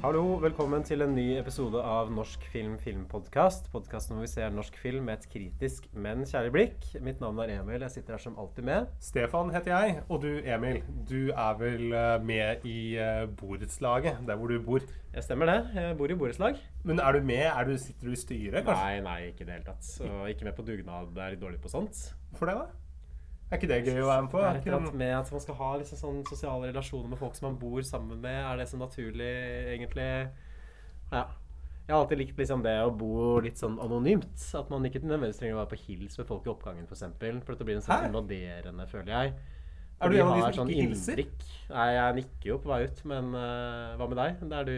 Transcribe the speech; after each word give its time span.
Hallo, 0.00 0.38
velkommen 0.40 0.80
til 0.80 1.04
en 1.04 1.10
ny 1.12 1.34
episode 1.36 1.76
av 1.84 2.08
Norsk 2.16 2.46
film 2.48 2.78
filmpodkast. 2.80 3.66
Podkasten 3.68 4.16
hvor 4.16 4.24
vi 4.24 4.30
ser 4.32 4.54
norsk 4.54 4.78
film 4.80 5.04
med 5.10 5.18
et 5.18 5.26
kritisk, 5.28 5.90
men 5.92 6.22
kjærlig 6.24 6.54
blikk. 6.54 6.86
Mitt 7.04 7.20
navn 7.20 7.42
er 7.44 7.52
Emil. 7.58 7.84
Jeg 7.84 7.92
sitter 7.98 8.16
her 8.16 8.22
som 8.22 8.38
alltid 8.40 8.64
med. 8.64 8.88
Stefan 9.04 9.52
heter 9.52 9.74
jeg, 9.74 10.00
og 10.08 10.24
du 10.24 10.30
Emil, 10.40 10.80
du 11.04 11.34
er 11.34 11.60
vel 11.60 11.92
eh, 11.92 12.14
med 12.24 12.64
i 12.64 12.78
uh, 12.96 13.28
borettslaget, 13.42 14.24
der 14.24 14.40
hvor 14.40 14.48
du 14.48 14.56
bor. 14.64 14.88
Jeg 15.12 15.28
stemmer 15.28 15.52
det. 15.52 15.60
Jeg 15.76 15.98
bor 16.00 16.08
i 16.08 16.16
borettslag. 16.24 16.64
Men 16.80 17.04
er 17.04 17.18
du 17.18 17.32
med? 17.34 17.44
Er 17.50 17.68
du, 17.68 17.76
sitter 17.76 18.08
du 18.08 18.16
i 18.16 18.24
styret, 18.24 18.62
kanskje? 18.64 18.80
Nei, 18.80 19.00
nei, 19.04 19.18
ikke 19.34 19.44
i 19.44 19.50
det 19.50 19.58
hele 19.58 19.68
tatt. 19.68 19.96
Og 20.08 20.30
ikke 20.32 20.48
med 20.48 20.56
på 20.56 20.64
dugnad. 20.64 21.12
det 21.12 21.26
er 21.26 21.36
litt 21.36 21.44
dårlig 21.44 21.60
på 21.60 21.76
sånt. 21.76 22.06
For 22.40 22.48
det, 22.48 22.56
da? 22.56 22.79
Er 23.50 23.58
ikke 23.58 23.66
det 23.66 23.80
gøy 23.82 23.98
å 24.04 24.06
være 24.06 24.22
med 24.22 24.30
på? 24.30 24.40
Det 24.40 24.70
Er 24.70 24.84
med 24.94 25.12
at 25.16 25.30
man 25.34 25.42
skal 25.42 25.56
ha 25.58 25.70
liksom 25.80 25.98
sånn 25.98 26.18
sosiale 26.28 26.68
relasjoner 26.70 27.10
med 27.10 27.18
folk 27.18 27.34
som 27.34 27.48
man 27.48 27.58
bor 27.58 27.82
sammen 27.82 28.20
med. 28.22 28.38
Er 28.46 28.60
det 28.60 28.68
så 28.70 28.78
naturlig, 28.78 29.30
egentlig? 29.74 30.06
Ja. 31.10 31.24
Jeg 31.88 31.96
har 31.96 32.04
alltid 32.04 32.20
likt 32.20 32.38
liksom 32.38 32.60
det 32.62 32.76
å 32.86 32.92
bo 32.94 33.40
litt 33.42 33.58
sånn 33.58 33.80
anonymt. 33.82 34.44
At 34.54 34.70
man 34.70 34.86
ikke 34.86 35.02
nødvendigvis 35.02 35.40
trenger 35.40 35.56
å 35.56 35.64
være 35.64 35.72
på 35.72 35.80
hils 35.88 36.20
med 36.20 36.28
folk 36.28 36.46
i 36.46 36.52
oppgangen, 36.52 36.86
f.eks. 36.86 36.92
For, 36.92 37.00
eksempel, 37.00 37.40
for 37.42 37.56
dette 37.56 37.66
blir 37.66 37.80
en 37.80 37.82
sånn 37.88 38.06
invaderende, 38.12 38.86
føler 38.92 39.10
jeg. 39.16 39.34
Er 40.00 40.14
du 40.14 40.16
en 40.16 40.30
av 40.30 40.38
de 40.38 40.44
som 40.46 40.54
sånn 40.62 40.70
ikke 40.70 40.84
hilser? 40.86 41.24
Nei, 41.74 41.88
jeg 41.92 42.16
nikker 42.20 42.52
jo 42.52 42.60
på 42.62 42.70
vei 42.70 42.78
ut, 42.86 43.02
men 43.10 43.34
uh, 43.34 43.98
hva 43.98 44.06
med 44.08 44.16
deg? 44.16 44.38
Er 44.46 44.70
du 44.70 44.76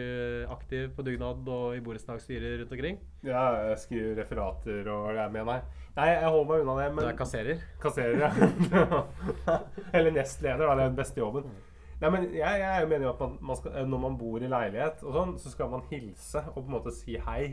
aktiv 0.51 0.89
på 0.97 1.05
dugnad 1.05 1.47
og 1.47 1.77
i 1.77 1.85
borettslagsstyrer 1.85 2.57
rundt 2.59 2.73
omkring? 2.75 2.97
Ja, 3.23 3.45
jeg 3.69 3.77
skriver 3.85 4.17
referater 4.19 4.89
og 4.91 5.13
det 5.13 5.21
er 5.23 5.31
med, 5.37 5.47
nei. 5.47 5.61
Nei, 5.93 6.07
jeg 6.09 6.29
holder 6.33 6.47
meg 6.49 6.63
unna 6.63 6.75
det, 6.79 6.87
Men... 6.95 7.05
Du 7.05 7.09
er 7.11 7.17
kasserer? 7.19 7.61
kasserer, 7.81 8.23
ja. 8.23 9.03
Eller 9.95 10.15
nestleder, 10.15 10.65
da. 10.65 10.73
Det 10.73 10.81
er 10.81 10.89
den 10.89 10.97
beste 10.97 11.21
jobben. 11.21 11.45
Nei, 12.01 12.09
men 12.09 12.25
jeg, 12.33 12.63
jeg 12.63 12.71
er 12.81 13.03
jo 13.03 13.11
at 13.11 13.21
man, 13.21 13.35
man 13.51 13.59
skal, 13.59 13.77
når 13.87 14.01
man 14.07 14.17
bor 14.19 14.43
i 14.43 14.49
leilighet 14.49 15.05
og 15.05 15.13
sånn, 15.15 15.37
så 15.39 15.53
skal 15.53 15.69
man 15.71 15.85
hilse 15.91 16.41
og 16.51 16.63
på 16.63 16.65
en 16.65 16.75
måte 16.75 16.93
si 16.95 17.19
hei. 17.27 17.43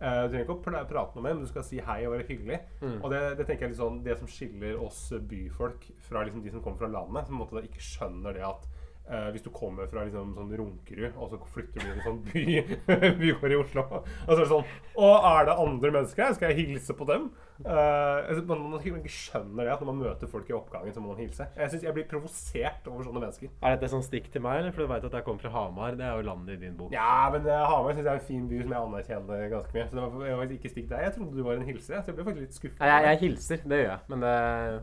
Eh, 0.00 0.20
du 0.24 0.32
trenger 0.32 0.44
ikke 0.44 0.54
å 0.54 0.60
pr- 0.64 0.84
prate 0.88 1.16
noe 1.16 1.24
med 1.24 1.34
men 1.34 1.42
du 1.44 1.50
skal 1.50 1.64
si 1.66 1.80
hei 1.84 1.98
og 2.04 2.14
være 2.14 2.28
hyggelig. 2.28 2.60
Mm. 2.84 2.98
Og 3.00 3.08
det, 3.12 3.22
det 3.40 3.48
tenker 3.48 3.66
jeg 3.66 3.80
sånn, 3.80 3.98
det 4.04 4.16
som 4.20 4.30
skiller 4.30 4.78
oss 4.84 5.00
byfolk 5.32 5.88
fra 6.06 6.22
liksom 6.24 6.44
de 6.44 6.52
som 6.54 6.62
kommer 6.64 6.84
fra 6.84 6.92
landet, 6.92 7.26
som 7.26 7.34
på 7.34 7.38
en 7.38 7.42
måte 7.42 7.58
da 7.58 7.64
ikke 7.66 7.88
skjønner 7.88 8.38
det 8.38 8.46
at 8.52 8.68
Uh, 9.10 9.26
hvis 9.34 9.42
du 9.42 9.48
kommer 9.50 9.88
fra 9.90 10.04
liksom 10.06 10.36
sånn 10.36 10.52
Runkerud, 10.54 11.16
og 11.18 11.32
så 11.32 11.38
flytter 11.50 11.80
du 11.80 11.86
til 11.88 11.96
en 11.96 12.04
sånn 12.04 12.18
by, 12.28 12.42
bygård 13.18 13.54
i 13.56 13.56
Oslo, 13.58 13.82
og 13.96 14.04
så 14.28 14.36
er 14.36 14.42
det 14.44 14.50
sånn 14.52 14.68
Å, 15.02 15.08
er 15.32 15.48
det 15.48 15.56
andre 15.64 15.90
mennesker 15.96 16.22
her? 16.22 16.36
Skal 16.36 16.52
jeg 16.52 16.68
hilse 16.68 16.94
på 16.94 17.08
dem? 17.08 17.24
Eh, 17.64 18.28
altså, 18.28 18.42
man, 18.48 18.62
man 18.70 18.80
ikke 18.80 19.10
skjønner 19.12 19.66
det 19.66 19.72
at 19.74 19.80
når 19.82 19.88
man 19.92 19.98
møter 20.04 20.30
folk 20.32 20.48
i 20.50 20.54
oppgangen, 20.56 20.94
så 20.94 21.02
må 21.04 21.12
man 21.12 21.20
hilse. 21.20 21.46
Jeg 21.56 21.70
synes 21.72 21.82
jeg 21.84 21.94
blir 21.96 22.06
provosert 22.10 22.86
over 22.88 23.04
sånne 23.04 23.20
mennesker. 23.20 23.50
Er 23.62 23.74
dette 23.76 23.90
sånn 23.92 24.04
stikk 24.06 24.30
til 24.32 24.44
meg, 24.44 24.60
eller? 24.62 24.72
For 24.76 24.86
du 24.86 24.92
veit 24.92 25.04
at 25.04 25.16
jeg 25.18 25.26
kommer 25.26 25.44
fra 25.44 25.52
Hamar. 25.54 25.96
Det 26.00 26.06
er 26.06 26.16
jo 26.16 26.26
landet 26.30 26.56
i 26.56 26.60
din 26.64 26.76
bok. 26.78 26.92
Ja, 26.94 27.28
men 27.34 27.44
uh, 27.48 27.64
Hamar 27.68 27.92
syns 27.96 28.06
jeg 28.06 28.12
er 28.14 28.20
en 28.22 28.28
fin 28.30 28.46
by 28.50 28.62
som 28.62 28.74
jeg 28.76 28.84
anerkjenner 28.86 29.48
ganske 29.54 29.76
mye. 29.76 29.88
Så 29.90 29.98
det 29.98 30.04
var, 30.06 30.26
jeg 30.30 30.38
var 30.40 30.54
ikke 30.56 30.72
stikk 30.74 30.88
deg. 30.92 31.02
Jeg 31.06 31.16
trodde 31.18 31.36
du 31.36 31.42
var 31.50 31.58
en 31.60 31.66
hilser, 31.68 31.98
så 32.00 32.12
jeg 32.12 32.18
ble 32.20 32.28
faktisk 32.30 32.46
litt 32.46 32.60
skuffet. 32.60 32.80
Nei, 32.84 32.92
jeg, 32.94 33.08
jeg 33.10 33.22
hilser, 33.26 33.66
det 33.72 33.82
gjør 33.82 33.90
jeg. 33.90 34.00
Men 34.14 34.24
det 34.26 34.36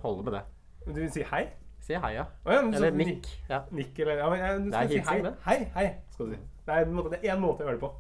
holder 0.03 0.27
med 0.29 0.37
det. 0.39 0.43
Men 0.85 0.95
Du 0.95 1.01
vil 1.01 1.15
si 1.17 1.25
hei? 1.31 1.45
Si 1.87 1.93
hei, 2.03 2.13
ja. 2.17 2.25
Oh, 2.45 2.51
ja, 2.53 2.61
men 2.61 2.73
så- 2.73 2.83
Eller 2.85 2.97
nikk. 2.97 3.27
Ja. 3.49 3.61
Nikk 3.71 3.99
eller 4.03 4.17
ja, 4.21 4.29
men, 4.29 4.39
jeg, 4.39 4.59
du 4.65 4.71
skal 4.71 4.89
si 4.89 5.01
hei. 5.07 5.31
Hei, 5.45 5.57
hei, 5.75 5.87
skal 6.11 6.25
du 6.25 6.33
si. 6.35 6.39
Det 6.67 6.75
er 6.75 6.85
en 6.85 6.93
måte, 6.97 7.09
det 7.13 7.19
er 7.23 7.35
én 7.35 7.39
måte 7.39 7.63
å 7.63 7.67
gjøre 7.69 7.77
det 7.77 7.83
på. 7.85 7.91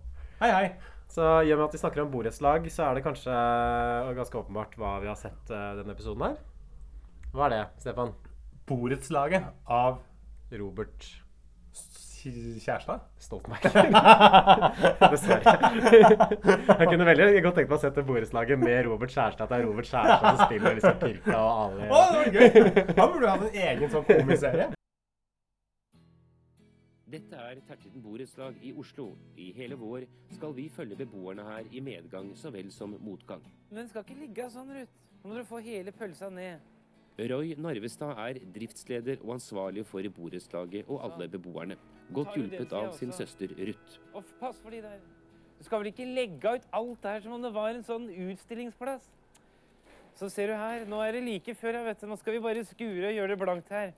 Hei, 0.41 0.49
hei. 0.51 0.71
Så 1.11 1.23
i 1.47 1.51
og 1.53 1.57
med 1.61 1.65
at 1.69 1.75
vi 1.77 1.79
snakker 1.81 2.03
om 2.03 2.11
borettslag, 2.13 2.65
så 2.71 2.83
er 2.89 2.97
det 2.99 3.05
kanskje 3.05 3.35
ganske 4.17 4.37
åpenbart 4.41 4.75
hva 4.77 4.97
vi 5.01 5.07
har 5.09 5.17
sett 5.19 5.49
eh, 5.53 5.69
denne 5.79 5.95
episoden 5.95 6.25
her. 6.27 6.35
Hva 7.33 7.47
er 7.47 7.53
det, 7.55 7.61
Stefan? 7.83 8.11
Borettslaget 8.67 9.47
av 9.71 10.01
Robert 10.59 11.07
Kj- 11.77 12.57
Kjærstad? 12.59 13.03
Stoltenberg. 13.23 13.67
Dessverre. 15.13 15.53
Jeg 16.43 16.89
kunne 16.91 17.07
veldig 17.07 17.27
godt 17.45 17.59
tenkt 17.61 17.69
meg 17.71 17.77
å 17.77 17.81
sette 17.81 18.03
borettslaget 18.07 18.59
med 18.61 18.81
Robert 18.89 19.13
Kjærestad. 19.13 19.45
At 19.47 19.53
det 19.53 19.59
er 19.61 19.67
Robert 19.69 19.87
Kjærestad 19.87 20.27
som 20.27 20.49
spiller 20.49 20.77
liksom 20.79 20.99
Pirka 21.03 21.37
og 21.37 21.61
Ali. 21.63 21.87
Å, 21.87 22.01
det 22.11 22.17
var 22.17 22.33
gøy! 22.35 22.49
Han 22.99 23.13
burde 23.15 23.31
hatt 23.35 23.47
en 23.47 23.61
egen 23.71 23.93
sånn 23.95 24.07
komiserie. 24.11 24.67
Dette 27.07 27.37
er 27.39 27.61
Tertitten 27.63 28.01
borettslag 28.03 28.57
i 28.67 28.73
Oslo. 28.75 29.13
I 29.39 29.53
hele 29.55 29.77
vår 29.79 30.03
skal 30.35 30.51
vi 30.57 30.65
følge 30.67 30.97
beboerne 30.99 31.45
her 31.47 31.67
i 31.71 31.79
medgang 31.79 32.33
så 32.35 32.49
vel 32.51 32.67
som 32.75 32.97
motgang. 32.99 33.45
Men 33.69 33.85
den 33.85 33.91
skal 33.91 34.03
ikke 34.03 34.17
ligge 34.19 34.47
sånn, 34.51 34.73
Ruth. 34.75 34.97
Nå 35.21 35.29
må 35.31 35.37
du 35.37 35.45
få 35.47 35.61
hele 35.63 35.93
pølsa 35.95 36.27
ned. 36.27 36.65
Roy 37.31 37.53
Narvestad 37.63 38.19
er 38.21 38.41
driftsleder 38.53 39.21
og 39.23 39.37
ansvarlig 39.37 39.85
for 39.87 40.03
borettslaget 40.17 40.89
og 40.91 41.05
alle 41.05 41.29
beboerne. 41.31 41.77
Godt 42.13 42.35
hjulpet 42.35 42.75
av 42.75 42.91
sin 42.99 43.15
søster 43.15 43.53
Ruth. 43.55 43.95
Og 44.11 44.27
pass 44.41 44.59
for 44.59 44.75
de 44.75 44.81
der. 44.83 44.99
Du 45.57 45.63
skal 45.63 45.79
vel 45.79 45.93
ikke 45.93 46.09
legge 46.11 46.53
ut 46.57 46.67
alt 46.75 47.07
der 47.07 47.23
som 47.23 47.37
om 47.37 47.47
det 47.47 47.53
var 47.55 47.71
en 47.71 47.87
sånn 47.87 48.09
utstillingsplass? 48.11 49.07
Så 50.17 50.27
ser 50.33 50.51
du 50.51 50.57
her, 50.59 50.83
nå 50.89 50.99
er 51.05 51.15
det 51.15 51.23
like 51.23 51.55
før, 51.55 51.79
jeg 51.79 51.87
vet 51.87 52.03
du. 52.03 52.09
Nå 52.11 52.19
skal 52.19 52.35
vi 52.35 52.43
bare 52.43 52.67
skure 52.67 53.13
og 53.13 53.15
gjøre 53.15 53.31
det 53.31 53.39
blankt 53.39 53.71
her. 53.71 53.95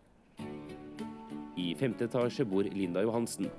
I 1.59 1.75
femte 1.75 2.07
etasje 2.07 2.45
bor 2.47 2.63
Linda 2.63 3.01
Johansen. 3.03 3.49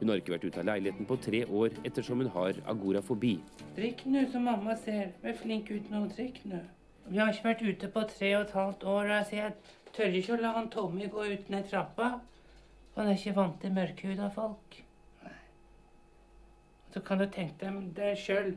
Hun 0.00 0.10
har 0.10 0.20
ikke 0.20 0.34
vært 0.34 0.46
ute 0.48 0.60
av 0.60 0.66
leiligheten 0.68 1.06
på 1.08 1.16
tre 1.24 1.42
år 1.46 1.76
ettersom 1.86 2.20
hun 2.20 2.32
har 2.34 2.58
agorafobi. 2.72 3.36
Drikk 3.76 4.02
nå, 4.10 4.24
som 4.32 4.44
mamma 4.48 4.74
ser. 4.80 5.12
Vær 5.22 5.36
flink 5.38 5.70
ut 5.70 5.92
nå, 5.92 6.02
drikk 6.16 6.42
nå. 6.50 6.60
Vi 7.06 7.20
har 7.22 7.30
ikke 7.30 7.48
vært 7.52 7.62
ute 7.62 7.90
på 7.94 8.02
tre 8.10 8.32
og 8.36 8.48
et 8.48 8.56
halvt 8.58 8.86
år, 8.90 9.12
og 9.14 9.36
jeg 9.36 9.52
tør 9.96 10.18
ikke 10.20 10.34
å 10.34 10.40
la 10.42 10.54
han 10.56 10.72
Tommy 10.74 11.06
gå 11.12 11.28
ut 11.30 11.52
ned 11.52 11.68
trappa. 11.70 12.08
Han 12.96 13.10
er 13.12 13.20
ikke 13.20 13.36
vant 13.36 13.60
til 13.62 13.74
mørkhuda 13.76 14.30
folk. 14.34 14.80
Nei. 15.22 15.36
Så 16.92 17.04
kan 17.06 17.22
du 17.22 17.28
tenke 17.30 17.62
deg 17.62 17.92
det 17.96 18.16
sjøl. 18.20 18.56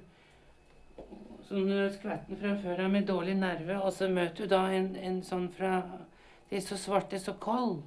Sånn 1.45 1.69
skvetten 1.93 2.41
fra 2.41 2.55
før 2.63 2.83
av 2.87 2.91
med 2.93 3.07
dårlig 3.09 3.37
nerve, 3.37 3.77
og 3.83 3.93
så 3.93 4.09
møter 4.09 4.43
du 4.43 4.55
da 4.55 4.65
en, 4.73 4.91
en 4.97 5.21
sånn 5.25 5.47
fra 5.53 5.79
De 6.49 6.57
er 6.57 6.65
så 6.65 6.75
svarte, 6.81 7.19
så 7.21 7.35
kold. 7.37 7.83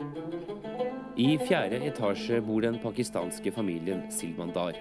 I 0.00 1.34
fjerde 1.44 1.76
etasje 1.84 2.38
bor 2.40 2.62
den 2.64 2.78
pakistanske 2.80 3.50
familien 3.52 4.06
Silmandar. 4.14 4.78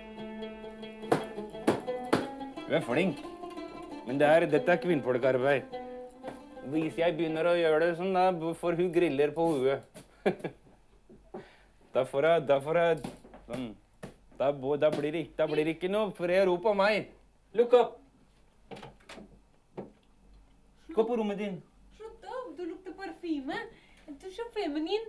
Du 2.63 2.71
er 2.77 2.85
flink. 2.85 3.19
Men 4.07 4.21
det 4.21 4.29
er, 4.29 4.45
dette 4.47 4.71
er 4.71 4.79
kvinnfolkarbeid. 4.79 5.75
Hvis 6.71 6.95
jeg 7.01 7.17
begynner 7.17 7.49
å 7.49 7.57
gjøre 7.57 7.81
det 7.83 7.97
sånn, 7.99 8.15
da 8.15 8.53
får 8.61 8.79
hun 8.79 8.93
griller 8.95 9.33
på 9.35 9.49
huet. 9.57 9.99
da 11.95 12.05
får 12.07 12.29
jeg 12.29 12.47
Da 12.47 12.59
får 12.63 12.79
jeg 12.79 13.01
sånn. 13.49 13.67
Da, 14.39 14.53
da, 14.55 14.91
blir 14.95 15.11
det, 15.11 15.25
da 15.35 15.49
blir 15.51 15.67
det 15.67 15.75
ikke 15.75 15.91
noe 15.91 16.13
fred 16.15 16.45
og 16.45 16.53
ro 16.53 16.55
på 16.69 16.75
meg. 16.79 17.11
Lukk 17.59 17.75
opp! 17.75 17.99
Gå 20.95 21.03
på 21.03 21.19
rommet 21.19 21.43
din. 21.43 21.59
Slutt 21.99 22.23
opp, 22.23 22.55
du 22.55 22.63
lukter 22.69 22.95
parfyme. 22.95 23.59
Du 24.09 24.25
er 24.27 24.33
så 24.33 24.45
feminin. 24.55 25.05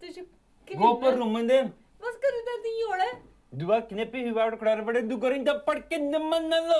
Du 0.00 0.06
er 0.06 0.12
så 0.12 0.24
kvinne. 0.68 0.82
Gå 0.82 0.92
på 1.00 1.12
rommet 1.16 1.48
din. 1.48 1.72
Hva 2.00 2.12
skal 2.18 2.36
du 2.36 2.40
der 2.48 2.62
til 2.66 2.78
gjøre? 2.82 3.08
Du 3.54 3.68
er 3.72 3.84
knepp 3.88 4.14
i 4.18 4.24
huet, 4.26 4.40
er 4.42 4.50
du 4.52 4.60
klar 4.60 4.80
over 4.82 4.96
det? 4.96 5.04
Du 5.08 5.16
går 5.22 5.38
inn 5.38 5.46
til 5.46 5.60
parken, 5.66 6.10
mannen! 6.12 6.72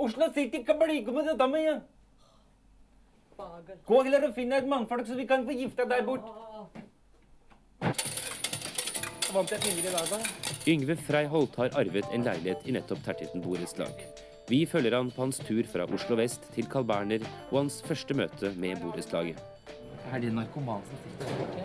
Oslo 0.00 0.30
City 0.32 0.62
kan 0.64 0.78
bli 0.80 1.02
med 1.04 1.26
dette 1.28 1.48
med. 1.50 1.82
Gå 3.88 4.02
heller 4.04 4.28
og 4.28 4.34
finn 4.36 4.52
deg 4.52 4.62
et 4.62 4.70
mannfolk, 4.70 5.06
så 5.08 5.16
vi 5.18 5.26
kan 5.28 5.44
få 5.44 5.56
gifta 5.56 5.84
deg 5.90 6.06
bort. 6.08 6.24
Vant 9.34 9.52
jeg 9.52 9.62
penger 9.62 9.86
i 9.90 9.92
dag, 9.92 10.08
da? 10.10 10.18
Yngve 10.70 10.96
Frei 11.04 11.26
Holt 11.30 11.56
har 11.60 11.76
arvet 11.80 12.08
en 12.14 12.26
leilighet 12.26 12.66
i 12.66 12.74
nettopp 12.76 13.04
Tertitten 13.04 13.44
borettslag. 13.44 14.04
Vi 14.50 14.64
følger 14.66 14.96
han 14.96 15.12
på 15.14 15.26
hans 15.26 15.38
tur 15.46 15.62
fra 15.70 15.86
Oslo 15.86 16.18
vest 16.18 16.48
til 16.56 16.68
Carl 16.70 16.88
Berner 16.88 17.24
og 17.50 17.62
hans 17.62 17.80
første 17.86 18.16
møte 18.18 18.54
med 18.58 18.82
borettslaget. 18.82 19.49
Er 20.10 20.18
det 20.18 20.30
narkoman 20.34 20.82
som 20.88 20.96
sitter 21.04 21.28
der 21.28 21.36
borte? 21.38 21.64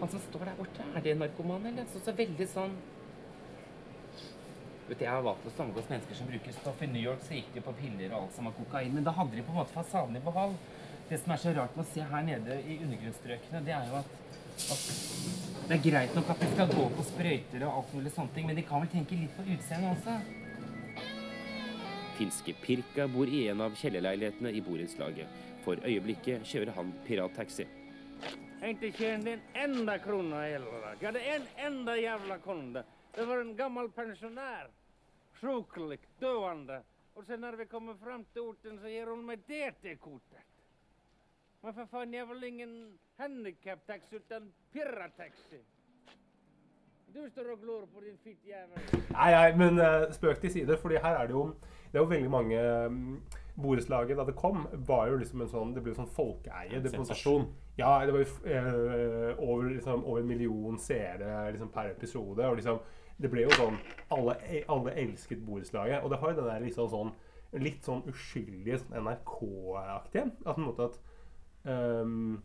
Han 0.00 0.08
som 0.10 0.22
står 0.24 0.48
der 0.48 0.56
borte, 0.58 0.86
er 0.96 1.04
det 1.04 1.12
en 1.12 1.20
narkoman, 1.22 1.66
eller? 1.70 1.84
Så, 1.92 2.00
så 2.02 2.14
veldig 2.18 2.48
sånn 2.50 2.72
Vet 4.88 4.98
du, 4.98 5.04
Jeg 5.04 5.12
har 5.12 5.22
valgt 5.22 5.46
å 5.46 5.52
samgås 5.54 5.86
mennesker 5.86 6.18
som 6.18 6.26
bruker 6.26 6.56
stoff. 6.56 6.82
I 6.82 6.88
New 6.90 7.02
York 7.02 7.22
så 7.22 7.36
gikk 7.36 7.52
de 7.54 7.62
på 7.62 7.74
piller 7.78 8.10
og 8.10 8.24
alt 8.24 8.34
som 8.34 8.48
var 8.50 8.56
kokain, 8.56 8.90
men 8.96 9.06
da 9.06 9.14
hadde 9.14 9.38
de 9.38 9.44
på 9.46 9.54
en 9.54 9.60
måte 9.60 9.76
fasaden 9.76 10.18
i 10.18 10.24
behold. 10.24 10.56
Det 11.08 11.20
som 11.22 11.32
er 11.36 11.40
så 11.44 11.52
rart 11.54 11.78
med 11.78 11.86
å 11.86 11.92
se 11.92 12.08
her 12.10 12.26
nede 12.26 12.58
i 12.66 12.80
undergrunnsstrøkene, 12.82 13.62
det 13.68 13.76
er 13.76 13.86
jo 13.92 14.00
at 14.02 14.18
Det 15.68 15.78
er 15.78 15.84
greit 15.86 16.18
nok 16.18 16.34
at 16.34 16.42
de 16.42 16.50
skal 16.50 16.74
gå 16.74 16.88
på 16.96 17.06
sprøyter 17.12 17.62
og 17.68 17.78
alt 17.78 17.94
mulig 17.94 18.12
sånne 18.16 18.34
ting, 18.34 18.50
men 18.50 18.58
de 18.58 18.66
kan 18.66 18.82
vel 18.82 18.90
tenke 18.90 19.16
litt 19.16 19.38
på 19.38 19.46
utseendet 19.46 19.94
også? 19.94 20.18
Finske 22.18 22.58
Pirka 22.66 23.06
bor 23.08 23.30
i 23.30 23.46
en 23.54 23.62
av 23.64 23.78
kjellerleilighetene 23.78 24.52
i 24.52 24.60
borettslaget. 24.66 25.51
For 25.62 25.78
øyeblikket 25.86 26.46
kjører 26.48 26.74
han 26.74 26.92
pirattaxi. 27.06 27.66
Jeg 28.22 28.60
har 28.60 28.68
inte 28.68 28.90
tjänat 28.92 29.26
en 29.26 29.40
enda 29.54 29.98
krone 29.98 30.48
i 30.48 30.52
hele 30.52 30.64
dag. 30.64 30.96
Jeg 31.00 31.08
hadde 31.08 31.20
en 31.34 31.46
enda 31.66 31.96
jævla 31.96 32.38
kunde. 32.38 32.84
Det 33.14 33.26
var 33.28 33.40
en 33.40 33.56
gammel 33.56 33.90
pensjonær. 33.90 34.70
Sjuklig, 35.40 35.98
døende. 36.20 36.82
Og 37.14 37.24
så 37.26 37.36
når 37.36 37.56
vi 37.56 37.64
kommer 37.64 37.94
fram 37.94 38.24
til 38.32 38.42
orten 38.42 38.78
så 38.78 38.88
gir 38.88 39.10
hun 39.10 39.26
meg 39.26 39.42
DT-kortet. 39.48 40.48
Men 41.62 41.74
for 41.74 41.86
faen, 41.90 42.14
jeg 42.14 42.28
vil 42.28 42.44
ingen 42.44 42.74
handicap-taxi 43.18 44.16
utan 44.16 44.48
pirataxi. 44.72 45.60
Du 47.14 47.20
står 47.30 47.52
og 47.52 47.60
glor 47.60 47.84
på 47.92 48.00
din 48.00 48.16
fitte 48.24 48.48
jævel. 48.48 49.02
Nei, 49.12 49.30
nei, 49.30 49.56
men 49.56 49.78
uh, 49.78 50.08
spøk 50.14 50.40
til 50.40 50.52
side, 50.52 50.78
fordi 50.80 50.96
her 51.02 51.18
er 51.20 51.26
det 51.26 51.36
jo 51.36 51.44
Det 51.92 51.98
er 51.98 52.02
jo 52.02 52.08
veldig 52.08 52.30
mange 52.30 52.86
um, 52.86 53.22
Borettslaget 53.54 54.16
da 54.16 54.24
det 54.24 54.34
kom, 54.38 54.64
var 54.88 55.10
jo 55.10 55.18
liksom 55.20 55.42
en 55.44 55.50
sånn 55.50 55.74
Det 55.76 55.82
ble 55.84 55.92
jo 55.92 55.98
sånn 56.00 56.12
folkeeie. 56.14 56.80
Det 56.80 56.92
Sensasjon. 56.94 57.50
Ja, 57.76 57.98
det 58.06 58.14
var 58.14 58.22
jo 58.24 58.30
eh, 58.48 59.42
over, 59.44 59.68
liksom, 59.74 60.04
over 60.04 60.22
en 60.22 60.30
million 60.30 60.78
seere 60.80 61.50
liksom, 61.52 61.68
per 61.74 61.92
episode. 61.92 62.46
Og 62.48 62.56
liksom 62.60 62.80
Det 63.20 63.30
ble 63.32 63.44
jo 63.44 63.52
sånn 63.58 63.76
Alle, 64.16 64.38
alle 64.72 64.96
elsket 65.04 65.44
borettslaget. 65.44 66.00
Og 66.00 66.12
det 66.12 66.22
har 66.22 66.32
jo 66.32 66.40
den 66.40 66.48
der 66.48 66.64
liksom 66.64 66.88
sånn 66.92 67.12
litt 67.60 67.84
sånn 67.84 68.06
uskyldige 68.08 68.80
sånn 68.80 69.02
NRK-aktige. 69.04 70.30
At 70.46 70.56
på 70.56 70.62
en 70.62 70.68
måte 70.70 70.88
at 70.88 70.98
um, 71.68 72.40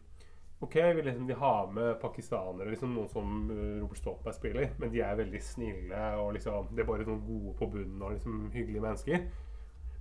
Ok, 0.59 0.75
vi, 0.75 1.01
liksom, 1.05 1.27
vi 1.29 1.33
har 1.37 1.67
med 1.71 1.99
pakistanere, 2.01 2.71
liksom 2.71 2.95
noen 2.95 3.09
som 3.13 3.33
uh, 3.51 3.75
Robert 3.77 3.99
Stoltenberg 3.99 4.35
spiller, 4.35 4.71
men 4.81 4.89
de 4.89 5.03
er 5.05 5.19
veldig 5.19 5.41
snille 5.45 5.99
og 6.17 6.31
liksom 6.33 6.71
De 6.73 6.81
er 6.81 6.87
bare 6.89 7.05
noen 7.05 7.21
gode 7.27 7.53
på 7.59 7.69
bunnen 7.75 8.01
og 8.01 8.15
liksom 8.15 8.47
hyggelige 8.55 8.83
mennesker. 8.83 9.27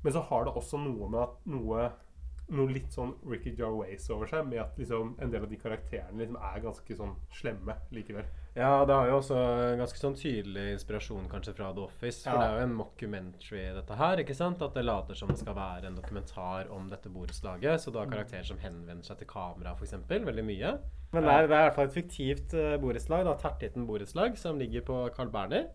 Men 0.06 0.14
så 0.14 0.22
har 0.28 0.46
det 0.46 0.52
også 0.54 0.78
noe 0.78 1.08
med 1.10 1.24
at 1.24 1.38
noe 1.50 1.86
noe 2.54 2.70
litt 2.70 2.92
sånn 2.94 3.10
Ricky 3.26 3.50
Jarways 3.58 4.04
over 4.14 4.28
seg, 4.30 4.44
med 4.46 4.60
at 4.62 4.76
liksom 4.78 5.16
en 5.18 5.32
del 5.32 5.42
av 5.42 5.50
de 5.50 5.56
karakterene 5.58 6.20
liksom 6.20 6.36
er 6.38 6.60
ganske 6.62 6.96
sånn 6.98 7.14
slemme 7.34 7.74
likevel. 7.94 8.28
Ja, 8.54 8.84
det 8.86 8.94
har 8.94 9.10
jo 9.10 9.16
også 9.18 9.40
ganske 9.80 9.98
sånn 9.98 10.14
tydelig 10.16 10.68
inspirasjon 10.76 11.26
kanskje 11.32 11.56
fra 11.58 11.72
The 11.76 11.82
Office. 11.84 12.22
For 12.22 12.30
Ja. 12.30 12.38
det 12.38 12.46
er 12.46 12.60
jo 12.60 12.68
en 12.68 12.76
mockumentary, 12.78 13.64
dette 13.74 13.98
her. 13.98 14.22
ikke 14.22 14.36
sant? 14.38 14.62
At 14.62 14.74
det 14.74 14.84
later 14.86 15.14
som 15.18 15.28
det 15.28 15.38
skal 15.38 15.58
være 15.58 15.90
en 15.90 15.98
dokumentar 15.98 16.70
om 16.70 16.86
dette 16.88 17.10
borettslaget. 17.10 17.80
Så 17.82 17.90
du 17.92 17.98
har 17.98 18.06
karakterer 18.06 18.46
som 18.46 18.58
henvender 18.62 19.04
seg 19.04 19.18
til 19.18 19.26
kamera, 19.26 19.74
f.eks. 19.74 19.92
Veldig 20.08 20.46
mye. 20.46 20.78
Men 21.12 21.22
det 21.24 21.32
er, 21.32 21.46
det 21.48 21.56
er 21.56 21.66
i 21.66 21.68
hvert 21.68 21.74
fall 21.74 21.90
et 21.90 21.98
fiktivt 21.98 22.54
uh, 22.54 22.76
borettslag. 22.78 23.26
Tertitten 23.42 23.86
borettslag, 23.86 24.38
som 24.38 24.58
ligger 24.58 24.86
på 24.86 25.14
Carl 25.14 25.28
Berner. 25.34 25.66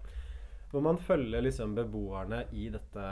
Hvor 0.72 0.84
man 0.86 1.00
følger 1.04 1.44
liksom 1.44 1.74
beboerne 1.76 2.46
i 2.56 2.70
dette 2.72 3.08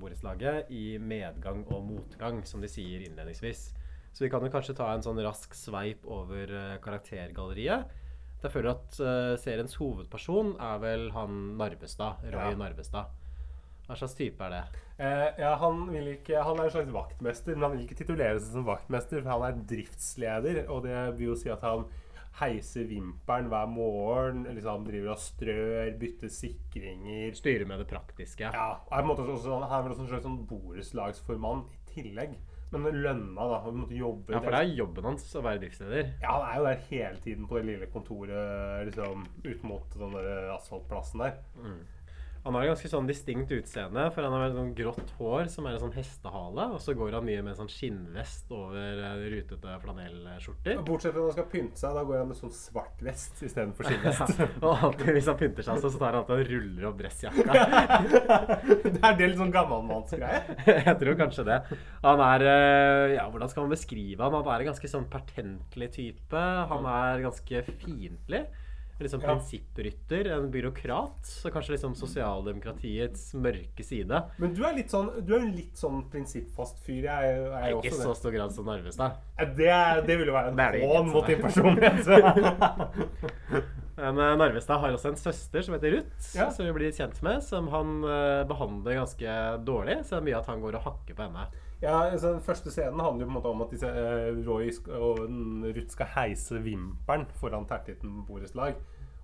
borettslaget 0.00 0.70
i 0.72 0.96
medgang 0.96 1.60
og 1.68 1.84
motgang, 1.84 2.40
som 2.48 2.64
de 2.64 2.70
sier 2.72 3.04
innledningsvis. 3.04 3.66
Så 4.12 4.24
vi 4.24 4.30
kan 4.32 4.44
jo 4.44 4.52
kanskje 4.52 4.76
ta 4.76 4.90
en 4.92 5.04
sånn 5.04 5.20
rask 5.24 5.52
sveip 5.56 6.06
over 6.08 6.52
eh, 6.52 6.78
karaktergalleriet. 6.84 7.98
Jeg 8.42 8.50
føler 8.50 8.72
at 8.72 8.96
uh, 8.98 9.34
seriens 9.38 9.76
hovedperson 9.78 10.56
er 10.58 10.80
vel 10.82 11.10
han 11.14 11.52
Narvestad. 11.60 12.24
Roy 12.32 12.50
Ja. 12.50 12.56
Narvestad. 12.58 13.12
Hva 13.86 13.98
slags 13.98 14.16
type 14.18 14.42
er 14.46 14.54
det? 14.54 14.80
Eh, 15.02 15.28
ja, 15.42 15.52
han, 15.58 15.84
vil 15.90 16.12
ikke, 16.14 16.42
han 16.42 16.58
er 16.58 16.68
en 16.68 16.74
slags 16.74 16.92
vaktmester, 16.94 17.54
men 17.54 17.66
han 17.66 17.76
vil 17.76 17.84
ikke 17.84 17.98
titulere 17.98 18.38
seg 18.38 18.56
som 18.56 18.66
vaktmester, 18.66 19.22
for 19.22 19.34
han 19.34 19.46
er 19.46 19.62
driftsleder, 19.72 20.60
og 20.70 20.84
det 20.86 20.98
vil 21.18 21.32
jo 21.32 21.38
si 21.38 21.50
at 21.52 21.62
han 21.66 21.84
heiser 22.40 22.86
vimpelen 22.88 23.50
hver 23.52 23.68
morgen, 23.70 24.46
liksom 24.56 24.86
driver 24.86 25.12
og 25.14 25.20
strør, 25.20 25.92
bytter 26.00 26.32
sikringer 26.32 27.36
Styrer 27.36 27.68
med 27.68 27.82
det 27.82 27.90
praktiske. 27.90 28.48
Ja, 28.48 28.70
og 28.80 28.88
er 28.92 29.02
på 29.02 29.04
en 29.04 29.10
måte 29.10 29.26
også, 29.26 29.58
han 29.60 29.68
er 29.68 29.84
vel 29.84 29.94
også 29.94 30.06
en 30.06 30.10
slags 30.14 30.26
sånn 30.28 30.40
borettslagsformann 30.48 31.66
i 31.68 31.80
tillegg. 31.92 32.34
Men 32.72 33.02
lønna, 33.04 33.46
da. 33.50 33.58
Han 33.66 33.82
måtte 33.82 33.96
jobbe 33.98 34.32
Ja, 34.32 34.40
for 34.40 34.54
det 34.54 34.60
er 34.62 34.76
jobben 34.78 35.04
hans 35.10 35.26
å 35.36 35.42
være 35.44 35.60
driftsleder. 35.60 36.14
Ja, 36.22 36.38
han 36.38 36.46
er 36.46 36.54
jo 36.56 36.68
der 36.70 36.86
hele 36.88 37.18
tiden 37.26 37.48
på 37.50 37.58
det 37.58 37.66
lille 37.68 37.88
kontoret 37.92 38.86
liksom 38.88 39.26
ut 39.44 39.66
mot 39.68 39.98
den 40.00 40.16
der 40.16 40.54
asfaltplassen 40.54 41.26
der. 41.26 41.36
Han 42.42 42.56
har 42.56 42.64
et 42.64 42.72
ganske 42.72 42.88
sånn 42.90 43.06
distinkt 43.06 43.52
utseende, 43.54 44.08
for 44.10 44.26
han 44.26 44.32
har 44.34 44.40
veldig 44.42 44.58
sånn 44.58 44.72
grått 44.74 45.10
hår 45.20 45.50
som 45.52 45.66
er 45.68 45.76
en 45.76 45.82
sånn 45.84 45.94
hestehale, 45.94 46.64
og 46.74 46.80
så 46.82 46.94
går 46.98 47.14
han 47.14 47.26
mye 47.28 47.42
med 47.44 47.52
en 47.52 47.58
sånn 47.60 47.70
skinnvest 47.70 48.50
over 48.56 48.98
eh, 48.98 49.26
rutete 49.30 49.76
flanellskjorter. 49.84 50.80
Bortsett 50.82 51.14
fra 51.14 51.22
når 51.22 51.30
han 51.30 51.36
skal 51.36 51.46
pynte 51.52 51.78
seg, 51.78 51.94
da 51.94 52.02
går 52.08 52.18
han 52.18 52.32
med 52.32 52.40
sånn 52.40 52.54
svart 52.56 53.04
vest 53.06 53.44
istedenfor 53.46 53.86
skinnvest. 53.86 54.42
og 54.64 54.86
alltid 54.88 55.12
hvis 55.18 55.30
han 55.30 55.38
pynter 55.38 55.68
seg, 55.68 55.78
så 55.84 55.92
tar 55.94 56.08
han 56.08 56.18
alltid 56.24 56.42
og 56.42 56.50
ruller 56.50 56.88
opp 56.90 56.98
dressjakka. 56.98 57.62
det 58.88 58.94
er 58.96 59.20
det 59.20 59.30
litt 59.30 59.38
sånn 59.44 59.54
gammelmannsgreie. 59.54 60.58
Jeg 60.88 60.96
tror 61.04 61.20
kanskje 61.22 61.46
det. 61.46 61.60
Han 62.02 62.24
er 62.26 62.46
eh, 62.48 63.14
Ja, 63.20 63.28
hvordan 63.30 63.54
skal 63.54 63.68
man 63.68 63.76
beskrive 63.76 64.26
han? 64.26 64.34
Han 64.40 64.50
er 64.50 64.66
en 64.66 64.72
ganske 64.72 64.90
sånn 64.90 65.06
pertentlig 65.12 65.92
type. 65.94 66.44
Han 66.74 66.90
er 66.90 67.22
ganske 67.28 67.64
fiendtlig. 67.70 68.42
Sånn 69.10 69.22
Ja. 69.22 69.34
prinsipprytter, 69.34 70.30
en 70.36 70.50
byråkrat. 70.50 71.24
Så 71.26 71.50
kanskje 71.50 71.72
liksom 71.76 71.94
sosialdemokratiets 71.94 73.34
mørke 73.34 73.84
side. 73.84 74.22
Men 74.38 74.54
du 74.54 74.62
er 74.64 74.74
litt 74.74 74.90
sånn 74.90 75.24
Du 75.26 75.34
er 75.34 75.40
en 75.40 75.52
litt 75.56 75.74
sånn 75.76 76.10
prinsippfast 76.10 76.78
fyr. 76.84 77.02
Jeg 77.04 77.08
er, 77.34 77.52
er 77.62 77.70
jo 77.70 77.80
Ikke 77.82 77.94
så 77.94 78.14
stor 78.16 78.30
grad 78.32 78.52
som 78.52 78.64
Narvestad. 78.66 79.16
Det, 79.56 79.66
er- 79.68 80.02
det 80.06 80.18
ville 80.18 80.26
jo 80.30 80.36
være 80.36 80.52
er 80.58 80.74
en 80.82 80.88
hån 80.88 81.10
mot 81.12 81.26
din 81.26 81.40
personlighet. 81.40 82.06
Men 83.96 84.18
eh, 84.18 84.36
Narvestad 84.40 84.80
har 84.80 84.94
også 84.96 85.10
en 85.12 85.16
søster 85.20 85.62
som 85.62 85.74
heter 85.76 85.92
Ruth, 85.98 86.30
Ja. 86.36 86.48
som 86.50 86.64
vi 86.66 86.72
blir 86.72 86.92
kjent 86.96 87.20
med. 87.22 87.42
Som 87.44 87.68
han 87.68 88.02
eh, 88.04 88.44
behandler 88.48 88.96
ganske 89.02 89.34
dårlig. 89.66 90.00
Så 90.06 90.16
det 90.16 90.22
er 90.22 90.26
mye 90.30 90.38
at 90.40 90.48
han 90.50 90.62
går 90.64 90.78
og 90.80 90.86
hakker 90.86 91.14
på 91.18 91.26
henne. 91.26 91.44
Ja, 91.82 91.96
altså, 92.12 92.32
Den 92.36 92.40
første 92.46 92.70
scenen 92.70 93.00
handler 93.02 93.26
jo 93.26 93.28
på 93.28 93.32
en 93.32 93.38
måte 93.40 93.50
om 93.50 93.62
at 93.64 93.72
disse, 93.74 93.88
uh, 93.90 94.36
Roy 94.46 94.68
og 94.94 95.18
Ruth 95.74 95.90
skal 95.90 96.06
heise 96.14 96.60
vimpelen 96.62 97.26
foran 97.40 97.66
Tertitten 97.66 98.20
borettslag. 98.28 98.76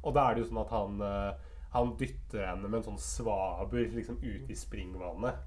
Og 0.05 0.15
da 0.15 0.29
er 0.29 0.37
det 0.37 0.45
jo 0.45 0.51
sånn 0.51 0.63
at 0.63 0.75
han, 0.75 1.01
eh, 1.03 1.57
han 1.75 1.97
dytter 2.01 2.47
henne 2.47 2.69
med 2.69 2.81
en 2.81 2.87
sånn 2.93 3.03
svaber 3.03 3.89
liksom 3.97 4.21
ut 4.23 4.51
i 4.51 4.57
springvannet. 4.57 5.43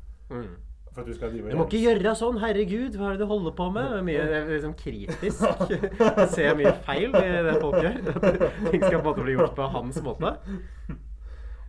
For 0.92 1.02
at 1.02 1.08
du 1.08 1.14
skal 1.16 1.32
drive 1.32 1.54
Du 1.54 1.56
må 1.56 1.66
ikke 1.70 1.80
gjøre 1.86 2.12
sånn, 2.20 2.40
herregud! 2.42 2.98
Hva 3.00 3.12
er 3.12 3.16
det 3.16 3.24
du 3.24 3.30
holder 3.30 3.54
på 3.56 3.70
med? 3.72 3.94
Det 3.94 4.00
er 4.02 4.08
mye 4.10 4.26
det 4.28 4.40
er 4.42 4.50
liksom 4.50 4.74
kritisk. 4.80 5.46
Jeg 6.20 6.28
ser 6.34 6.58
mye 6.60 6.74
feil 6.84 7.16
i 7.16 7.30
det 7.48 7.56
folk 7.64 7.78
gjør. 7.80 7.96
Ting 8.68 8.84
skal 8.84 8.98
på 8.98 9.00
en 9.00 9.08
måte 9.08 9.24
bli 9.24 9.38
gjort 9.38 9.56
på 9.56 9.70
hans 9.72 10.02
måte. 10.04 10.34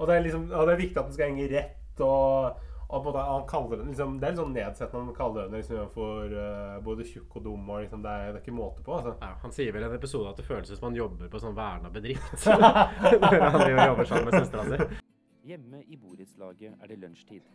Og 0.00 0.08
det 0.08 0.16
er 0.16 0.26
liksom 0.26 0.48
og 0.50 0.66
det 0.66 0.74
er 0.74 0.82
viktig 0.82 0.98
at 0.98 1.06
den 1.06 1.14
skal 1.14 1.30
henge 1.30 1.46
rett. 1.52 2.02
og, 2.02 2.66
og 2.92 3.04
på 3.06 3.12
han 3.16 3.46
kaller 3.48 3.80
den, 3.80 3.88
liksom, 3.88 4.18
Det 4.20 4.26
er 4.26 4.34
litt 4.34 4.40
sånn 4.42 4.52
nedsettende 4.52 5.08
han 5.08 5.16
kaller 5.16 5.46
henne 5.46 5.60
liksom, 5.62 5.86
for 5.94 6.34
uh, 6.36 6.76
både 6.84 7.06
tjukk 7.08 7.38
og 7.40 7.46
dum. 7.46 7.70
og 7.70 7.80
liksom, 7.86 8.02
det, 8.04 8.12
er, 8.12 8.34
det 8.34 8.40
er 8.40 8.44
ikke 8.44 8.56
måte 8.56 8.84
på. 8.84 8.98
altså. 8.98 9.14
Ja, 9.22 9.32
han 9.40 9.54
sier 9.56 9.72
vel 9.72 9.86
i 9.86 9.88
en 9.88 9.96
episode 9.96 10.28
at 10.28 10.40
det 10.40 10.44
føles 10.44 10.72
som 10.74 10.90
han 10.90 10.98
jobber 10.98 11.30
på 11.32 11.40
sånn 11.40 11.56
verna 11.56 11.92
bedrift. 11.94 12.44
Når 13.24 13.46
han 13.56 13.88
jobber 13.88 14.10
sammen 14.10 14.28
med 14.28 14.36
søstera 14.42 14.66
si. 14.68 15.00
Hjemme 15.48 15.80
i 15.88 15.96
borettslaget 15.98 16.84
er 16.84 16.92
det 16.92 16.98
lunsjtid. 17.02 17.48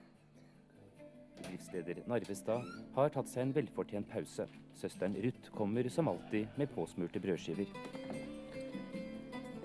Driftsleder 1.45 2.01
Narvestad 2.09 2.65
har 2.95 3.13
tatt 3.13 3.29
seg 3.29 3.45
en 3.45 3.53
velfortjent 3.55 4.09
pause. 4.09 4.47
Søsteren 4.77 5.15
Ruth 5.21 5.53
kommer 5.53 5.87
som 5.93 6.09
alltid 6.09 6.57
med 6.57 6.73
påsmurte 6.73 7.21
brødskiver. 7.21 7.69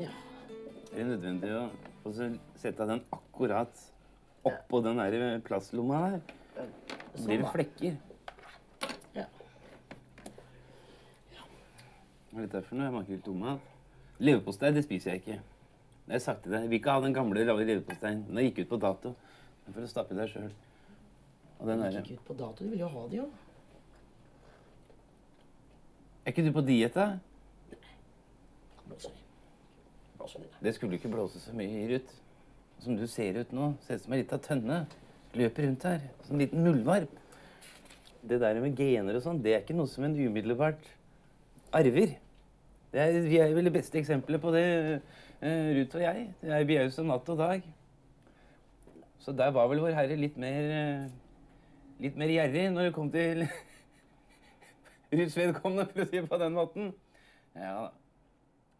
Er 0.02 1.00
det 1.00 1.08
nødvendig 1.08 1.56
å 1.56 2.12
sette 2.12 2.84
den 2.92 3.00
akkurat 3.16 3.80
oppå 4.48 4.80
den 4.84 4.98
der 5.00 5.38
plastlomma 5.46 6.00
der? 6.10 6.20
Så 7.14 7.26
blir 7.26 7.42
det 7.42 7.52
flekker. 7.52 7.96
Ja. 9.14 9.26
Hva 12.30 12.40
er 12.40 12.46
dette 12.46 12.64
for 12.66 12.80
noe? 12.80 12.90
Maker 12.94 13.22
tomat. 13.24 13.70
Leverpostei 14.22 14.72
det 14.72 14.84
spiser 14.86 15.14
jeg 15.14 15.22
ikke. 15.22 15.38
Det 16.02 16.10
har 16.10 16.18
jeg 16.18 16.24
sagt 16.24 16.42
til 16.44 16.54
deg. 16.54 16.64
Jeg 16.64 16.72
vil 16.72 16.80
ikke 16.80 16.96
ha 16.96 17.04
den 17.04 17.14
gamle 17.14 17.44
lave 17.46 17.64
leverposteien. 17.68 18.24
Den 18.28 18.46
gikk 18.48 18.64
ut 18.64 18.70
på 18.72 18.80
dato. 18.82 19.14
Den 19.66 19.74
får 19.74 19.84
du 19.84 19.90
stappe 19.90 20.14
i 20.14 20.18
deg 20.18 20.30
sjøl. 20.32 20.52
Og 21.60 21.68
den 21.70 21.84
derre 21.84 22.02
Gikk 22.02 22.18
ut 22.18 22.26
på 22.30 22.38
dato. 22.40 22.64
Du 22.64 22.72
vil 22.72 22.82
jo 22.82 22.90
ha 22.90 23.04
det, 23.10 23.20
jo. 23.20 23.28
Er 26.22 26.34
ikke 26.34 26.44
du 26.46 26.52
på 26.54 26.64
diett, 26.66 26.94
da? 26.94 27.18
Blåser. 28.86 29.14
Blåser 30.18 30.44
det. 30.44 30.50
Det 30.62 30.74
skulle 30.76 30.98
ikke 30.98 31.10
blåse 31.10 31.42
så 31.42 31.54
mye 31.56 31.82
i, 31.82 31.86
Ruth. 31.94 32.21
Som 32.82 32.98
du 32.98 33.06
ser 33.10 33.38
ut 33.38 33.52
nå, 33.54 33.72
ser 33.86 33.98
ut 33.98 34.06
som 34.06 34.14
ei 34.14 34.22
lita 34.22 34.38
tønne. 34.42 34.82
Løper 35.38 35.68
rundt 35.68 35.86
her 35.88 36.02
som 36.26 36.36
en 36.36 36.42
liten 36.44 36.64
muldvarp. 36.66 37.12
Det 38.22 38.38
der 38.42 38.60
med 38.62 38.76
gener 38.78 39.16
og 39.18 39.24
sånn, 39.24 39.40
det 39.42 39.54
er 39.54 39.62
ikke 39.64 39.76
noe 39.78 39.90
som 39.90 40.04
en 40.06 40.18
umiddelbart 40.18 40.84
arver. 41.74 42.16
Er, 42.92 43.16
vi 43.24 43.38
er 43.40 43.54
vel 43.56 43.70
det 43.70 43.74
beste 43.74 43.98
eksempelet 43.98 44.42
på 44.42 44.52
det, 44.54 44.66
uh, 45.40 45.70
Ruth 45.78 45.96
og 45.96 46.04
jeg. 46.04 46.26
Det 46.42 46.52
er, 46.52 46.66
vi 46.68 46.76
er 46.76 46.86
jo 46.86 46.92
som 46.94 47.08
natt 47.08 47.30
og 47.32 47.40
dag. 47.40 47.64
Så 49.22 49.32
der 49.38 49.54
var 49.54 49.70
vel 49.70 49.80
Vår 49.82 49.96
Herre 49.96 50.18
litt 50.18 50.36
mer 50.42 50.68
uh, 50.74 51.06
litt 52.02 52.18
mer 52.18 52.32
gjerrig 52.32 52.66
når 52.74 52.88
det 52.88 52.94
kom 52.96 53.10
til 53.12 53.44
Ruths 55.12 55.36
vedkommende, 55.36 55.86
for 55.92 56.04
å 56.04 56.08
si 56.08 56.18
det 56.18 56.28
på 56.30 56.40
den 56.40 56.56
måten. 56.56 56.92
Ja 57.54 57.74
da. 57.84 57.90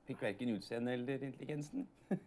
Fikk 0.08 0.22
verken 0.24 0.56
utseende 0.56 0.96
eller 0.96 1.22
intelligensen. 1.22 1.84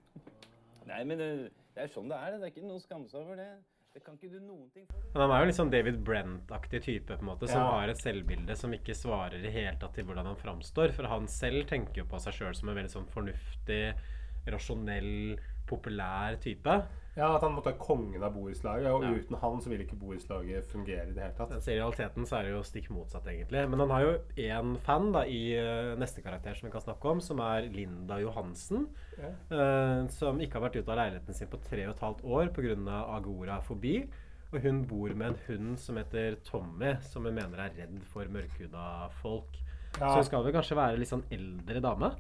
Nei, 0.90 1.02
men 1.04 1.20
det, 1.20 1.30
det 1.76 1.84
er 1.84 1.92
sånn 1.92 2.08
det 2.10 2.18
er. 2.18 2.38
Det 2.40 2.48
er 2.48 2.52
ikke 2.54 2.68
noe 2.68 2.80
å 2.80 2.84
skamme 2.84 3.10
seg 3.12 3.22
over 3.22 3.36
det. 3.40 3.50
Det 3.96 4.02
kan 4.04 4.18
ikke 4.18 4.32
du 4.34 4.40
noen 4.44 4.70
ting 4.74 4.84
for. 4.90 5.04
Men 5.14 5.22
han 5.24 5.32
er 5.32 5.40
jo 5.44 5.48
litt 5.48 5.56
sånn 5.60 5.70
David 5.72 6.02
Brent-aktig 6.04 6.82
type, 6.84 7.16
på 7.16 7.24
en 7.24 7.30
måte, 7.30 7.48
som 7.48 7.62
Ja. 7.62 7.70
har 7.78 7.88
et 7.90 7.98
selvbilde 8.02 8.58
som 8.60 8.74
ikke 8.76 8.96
svarer 8.96 9.40
i 9.46 9.52
hele 9.52 9.78
tatt 9.80 9.94
til 9.96 10.04
hvordan 10.04 10.26
han 10.26 10.36
framstår. 10.36 10.92
For 10.92 11.08
han 11.08 11.28
selv 11.28 11.68
tenker 11.70 12.02
jo 12.02 12.06
på 12.06 12.20
seg 12.20 12.34
sjøl 12.34 12.56
som 12.56 12.70
en 12.70 12.76
veldig 12.76 12.92
sånn 12.92 13.08
fornuftig, 13.08 13.96
rasjonell, 14.48 15.40
populær 15.66 16.36
type. 16.44 16.76
Ja, 17.16 17.30
At 17.36 17.42
han 17.44 17.54
måtte 17.56 17.72
være 17.72 17.80
kongen 17.80 18.24
av 18.24 18.34
borettslaget, 18.36 18.90
og 18.92 19.04
Ja. 19.04 19.10
uten 19.16 19.38
han 19.40 19.62
så 19.62 19.70
ville 19.70 19.86
ikke 19.86 19.96
borettslaget 20.00 20.66
fungere 20.68 21.08
i 21.08 21.14
det 21.14 21.24
hele 21.24 21.34
tatt. 21.38 21.54
Så 21.64 21.72
I 21.72 21.80
realiteten 21.80 22.26
så 22.28 22.40
er 22.40 22.44
det 22.44 22.52
jo 22.52 22.64
stikk 22.64 22.90
motsatt, 22.92 23.24
egentlig. 23.32 23.70
Men 23.70 23.80
han 23.80 23.90
har 23.90 24.02
jo 24.02 24.20
én 24.38 24.78
fan 24.80 25.12
da 25.14 25.22
i 25.24 25.54
eh, 25.56 25.96
neste 25.96 26.22
karakter 26.22 26.54
som 26.56 26.68
vi 26.68 26.72
kan 26.74 26.82
snakke 26.82 27.06
om, 27.06 27.22
som 27.22 27.40
er 27.40 27.70
Linda 27.72 28.20
Johansen. 28.20 28.88
Ja. 29.18 29.30
eh, 29.50 30.08
som 30.08 30.38
ikke 30.40 30.60
har 30.60 30.70
vært 30.70 30.76
ute 30.84 30.90
av 30.92 30.98
leiligheten 30.98 31.34
sin 31.34 31.48
på 31.48 31.58
tre 31.64 31.88
og 31.88 31.96
et 31.96 32.02
halvt 32.02 32.24
år 32.26 32.50
pga. 32.54 33.06
agorafobi. 33.16 34.10
Og 34.54 34.62
hun 34.62 34.84
bor 34.86 35.10
med 35.16 35.28
en 35.28 35.40
hund 35.48 35.80
som 35.80 35.96
heter 35.96 36.36
Tommy, 36.44 36.98
som 37.02 37.24
hun 37.26 37.34
mener 37.36 37.58
er 37.58 37.72
redd 37.78 38.04
for 38.04 38.26
mørkhuda 38.26 39.10
folk. 39.22 39.56
Så 39.98 40.16
hun 40.16 40.24
skal 40.28 40.44
vel 40.44 40.54
kanskje 40.54 40.76
være 40.76 40.98
litt 41.00 41.08
sånn 41.10 41.24
eldre 41.32 41.82
dame? 41.82 42.12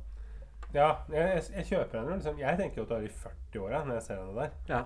Ja 0.75 0.89
jeg, 1.13 1.41
jeg, 1.55 1.65
kjøper 1.72 2.00
henne. 2.01 2.17
Liksom. 2.20 2.39
Jeg 2.41 2.60
tenker 2.62 2.82
jo 2.82 2.86
at 2.86 2.91
du 2.91 2.96
er 2.98 3.08
i 3.08 3.13
40-åra 3.24 3.84
når 3.88 4.00
jeg 4.00 4.08
ser 4.10 4.22
henne 4.22 4.36
der. 4.41 4.55
Ja. 4.70 4.84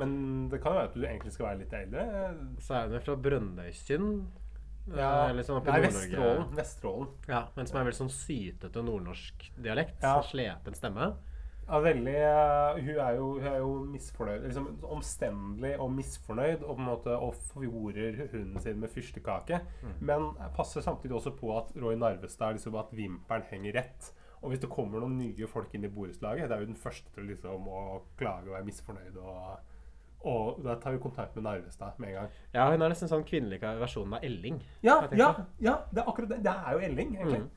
Men 0.00 0.14
det 0.52 0.62
kan 0.62 0.72
jo 0.72 0.78
være 0.80 0.88
at 0.88 0.94
du 0.94 1.02
egentlig 1.04 1.32
skal 1.34 1.50
være 1.50 1.60
litt 1.64 1.74
eldre. 1.76 2.06
Så 2.64 2.78
er 2.78 2.88
hun 2.88 3.04
fra 3.04 3.16
Brønnøysund. 3.26 4.06
eh, 4.88 4.96
Ja, 4.98 5.10
Liksom 5.32 5.58
sånn 5.60 5.68
Nei, 5.68 5.82
Vesterålen. 5.84 6.46
Vesterålen. 6.56 7.10
Ja, 7.28 7.42
men 7.56 7.68
som 7.68 7.78
er 7.78 7.84
veldig 7.90 8.00
sånn 8.00 8.14
sytete 8.14 8.82
nordnorsk 8.86 9.50
dialekt. 9.62 10.00
Ja. 10.02 10.16
Så 10.22 10.32
slepen 10.32 10.78
stemme. 10.78 11.12
Ja, 11.68 11.78
veldig 11.78 12.14
eh, 12.18 12.80
Hun 12.82 12.96
er 13.04 13.18
jo, 13.18 13.26
hun 13.38 13.46
er 13.52 13.58
jo 13.60 13.74
misfornøyd. 13.92 14.46
Liksom 14.48 14.66
omstendelig 14.96 15.76
og 15.80 15.92
misfornøyd 15.94 16.64
og 16.64 16.72
på 16.72 16.80
en 16.80 16.88
måte 16.88 17.18
og 17.18 17.36
hunden 17.54 18.58
sin 18.64 18.80
med 18.80 18.90
fyrstekake. 18.90 19.60
Mm. 19.82 19.94
Men 20.00 20.26
passer 20.56 20.80
samtidig 20.84 21.14
også 21.20 21.36
på 21.38 21.52
at 21.58 21.70
Roy 21.76 21.94
Narvestad 22.00 22.56
liksom 22.58 22.76
at 22.80 22.90
vimpelen 22.96 23.46
henger 23.52 23.78
rett. 23.78 24.12
Og 24.42 24.50
hvis 24.50 24.62
det 24.62 24.70
kommer 24.72 25.02
noen 25.02 25.20
nye 25.20 25.48
folk 25.50 25.74
inn 25.76 25.86
i 25.86 25.90
borettslaget, 25.92 26.48
det 26.50 26.56
er 26.56 26.64
jo 26.64 26.72
den 26.72 26.78
første 26.78 27.12
til 27.14 27.28
liksom 27.30 27.68
å 27.70 27.82
klage 28.18 28.50
og 28.50 28.56
være 28.56 28.66
misfornøyd. 28.66 29.18
Og, 29.22 29.72
og 30.32 30.62
da 30.66 30.76
tar 30.82 30.96
vi 30.96 31.02
kontakt 31.02 31.38
med 31.38 31.46
Narvestad 31.46 31.98
med 32.02 32.10
en 32.10 32.16
gang. 32.20 32.38
Ja, 32.54 32.66
hun 32.72 32.82
er 32.82 32.92
nesten 32.92 33.10
sånn 33.10 33.26
kvinnelig 33.28 33.62
versjon 33.62 34.18
av 34.18 34.26
Elling. 34.26 34.58
Ja, 34.82 35.00
ja, 35.14 35.32
ja, 35.62 35.76
det 35.92 36.02
er 36.02 36.10
akkurat 36.10 36.34
det. 36.34 36.40
Det 36.46 36.54
er 36.54 36.74
jo 36.74 36.86
Elling, 36.90 37.14
egentlig. 37.20 37.42
Mm. 37.46 37.50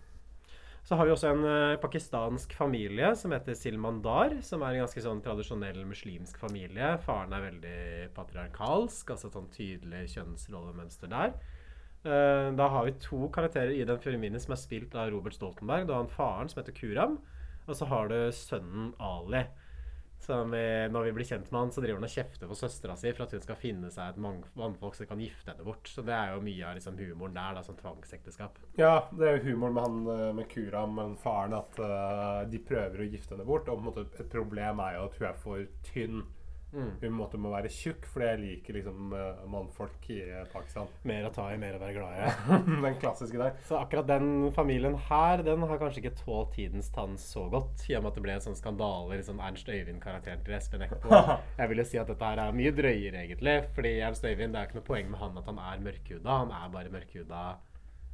Så 0.86 1.00
har 1.00 1.08
vi 1.10 1.16
også 1.16 1.32
en 1.34 1.44
uh, 1.50 1.80
pakistansk 1.82 2.52
familie 2.54 3.08
som 3.18 3.34
heter 3.34 3.58
Silmandar, 3.58 4.36
som 4.46 4.62
er 4.62 4.76
en 4.76 4.84
ganske 4.84 5.02
sånn 5.02 5.24
tradisjonell 5.26 5.80
muslimsk 5.90 6.38
familie. 6.38 6.92
Faren 7.02 7.34
er 7.34 7.48
veldig 7.48 7.80
patriarkalsk, 8.14 9.16
altså 9.16 9.32
sånn 9.34 9.50
tydelig 9.56 10.04
kjønnsrollemønster 10.14 11.10
der. 11.10 11.34
Eh, 12.06 12.48
da 12.56 12.68
har 12.70 12.86
vi 12.86 12.96
to 13.02 13.28
karakterer 13.34 13.74
i 13.74 13.86
den 13.88 14.00
pyramiden 14.00 14.42
som 14.42 14.54
er 14.54 14.62
spilt 14.62 14.96
av 14.96 15.10
Robert 15.14 15.38
Stoltenberg. 15.38 15.88
Du 15.88 15.94
har 15.94 16.04
han 16.04 16.12
faren 16.12 16.52
som 16.52 16.62
heter 16.62 16.76
Kuram, 16.78 17.20
og 17.66 17.78
så 17.78 17.88
har 17.90 18.12
du 18.12 18.20
sønnen 18.36 18.94
Ali. 19.02 19.46
Som 20.26 20.54
når 20.56 21.04
vi 21.06 21.12
blir 21.14 21.28
kjent 21.28 21.52
med 21.52 21.60
han, 21.60 21.72
så 21.74 21.82
driver 21.84 22.00
han 22.00 22.08
og 22.08 22.14
kjefter 22.14 22.50
på 22.50 22.56
søstera 22.58 22.96
si 22.98 23.12
for 23.14 23.26
at 23.26 23.34
hun 23.36 23.44
skal 23.44 23.58
finne 23.60 23.92
seg 23.94 24.14
et 24.14 24.22
mannfolk 24.58 24.96
som 24.98 25.10
kan 25.10 25.22
gifte 25.22 25.52
henne 25.52 25.66
bort. 25.68 25.90
Så 25.92 26.02
det 26.06 26.16
er 26.16 26.32
jo 26.34 26.42
mye 26.46 26.66
av 26.66 26.78
liksom 26.80 26.98
humoren 26.98 27.36
der, 27.36 27.58
da, 27.58 27.62
sånn 27.66 27.78
tvangsekteskap. 27.78 28.58
Ja, 28.80 28.94
det 29.12 29.28
er 29.28 29.38
jo 29.38 29.52
humoren 29.52 29.76
med 29.76 29.86
han 29.86 30.16
eh, 30.16 30.32
med 30.40 30.50
Kuram, 30.50 30.96
men 30.98 31.14
faren, 31.22 31.54
at 31.60 31.78
uh, 31.78 32.42
de 32.50 32.62
prøver 32.72 33.04
å 33.04 33.10
gifte 33.12 33.36
henne 33.36 33.46
bort. 33.46 33.70
Og 33.70 33.78
på 33.78 33.84
en 33.84 33.90
måte 33.92 34.08
et 34.08 34.32
problem 34.32 34.82
er 34.88 34.98
jo 34.98 35.06
at 35.10 35.20
hun 35.20 35.30
er 35.30 35.38
for 35.44 35.70
tynn. 35.92 36.26
Mm. 36.74 36.92
Hun 37.02 37.14
måtte 37.16 37.40
må 37.40 37.52
være 37.54 37.70
tjukk, 37.72 38.08
fordi 38.12 38.28
jeg 38.28 38.40
liker 38.42 38.78
liksom 38.80 39.14
eh, 39.16 39.44
mannfolk 39.52 40.10
i 40.12 40.20
eh, 40.26 40.48
Pakistan. 40.52 40.90
Mer 41.08 41.28
å 41.30 41.32
ta 41.36 41.48
i, 41.54 41.60
mer 41.62 41.78
å 41.78 41.82
være 41.82 41.96
glad 41.96 42.18
i. 42.18 42.32
Den 42.86 42.98
klassiske 43.02 43.40
der. 43.40 43.54
Så 43.68 43.78
akkurat 43.80 44.10
den 44.10 44.50
familien 44.56 44.98
her, 45.08 45.44
den 45.46 45.64
har 45.70 45.80
kanskje 45.82 46.04
ikke 46.04 46.16
tålt 46.20 46.56
tidens 46.58 46.92
tann 46.96 47.16
så 47.22 47.46
godt. 47.52 47.86
I 47.90 47.96
og 48.00 48.04
med 48.06 48.12
at 48.12 48.20
det 48.20 48.26
ble 48.26 48.36
en 48.36 48.46
sånn 48.48 48.60
skandale, 48.60 49.20
liksom 49.20 49.40
Ernst 49.44 49.72
Øyvind-karakteren 49.72 50.44
til 50.46 50.58
Espen 50.58 50.84
Eckbo. 50.86 51.22
Jeg 51.60 51.72
vil 51.72 51.84
jo 51.84 51.88
si 51.92 52.02
at 52.02 52.12
dette 52.12 52.34
her 52.34 52.44
er 52.44 52.60
mye 52.60 52.74
drøyere, 52.76 53.24
egentlig. 53.24 53.56
Fordi 53.78 53.96
Ernst 54.10 54.28
Øyvind, 54.28 54.56
det 54.56 54.62
er 54.62 54.70
ikke 54.70 54.82
noe 54.82 54.90
poeng 54.90 55.14
med 55.14 55.24
han 55.24 55.40
at 55.40 55.50
han 55.52 55.64
er 55.70 55.88
mørkhuda. 55.88 56.42
Han 56.44 56.54
er 56.60 56.76
bare 56.76 56.94
mørkhuda 56.94 57.46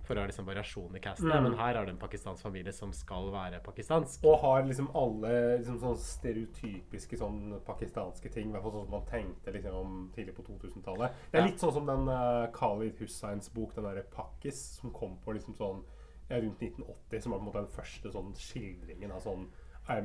for 0.08 0.18
å 0.18 0.24
ha 0.24 0.30
liksom 0.30 0.48
variasjon 0.48 0.98
i 0.98 1.02
castet. 1.04 1.28
Mm. 1.30 1.44
Men 1.46 1.58
her 1.60 1.78
er 1.78 1.88
det 1.88 1.94
en 1.96 2.02
pakistansk 2.02 2.44
familie 2.44 2.74
som 2.76 2.94
skal 2.96 3.32
være 3.34 3.62
pakistansk. 3.66 4.26
Og 4.28 4.40
har 4.44 4.66
liksom 4.68 4.90
alle 4.98 5.34
liksom 5.62 5.80
sånn 5.82 5.98
stereotypiske 6.02 7.20
sånn 7.22 7.56
pakistanske 7.68 8.32
ting. 8.34 8.50
I 8.50 8.56
hvert 8.56 8.66
fall 8.68 8.76
sånn 8.80 8.88
som 8.90 8.98
man 8.98 9.08
tenkte 9.10 9.56
liksom 9.56 9.98
tidlig 10.16 10.36
på 10.38 10.46
2000-tallet. 10.50 11.18
Det 11.32 11.40
er 11.40 11.46
Ja. 11.46 11.48
litt 11.50 11.60
sånn 11.64 11.74
som 11.74 11.86
den 11.90 12.08
uh, 12.10 12.48
Khalid 12.54 13.00
Hussains 13.00 13.50
bok, 13.54 13.76
den 13.76 13.84
derre 13.86 14.04
'Pakkis', 14.04 14.80
som 14.82 14.92
kom 14.92 15.18
på 15.24 15.34
liksom 15.34 15.56
sånn 15.56 15.84
ja, 16.30 16.38
rundt 16.40 16.62
1980, 16.62 17.22
som 17.22 17.32
var 17.32 17.40
på 17.40 17.44
en 17.44 17.50
måte 17.52 17.66
den 17.66 17.76
første 17.76 18.12
sånn 18.12 18.34
skildringen 18.36 19.12
av 19.12 19.20
sånn 19.22 19.50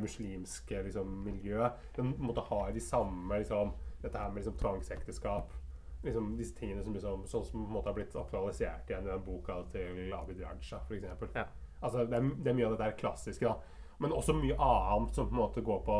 muslimske 0.00 0.82
liksom, 0.82 1.24
miljø. 1.24 1.68
Den 1.94 2.14
måtte 2.18 2.18
ha 2.18 2.26
måte 2.26 2.40
har 2.48 2.72
de 2.72 2.80
samme 2.80 3.38
liksom, 3.38 3.72
Dette 4.02 4.18
her 4.18 4.28
med 4.28 4.44
liksom 4.44 4.58
tvangsekteskap. 4.58 5.52
Liksom 6.06 6.32
disse 6.38 6.54
tingene 6.58 6.82
som 6.86 6.94
liksom, 6.94 7.24
sånn 7.26 7.44
som 7.48 7.62
på 7.64 7.66
en 7.66 7.74
måte 7.76 7.90
har 7.90 7.96
blitt 7.98 8.14
aktualisert 8.16 8.90
igjen 8.92 9.08
i 9.08 9.10
den 9.10 9.24
boka 9.26 9.60
til 9.72 10.12
Abid 10.14 10.40
Raja, 10.44 10.80
f.eks. 10.86 11.34
Ja. 11.34 11.46
Altså, 11.82 12.04
det, 12.06 12.16
er, 12.20 12.28
det 12.44 12.52
er 12.52 12.56
mye 12.60 12.68
av 12.70 12.76
det 12.76 12.84
der 12.84 12.94
klassiske, 13.00 13.46
da. 13.50 13.56
Men 13.98 14.12
også 14.12 14.34
mye 14.36 14.54
annet 14.60 15.16
som 15.16 15.26
på 15.30 15.34
en 15.34 15.40
måte 15.40 15.62
går 15.64 15.80
på 15.86 15.96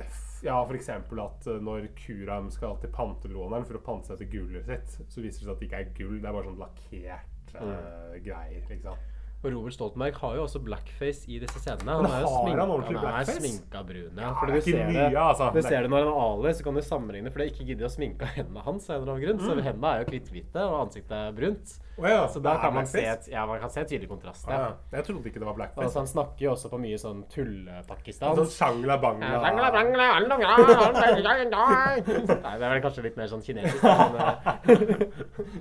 f- 0.00 0.42
Ja, 0.46 0.56
f.eks. 0.64 0.88
at 0.88 1.46
eh, 1.50 1.60
når 1.64 1.88
Kuram 1.98 2.50
skal 2.54 2.76
til 2.82 2.92
pantelåneren 2.94 3.66
for 3.66 3.78
å 3.78 3.82
til 4.20 4.30
gullet 4.32 4.66
sitt, 4.68 4.98
så 5.10 5.22
viser 5.24 5.42
det 5.42 5.46
seg 5.48 5.54
at 5.54 5.60
det 5.62 5.68
ikke 5.68 5.80
er 5.82 5.94
gull, 5.98 6.18
det 6.22 6.28
er 6.30 6.36
bare 6.36 6.50
sånn 6.50 6.60
lakkert 6.62 7.54
eh, 7.58 8.18
greier. 8.22 8.66
liksom. 8.70 9.06
Og 9.38 9.52
Robert 9.54 9.72
Stoltenberg 9.76 10.16
har 10.18 10.32
jo 10.34 10.42
også 10.48 10.58
blackface 10.66 11.28
i 11.30 11.36
disse 11.38 11.60
scenene. 11.62 11.92
Han 11.94 12.06
er 12.10 12.24
jo 12.24 12.30
sminka, 12.32 12.64
han 12.98 13.20
er 13.20 13.28
sminka 13.36 13.82
brun, 13.86 14.16
ja. 14.18 14.30
Er 14.34 14.50
du 14.50 14.60
ser 14.66 14.88
mye, 14.88 15.04
det, 15.12 15.20
altså. 15.22 15.50
du 15.54 15.58
er- 15.60 15.68
ser 15.68 15.82
det 15.86 15.90
når 15.92 15.98
han 16.02 16.08
er 16.10 16.18
Ali, 16.24 16.54
så 16.58 16.64
kan 16.66 16.74
du 16.74 16.80
sammenligne, 16.82 17.30
for 17.30 17.38
det 17.38 17.52
ikke 17.52 17.66
gidder 17.68 17.86
å 17.86 17.92
sminke 17.94 18.26
hendene 18.34 18.64
hans. 18.66 18.90
av 18.90 19.06
en 19.08 19.20
grunn, 19.22 19.38
Mm. 19.38 19.46
Så 19.46 19.62
hendene 19.62 19.92
er 19.94 19.98
jo 20.02 20.10
kritthvite, 20.10 20.56
og 20.66 20.88
ansiktet 20.88 21.12
er 21.12 21.32
brunt. 21.32 21.78
Oh, 21.98 22.06
ja, 22.08 22.26
Så 22.26 22.42
da 22.42 22.56
kan 22.58 22.74
man 22.74 22.86
se, 22.86 23.00
ja, 23.30 23.46
man 23.46 23.60
kan 23.60 23.70
se 23.70 23.84
tydelig 23.84 24.08
kontrast. 24.08 24.46
Ja. 24.48 24.58
Ja. 24.58 24.72
Jeg 24.92 25.04
trodde 25.04 25.24
ikke 25.26 25.38
det 25.38 25.46
var 25.46 25.54
blackface. 25.54 25.84
Altså, 25.84 25.98
han 25.98 26.06
snakker 26.06 26.38
jo 26.46 26.50
også 26.52 26.68
på 26.70 26.78
mye 26.78 26.98
sånn 26.98 27.24
tulle-Pakistan. 27.30 28.36
Sånn 28.38 28.50
shangla 28.50 28.98
bangla 28.98 29.40
Nei, 32.42 32.58
det 32.58 32.64
er 32.66 32.70
vel 32.74 32.82
kanskje 32.82 33.02
litt 33.06 33.16
mer 33.16 33.26
sånn 33.30 33.42
kinesisk. 33.42 33.82
Men, 33.82 34.16
eh, 34.18 35.06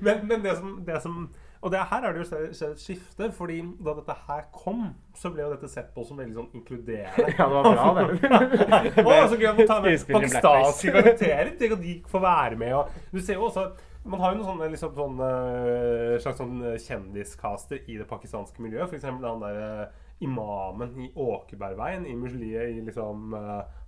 Men, 0.01 0.27
men 0.27 0.41
det, 0.41 0.57
som, 0.57 0.83
det 0.85 1.01
som 1.01 1.29
Og 1.61 1.71
det 1.73 1.79
her 1.89 2.05
er 2.05 2.13
det 2.13 2.21
jo 2.21 2.27
skjedd 2.29 2.71
et 2.71 2.81
skifte, 2.81 3.29
fordi 3.33 3.57
da 3.83 3.95
dette 3.97 4.15
her 4.27 4.45
kom, 4.53 4.83
så 5.17 5.31
ble 5.33 5.41
jo 5.41 5.49
dette 5.55 5.69
sett 5.71 5.89
på 5.95 6.05
som 6.05 6.19
veldig 6.21 6.37
sånn 6.37 6.59
inkluderende. 6.59 7.25
ja, 7.39 7.47
det 7.49 7.55
var 7.55 7.67
bra, 7.67 7.87
det. 7.97 9.05
Å, 9.07 9.17
så 9.31 9.39
gøy 9.39 9.49
å 9.49 9.57
få 9.57 9.67
ta 9.69 9.79
med 9.81 10.07
pakistanske 10.11 10.93
karakterer. 10.93 11.53
Tenk 11.57 11.77
at 11.79 11.85
de 11.85 11.95
får 12.11 12.25
være 12.27 12.59
med. 12.61 12.75
Og 12.77 13.13
du 13.13 13.21
ser 13.21 13.39
jo 13.39 13.49
også 13.49 13.69
Man 14.07 14.21
har 14.23 14.31
jo 14.31 14.37
noen 14.37 14.47
sånne, 14.47 14.67
liksom, 14.71 14.91
sånne 14.95 15.29
øh, 15.67 16.13
slags 16.23 16.37
sånn 16.39 16.61
øh, 16.63 16.75
kjendiscaster 16.79 17.89
i 17.91 17.97
det 17.99 18.05
pakistanske 18.07 18.61
miljøet. 18.63 18.87
F.eks. 18.87 19.03
han 19.03 19.41
der 19.41 19.57
øh, 19.65 20.05
imamen 20.23 20.93
i 21.03 21.09
Åkebergveien 21.11 22.05
i 22.07 22.15
Musliet 22.15 22.71
i 22.71 22.79
liksom 22.85 23.35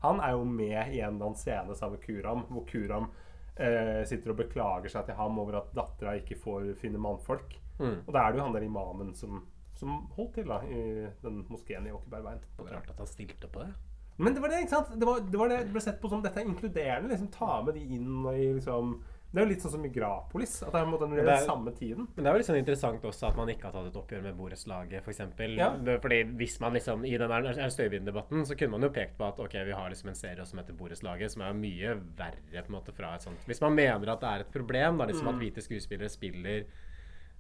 Han 0.04 0.20
er 0.20 0.36
jo 0.36 0.44
med 0.44 0.92
i 0.92 1.00
en 1.00 1.16
eller 1.16 1.30
annen 1.30 1.40
scene 1.40 1.78
sammen 1.78 1.96
med 1.96 2.04
Kuram, 2.04 2.44
hvor 2.52 2.68
Kuram 2.68 3.08
eh, 3.60 4.02
sitter 4.10 4.34
og 4.34 4.40
beklager 4.42 4.92
seg 4.92 5.08
til 5.08 5.18
ham 5.20 5.40
over 5.42 5.60
at 5.62 5.74
dattera 5.76 6.16
ikke 6.20 6.40
får 6.40 6.72
finne 6.80 7.02
mannfolk. 7.02 7.58
Mm. 7.80 8.02
Og 8.06 8.12
da 8.14 8.24
er 8.24 8.32
det 8.32 8.42
jo 8.42 8.48
han 8.48 8.56
der 8.56 8.66
imamen 8.68 9.14
som, 9.16 9.44
som 9.80 10.02
holdt 10.16 10.40
til 10.40 10.50
da 10.50 10.62
i 10.68 10.82
den 11.24 11.44
moskeen 11.52 11.88
i 11.88 11.94
Åkebergveien. 11.96 12.42
Rart 12.60 12.92
at 12.92 13.00
han 13.00 13.12
stilte 13.12 13.52
på 13.52 13.64
det. 13.64 13.72
Men 14.20 14.36
det 14.36 14.42
var 14.44 14.52
det, 14.52 14.66
ikke 14.66 14.76
sant? 14.76 14.90
Det, 15.00 15.08
var, 15.08 15.22
det, 15.24 15.40
var 15.40 15.52
det, 15.52 15.62
ble 15.72 15.82
sett 15.84 16.02
på 16.02 16.10
som 16.12 16.24
dette 16.24 16.42
er 16.42 16.50
inkluderende. 16.50 17.08
liksom 17.14 17.30
Ta 17.32 17.62
med 17.64 17.78
de 17.80 17.86
inn 17.96 18.26
i 18.34 18.50
liksom 18.58 18.98
Det 19.32 19.38
er 19.38 19.46
jo 19.46 19.50
litt 19.52 19.62
sånn 19.62 19.72
som 19.76 19.82
Migrapolis. 19.84 20.56
At 20.66 20.72
det 20.74 20.80
er 20.82 20.86
måte 20.90 21.08
det 21.14 21.28
er- 21.28 21.46
samme 21.46 21.72
tiden. 21.78 22.08
Men 22.16 22.24
det 22.24 22.26
er 22.26 22.34
jo 22.34 22.40
litt 22.40 22.48
sånn 22.48 22.58
interessant 22.58 23.02
også 23.06 23.28
at 23.28 23.36
man 23.38 23.48
ikke 23.48 23.62
har 23.70 23.72
tatt 23.72 23.86
et 23.86 23.94
oppgjør 24.02 24.24
med 24.24 24.36
borettslaget, 24.40 25.04
f.eks. 25.04 25.20
Ja. 25.56 25.70
Fordi 26.02 26.24
hvis 26.36 26.60
man 26.60 26.74
liksom 26.74 27.06
I 27.06 27.16
den 27.18 27.30
Ernst 27.32 27.78
Støyvind-debatten 27.78 28.42
så 28.50 28.58
kunne 28.58 28.72
man 28.72 28.82
jo 28.82 28.90
pekt 28.90 29.18
på 29.20 29.28
at 29.28 29.38
ok, 29.40 29.54
vi 29.66 29.72
har 29.72 29.88
liksom 29.90 30.10
en 30.10 30.16
serie 30.16 30.46
som 30.46 30.58
heter 30.58 30.74
Borettslaget, 30.74 31.30
som 31.30 31.44
er 31.44 31.54
mye 31.54 31.94
verre 32.18 32.64
på 32.64 32.74
en 32.74 32.82
måte 32.82 32.92
fra 32.92 33.14
et 33.14 33.22
sånt 33.22 33.38
Hvis 33.46 33.62
man 33.62 33.76
mener 33.76 34.10
at 34.10 34.20
det 34.20 34.30
er 34.30 34.40
et 34.40 34.52
problem, 34.52 34.98
da 34.98 35.06
liksom 35.06 35.28
Mm. 35.28 35.36
at 35.36 35.42
hvite 35.44 35.62
skuespillere 35.62 36.10
spiller 36.10 36.66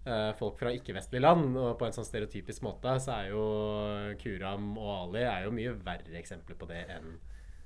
uh, 0.07 0.31
folk 0.33 0.57
fra 0.57 0.69
ikke-vestlige 0.69 1.21
land, 1.21 1.57
og 1.57 1.77
på 1.79 1.85
en 1.85 1.91
sånn 1.91 2.05
stereotypisk 2.05 2.61
måte, 2.61 2.99
så 3.01 3.17
er 3.25 3.29
jo 3.31 4.15
Kuram 4.21 4.77
og 4.77 5.09
Ali 5.15 5.23
er 5.25 5.43
jo 5.45 5.51
mye 5.51 5.73
verre 5.83 6.15
eksempler 6.21 6.55
på 6.55 6.67
det 6.67 6.85
enn 6.87 7.17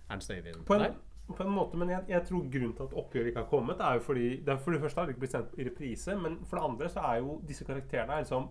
Ernst 0.09 0.31
Øyvind. 0.31 0.65
På 0.65 0.75
en. 0.81 0.95
På 1.27 1.43
en 1.43 1.53
måte, 1.55 1.77
men 1.79 1.89
jeg, 1.89 2.03
jeg 2.09 2.25
tror 2.27 2.49
grunnen 2.51 2.73
til 2.75 2.83
at 2.83 2.97
oppgjøret 2.99 3.31
ikke 3.31 3.43
har 3.45 3.49
kommet, 3.49 3.79
er 3.79 3.97
jo 3.97 4.03
fordi 4.03 4.27
det 4.43 4.53
er 4.53 4.59
For 4.59 4.75
det 4.75 4.81
første 4.81 4.99
har 4.99 5.07
det 5.07 5.15
ikke 5.15 5.23
blitt 5.23 5.35
sendt 5.37 5.55
i 5.57 5.67
reprise, 5.69 6.15
men 6.19 6.35
for 6.45 6.59
det 6.59 6.65
andre 6.67 6.89
så 6.91 7.05
er 7.09 7.21
jo 7.23 7.37
disse 7.47 7.65
karakterene 7.65 8.17
er 8.17 8.25
liksom 8.25 8.49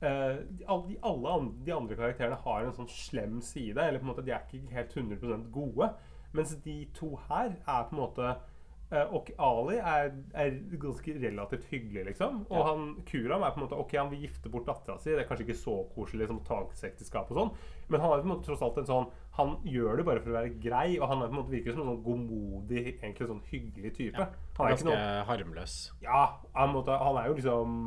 Uh, 0.00 0.40
de, 0.56 0.64
alle, 0.64 1.32
de, 1.44 1.64
de 1.66 1.72
andre 1.76 1.96
karakterene 1.96 2.38
har 2.40 2.64
en 2.64 2.72
sånn 2.72 2.88
slem 2.88 3.40
side. 3.44 3.76
Eller 3.76 4.00
på 4.00 4.06
en 4.06 4.12
måte 4.14 4.24
de 4.24 4.32
er 4.32 4.46
ikke 4.46 4.72
helt 4.72 4.94
100% 4.96 5.50
gode. 5.52 5.90
Mens 6.32 6.54
de 6.64 6.76
to 6.96 7.10
her 7.28 7.50
er 7.58 7.84
på 7.90 7.96
en 7.96 8.00
måte 8.00 8.30
uh, 8.30 9.12
Og 9.16 9.28
Ali 9.42 9.76
er, 9.76 10.12
er 10.32 10.56
ganske 10.80 11.16
relativt 11.20 11.68
hyggelig, 11.68 12.06
liksom. 12.12 12.44
Og 12.48 12.64
han 12.70 12.86
Kuram 13.10 13.44
er 13.44 13.52
på 13.52 13.60
en 13.60 13.66
måte 13.66 13.80
Ok, 13.82 13.92
han 13.98 14.08
vil 14.14 14.24
gifte 14.24 14.52
bort 14.52 14.70
dattera 14.70 14.96
si. 14.96 15.12
Det 15.12 15.26
er 15.26 15.28
kanskje 15.28 15.50
ikke 15.50 15.60
så 15.66 15.76
koselig 15.92 16.30
som 16.30 16.40
tvangsekteskap 16.48 17.34
og 17.34 17.42
sånn, 17.42 17.52
men 17.92 18.00
han 18.00 18.14
er 18.14 18.24
på 18.24 18.30
en 18.30 18.34
måte 18.36 18.48
tross 18.48 18.64
alt 18.64 18.80
en 18.80 18.88
sånn 18.94 19.10
Han 19.40 19.56
gjør 19.66 20.00
det 20.02 20.06
bare 20.12 20.22
for 20.22 20.30
å 20.34 20.38
være 20.38 20.54
grei, 20.62 20.86
og 21.00 21.08
han 21.10 21.24
er 21.24 21.28
på 21.30 21.34
en 21.34 21.40
måte 21.42 21.54
virker 21.56 21.74
som 21.76 21.82
en 21.86 21.92
sånn 21.94 22.02
godmodig, 22.06 22.86
egentlig 23.00 23.30
sånn 23.34 23.44
hyggelig 23.50 23.94
type. 23.98 24.30
Han 24.60 24.66
er 24.66 24.74
Ganske 24.76 24.90
noe 24.92 25.12
harmløs. 25.30 25.76
ja, 26.04 26.24
han, 26.56 26.74
måtte, 26.76 26.96
han 27.00 27.16
er 27.22 27.30
jo 27.32 27.38
liksom 27.40 27.78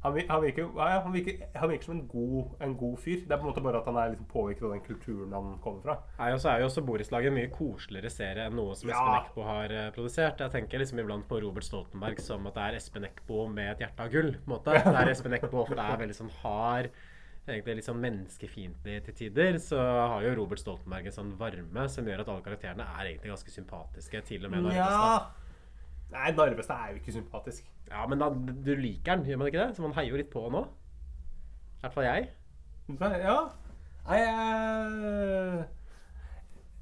han, 0.00 0.14
virker, 0.16 0.62
ja, 0.78 0.84
ja, 0.94 1.00
han, 1.04 1.12
virker, 1.12 1.42
han 1.60 1.68
virker 1.68 1.84
som 1.90 1.94
en 1.98 2.06
god, 2.08 2.54
en 2.64 2.72
god 2.80 2.94
fyr. 3.02 3.18
Det 3.28 3.34
er 3.34 3.40
på 3.42 3.44
en 3.44 3.50
måte 3.50 3.60
bare 3.66 3.82
at 3.82 3.88
han 3.90 3.98
er 4.00 4.14
liksom 4.14 4.28
påvirket 4.32 4.64
av 4.64 4.70
den 4.72 4.80
kulturen 4.86 5.34
han 5.36 5.50
kommer 5.60 5.82
fra. 5.84 5.96
Nei, 6.16 6.30
og 6.32 6.40
så 6.40 6.48
er 6.54 6.62
jo 6.62 6.70
også 6.70 6.84
Borettslaget 6.88 7.28
en 7.28 7.36
mye 7.36 7.50
koseligere 7.52 8.08
serie 8.14 8.46
enn 8.48 8.56
noe 8.56 8.72
som 8.80 8.88
Ja. 8.88 8.96
Espen 8.96 9.18
Eckbo 9.18 9.44
har 9.44 9.74
eh, 9.76 9.90
produsert. 9.92 10.40
Jeg 10.40 10.54
tenker 10.54 10.80
liksom 10.80 11.02
iblant 11.04 11.28
på 11.28 11.42
Robert 11.44 11.68
Stoltenberg 11.68 12.22
som 12.24 12.48
at 12.48 12.56
det 12.56 12.64
er 12.70 12.78
Espen 12.80 13.04
Eckbo 13.10 13.44
med 13.52 13.74
et 13.74 13.84
hjerte 13.84 14.06
av 14.06 14.14
gull. 14.16 14.32
på 14.40 14.48
en 14.48 14.54
måte. 14.56 14.80
Der 14.96 15.12
Espen 15.12 15.36
Eckbo 15.36 15.66
ofte 15.66 15.76
er 15.76 16.00
veldig 16.00 16.16
sånn 16.16 16.32
hard, 16.40 16.88
egentlig 17.52 17.76
litt 17.78 17.86
sånn 17.86 18.00
menneskefiendtlig 18.02 18.96
til 19.06 19.16
tider, 19.18 19.58
så 19.62 19.80
har 19.80 20.24
jo 20.24 20.32
Robert 20.38 20.62
Stoltenberg 20.62 21.10
en 21.10 21.16
sånn 21.16 21.34
varme 21.40 21.86
som 21.92 22.08
gjør 22.08 22.24
at 22.24 22.32
alle 22.32 22.44
karakterene 22.46 22.86
er 22.96 23.10
egentlig 23.12 23.32
ganske 23.34 23.54
sympatiske, 23.54 24.22
til 24.28 24.46
og 24.46 24.54
med 24.54 24.66
Narvestad. 24.66 25.46
Nei, 26.10 26.30
Narvestad 26.34 26.84
er 26.84 26.94
jo 26.94 27.00
ikke 27.02 27.14
sympatisk. 27.14 27.70
Ja, 27.90 28.04
men 28.10 28.22
da, 28.22 28.30
du 28.30 28.72
liker 28.78 29.18
den, 29.18 29.26
gjør 29.30 29.42
man 29.42 29.50
ikke 29.50 29.64
det? 29.64 29.76
Så 29.76 29.82
man 29.84 29.94
heier 29.98 30.14
jo 30.14 30.20
litt 30.20 30.32
på 30.32 30.46
nå. 30.52 30.64
I 31.80 31.84
hvert 31.84 31.96
fall 31.96 32.08
jeg. 32.08 32.30
Ja. 32.98 33.36
Nei, 34.08 34.18
jeg 34.18 35.66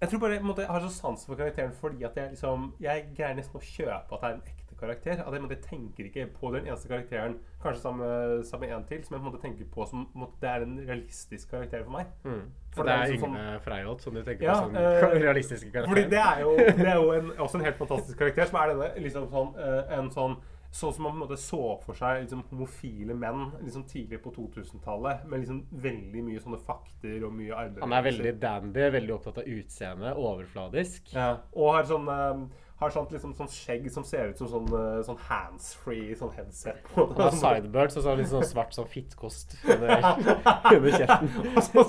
Jeg 0.01 0.09
tror 0.09 0.21
bare 0.23 0.37
jeg 0.39 0.67
har 0.71 0.81
så 0.81 0.93
sans 0.95 1.27
for 1.27 1.37
karakteren 1.37 1.73
fordi 1.75 2.05
at 2.07 2.17
jeg 2.17 2.31
liksom 2.31 2.69
Jeg 2.81 3.09
greier 3.17 3.35
nesten 3.35 3.59
å 3.59 3.65
kjøpe 3.65 4.15
at 4.15 4.23
det 4.23 4.29
er 4.29 4.37
en 4.37 4.45
karakter. 4.81 5.23
At 5.25 5.35
jeg, 5.35 5.43
måte, 5.45 5.61
tenker 5.65 6.09
ikke 6.09 6.27
på 6.35 6.53
den 6.55 6.67
eneste 6.67 6.91
karakteren, 6.91 7.39
kanskje 7.63 7.83
sammen 7.83 8.05
med, 8.07 8.45
sammen 8.49 8.69
med 8.69 8.77
en 8.77 8.87
til, 8.89 9.05
som 9.05 9.17
jeg 9.17 9.25
måte 9.27 9.43
tenker 9.43 9.71
på 9.75 9.87
som 9.91 10.07
måte, 10.15 10.39
det 10.43 10.51
er 10.51 10.67
en 10.67 10.77
realistisk 10.89 11.51
karakter 11.51 11.85
for 11.85 11.99
meg. 11.99 12.13
Mm. 12.25 12.45
For 12.75 12.87
det 12.87 12.95
det 12.95 12.99
er 12.99 13.15
Yngve 13.17 13.33
sånn, 13.33 13.65
Freiholt 13.65 14.05
som 14.05 14.15
du 14.15 14.23
tenker 14.23 14.47
Ja, 14.49 14.61
på 14.61 14.69
som 14.69 14.77
uh, 14.79 15.17
realistiske 15.27 15.73
karakter. 15.73 15.91
Fordi 15.95 16.07
det 16.13 16.23
er 16.23 16.45
jo, 16.45 16.55
det 16.83 16.87
er 16.87 17.01
jo 17.01 17.11
en, 17.17 17.33
også 17.39 17.59
en 17.59 17.67
helt 17.69 17.81
fantastisk 17.81 18.21
karakter, 18.21 18.51
som 18.51 18.61
er 18.63 18.73
denne 18.75 18.93
liksom 19.07 19.27
sånn, 19.35 19.59
eh, 19.65 19.99
en 19.99 20.15
sånn 20.15 20.39
Sånn 20.69 20.93
som 20.93 21.07
man 21.07 21.15
på 21.15 21.17
en 21.17 21.23
måte 21.23 21.37
så 21.41 21.61
for 21.81 21.97
seg 21.97 22.27
liksom, 22.27 22.43
homofile 22.51 23.15
menn 23.17 23.47
liksom 23.63 23.87
tidlig 23.89 24.19
på 24.21 24.35
2000-tallet, 24.35 25.23
med 25.25 25.41
liksom 25.41 25.63
veldig 25.85 26.25
mye 26.27 26.43
sånne 26.45 26.59
fakter 26.61 27.25
og 27.25 27.33
mye 27.33 27.55
arbeid. 27.57 27.81
Han 27.87 27.95
er 27.97 28.05
veldig 28.05 28.33
dandy, 28.43 28.83
veldig 28.99 29.15
opptatt 29.15 29.41
av 29.41 29.49
utseende, 29.49 30.13
overfladisk. 30.13 31.15
ja. 31.15 31.31
Og 31.57 31.73
har 31.73 31.89
sånn 31.89 32.13
eh, 32.13 32.45
har 32.79 32.91
sånt, 32.95 33.11
liksom, 33.15 33.33
sånn 33.35 33.49
skjegg 33.51 33.89
som 33.91 34.05
ser 34.07 34.29
ut 34.31 34.39
som 34.39 34.49
sånn, 34.53 34.69
eh, 34.79 35.01
sånn 35.07 35.19
handsfree 35.29 36.15
sånn 36.19 36.31
headset. 36.37 36.85
Han 36.95 37.13
har 37.19 37.35
sideburns 37.35 37.97
og 37.99 38.05
så 38.07 38.15
litt 38.19 38.31
sånn 38.31 38.47
svart 38.47 38.77
sånn 38.77 38.87
fittkost 38.91 39.57
under, 39.65 39.99
under 40.77 40.95
kjeften. 40.95 41.33
Og 41.59 41.63
så 41.67 41.85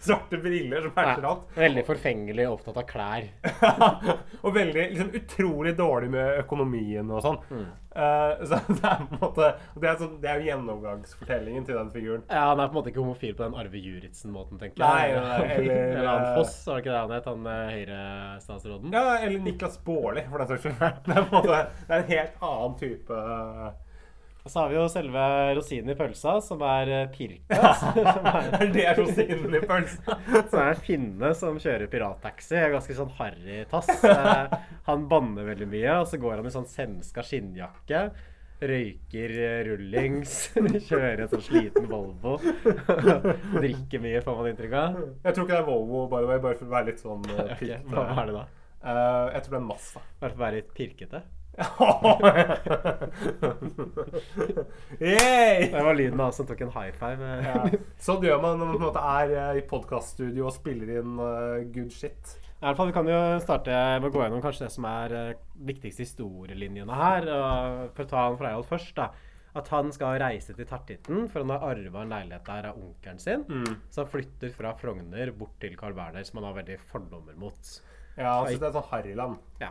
svarte 0.00 0.40
briller 0.40 0.82
som 0.86 0.94
matcher 0.96 1.26
alt. 1.28 1.44
veldig 1.56 1.84
forfengelig 1.88 2.48
opptatt 2.50 2.80
av 2.80 2.88
klær. 2.88 3.28
og 4.44 4.54
veldig 4.56 4.86
liksom, 4.94 5.12
utrolig 5.20 5.76
dårlig 5.78 6.10
med 6.16 6.40
økonomien 6.40 7.10
og 7.12 7.22
sånn. 7.24 7.38
Mm. 7.50 7.68
Uh, 7.90 8.44
så 8.46 8.58
det 8.70 8.84
er 8.86 9.00
på 9.02 9.16
en 9.16 9.18
måte 9.18 9.46
Det 9.82 9.88
er, 9.90 9.96
sånn, 9.98 10.12
det 10.22 10.28
er 10.30 10.36
jo 10.38 10.44
gjennomgangsfortellingen 10.46 11.64
til 11.66 11.74
den 11.74 11.88
figuren. 11.90 12.22
Ja, 12.30 12.44
Han 12.52 12.60
er 12.62 12.68
på 12.70 12.76
en 12.76 12.78
måte 12.78 12.92
ikke 12.92 13.02
homofil 13.02 13.34
på 13.34 13.42
den 13.42 13.56
Arve 13.58 13.80
Juritzen-måten, 13.82 14.60
tenker 14.62 14.78
jeg. 14.78 14.86
nei, 14.86 15.08
eller- 15.10 15.96
eller 15.98 16.06
han 16.06 16.28
Foss, 16.36 16.54
var 16.68 16.78
det 16.78 16.84
ikke 16.84 16.92
det 16.94 17.00
han 17.00 17.14
het? 17.16 17.26
Han 17.26 17.48
høyrestatsråden? 17.50 18.92
Ja, 18.94 19.16
eller 19.18 19.38
Niklas 19.42 19.78
Baarli, 19.84 20.22
for 20.32 20.42
den 20.42 20.50
saks 20.50 20.64
skyld. 20.66 20.80
Det 20.80 21.14
er, 21.14 21.22
en 21.22 21.30
måte, 21.34 21.60
det 21.86 21.94
er 21.96 22.02
en 22.04 22.10
helt 22.14 22.42
annen 22.48 22.76
type 22.80 23.20
Og 24.40 24.48
så 24.48 24.62
har 24.62 24.70
vi 24.70 24.76
jo 24.78 24.86
selve 24.88 25.22
rosinen 25.58 25.92
i 25.92 25.96
pølsa, 25.98 26.38
som 26.40 26.62
er 26.64 26.90
eh, 26.96 27.10
Pirka. 27.12 27.74
Er, 28.30 28.70
Det 28.72 28.86
er 28.88 28.96
rosinen 28.96 29.52
i 29.58 29.60
pølsa. 29.68 30.16
som 30.48 30.58
er 30.62 30.70
en 30.72 30.80
finne 30.86 31.34
som 31.36 31.58
kjører 31.60 31.90
pirattaxi. 31.92 32.56
Ganske 32.72 32.96
sånn 32.96 33.12
harry 33.18 33.60
tass. 33.70 33.90
Eh, 34.08 34.58
Han 34.88 35.04
banner 35.12 35.44
veldig 35.52 35.68
mye, 35.74 35.98
og 36.00 36.08
så 36.08 36.16
går 36.22 36.38
han 36.40 36.48
i 36.48 36.54
sånn 36.56 36.68
semska 36.72 37.24
skinnjakke. 37.26 38.06
Røyker 38.60 39.32
eh, 39.40 39.58
rullings, 39.68 40.32
kjører 40.88 41.22
en 41.26 41.30
sånn 41.34 41.44
sliten 41.46 41.86
Volvo. 41.92 42.34
Drikker 43.60 44.02
mye, 44.04 44.20
får 44.24 44.36
man 44.40 44.48
inntrykk 44.50 44.74
av. 44.80 44.98
Jeg 45.24 45.36
tror 45.36 45.46
ikke 45.46 45.54
det 45.54 45.60
er 45.62 45.68
Volvo, 45.68 46.02
by 46.12 46.20
the 46.24 46.28
way, 46.32 46.40
bare 46.44 46.58
for 46.58 46.68
å 46.68 46.74
være 46.74 46.90
litt 46.90 47.00
sånn 47.04 47.24
uh, 47.28 47.44
Ok, 47.54 47.62
Hva 47.92 48.04
er 48.16 48.28
det 48.32 48.36
da? 48.36 48.42
Eh, 48.80 49.26
jeg 49.34 49.44
tror 49.44 49.52
det 49.52 49.60
er 49.60 49.68
Mazda. 49.68 50.00
Bare 50.20 50.32
for 50.32 50.38
å 50.40 50.44
være 50.46 50.60
litt 50.60 50.72
pirkete? 50.76 51.20
Det 55.00 55.82
var 55.84 55.94
lyden 55.94 56.20
av 56.20 56.28
oss 56.30 56.38
som 56.40 56.46
tok 56.48 56.60
en 56.64 56.72
high 56.72 56.94
five. 56.96 57.32
Ja. 57.44 57.64
Sånn 58.00 58.24
gjør 58.24 58.40
man 58.40 58.60
når 58.60 58.66
man 58.70 58.76
på 58.76 58.80
en 58.80 58.86
måte 58.86 59.02
er 59.12 59.34
eh, 59.34 59.58
i 59.60 59.64
podkaststudio 59.68 60.46
og 60.48 60.54
spiller 60.56 60.88
inn 61.00 61.18
uh, 61.20 61.60
good 61.74 61.92
shit. 61.92 62.22
I 62.60 62.68
alle 62.68 62.76
fall, 62.78 62.90
Vi 62.90 62.96
kan 62.96 63.08
jo 63.08 63.20
starte 63.44 63.72
med 63.72 64.08
å 64.08 64.12
gå 64.14 64.22
gjennom 64.24 64.44
kanskje 64.44 64.66
det 64.66 64.74
som 64.76 64.84
er 64.88 65.08
uh, 65.16 65.36
viktigste 65.68 66.06
historielinjene 66.06 66.94
her. 67.02 67.28
Og 67.34 67.92
for 67.98 68.06
å 68.06 68.10
ta 68.14 68.24
han 68.28 68.40
Freiholt 68.40 68.70
først. 68.70 68.94
da, 68.96 69.06
At 69.60 69.66
han 69.74 69.92
skal 69.92 70.20
reise 70.22 70.56
til 70.56 70.68
Tertitten, 70.68 71.28
for 71.28 71.38
han 71.42 71.52
har 71.52 71.66
arva 71.74 71.98
en 72.06 72.12
leilighet 72.14 72.46
der 72.48 72.70
av 72.70 72.80
onkelen 72.80 73.20
sin. 73.20 73.42
Så 73.90 74.04
han 74.04 74.12
flytter 74.12 74.50
fra 74.54 74.70
Frogner 74.78 75.32
bort 75.36 75.56
til 75.60 75.76
Carl 75.76 75.96
Berner, 75.98 76.24
som 76.24 76.38
han 76.40 76.48
har 76.52 76.60
veldig 76.62 76.78
fordommer 76.92 77.36
mot. 77.40 77.60
Ja, 78.20 78.34
altså 78.40 78.58
det 78.60 78.68
er 78.68 78.74
sånn 78.76 78.90
harryland. 78.90 79.38
Ja. 79.62 79.70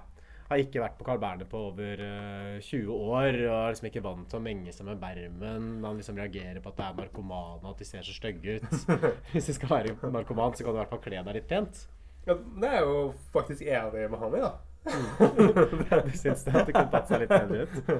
Har 0.49 0.61
ikke 0.63 0.81
vært 0.81 0.95
på 0.97 1.05
Carl 1.05 1.19
Berner 1.21 1.45
på 1.45 1.59
over 1.67 1.99
uh, 2.01 2.55
20 2.65 2.89
år 2.89 3.35
og 3.43 3.51
er 3.53 3.67
liksom 3.69 3.89
ikke 3.91 4.01
vant 4.01 4.25
til 4.31 4.39
å 4.39 4.41
menge 4.41 4.73
seg 4.73 4.87
med 4.87 5.01
bermen. 5.01 5.67
Han 5.85 5.99
liksom 5.99 6.17
reagerer 6.17 6.57
på 6.63 6.71
at 6.71 6.79
det 6.79 6.87
er 6.87 6.97
narkomane, 7.03 7.69
at 7.69 7.83
de 7.83 7.85
ser 7.85 8.07
så 8.07 8.15
stygge 8.15 8.57
ut. 8.57 8.95
Hvis 9.35 9.51
du 9.51 9.53
skal 9.59 9.75
være 9.75 10.11
narkoman, 10.15 10.57
så 10.57 10.65
kan 10.65 10.73
du 10.73 10.79
i 10.79 10.81
hvert 10.81 10.95
fall 10.95 11.03
kle 11.05 11.21
deg 11.21 11.37
litt 11.37 11.49
pent. 11.51 11.83
Ja, 12.25 12.33
det 12.33 12.71
er 12.71 12.79
jeg 12.79 12.89
jo 12.89 12.97
faktisk 13.35 13.61
enig 13.67 14.09
med 14.09 14.19
han 14.23 14.39
i, 14.39 14.41
da. 14.47 14.55
Du 16.09 16.13
syns 16.17 16.43
det 16.45 16.53
at 16.55 16.65
det 16.65 16.73
kunne 16.73 16.89
tatt 16.93 17.09
seg 17.11 17.23
litt 17.23 17.33
bedre 17.33 17.67
ut? 17.67 17.91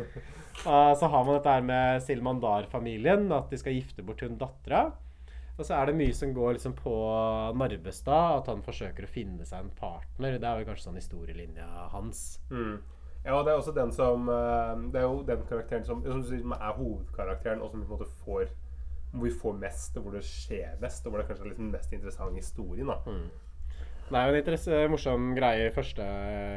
Uh, 0.64 0.94
så 1.00 1.10
har 1.12 1.28
man 1.28 1.36
dette 1.36 1.54
her 1.54 1.70
med 1.70 2.02
Silmandar-familien, 2.08 3.30
at 3.36 3.54
de 3.54 3.62
skal 3.62 3.78
gifte 3.78 4.06
bort 4.06 4.26
hun 4.26 4.40
dattera. 4.42 4.88
Og 5.60 5.68
så 5.68 5.76
er 5.76 5.90
det 5.90 5.98
mye 6.00 6.16
som 6.16 6.32
går 6.34 6.54
liksom 6.56 6.74
på 6.78 6.94
Narvestad, 7.60 8.38
at 8.38 8.48
han 8.48 8.64
forsøker 8.64 9.04
å 9.04 9.12
finne 9.12 9.48
seg 9.48 9.66
en 9.66 9.74
partner. 9.76 10.38
Det 10.40 10.48
er 10.48 10.62
jo 10.62 10.70
kanskje 10.70 10.86
sånn 10.88 11.00
historielinja 11.02 11.68
hans. 11.92 12.40
Mm. 12.48 12.78
Ja, 13.26 13.36
og 13.36 13.44
det 13.44 13.52
er 13.52 13.60
også 13.60 13.74
den 13.76 13.90
som 13.92 14.30
eh, 14.32 14.70
Det 14.94 15.02
er 15.02 15.04
jo 15.04 15.18
den 15.28 15.42
karakteren 15.50 15.84
som, 15.84 16.06
som, 16.08 16.54
er 16.56 16.78
hovedkarakteren, 16.78 17.60
og 17.60 17.74
som 17.74 17.84
på 17.84 17.90
en 17.90 17.98
måte 17.98 18.08
får 18.24 18.48
hvor 19.10 19.26
vi 19.26 19.32
får 19.34 19.56
mest, 19.58 19.98
og 19.98 20.06
hvor 20.06 20.16
det 20.16 20.24
skjer 20.24 20.76
mest, 20.82 21.06
og 21.06 21.12
hvor 21.12 21.22
det 21.22 21.28
kanskje 21.28 21.46
er 21.48 21.50
liksom 21.50 21.72
mest 21.74 21.94
interessante 21.98 22.40
historien. 22.44 22.92
da. 22.92 23.00
Det 24.10 24.18
er 24.18 24.32
jo 24.34 24.80
en 24.82 24.92
morsom 24.94 25.26
greie 25.38 25.68
i 25.68 25.74
første 25.74 26.06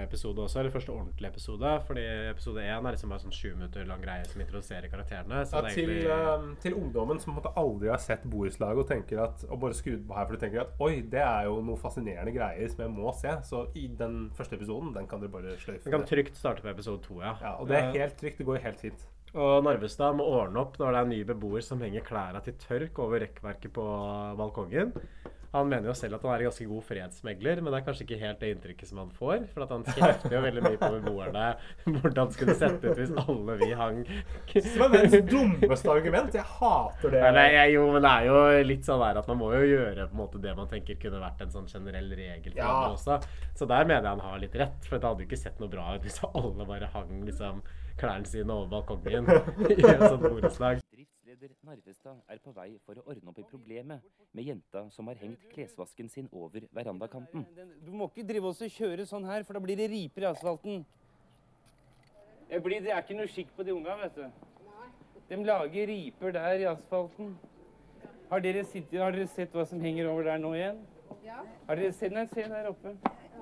episode 0.06 0.40
også, 0.46 0.60
eller 0.60 0.72
første 0.72 0.92
ordentlige 0.94 1.28
episode. 1.34 1.72
Fordi 1.86 2.04
episode 2.30 2.64
én 2.64 2.86
er 2.86 2.94
liksom 2.94 3.12
bare 3.12 3.24
sånn 3.26 3.34
sju 3.36 3.50
minutter 3.52 3.84
lang 3.88 4.00
greie 4.00 4.24
som 4.28 4.40
introduserer 4.40 4.88
karakterene. 4.92 5.42
Så 5.48 5.60
Ja, 5.60 5.72
til, 5.74 5.92
egentlig 5.92 6.14
eh, 6.16 6.46
til 6.64 6.76
ungdommen 6.78 7.20
som 7.20 7.32
på 7.32 7.36
en 7.36 7.40
måte 7.42 7.52
aldri 7.60 7.92
har 7.92 8.00
sett 8.00 8.24
borettslaget 8.24 8.84
og 8.84 8.88
tenker 8.88 9.22
at, 9.26 9.44
og 9.50 9.60
bare 9.66 9.76
skrudd 9.76 10.06
på 10.08 10.16
her 10.16 10.28
for 10.28 10.36
du 10.36 10.44
tenker 10.46 10.64
at 10.64 10.80
oi, 10.80 10.92
det 11.12 11.20
er 11.20 11.48
jo 11.50 11.58
noe 11.66 11.80
fascinerende 11.80 12.32
greier 12.34 12.72
som 12.72 12.86
jeg 12.86 12.94
må 12.94 13.12
se. 13.20 13.34
Så 13.48 13.66
i 13.76 13.88
den 14.00 14.30
første 14.38 14.56
episoden, 14.56 14.94
den 14.96 15.10
kan 15.10 15.20
dere 15.20 15.34
bare 15.36 15.58
sløyfe. 15.60 15.84
Den 15.84 15.98
kan 15.98 16.08
trygt 16.08 16.40
starte 16.40 16.64
på 16.64 16.72
episode 16.72 17.04
to, 17.04 17.20
ja. 17.20 17.36
Ja, 17.42 17.58
og 17.58 17.68
det 17.68 17.82
er 17.82 17.92
helt 17.98 18.16
trygt. 18.20 18.40
Det 18.40 18.48
går 18.48 18.64
helt 18.64 18.80
fint. 18.80 19.04
Og 19.32 19.62
Narvestad 19.64 20.16
må 20.16 20.24
ordne 20.28 20.60
opp 20.60 20.74
når 20.80 20.90
det 20.92 20.98
er 20.98 21.06
en 21.06 21.14
ny 21.14 21.20
beboer 21.28 21.64
som 21.64 21.80
henger 21.80 22.04
klærne 22.04 22.40
til 22.44 22.56
tørk 22.60 22.98
over 23.00 23.22
rekkverket 23.24 23.72
på 23.72 23.84
balkongen. 24.40 24.92
Han 25.52 25.68
mener 25.68 25.90
jo 25.90 25.94
selv 25.94 26.16
at 26.16 26.22
han 26.24 26.32
er 26.32 26.42
en 26.42 26.46
ganske 26.48 26.64
god 26.70 26.84
fredsmegler, 26.88 27.58
men 27.60 27.72
det 27.74 27.78
er 27.80 27.84
kanskje 27.84 28.04
ikke 28.06 28.18
helt 28.22 28.38
det 28.40 28.50
inntrykket 28.54 28.88
som 28.88 29.00
han 29.02 29.10
får. 29.12 29.42
For 29.52 29.64
at 29.66 29.74
han 29.74 29.82
kjefter 29.98 30.32
jo 30.36 30.40
veldig 30.46 30.62
mye 30.64 30.78
på 30.80 30.88
beboerne 30.94 31.42
hvordan 31.84 32.16
det 32.30 32.36
skulle 32.38 32.54
sett 32.56 32.78
ut 32.86 32.96
hvis 32.96 33.12
alle 33.20 33.56
vi 33.60 33.68
hang 33.76 33.98
Det 34.52 34.62
var 34.80 34.94
verdens 34.94 35.28
dummeste 35.28 35.92
argument. 35.92 36.32
Jeg 36.38 36.48
hater 36.56 37.12
det. 37.16 37.22
Nei, 37.36 37.46
jeg, 37.58 37.74
jo, 37.76 37.84
men 37.92 38.06
det 38.06 38.14
er 38.16 38.28
jo 38.30 38.38
litt 38.72 38.88
sånn 38.88 39.04
der 39.04 39.20
at 39.20 39.28
man 39.28 39.40
må 39.42 39.52
jo 39.58 39.62
gjøre 39.74 40.08
måte 40.16 40.40
det 40.42 40.56
man 40.56 40.70
tenker 40.72 40.96
kunne 41.04 41.20
vært 41.22 41.44
en 41.44 41.52
sånn 41.52 41.68
generell 41.68 42.08
regel 42.16 42.52
for 42.54 42.62
Ja. 42.62 42.72
alle 42.72 42.96
også. 42.96 43.20
Så 43.58 43.68
der 43.68 43.84
mener 43.84 44.08
jeg 44.08 44.12
han 44.16 44.24
har 44.30 44.40
litt 44.42 44.56
rett, 44.64 44.80
for 44.88 44.96
det 44.98 45.08
hadde 45.10 45.24
jo 45.26 45.28
ikke 45.30 45.42
sett 45.44 45.60
noe 45.60 45.68
bra 45.72 45.92
ut 45.98 46.06
hvis 46.08 46.20
alle 46.32 46.66
bare 46.68 46.88
hang 46.96 47.22
liksom 47.28 47.60
klærne 48.00 48.24
sine 48.26 48.48
over 48.56 48.70
balkongen 48.72 49.28
i 49.68 49.76
et 49.76 50.06
sånt 50.08 50.24
borettslag. 50.24 50.80
Driftsleder 51.33 51.55
Narvestad 51.64 52.18
er 52.29 52.40
på 52.45 52.53
vei 52.53 52.75
for 52.85 52.99
å 53.01 53.03
ordne 53.09 53.31
opp 53.31 53.38
i 53.40 53.45
problemet 53.49 54.05
med 54.37 54.45
jenta 54.45 54.83
som 54.92 55.07
har 55.09 55.16
hengt 55.16 55.47
klesvasken 55.55 56.11
sin 56.12 56.27
over 56.29 56.66
verandakanten. 56.77 57.47
Du 57.81 57.88
må 57.97 58.11
ikke 58.11 58.27
drive 58.29 58.51
oss 58.51 58.61
og 58.61 58.75
kjøre 58.75 59.07
sånn 59.09 59.25
her, 59.25 59.47
for 59.49 59.57
da 59.57 59.62
blir 59.64 59.79
det 59.81 59.87
riper 59.88 60.27
i 60.27 60.29
asfalten. 60.29 60.85
Jeg 62.51 62.64
blir, 62.66 62.85
det 62.85 62.92
er 62.92 63.01
ikke 63.01 63.16
noe 63.16 63.31
skikk 63.33 63.55
på 63.57 63.64
de 63.64 63.73
unga, 63.73 63.97
vet 64.03 64.18
du. 64.18 64.27
De 65.31 65.38
lager 65.49 65.88
riper 65.88 66.37
der 66.37 66.66
i 66.66 66.68
asfalten. 66.68 67.33
Har 68.29 68.45
dere, 68.45 68.66
sittet, 68.68 69.01
har 69.01 69.16
dere 69.16 69.31
sett 69.33 69.57
hva 69.57 69.64
som 69.68 69.81
henger 69.81 70.11
over 70.12 70.29
der 70.29 70.42
nå 70.42 70.53
igjen? 70.59 70.85
Ja. 71.25 71.40
Har 71.71 71.81
dere 71.81 71.97
sett 71.97 72.12
Nei, 72.12 72.27
se 72.35 72.45
der 72.45 72.68
oppe. 72.75 72.92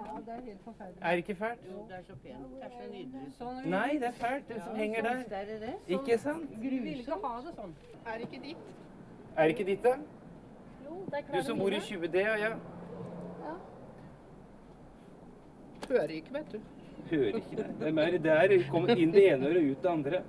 Ja, 0.01 0.21
det 0.27 0.33
er 0.37 0.41
helt 0.45 0.63
forferdelig. 0.65 1.03
Er 1.03 1.11
det 1.11 1.17
ikke 1.17 1.35
fælt? 1.35 1.59
Jo, 1.73 1.79
Det 1.89 1.97
er 1.99 2.03
så 2.03 2.15
pent. 2.23 2.39
Det 2.55 2.65
er 2.65 2.71
så 2.71 2.93
nydelig. 2.93 3.33
Sånn 3.39 3.71
Nei, 3.71 3.93
det 3.93 4.09
er 4.09 4.17
fælt, 4.23 4.49
det 4.49 4.63
som 4.67 4.77
henger 4.77 5.03
der. 5.03 5.17
Det 5.33 5.41
er 5.41 5.59
det. 5.67 5.75
Ikke 5.89 6.19
sant? 6.19 6.51
Vi 6.63 6.69
vil 6.69 6.99
ikke 7.03 7.19
ha 7.25 7.33
det 7.47 7.55
sånn. 7.59 7.75
Er 8.07 8.19
det 8.19 8.27
ikke 8.29 8.43
ditt? 8.47 8.71
Er 9.37 9.43
det 9.43 9.55
ikke 9.57 9.67
ditt, 9.71 9.83
da? 9.85 9.97
Jo, 10.87 11.01
det 11.11 11.23
er 11.23 11.33
Du 11.37 11.43
som 11.47 11.59
bor 11.59 11.69
i 11.69 11.81
20D, 11.89 12.27
og 12.33 12.39
ja. 12.47 12.53
Hører 15.89 16.15
ikke, 16.21 16.33
vet 16.35 16.53
du. 16.53 16.59
Hører 17.11 17.37
ikke 17.41 17.57
det. 17.57 17.67
Hvem 17.81 17.99
er 17.99 18.11
det 18.11 18.23
der? 18.25 18.57
Kommer 18.71 18.97
inn 18.97 19.13
det 19.15 19.27
ene 19.33 19.47
øret 19.49 19.63
og 19.65 19.71
ut 19.71 19.83
det 19.83 19.91
andre. 19.91 20.23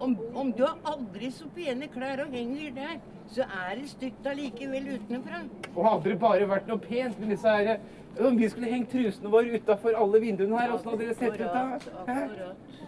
Om, 0.00 0.16
om 0.36 0.52
du 0.52 0.62
har 0.66 0.76
aldri 0.84 1.30
så 1.32 1.46
pene 1.56 1.86
klær 1.88 2.20
og 2.26 2.32
henger 2.34 2.74
der, 2.76 2.98
så 3.32 3.46
er 3.48 3.78
det 3.78 3.88
stygt 3.88 4.26
allikevel 4.28 4.90
utenfra. 4.98 5.40
Og 5.74 5.86
hadde 5.88 6.10
det 6.10 6.18
bare 6.20 6.48
vært 6.50 6.68
noe 6.68 6.78
pent 6.82 7.16
med 7.20 7.32
disse 7.32 7.48
her 7.48 7.78
Om 8.20 8.36
vi 8.38 8.48
skulle 8.48 8.70
hengt 8.70 8.90
trusene 8.90 9.30
våre 9.30 9.58
utafor 9.60 9.96
alle 9.98 10.20
vinduene 10.20 10.60
her, 10.60 10.72
åssen 10.72 10.88
hadde 10.92 11.04
dere 11.04 11.14
sett 11.14 11.36
ut 11.36 11.52
da? 11.52 11.64
Hæ? 12.08 12.86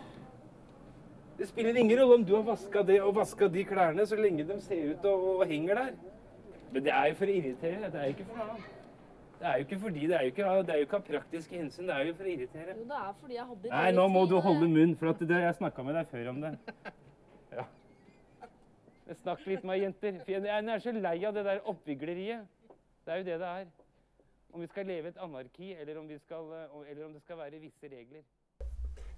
Det 1.39 1.49
spiller 1.49 1.77
ingen 1.77 2.01
rolle 2.01 2.15
om 2.15 2.25
du 2.25 2.35
har 2.35 2.43
vaska 2.43 2.83
det 2.83 3.03
og 3.03 3.15
vaska 3.15 3.49
de 3.49 3.65
klærne, 3.65 4.07
så 4.07 4.17
lenge 4.17 4.47
de 4.49 4.61
ser 4.61 4.91
ut 4.91 5.05
og, 5.07 5.29
og 5.37 5.47
henger 5.47 5.75
der. 5.75 5.93
Men 6.73 6.85
det 6.85 6.93
er 6.93 7.07
jo 7.13 7.15
for 7.21 7.31
å 7.31 7.37
irritere. 7.37 7.91
Det 7.93 8.01
er 8.01 8.11
jo 8.11 8.17
ikke 8.17 8.27
for 8.27 8.41
noe 8.41 8.49
annet. 8.49 8.75
Det 9.39 9.47
er 9.47 9.55
jo 9.61 9.65
ikke 9.67 9.79
fordi 9.79 10.07
det 10.11 10.17
er 10.17 10.23
jo 10.23 10.33
ikke, 10.33 10.47
det 10.67 10.75
er 10.75 10.79
jo 10.81 10.87
ikke 10.87 10.97
av 10.99 11.03
praktiske 11.07 11.55
hensyn, 11.55 11.87
det 11.87 11.95
er 11.95 12.09
jo 12.09 12.15
for 12.19 12.27
å 12.27 12.31
irritere. 12.33 12.73
Jo, 12.75 12.87
det 12.91 12.97
er 12.99 13.13
fordi 13.21 13.37
jeg 13.37 13.45
hadde 13.51 13.71
Nei, 13.71 13.91
nå 13.95 14.07
må 14.11 14.23
du 14.27 14.35
holde 14.43 14.71
munn, 14.73 14.95
for 14.99 15.13
at 15.13 15.23
det, 15.23 15.43
jeg 15.45 15.59
snakka 15.61 15.85
med 15.87 15.95
deg 15.95 16.09
før 16.11 16.31
om 16.33 16.41
det. 16.43 16.55
Ja. 17.55 17.69
Snakk 19.23 19.47
litt 19.47 19.63
med 19.63 19.71
meg, 19.71 19.85
jenter. 19.87 20.19
For 20.25 20.35
jeg 20.35 20.43
jeg 20.51 20.73
er 20.75 20.83
så 20.83 20.95
lei 20.99 21.15
av 21.25 21.39
det 21.39 21.45
der 21.47 21.63
oppvigleriet. 21.71 22.51
Det 23.07 23.15
er 23.15 23.23
jo 23.23 23.29
det 23.31 23.39
det 23.45 23.53
er. 23.61 23.71
Om 24.55 24.65
vi 24.65 24.69
skal 24.71 24.87
leve 24.89 25.13
et 25.13 25.19
anarki, 25.21 25.75
eller 25.75 25.99
om, 26.01 26.11
skal, 26.25 26.53
eh, 26.57 26.91
eller 26.91 27.07
om 27.07 27.13
det 27.13 27.23
skal 27.23 27.39
være 27.39 27.61
visse 27.61 27.91
regler. 27.93 28.25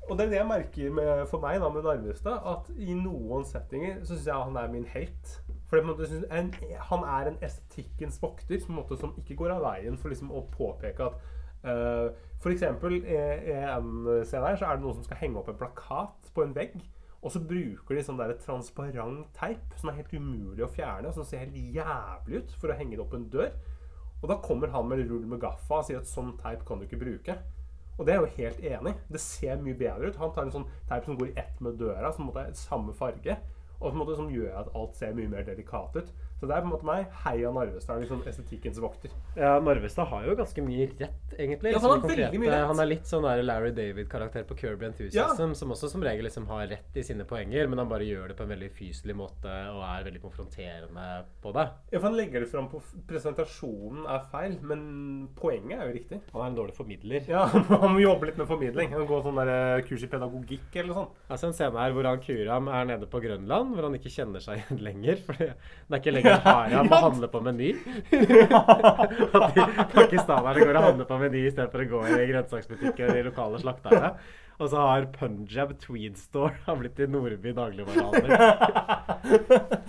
Og 0.08 0.18
det 0.18 0.24
er 0.24 0.30
det 0.30 0.38
jeg 0.38 0.48
merker 0.48 0.94
med, 0.96 1.26
for 1.30 1.42
meg 1.42 1.60
da, 1.62 1.68
med 1.70 1.84
Narvestad, 1.86 2.46
at 2.52 2.70
i 2.80 2.94
noen 2.98 3.44
settinger 3.46 4.00
så 4.00 4.14
syns 4.14 4.26
jeg 4.26 4.46
han 4.48 4.56
er 4.58 4.70
min 4.72 4.86
helt. 4.90 5.34
For 5.70 5.86
måte, 5.86 6.08
en, 6.34 6.48
han 6.90 7.04
er 7.06 7.30
en 7.30 7.36
estetikkens 7.46 8.18
vokter 8.22 8.58
som, 8.62 8.80
som 8.98 9.12
ikke 9.20 9.36
går 9.38 9.54
av 9.54 9.66
veien 9.68 9.98
for 10.00 10.10
liksom, 10.10 10.32
å 10.34 10.42
påpeke 10.50 11.06
at 11.06 11.20
uh, 11.62 12.48
eksempel 12.50 12.96
i 12.96 13.02
i 13.04 13.54
en 13.54 14.24
scene 14.26 14.48
her 14.48 14.58
så 14.58 14.66
er 14.66 14.80
det 14.80 14.86
noen 14.86 14.96
som 14.98 15.06
skal 15.06 15.20
henge 15.20 15.38
opp 15.38 15.52
en 15.52 15.60
plakat 15.60 16.32
på 16.34 16.42
en 16.42 16.56
vegg. 16.56 16.74
Og 17.20 17.34
så 17.34 17.42
bruker 17.44 17.94
de 17.94 18.02
sånn 18.02 18.18
der 18.18 18.32
transparent 18.40 19.28
teip 19.36 19.76
som 19.78 19.92
er 19.92 20.00
helt 20.00 20.14
umulig 20.16 20.64
å 20.64 20.72
fjerne, 20.72 21.10
og 21.10 21.14
som 21.14 21.26
ser 21.28 21.44
helt 21.44 21.76
jævlig 21.76 22.40
ut 22.40 22.54
for 22.56 22.72
å 22.72 22.78
henge 22.78 22.96
det 22.96 23.04
opp 23.04 23.14
en 23.14 23.28
dør. 23.30 23.52
Og 24.20 24.28
da 24.28 24.36
kommer 24.44 24.72
han 24.74 24.88
med 24.88 25.06
rull 25.08 25.24
med 25.28 25.40
gaffa 25.40 25.80
og 25.80 25.88
sier 25.88 26.02
at 26.02 26.08
sånn 26.10 26.34
teip 26.40 26.66
kan 26.68 26.80
du 26.80 26.86
ikke 26.86 27.00
bruke. 27.00 27.36
Og 28.00 28.06
det 28.06 28.14
er 28.14 28.20
jo 28.22 28.34
helt 28.36 28.60
enig. 28.64 28.94
Det 29.12 29.20
ser 29.20 29.60
mye 29.60 29.76
bedre 29.76 30.08
ut. 30.08 30.18
Han 30.20 30.32
tar 30.32 30.46
en 30.46 30.54
sånn 30.54 30.68
teip 30.88 31.08
som 31.08 31.16
går 31.20 31.32
i 31.32 31.38
ett 31.40 31.58
med 31.64 31.76
døra, 31.80 32.12
som 32.12 32.24
en 32.24 32.30
måte 32.30 32.44
er 32.48 32.56
samme 32.56 32.94
farge. 32.96 33.36
Og 33.80 33.90
en 33.90 34.00
måte 34.00 34.16
som 34.16 34.30
gjør 34.32 34.54
at 34.60 34.70
alt 34.76 34.96
ser 34.96 35.16
mye 35.16 35.28
mer 35.28 35.44
delikat 35.44 35.96
ut. 35.96 36.12
Så 36.40 36.48
det 36.48 36.56
er 36.56 36.62
på 36.64 36.70
en 36.70 36.72
måte 36.72 36.88
meg. 36.88 37.06
Heia 37.24 37.50
Narvestad, 37.52 38.00
liksom 38.00 38.22
estetikkens 38.30 38.78
vokter. 38.80 39.12
Ja, 39.36 39.58
Narvestad 39.60 40.08
har 40.08 40.24
jo 40.24 40.36
ganske 40.38 40.62
mye 40.64 40.86
rett, 40.96 41.34
egentlig. 41.36 41.74
Ja, 41.74 41.76
liksom, 41.76 41.90
han 41.90 42.00
har 42.00 42.14
veldig 42.14 42.40
mye 42.40 42.52
rett. 42.54 42.68
Han 42.70 42.80
er 42.80 42.88
litt 42.88 43.10
sånn 43.10 43.26
der 43.28 43.42
Larry 43.44 43.74
David-karakter 43.76 44.46
på 44.48 44.56
Kirby 44.56 44.88
Enthusiasm, 44.88 45.52
som 45.58 45.74
også 45.76 45.90
som 45.92 46.04
regel 46.06 46.24
liksom 46.24 46.46
har 46.48 46.64
rett 46.70 46.96
i 46.96 47.04
sine 47.04 47.26
poenger, 47.28 47.68
men 47.68 47.82
han 47.82 47.90
bare 47.90 48.08
gjør 48.08 48.32
det 48.32 48.38
på 48.38 48.46
en 48.46 48.54
veldig 48.54 48.70
fyselig 48.78 49.16
måte 49.18 49.52
og 49.74 49.82
er 49.84 50.06
veldig 50.08 50.22
konfronterende 50.24 51.06
på 51.44 51.52
det. 51.56 51.66
Ja, 51.92 51.98
for 52.00 52.08
Han 52.10 52.16
legger 52.18 52.40
det 52.42 52.48
fram 52.50 52.70
på 52.72 52.80
presentasjonen 53.10 54.06
er 54.10 54.24
feil, 54.32 54.56
men 54.66 54.80
poenget 55.38 55.76
er 55.78 55.90
jo 55.90 55.94
riktig. 55.94 56.20
Han 56.32 56.42
er 56.42 56.48
en 56.50 56.56
dårlig 56.58 56.74
formidler. 56.76 57.28
Ja, 57.30 57.44
Han 57.84 57.94
må 57.94 58.02
jobbe 58.02 58.30
litt 58.30 58.40
med 58.40 58.48
formidling. 58.50 58.90
Han 58.94 59.04
må 59.04 59.08
gå 59.10 59.20
sånn 59.24 59.38
der 59.42 59.52
eh, 59.54 59.84
kurs 59.86 60.04
i 60.06 60.10
pedagogikk 60.10 60.80
eller 60.80 60.96
sånn. 60.96 61.10
sånt. 61.12 61.30
Altså 61.30 61.50
En 61.50 61.56
scene 61.56 61.84
her 61.84 61.94
hvor 61.96 62.08
han 62.08 62.22
Kuram 62.24 62.70
er 62.72 62.88
nede 62.90 63.08
på 63.10 63.20
Grønland, 63.22 63.74
hvor 63.76 63.86
han 63.88 63.96
ikke 63.98 64.12
kjenner 64.12 64.42
seg 64.44 64.58
igjen 64.64 64.82
lenger. 64.88 65.22
For 65.26 65.38
det 65.40 65.50
er 65.52 66.00
ikke 66.00 66.14
lenger 66.16 66.29
Haram 66.44 66.90
å 66.90 67.00
handle 67.06 67.30
på 67.32 67.40
Meny. 67.44 67.70
At 68.10 69.56
de 69.56 69.66
pakistanerne 69.94 70.60
går 70.60 70.74
og 70.74 70.86
handler 70.88 71.08
på 71.08 71.18
Meny 71.22 71.46
istedenfor 71.48 71.84
å 71.84 71.88
gå 71.94 72.04
i 72.16 72.28
grønnsaksbutikker 72.30 73.10
og 73.10 73.18
de 73.18 73.26
lokale 73.30 73.62
slakterne. 73.62 74.12
Og 74.60 74.68
så 74.68 74.76
har 74.76 75.06
Punjab 75.14 75.70
Tweed 75.80 76.18
Store 76.20 76.52
har 76.66 76.76
blitt 76.76 76.96
til 76.98 77.08
Nordby 77.10 77.54
dagligvarehandel. 77.56 78.28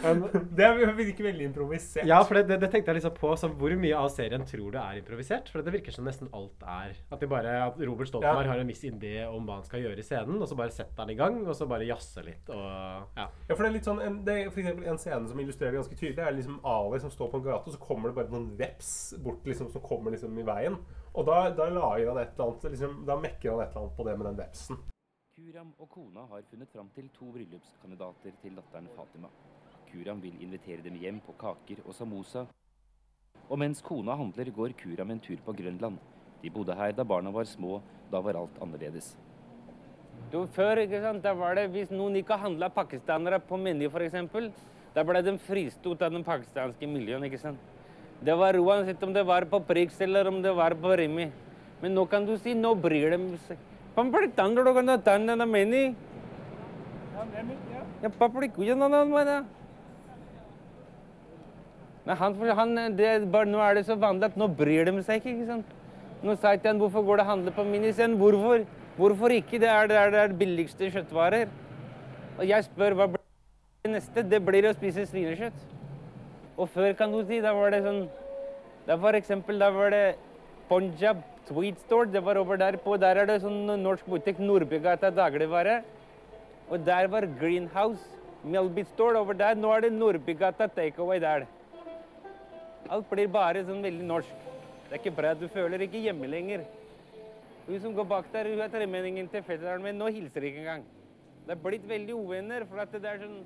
Det 0.02 0.64
er- 0.66 0.94
virker 0.96 1.24
veldig 1.26 1.46
improvisert. 1.50 2.06
Ja, 2.08 2.20
for 2.28 2.36
det, 2.38 2.44
det, 2.50 2.58
det 2.62 2.70
tenkte 2.74 2.92
jeg 2.92 2.98
liksom 3.00 3.14
på. 3.18 3.32
Så 3.40 3.48
hvor 3.58 3.74
mye 3.80 3.98
av 3.98 4.10
serien 4.14 4.44
tror 4.48 4.72
du 4.74 4.78
er 4.82 5.00
improvisert? 5.00 5.50
For 5.52 5.62
det 5.66 5.74
virker 5.76 5.94
som 5.96 6.06
nesten 6.08 6.30
alt 6.36 6.64
er. 6.66 6.96
At, 7.12 7.20
de 7.22 7.28
bare, 7.32 7.54
at 7.68 7.80
Robert 7.80 8.10
Stoltenberg 8.10 8.46
Ja. 8.48 8.52
har 8.54 8.64
en 8.64 8.72
viss 8.72 8.84
idé 8.88 9.14
om 9.28 9.46
hva 9.48 9.60
han 9.60 9.68
skal 9.68 9.84
gjøre 9.86 10.00
i 10.02 10.06
scenen, 10.06 10.40
og 10.42 10.48
så 10.50 10.58
bare 10.60 10.74
setter 10.76 11.04
han 11.04 11.14
i 11.14 11.18
gang, 11.20 11.42
og 11.48 11.56
så 11.58 11.68
bare 11.70 11.88
jazzer 11.90 12.26
litt 12.28 12.50
og 12.54 12.62
ja. 12.62 13.28
Ja, 13.28 13.54
for 13.56 13.62
det 13.64 13.70
er 13.72 13.76
litt 13.78 13.88
sånn 13.90 14.02
en, 14.04 14.20
det 14.28 14.38
er 14.46 14.50
for 14.54 14.64
eksempel 14.64 14.88
en 14.92 15.02
scene 15.02 15.28
som 15.32 15.40
illustrerer 15.44 15.78
ganske 15.80 15.96
tydelig. 15.98 16.18
Det 16.20 16.26
er 16.28 16.38
liksom 16.40 16.60
Ali 16.68 17.00
som 17.04 17.12
står 17.14 17.32
på 17.34 17.42
en 17.42 17.46
gate, 17.50 17.66
og 17.68 17.76
så 17.76 17.82
kommer 17.82 18.12
det 18.12 18.18
bare 18.22 18.34
noen 18.34 18.52
veps 18.60 18.92
bort 19.24 19.46
liksom, 19.48 19.70
som 19.74 19.82
kommer 19.86 20.16
liksom 20.16 20.38
i 20.42 20.48
veien. 20.48 20.78
Og 21.12 21.26
da, 21.28 21.50
da 21.52 21.68
lager 21.68 22.08
han 22.08 22.22
et 22.22 22.30
eller 22.38 22.46
annet 22.46 22.66
liksom, 22.72 22.94
Da 23.08 23.18
mekker 23.20 23.52
han 23.52 23.64
et 23.64 23.74
eller 23.74 23.82
annet 23.82 23.98
på 23.98 24.06
det 24.08 24.18
med 24.18 24.28
den 24.30 24.38
vepsen. 24.40 24.78
Kuram 25.36 25.74
og 25.80 25.90
kona 25.90 26.24
har 26.30 26.46
funnet 26.52 26.70
fram 26.72 26.90
til 26.96 27.10
to 27.16 27.32
bryllupskandidater 27.34 28.36
til 28.44 28.56
datteren 28.56 28.88
Fatima. 28.96 29.32
Kuram 29.90 30.22
vil 30.24 30.38
invitere 30.44 30.86
dem 30.86 31.00
hjem 31.02 31.20
på 31.26 31.36
kaker 31.40 31.82
og 31.86 31.96
samosa. 31.98 32.46
Og 33.50 33.60
mens 33.60 33.82
kona 33.84 34.16
handler, 34.16 34.52
går 34.56 34.78
Kuram 34.80 35.12
en 35.12 35.20
tur 35.20 35.42
på 35.46 35.56
Grønland. 35.58 35.98
De 36.44 36.50
bodde 36.50 36.76
her 36.76 36.96
da 36.96 37.04
barna 37.04 37.32
var 37.32 37.50
små. 37.50 37.82
Da 38.12 38.22
var 38.22 38.40
alt 38.40 38.62
annerledes. 38.64 39.18
Jo, 40.32 40.46
før, 40.56 40.80
ikke 40.86 41.02
sant, 41.04 41.24
da 41.24 41.34
var 41.36 41.58
det 41.60 41.68
hvis 41.74 41.92
noen 41.92 42.16
ikke 42.22 42.38
handla 42.40 42.70
pakistanere 42.72 43.42
på 43.44 43.60
Meny 43.60 43.90
f.eks., 43.92 44.16
da 44.96 45.04
ble 45.08 45.22
de 45.24 45.38
fristot 45.40 46.02
av 46.04 46.12
den 46.12 46.24
pakistanske 46.24 46.88
miljøen. 46.88 47.24
ikke 47.24 47.40
sant? 47.40 47.71
Det 48.22 48.36
var 48.38 48.54
uansett 48.54 49.02
om 49.04 49.14
det 49.14 49.24
var 49.26 49.46
på 49.50 49.60
Prix 49.66 50.02
eller 50.02 50.28
om 50.28 50.42
det 50.42 50.52
var 50.54 50.76
på 50.78 50.94
Remi. 50.98 51.32
Men 51.82 51.96
nå 51.98 52.06
kan 52.06 52.26
du 52.26 52.36
si 52.38 52.54
nå 52.54 52.76
bryr 52.78 53.16
de 53.16 53.38
seg. 53.48 53.58
Papadi 53.96 54.30
tandu 54.36 54.62
kan 54.64 54.86
da 54.86 54.98
tandu 54.98 55.36
na 55.36 55.46
Meny. 55.46 55.96
Ja, 58.04 58.10
papadi 58.10 58.50
kuya 58.50 58.76
na 58.76 58.88
na 58.88 59.04
mana. 59.06 59.46
Men 62.06 62.18
han, 62.18 62.36
han 62.36 62.76
det, 62.98 63.32
bare, 63.32 63.46
nå 63.46 63.60
er 63.62 63.76
det 63.76 63.86
så 63.86 63.96
vanlig 63.96 64.32
at 64.32 64.38
nå 64.38 64.48
bryr 64.48 64.86
de 64.86 65.04
seg 65.04 65.22
ikke. 65.22 65.34
ikke 65.36 65.50
sant? 65.50 65.74
Nå 66.22 66.36
sa 66.38 66.54
ikke 66.54 66.70
han 66.70 66.82
hvorfor 66.82 67.06
går 67.06 67.18
det 67.18 67.26
å 67.26 67.32
handle 67.32 67.52
på 67.58 67.66
Miniscenen. 67.66 68.18
Hvorfor? 68.22 68.66
Hvorfor 68.98 69.34
ikke? 69.34 69.60
Det 69.62 69.70
er 69.70 69.90
det, 69.90 69.98
er 69.98 70.12
det 70.14 70.38
billigste 70.38 70.90
kjøttvarer. 70.94 71.50
Og 72.38 72.46
jeg 72.46 72.70
spør 72.70 72.98
hva 72.98 73.12
blir 73.16 73.26
det 73.84 73.96
neste? 73.98 74.24
Det 74.30 74.42
blir 74.46 74.70
å 74.70 74.78
spise 74.78 75.10
svinekjøtt. 75.10 75.81
Og 76.58 76.70
før 76.70 76.94
kan 76.98 77.14
du 77.14 77.22
si, 77.26 77.40
da 77.44 77.54
var 77.56 77.72
det 77.72 77.84
sånn 77.86 78.04
Da 78.88 78.98
for 78.98 79.16
eksempel, 79.16 79.60
da 79.62 79.70
var 79.72 79.94
det 79.94 80.16
Punjab 80.70 81.22
Tweed 81.48 81.78
Store. 81.86 82.10
Det 82.10 82.24
var 82.24 82.40
over 82.42 82.58
der 82.58 82.78
på. 82.82 82.98
Der 82.98 83.20
er 83.22 83.30
det 83.30 83.42
sånn 83.44 83.66
norsk 83.84 84.08
butikk, 84.10 84.40
Nordbygata 84.42 85.12
dagligvare. 85.14 85.82
Og 86.72 86.86
der 86.86 87.08
var 87.12 87.28
Greenhouse 87.40 88.02
Melby 88.44 88.86
Store 88.94 89.20
over 89.20 89.38
der. 89.38 89.56
Nå 89.56 89.72
er 89.76 89.86
det 89.86 89.94
Nordbygata 89.94 90.68
Takeaway 90.68 91.20
der. 91.22 91.46
Alt 92.90 93.10
blir 93.12 93.30
bare 93.32 93.64
sånn 93.68 93.84
veldig 93.84 94.08
norsk. 94.08 94.48
Det 94.88 94.98
er 94.98 95.00
ikke 95.00 95.16
bra. 95.16 95.34
Du 95.38 95.48
føler 95.52 95.86
ikke 95.86 96.02
hjemme 96.02 96.28
lenger. 96.28 96.66
Hun 97.68 97.80
som 97.80 97.94
går 97.96 98.08
bak 98.10 98.32
der, 98.34 98.50
hun 98.50 98.60
er 98.60 98.72
tremenningen 98.74 99.30
til 99.32 99.44
fetteren 99.48 99.84
min. 99.86 100.00
Nå 100.00 100.10
hilser 100.12 100.48
ikke 100.48 100.64
engang. 100.66 100.88
Det 101.46 101.54
er 101.56 101.62
blitt 101.62 101.86
veldig 101.88 102.16
uvenner. 102.16 102.66
for 102.66 102.82
at 102.82 102.92
det 102.92 103.06
er 103.06 103.22
sånn... 103.22 103.42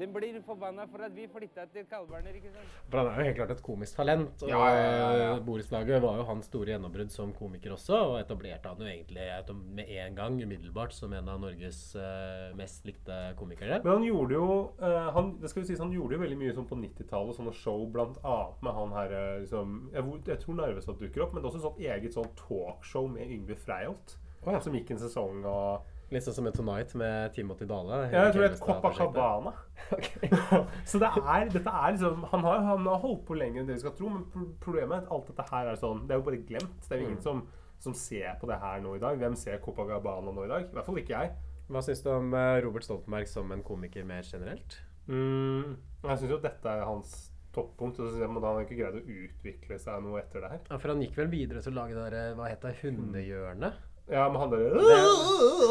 Den 0.00 0.14
blir 0.14 0.38
forbanna 0.46 0.86
for 0.88 1.04
at 1.04 1.12
vi 1.12 1.26
flytta 1.28 1.66
til 1.74 1.84
Kalberner, 1.90 2.32
ikke 2.38 2.52
sant? 2.54 2.76
For 2.88 3.02
han 3.02 3.10
er 3.10 3.18
jo 3.18 3.26
helt 3.28 3.36
klart 3.36 3.50
et 3.52 3.62
komisk 3.64 3.98
talent. 3.98 4.44
Og 4.46 4.48
Ja, 4.48 4.60
ja, 4.72 4.86
ja, 4.96 5.10
ja. 5.20 5.34
Borettslaget 5.44 6.00
var 6.00 6.16
jo 6.16 6.24
hans 6.30 6.48
store 6.48 6.72
gjennombrudd 6.72 7.12
som 7.12 7.34
komiker 7.36 7.74
også, 7.74 7.98
og 8.12 8.16
etablerte 8.22 8.72
han 8.72 8.80
jo 8.80 8.88
egentlig 8.88 9.28
med 9.76 9.92
en 10.00 10.16
gang 10.16 10.38
umiddelbart 10.40 10.96
som 10.96 11.12
en 11.12 11.28
av 11.28 11.42
Norges 11.42 11.82
eh, 12.00 12.48
mest 12.56 12.88
likte 12.88 13.18
komikere. 13.36 13.82
Men 13.84 13.98
han 13.98 14.08
gjorde 14.08 14.38
jo 14.38 14.48
eh, 14.80 15.10
han, 15.18 15.34
det 15.42 15.52
skal 15.52 15.64
jo 15.64 15.68
sies, 15.68 15.84
han 15.84 15.92
gjorde 15.92 16.16
jo 16.16 16.24
veldig 16.24 16.40
mye 16.40 16.56
sånn 16.56 16.70
på 16.70 16.80
90-tallet, 16.80 17.36
sånne 17.36 17.54
show 17.60 17.84
blant 17.92 18.16
annet 18.24 18.64
med 18.64 18.76
han 18.80 18.96
her 18.96 19.16
eh, 19.20 19.38
liksom, 19.44 19.78
jeg, 19.92 20.18
jeg 20.32 20.44
tror 20.46 20.60
Narvestad 20.62 21.00
dukker 21.04 21.26
opp, 21.26 21.36
men 21.36 21.42
det 21.42 21.50
er 21.50 21.52
også 21.52 21.64
sånn 21.68 21.86
eget 21.92 22.16
sånn 22.16 22.34
talkshow 22.40 23.08
med 23.12 23.28
Yngve 23.36 23.60
Freiholt. 23.60 24.16
oh, 24.46 24.54
ja. 24.54 24.64
Som 24.64 24.80
gikk 24.80 24.94
en 24.94 25.04
sesong 25.04 25.44
og 25.44 25.89
Litt 26.10 26.24
sånn 26.26 26.34
som 26.40 26.48
en 26.50 26.54
Tonight 26.54 26.92
med 26.98 27.34
Timothy 27.36 27.68
Dale. 27.70 28.00
Ja, 28.10 28.24
jeg 28.26 28.34
tror 28.34 28.42
det 28.42 28.48
er. 28.50 28.56
Copacabana. 28.64 29.52
så 30.90 31.00
det 31.02 31.10
er, 31.20 31.50
dette 31.54 31.74
er 31.82 31.94
liksom 31.94 32.24
han 32.32 32.46
har, 32.46 32.64
han 32.66 32.88
har 32.90 33.02
holdt 33.04 33.22
på 33.28 33.38
lenger 33.38 33.62
enn 33.62 33.70
dere 33.70 33.82
skal 33.82 33.94
tro, 33.98 34.10
men 34.10 34.50
problemet 34.62 34.96
er 34.96 35.04
at 35.04 35.14
alt 35.14 35.30
dette 35.30 35.46
her 35.52 35.70
er 35.70 35.78
sånn 35.80 36.04
Det 36.06 36.16
er 36.16 36.22
jo 36.22 36.26
bare 36.26 36.42
glemt. 36.48 36.82
Det 36.86 36.96
er 36.96 37.04
jo 37.04 37.08
ingen 37.12 37.22
som, 37.22 37.44
som 37.82 37.96
ser 37.96 38.34
på 38.40 38.50
det 38.50 38.58
her 38.62 38.82
nå 38.82 38.96
i 38.98 39.02
dag. 39.02 39.18
Hvem 39.22 39.38
ser 39.38 39.62
Copacabana 39.62 40.34
nå 40.34 40.46
i 40.48 40.52
dag? 40.52 40.66
I 40.66 40.78
hvert 40.78 40.90
fall 40.90 41.02
ikke 41.02 41.16
jeg. 41.16 41.34
Hva 41.70 41.82
syns 41.86 42.02
du 42.02 42.10
om 42.10 42.32
eh, 42.34 42.56
Robert 42.64 42.86
Stoltenberg 42.86 43.28
som 43.30 43.52
en 43.54 43.62
komiker 43.62 44.06
mer 44.06 44.26
generelt? 44.26 44.80
Mm, 45.06 45.76
jeg 46.02 46.18
syns 46.18 46.32
jo 46.34 46.40
dette 46.42 46.72
er 46.74 46.82
hans 46.86 47.30
toppunkt. 47.54 48.00
Og 48.00 48.08
så 48.08 48.10
synes 48.10 48.24
jeg 48.24 48.32
men 48.32 48.42
han 48.42 48.58
har 48.58 48.66
ikke 48.66 48.78
greid 48.80 48.98
å 48.98 49.04
utvikle 49.04 49.78
seg 49.82 50.02
noe 50.02 50.18
etter 50.22 50.42
det 50.42 50.50
her. 50.56 50.64
Ja, 50.66 50.80
for 50.80 50.92
han 50.92 51.04
gikk 51.04 51.14
vel 51.20 51.30
videre 51.30 51.62
til 51.62 51.74
å 51.74 51.80
lage 51.82 51.94
det 51.94 52.08
der, 52.14 52.34
hva 52.38 52.50
het 52.50 52.66
det, 52.66 52.74
Hundehjørnet? 52.82 53.86
Ja, 54.10 54.26
men 54.28 54.40
han 54.40 54.50
derre 54.50 54.70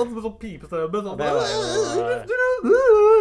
Med 0.10 0.22
sånn 0.24 0.38
pipestemme 0.40 1.02
sånn 1.04 1.20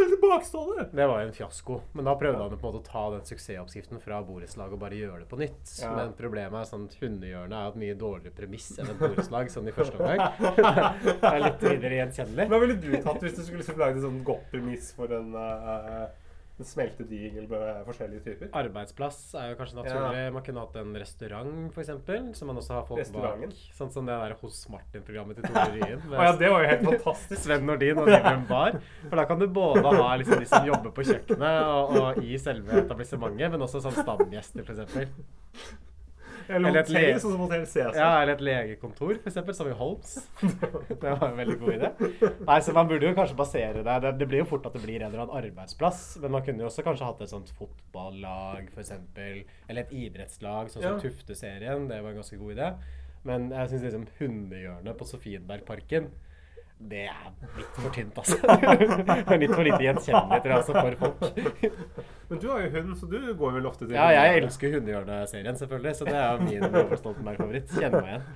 Tilbakestående! 0.08 0.88
Det 0.92 1.06
var 1.06 1.20
jo 1.22 1.28
en 1.28 1.34
fiasko. 1.34 1.76
Men 1.94 2.08
da 2.08 2.14
prøvde 2.18 2.40
han 2.42 2.50
på 2.50 2.58
en 2.58 2.64
måte 2.64 2.80
å 2.80 2.86
ta 2.86 3.02
den 3.14 3.24
suksessoppskriften 3.28 4.00
fra 4.02 4.20
borettslaget 4.26 4.74
og 4.74 4.82
bare 4.82 4.98
gjøre 4.98 5.22
det 5.22 5.28
på 5.30 5.38
nytt. 5.40 5.74
Ja. 5.82 5.92
Men 5.94 6.14
problemet 6.18 6.58
er 6.58 6.70
sånn 6.70 6.86
at 6.88 6.96
hundehjørnet 7.02 7.56
er 7.58 7.72
et 7.72 7.80
mye 7.82 7.98
dårligere 7.98 8.34
premiss 8.34 8.70
enn 8.78 8.90
et 8.92 8.98
borettslag 8.98 9.52
sånn 9.52 9.70
i 9.70 9.74
første 9.76 10.00
omgang. 10.00 10.24
det 10.58 11.32
er 11.32 11.44
litt 11.44 11.66
videre 11.66 12.00
gjenkjennelig. 12.00 12.48
Hva 12.50 12.62
ville 12.64 12.78
du 12.82 12.90
tatt 13.04 13.20
hvis 13.24 13.36
du 13.38 13.44
skulle 13.46 13.78
lagd 13.78 14.00
et 14.00 14.06
sånn 14.06 14.24
godt 14.26 14.48
premiss 14.52 14.90
for 14.96 15.14
en, 15.14 15.30
uh, 15.36 16.08
en 16.58 16.68
smeltedigel 16.68 17.46
med 17.50 17.80
forskjellige 17.86 18.24
typer? 18.26 18.50
Arbeidsplass 18.58 19.18
er 19.38 19.52
jo 19.52 19.58
kanskje 19.60 19.78
naturlig. 19.78 20.22
Man 20.34 20.44
kunne 20.46 20.64
hatt 20.64 20.78
en 20.80 20.94
restaurant, 21.02 21.52
f.eks. 21.72 22.38
Som 22.38 22.50
man 22.52 22.60
også 22.62 22.76
har 22.78 22.86
folk 22.88 23.12
bak. 23.14 23.44
Sånn 23.78 23.92
som 23.94 24.08
det 24.08 24.18
der 24.22 24.36
Hos 24.42 24.60
Martin-programmet 24.72 25.38
til 25.38 25.48
Tore 25.48 25.66
Ryen. 25.76 26.04
Å 26.10 26.28
ja, 26.28 26.36
det 26.42 26.52
var 26.52 26.64
jo 26.64 26.70
helt 26.72 26.86
fantastisk. 26.90 27.42
Sven 27.46 27.66
Nordin 27.68 28.02
og 28.02 28.10
driver 28.10 28.30
en 28.34 28.46
bar. 28.50 28.80
For 29.06 29.22
da 29.22 29.26
kan 29.30 29.42
du 29.42 29.48
både 29.60 29.96
ha 29.98 30.08
liksom 30.20 30.42
de 30.42 30.48
som 30.50 30.66
jobber 30.68 30.94
på 30.96 31.06
kjøkkenet 31.08 31.60
og, 31.66 31.98
og 32.02 32.22
i 32.24 32.40
selve 32.42 32.82
etablissementet, 32.84 33.52
men 33.54 33.68
også 33.68 33.84
sånn 33.84 34.00
stamgjester, 34.02 34.66
f.eks. 34.66 35.86
Eller 36.48 36.68
Eller 36.70 36.80
et 36.80 36.88
hotell, 36.90 37.20
sånn 37.22 37.32
som 37.34 37.40
Hotell 37.44 37.64
Cæsar. 37.68 37.96
Ja, 37.98 38.10
eller 38.22 38.32
et 38.38 38.44
legekontor, 38.46 39.18
f.eks., 39.20 39.56
som 39.56 39.68
i 39.68 39.74
Holmes. 39.76 40.14
Det 40.88 41.02
var 41.02 41.26
en 41.28 41.36
veldig 41.36 41.56
god 41.60 41.74
idé. 41.74 41.90
Nei, 42.48 42.58
så 42.64 42.72
Man 42.76 42.88
burde 42.88 43.10
jo 43.10 43.16
kanskje 43.18 43.36
basere 43.38 43.82
det 43.84 43.96
det, 44.04 44.14
det 44.22 44.28
blir 44.30 44.42
jo 44.42 44.48
fort 44.54 44.68
at 44.68 44.76
det 44.78 44.82
blir 44.84 45.02
en 45.02 45.10
eller 45.10 45.26
annen 45.26 45.36
arbeidsplass, 45.42 46.00
men 46.22 46.32
man 46.32 46.46
kunne 46.46 46.64
jo 46.64 46.70
også 46.70 46.84
kanskje 46.86 47.08
hatt 47.10 47.20
et 47.26 47.32
sånt 47.32 47.52
fotballag, 47.58 48.70
f.eks., 48.74 48.94
eller 49.18 49.82
et 49.84 49.92
idrettslag, 49.92 50.72
sånn 50.72 50.82
som 50.82 50.96
Ja. 50.96 51.02
Tufte-serien. 51.02 51.88
Det 51.90 52.00
var 52.02 52.14
en 52.14 52.22
ganske 52.22 52.40
god 52.40 52.56
idé. 52.56 52.70
Men 53.28 53.50
jeg 53.52 53.68
syns 53.72 53.84
liksom 53.84 54.06
hundehjørnet 54.20 54.96
på 54.98 55.06
Sofienbergparken 55.08 56.08
det 56.78 57.06
er 57.10 57.30
litt 57.58 57.78
for 57.78 57.94
tynt, 57.94 58.18
altså. 58.20 58.36
Litt 59.42 59.54
for 59.54 59.66
lite 59.66 59.80
gjenkjennelig 59.82 60.42
tror 60.44 60.52
jeg, 60.52 60.58
altså, 60.58 60.74
for 60.78 60.98
folk. 61.00 61.72
Men 62.28 62.42
du 62.42 62.46
har 62.52 62.60
jo 62.62 62.68
hund, 62.76 62.92
så 63.00 63.08
du 63.10 63.16
går 63.40 63.56
vel 63.56 63.66
ofte 63.66 63.86
til 63.88 63.96
Ja, 63.96 64.06
jeg 64.14 64.44
elsker 64.44 64.76
Hundehjørnet-serien, 64.76 65.58
selvfølgelig, 65.58 65.96
så 65.98 66.06
det 66.06 66.20
er 66.20 66.44
min 66.44 66.68
Robert 66.68 67.00
Stoltenberg-favoritt. 67.02 67.74
Kjenner 67.74 68.04
meg 68.04 68.12
igjen. 68.12 68.28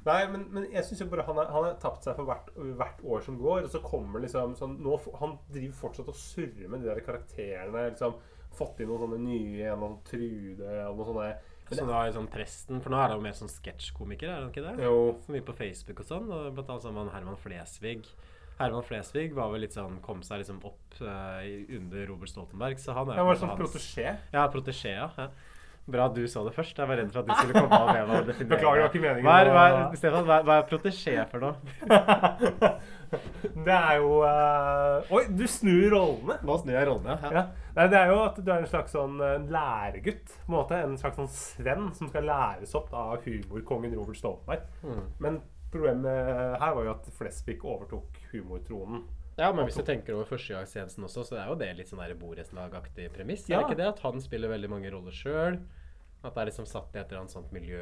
Nei, 0.00 0.20
men, 0.32 0.46
men 0.54 0.66
jeg 0.72 0.86
synes 0.86 1.02
jo 1.02 1.08
bare 1.12 1.26
han 1.28 1.38
har, 1.38 1.50
han 1.52 1.66
har 1.68 1.78
tapt 1.82 2.06
seg 2.08 2.16
for 2.16 2.28
hvert, 2.28 2.50
hvert 2.56 3.02
år 3.04 3.24
som 3.24 3.36
går. 3.40 3.66
Og 3.68 3.72
så 3.74 3.82
kommer 3.84 4.24
liksom 4.24 4.56
sånn 4.58 4.78
nå, 4.82 4.96
Han 5.20 5.36
driver 5.52 5.76
fortsatt 5.82 6.08
og 6.10 6.16
surrer 6.18 6.72
med 6.72 6.82
de 6.82 6.90
der 6.90 7.02
karakterene. 7.04 7.90
liksom 7.92 8.16
Fått 8.56 8.80
inn 8.82 8.90
noen 8.90 9.04
sånne 9.04 9.20
nye 9.22 9.74
noen 9.78 10.00
Trude 10.08 10.72
og 10.88 10.96
noen 10.98 11.10
sånne 11.12 11.28
Så 11.70 11.86
da 11.86 12.00
er 12.02 12.14
sånn 12.16 12.30
presten, 12.30 12.80
for 12.82 12.92
nå 12.92 12.98
er 12.98 13.12
han 13.12 13.20
jo 13.20 13.24
mer 13.24 13.36
sånn 13.38 13.52
sketsjkomiker, 13.52 14.30
er 14.30 14.42
han 14.42 14.50
ikke 14.50 14.64
det? 14.64 14.74
Jo. 14.82 15.14
Så 15.22 15.34
mye 15.34 15.46
på 15.46 15.54
Facebook 15.58 16.02
og 16.02 16.08
sånn, 16.08 16.26
og 16.34 16.50
blant 16.56 16.72
annet 16.72 16.86
sammen 16.86 17.06
med 17.06 17.14
Herman 17.14 17.38
Flesvig. 17.38 18.10
Herman 18.60 18.84
Flesvig 18.84 19.36
var 19.36 19.52
vel 19.54 19.64
litt 19.64 19.76
sånn, 19.76 20.00
kom 20.04 20.24
seg 20.26 20.42
liksom 20.42 20.58
opp 20.68 20.98
uh, 21.00 21.40
under 21.78 22.04
Robert 22.10 22.32
Stoltenberg, 22.32 22.82
så 22.82 22.96
han 22.98 23.12
er 23.12 23.22
Han 23.22 23.30
var 23.30 23.40
sånn 23.40 23.54
protesjé. 23.56 24.10
Ja, 24.34 24.44
protesjé, 24.52 24.96
ja. 24.98 25.30
Bra 25.90 26.06
at 26.06 26.14
du 26.14 26.22
så 26.28 26.42
det 26.46 26.52
først. 26.54 26.78
Jeg 26.78 26.88
var 26.88 27.00
redd 27.00 27.10
for 27.12 27.22
at 27.22 27.28
du 27.30 27.34
skulle 27.34 27.60
komme 27.64 27.78
og 27.80 27.88
be 27.90 28.02
meg 28.06 28.16
å 28.20 28.26
definere 28.28 28.52
Beklager, 28.54 28.76
det 28.76 28.84
var 28.84 28.90
ikke 28.92 29.04
meningen 29.04 29.26
Hva 29.26 29.36
er, 29.40 29.50
hva 29.54 29.62
er, 29.68 29.78
Stefan, 29.98 30.26
hva 30.28 30.36
er, 30.36 30.48
hva 30.48 30.58
er 30.58 30.66
protesjé 30.70 31.16
for 31.30 31.46
noe? 31.46 31.54
Det 33.10 33.74
er 33.74 33.96
jo 33.98 34.20
uh... 34.22 35.14
Oi, 35.16 35.24
du 35.34 35.42
snur 35.50 35.88
rollene! 35.96 36.36
Nå 36.46 36.58
snur 36.60 36.76
jeg 36.76 36.86
rollene, 36.86 37.16
ja. 37.16 37.32
Ja. 37.40 37.70
Nei, 37.74 37.86
det 37.90 37.98
er 37.98 38.12
jo 38.12 38.20
at 38.22 38.38
du 38.38 38.50
er 38.50 38.60
en 38.60 38.70
slags 38.70 38.94
sånn 38.94 39.16
eh, 39.24 39.48
læregutt. 39.50 40.34
på 40.44 40.50
En 40.50 40.56
måte, 40.56 40.78
en 40.78 40.98
slags 41.00 41.18
sånn 41.18 41.30
svenn 41.32 41.88
som 41.96 42.10
skal 42.10 42.28
læres 42.28 42.74
opp 42.78 42.92
av 42.94 43.24
humorkongen 43.26 43.94
Robert 43.98 44.18
Stoltenberg. 44.18 44.68
Mm. 44.86 45.02
Men 45.22 45.40
problemet 45.70 46.58
her 46.62 46.76
var 46.76 46.86
jo 46.86 46.94
at 46.94 47.10
Flesvig 47.18 47.64
overtok 47.66 48.18
humortronen. 48.32 49.06
Ja, 49.40 49.50
men 49.56 49.64
hvis 49.66 49.78
du 49.78 49.84
tenker 49.86 50.18
over 50.18 50.28
førstegangstjenesten 50.28 51.06
også, 51.06 51.24
så 51.30 51.38
er 51.40 51.48
jo 51.48 51.58
det 51.60 51.70
litt 51.78 51.90
sånn 51.90 52.02
borettslagaktig 52.20 53.08
premiss. 53.14 53.46
Ja. 53.48 53.58
Er 53.58 53.64
det 53.64 53.70
ikke 53.70 53.80
det? 53.80 53.90
At 53.94 54.02
han 54.04 54.20
spiller 54.20 54.52
veldig 54.52 54.70
mange 54.72 54.92
roller 54.92 55.16
sjøl. 55.16 55.60
At 56.20 56.34
det 56.34 56.42
er 56.42 56.50
liksom 56.50 56.66
satt 56.68 56.94
i 56.94 57.00
et 57.00 57.06
eller 57.08 57.22
annet 57.22 57.32
sånt 57.32 57.52
miljø 57.54 57.80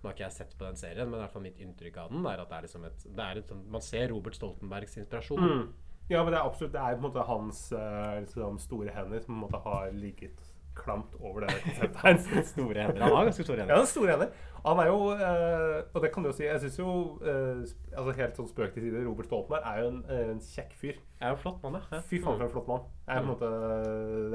Nå 0.00 0.08
har 0.08 0.14
ikke 0.14 0.22
jeg 0.22 0.32
sett 0.32 0.52
på 0.56 0.64
den 0.64 0.78
serien, 0.80 1.10
men 1.10 1.18
i 1.18 1.20
hvert 1.24 1.32
fall 1.34 1.42
mitt 1.44 1.58
inntrykk 1.60 1.96
av 2.00 2.12
den 2.14 2.24
er 2.24 2.40
at 2.40 2.48
det 2.48 2.56
er 2.56 2.64
liksom 2.64 2.84
et, 2.88 3.02
er 3.10 3.40
et 3.42 3.50
sånt, 3.50 3.66
Man 3.74 3.82
ser 3.84 4.06
Robert 4.08 4.38
Stoltenbergs 4.38 4.94
inspirasjon. 4.96 5.42
Mm. 5.42 5.64
Ja, 6.08 6.22
men 6.22 6.32
det 6.32 6.38
er 6.38 6.46
absolutt 6.46 6.72
Det 6.72 6.80
er 6.80 6.94
på 6.94 7.02
en 7.02 7.06
måte 7.08 7.26
hans 7.28 7.60
eh, 7.76 8.14
liksom, 8.24 8.56
store 8.62 8.94
hender 8.94 9.20
som 9.20 9.34
på 9.34 9.36
en 9.36 9.44
måte 9.44 9.60
har 9.66 9.92
ligget 9.92 10.49
klamt 10.76 11.14
over 11.20 11.44
det 11.44 11.54
konseptet 11.64 12.02
her. 12.04 12.42
Store 12.46 12.82
hender. 12.86 13.02
Han 13.02 13.16
har 13.16 13.24
ganske 13.28 13.44
store 13.44 13.56
Ja, 13.58 13.64
hender. 13.66 13.76
har 13.82 13.88
store 13.90 14.10
hender. 14.14 14.30
Han 14.64 14.78
er 14.82 14.86
jo 14.90 14.98
eh, 15.16 15.76
Og 15.96 16.02
det 16.04 16.10
kan 16.12 16.22
du 16.22 16.28
jo 16.28 16.34
si 16.36 16.44
Jeg 16.44 16.60
syns 16.60 16.74
jo 16.78 16.90
eh, 17.24 17.62
altså 17.96 18.12
Helt 18.18 18.36
sånn 18.36 18.48
spøk 18.50 18.74
til 18.74 18.82
side, 18.84 19.00
Robert 19.06 19.24
Stoltenberg 19.30 19.64
er 19.70 19.78
jo 19.80 19.88
en, 19.94 20.00
eh, 20.12 20.24
en 20.34 20.40
kjekk 20.44 20.74
fyr. 20.76 20.98
Er 21.20 21.32
jo 21.32 21.38
flott 21.40 21.62
mann, 21.64 21.78
ja. 21.80 22.00
Fy 22.10 22.20
faen 22.20 22.36
for 22.36 22.44
en 22.46 22.52
flott 22.52 22.68
mann. 22.68 22.84
Er 23.08 23.22
en 23.22 23.30
måte 23.30 23.50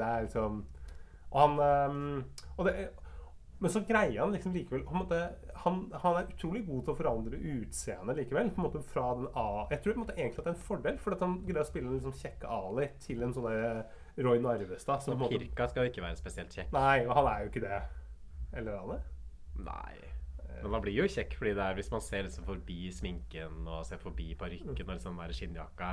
Det 0.00 0.06
er 0.08 0.26
liksom 0.26 0.62
Og 1.30 1.40
han 1.44 2.24
og 2.56 2.66
det, 2.66 2.74
Men 3.60 3.72
så 3.72 3.80
greier 3.88 4.20
han 4.20 4.34
liksom 4.34 4.52
likevel 4.52 4.82
måte, 4.92 5.18
han, 5.64 5.78
han 6.02 6.18
er 6.20 6.26
utrolig 6.34 6.60
god 6.66 6.82
til 6.84 6.92
å 6.92 6.96
forandre 6.98 7.38
utseendet 7.40 8.18
likevel. 8.20 8.50
på 8.52 8.60
en 8.60 8.66
måte 8.66 8.82
fra 8.84 9.06
den 9.16 9.30
A 9.34 9.66
Jeg 9.70 9.80
tror 9.82 9.94
på 9.94 10.00
en 10.00 10.04
måte 10.04 10.16
egentlig 10.18 10.42
at 10.42 10.44
det 10.44 10.52
er 10.52 10.58
en 10.58 10.66
fordel, 10.68 10.98
for 11.00 11.16
at 11.16 11.22
han 11.24 11.38
greier 11.46 11.62
å 11.64 11.70
spille 11.70 11.88
en 11.88 11.96
liksom 11.96 12.18
kjekke 12.20 12.50
Ali 12.52 12.90
til 13.06 13.22
en 13.24 13.32
sånn 13.32 13.48
Roy 14.18 14.38
Narvestad. 14.38 15.02
Så 15.02 15.16
måte- 15.16 15.38
Pirka 15.38 15.68
skal 15.68 15.84
jo 15.86 15.90
ikke 15.92 16.02
være 16.02 16.16
spesielt 16.16 16.48
kjekk. 16.54 16.72
Nei, 16.72 17.04
og 17.06 17.14
han 17.14 17.26
er 17.26 17.40
jo 17.44 17.50
ikke 17.50 17.60
det. 17.60 17.82
Eller 18.52 18.72
er 18.72 18.78
han 18.80 18.88
det? 18.96 19.02
Nei. 19.64 19.94
Men 20.62 20.70
man 20.70 20.80
blir 20.82 20.94
jo 20.96 21.04
kjekk 21.04 21.34
fordi 21.36 21.52
det 21.54 21.62
er 21.64 21.74
hvis 21.74 21.90
man 21.92 22.00
ser 22.00 22.22
liksom 22.24 22.44
forbi 22.44 22.90
sminken 22.90 23.66
og 23.68 23.84
ser 23.84 23.98
forbi 24.00 24.34
parykken 24.34 24.70
og 24.88 24.96
liksom 24.96 25.18
skinnjakka 25.36 25.90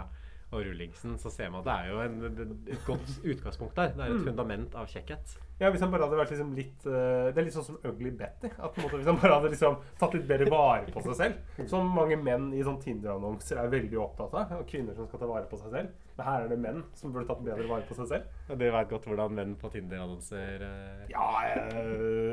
og 0.54 0.64
rullingsen, 0.68 1.18
så 1.20 1.32
ser 1.34 1.50
man 1.50 1.62
at 1.62 1.66
det 1.66 1.74
er 1.74 1.90
jo 1.92 2.00
en, 2.06 2.60
et 2.70 2.86
godt 2.86 3.10
utgangspunkt 3.24 3.76
der. 3.76 3.94
Det 3.98 4.00
er 4.06 4.12
et 4.14 4.20
Mm. 4.22 4.26
fundament 4.30 4.76
av 4.76 4.86
kjekkhet. 4.88 5.38
Ja, 5.60 5.70
Hvis 5.72 5.82
han 5.82 5.92
bare 5.94 6.04
hadde 6.04 6.18
vært 6.18 6.32
liksom 6.34 6.50
litt 6.58 6.86
eh, 6.90 7.30
Det 7.32 7.38
er 7.38 7.46
litt 7.46 7.54
sånn 7.54 7.64
som 7.64 7.78
Ugly 7.86 8.10
Betty. 8.18 8.50
At 8.60 8.76
måte 8.82 8.98
Hvis 8.98 9.06
han 9.06 9.16
bare 9.22 9.36
hadde 9.38 9.52
liksom 9.54 9.78
tatt 10.00 10.14
litt 10.18 10.26
bedre 10.28 10.50
vare 10.50 10.90
på 10.92 11.04
seg 11.06 11.16
selv. 11.16 11.68
Som 11.70 11.92
mange 11.94 12.18
menn 12.18 12.50
i 12.58 12.64
sånn 12.66 12.80
Tinder-annonser 12.82 13.62
er 13.62 13.70
veldig 13.70 14.00
opptatt 14.02 14.34
av. 14.34 14.52
Og 14.60 14.66
kvinner 14.68 14.96
som 14.98 15.08
skal 15.08 15.20
ta 15.22 15.30
vare 15.30 15.46
på 15.48 15.60
seg 15.62 15.72
selv. 15.72 15.94
Men 16.18 16.26
her 16.28 16.44
er 16.44 16.48
det 16.50 16.60
menn 16.60 16.84
som 16.98 17.14
burde 17.14 17.28
tatt 17.30 17.44
bedre 17.46 17.68
vare 17.70 17.86
på 17.88 17.96
seg 17.96 18.08
selv. 18.12 18.24
Ja, 18.50 18.56
du 18.56 18.66
veit 18.76 18.90
godt 18.90 19.06
hvordan 19.08 19.32
menn 19.38 19.56
på 19.62 19.72
Tinder-annonser 19.72 20.66
eh, 20.68 21.06
Ja, 21.14 21.30
jeg, 21.48 21.64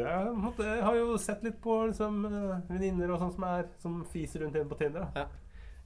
jeg, 0.09 0.55
på 0.57 0.65
jeg 0.67 0.83
har 0.89 0.97
jo 0.99 1.17
sett 1.21 1.45
litt 1.47 1.61
på 1.63 1.77
liksom, 1.93 2.25
eh, 2.27 2.59
venninner 2.73 3.13
og 3.15 3.21
sånn 3.23 3.35
som 3.37 3.45
er 3.53 3.69
Som 3.79 4.01
fiser 4.11 4.41
rundt 4.45 4.57
inne 4.57 4.69
på 4.69 4.79
Tinder. 4.81 5.07
da 5.15 5.21
Ja. 5.25 5.27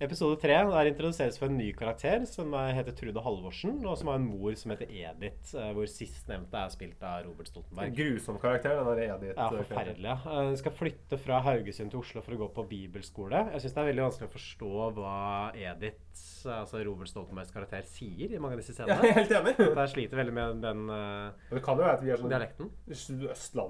Episode 0.04 0.36
tre 0.42 0.56
der 0.68 0.88
introduseres 0.90 1.38
for 1.40 1.48
en 1.48 1.56
ny 1.56 1.70
karakter 1.72 2.26
som 2.28 2.52
er- 2.58 2.74
heter 2.76 2.92
Trude 2.92 3.22
Halvorsen, 3.24 3.78
og 3.86 3.96
som 3.96 4.08
har 4.08 4.16
en 4.18 4.26
mor 4.26 4.52
som 4.54 4.72
heter 4.72 4.90
Edith, 4.90 5.54
eh, 5.56 5.72
hvor 5.72 5.86
sistnevnte 5.88 6.52
er 6.60 6.68
spilt 6.68 7.02
av 7.02 7.24
Robert 7.24 7.48
En 7.48 7.52
Stoltenberg. 7.52 7.94
grusom 7.96 8.38
karakter, 8.38 8.76
den 8.76 8.84
der 8.84 9.14
Edith. 9.14 9.38
Ja, 9.38 9.48
forferdelig. 9.48 10.04
ja. 10.04 10.18
Eh, 10.26 10.44
Hun 10.44 10.56
skal 10.56 10.72
flytte 10.72 11.18
fra 11.18 11.40
Haugesund 11.40 11.90
til 11.90 12.00
Oslo 12.00 12.20
for 12.20 12.32
å 12.34 12.36
gå 12.38 12.52
på 12.52 12.68
bibelskole. 12.68 13.50
Jeg 13.52 13.62
syns 13.62 13.74
det 13.74 13.78
er 13.78 13.92
veldig 13.92 14.04
vanskelig 14.04 14.28
å 14.28 14.34
forstå 14.34 14.94
hva 14.94 15.54
Edith, 15.54 16.44
altså 16.44 16.84
Robert 16.84 17.08
Stoltenbergs 17.08 17.50
karakter, 17.50 17.82
sier 17.88 18.34
i 18.34 18.38
mange 18.38 18.52
av 18.52 18.60
disse 18.60 18.76
Ja, 18.86 19.00
jeg 19.00 19.08
er 19.08 19.24
helt 19.24 19.30
enig. 19.30 19.56
Jeg 19.56 19.88
sliter 19.88 20.16
veldig 20.20 20.32
med 20.34 20.60
den 20.60 20.90
uh, 20.90 21.30
det 21.50 21.62
kan 21.64 21.78
jo 21.78 21.82
være 21.82 21.94
at 21.96 22.02
vi 22.02 22.10
er 22.10 22.16
sånn 22.16 22.28
dialekten. 22.28 22.70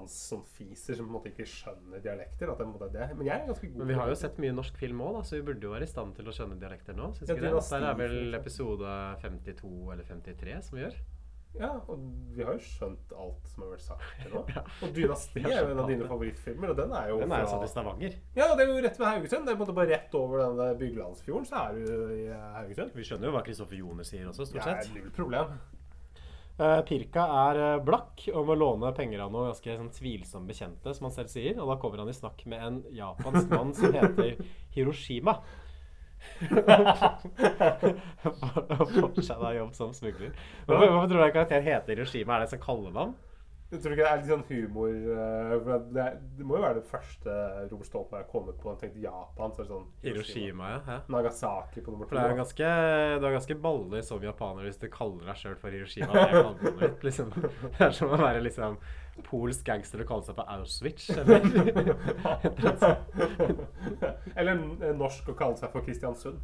som 0.09 0.43
fiser 0.43 0.95
som 0.95 1.05
på 1.07 1.13
en 1.13 1.15
måte 1.15 1.31
ikke 1.31 1.47
skjønner 1.47 2.03
dialekter. 2.03 2.51
At 2.51 2.57
det 2.57 2.67
en 2.67 2.75
er 2.75 3.07
det. 3.07 3.17
Men 3.17 3.25
jeg 3.25 3.41
er 3.41 3.47
ganske 3.47 3.67
god 3.71 3.77
Men 3.77 3.87
vi 3.87 3.93
har 3.93 4.07
jo 4.09 4.15
sett 4.15 4.37
mye 4.37 4.51
norsk 4.51 4.75
film 4.75 4.99
òg, 4.99 5.23
så 5.23 5.39
vi 5.39 5.41
burde 5.41 5.61
jo 5.61 5.71
være 5.71 5.83
i 5.83 5.93
stand 5.93 6.15
til 6.15 6.24
å 6.31 6.35
skjønne 6.35 6.59
dialekter 6.61 6.95
nå. 6.97 7.11
Synes 7.17 7.29
Ja, 7.29 7.35
ikke 7.35 7.51
det? 7.51 7.65
Der 7.71 7.89
er 7.89 7.99
vel 7.99 8.39
episode 8.39 8.95
52 9.21 9.91
eller 9.93 10.07
53 10.07 10.57
som 10.69 10.77
vi 10.79 10.83
gjør. 10.85 10.97
Ja, 11.55 11.69
og 11.87 12.01
vi 12.35 12.43
har 12.43 12.57
jo 12.57 12.59
skjønt 12.59 13.13
alt 13.15 13.45
som 13.47 13.63
har 13.63 13.69
vært 13.71 13.83
sagt 13.85 14.07
til 14.19 14.33
nå. 14.33 14.41
Ja. 14.55 14.63
Og 14.83 14.89
'Dynasti' 14.91 15.43
er 15.45 15.61
jo 15.61 15.69
en 15.71 15.79
av 15.85 15.87
dine 15.87 16.09
favorittfilmer, 16.09 16.73
og 16.73 16.81
den 16.81 16.91
er 16.91 17.13
jo 17.13 17.21
Den 17.21 17.31
er 17.31 17.45
jo 17.45 17.47
fra 17.47 17.53
satt 17.53 17.63
i 17.63 17.71
Stavanger. 17.71 18.17
Ja, 18.35 18.49
det 18.57 18.65
er 18.65 18.73
jo 18.73 18.81
rett 18.83 18.99
ved 18.99 19.07
Haugesund. 19.07 19.47
Det 19.47 19.53
er 19.53 19.55
på 19.55 19.63
en 19.63 19.63
måte 19.63 19.77
bare 19.77 19.93
rett 19.93 20.17
over 20.19 20.43
den 20.43 20.77
Byggelandsfjorden, 20.81 21.47
så 21.47 21.61
er 21.61 21.79
du 21.79 22.11
i 22.17 22.27
Haugesund. 22.57 22.91
Vi 22.97 23.07
skjønner 23.07 23.31
jo 23.31 23.37
hva 23.37 23.45
Kristoffer 23.47 23.79
Joner 23.79 24.03
sier 24.03 24.27
også, 24.27 24.43
Det 24.43 24.51
stort 24.51 24.67
er 24.67 24.83
sett. 24.83 24.93
null 24.97 25.15
problem. 25.15 25.55
Uh, 26.55 26.79
Pirka 26.87 27.23
er 27.51 27.57
eh, 27.59 27.81
blakk 27.83 28.21
og 28.31 28.45
må 28.47 28.55
låne 28.55 28.93
penger 28.95 29.25
av 29.25 29.31
noen 29.33 29.49
ganske 29.49 29.73
sånn, 29.75 29.89
tvilsomme 29.91 30.47
bekjente, 30.47 30.93
som 30.95 31.09
han 31.09 31.15
selv 31.15 31.31
sier. 31.33 31.57
Og 31.59 31.67
da 31.67 31.75
kommer 31.81 31.99
han 31.99 32.11
i 32.11 32.15
snakk 32.15 32.45
med 32.47 32.63
en 32.63 32.77
japansk 32.95 33.49
mann 33.51 33.73
som 33.75 33.91
heter 33.95 34.39
Hiroshima. 34.75 35.39
Og 38.79 38.89
få 38.95 39.09
seg 39.23 39.37
da 39.41 39.53
jobb 39.57 39.75
som 39.77 39.93
smugler. 39.95 40.33
Hvorfor, 40.65 40.89
hvorfor 40.89 41.07
tror 41.11 41.21
du 41.21 41.27
en 41.29 41.35
karakter 41.39 41.63
heter 41.65 41.95
Hiroshima? 41.95 42.35
Er 42.39 42.45
det 42.45 42.51
som 42.55 42.61
kallenavn? 42.63 43.15
Jeg 43.73 43.79
tror 43.81 43.95
ikke 43.95 44.03
det 44.05 44.09
er 44.11 44.19
litt 44.21 44.27
sånn 44.29 44.43
humor 44.45 44.91
eh, 44.93 45.53
for 45.65 45.85
det, 45.91 46.03
er- 46.03 46.19
det 46.37 46.45
må 46.47 46.53
jo 46.55 46.61
være 46.63 46.77
det 46.77 46.83
første 46.87 47.31
Robert 47.71 47.87
Stoltenberg 47.89 48.21
har 48.21 48.27
kommet 48.29 48.59
på. 48.61 48.69
Han 48.69 48.77
tenkte 48.79 49.01
Japan, 49.03 49.51
så 49.51 49.63
er 49.63 49.65
det 49.65 49.71
sånn 49.73 49.87
Hiroshima, 50.05 50.69
ja. 50.85 50.97
Nagasaki 51.11 51.81
på 51.83 51.91
nummer 51.95 52.05
For 52.07 52.13
to. 52.15 52.21
det 52.21 52.29
er 52.35 52.39
ganske, 52.39 52.69
du 53.19 53.25
er 53.25 53.35
ganske 53.39 53.57
baller 53.65 54.05
som 54.05 54.21
japaner 54.23 54.69
hvis 54.69 54.79
du 54.79 54.85
kaller 54.93 55.25
deg 55.31 55.41
sjøl 55.41 55.57
for 55.59 55.73
Hiroshima. 55.75 56.11
Det 56.13 56.27
er 56.29 56.37
navnet 56.45 57.07
liksom. 57.09 57.33
Det 57.79 57.81
er 57.89 57.97
som 57.97 58.13
å 58.13 58.21
være 58.21 58.45
liksom 58.45 58.77
polsk 59.23 59.63
gangster 59.65 60.01
og 60.03 60.07
kalle 60.09 60.23
seg 60.27 60.35
for 60.35 60.43
Auschwitz. 60.51 61.09
Eller 61.15 61.39
Eller 64.35 64.59
norsk 64.99 65.29
å 65.31 65.33
kalle 65.39 65.55
seg 65.59 65.71
for 65.73 65.81
Kristiansund. 65.85 66.39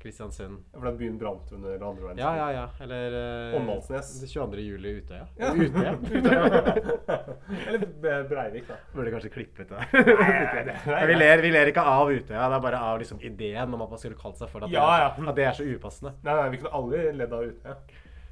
Kristiansund. 0.00 0.62
For 0.72 0.86
den 0.88 0.94
byen 0.96 1.18
brant 1.20 1.50
under 1.52 1.74
andre 1.84 2.04
verdenskrig. 2.06 2.24
Ja, 2.24 2.32
ja, 2.38 2.48
ja. 2.56 2.66
Eller 2.80 3.12
Åndalsnes. 3.58 4.08
Uh, 4.22 4.28
22. 4.32 4.62
juli 4.64 4.88
Utøya. 5.02 5.24
Ja. 5.36 5.50
Utøya. 5.52 5.92
Eller 7.68 8.24
Breivik, 8.30 8.64
da. 8.70 8.76
Burde 8.94 9.10
kanskje 9.12 9.28
klippe 9.34 9.60
ut 9.66 9.70
det. 9.74 9.80
nei, 9.92 10.62
nei. 10.70 10.78
Vi, 11.10 11.14
ler, 11.20 11.36
vi 11.44 11.50
ler 11.52 11.68
ikke 11.74 11.84
av 11.84 12.08
Utøya, 12.14 12.46
det 12.48 12.56
er 12.56 12.64
bare 12.64 12.80
av 12.88 12.96
liksom 13.02 13.20
ideen 13.28 13.68
om 13.76 13.82
at 13.84 13.92
man 13.92 14.00
skulle 14.00 14.16
kalt 14.16 14.40
seg 14.40 14.48
for 14.48 14.64
at, 14.64 14.72
Ja, 14.72 14.88
ja. 15.02 15.10
at 15.12 15.36
det 15.36 15.44
er 15.50 15.54
så 15.60 15.68
upassende. 15.68 16.14
Nei, 16.24 16.32
nei, 16.38 16.48
vi 16.54 16.60
kunne 16.62 16.72
aldri 16.80 16.98
ledd 17.20 17.32
av 17.36 17.44
ute. 17.52 17.68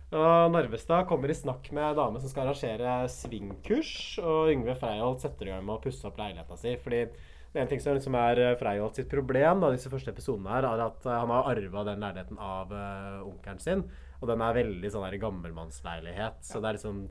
Og 0.09 0.53
Narvestad 0.55 1.05
kommer 1.09 1.29
i 1.29 1.37
snakk 1.37 1.67
med 1.77 1.85
ei 1.85 1.97
dame 1.99 2.21
som 2.23 2.31
skal 2.31 2.47
arrangere 2.47 2.93
svingkurs. 3.13 3.91
Og 4.23 4.53
Yngve 4.55 4.77
Freiholt 4.81 5.21
setter 5.21 5.51
i 5.51 5.53
gang 5.53 5.67
med 5.67 5.77
å 5.77 5.83
pusse 5.85 6.07
opp 6.09 6.17
leiligheta 6.21 6.57
si. 6.57 6.73
Fordi 6.81 7.03
det 7.09 7.59
er 7.59 7.67
en 7.67 7.69
ting 7.69 7.83
som 7.85 7.97
liksom 7.97 8.17
er 8.17 8.41
eh, 8.41 8.57
Freiholt 8.61 8.97
sitt 8.97 9.11
problem 9.13 9.61
da, 9.61 9.71
disse 9.73 9.93
første 9.93 10.13
episodene 10.15 10.53
her, 10.53 10.69
er 10.69 10.85
at 10.87 11.05
eh, 11.05 11.19
han 11.21 11.33
har 11.33 11.51
arva 11.53 11.85
den 11.91 12.05
leiligheten 12.05 12.41
av 12.41 12.73
eh, 12.73 13.21
onkelen 13.27 13.61
sin. 13.61 13.85
Og 14.19 14.33
den 14.33 14.45
er 14.45 14.57
veldig 14.57 14.93
sånn 14.95 15.05
der 15.05 15.21
gammelmannsleilighet. 15.21 16.41
Så 16.45 16.63
det 16.63 16.71
er 16.71 16.79
liksom 16.81 17.05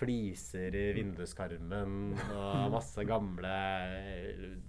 fliser 0.00 0.74
i 0.74 0.86
vinduskarmen 0.96 2.16
og 2.32 2.72
masse 2.72 3.04
gamle 3.08 3.52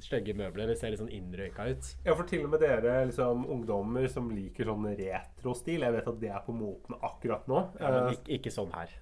stygge 0.04 0.36
møbler. 0.38 0.70
Det 0.70 0.78
ser 0.80 0.94
litt 0.94 1.02
sånn 1.02 1.14
innrøyka 1.16 1.70
ut. 1.72 1.92
Ja, 2.06 2.14
for 2.14 2.28
til 2.28 2.46
og 2.46 2.54
med 2.54 2.64
dere 2.66 3.06
liksom, 3.10 3.48
ungdommer 3.52 4.08
som 4.12 4.30
liker 4.36 4.70
sånn 4.72 4.92
retrostil, 5.00 5.88
jeg 5.88 5.96
vet 5.98 6.12
at 6.12 6.22
det 6.22 6.32
er 6.36 6.44
på 6.46 6.56
moten 6.56 7.00
akkurat 7.00 7.48
nå. 7.50 7.64
Ja, 7.80 7.88
men 7.90 8.02
Eh, 8.02 8.16
ikke, 8.18 8.38
ikke 8.38 8.52
sånn 8.54 8.72
her. 8.76 8.90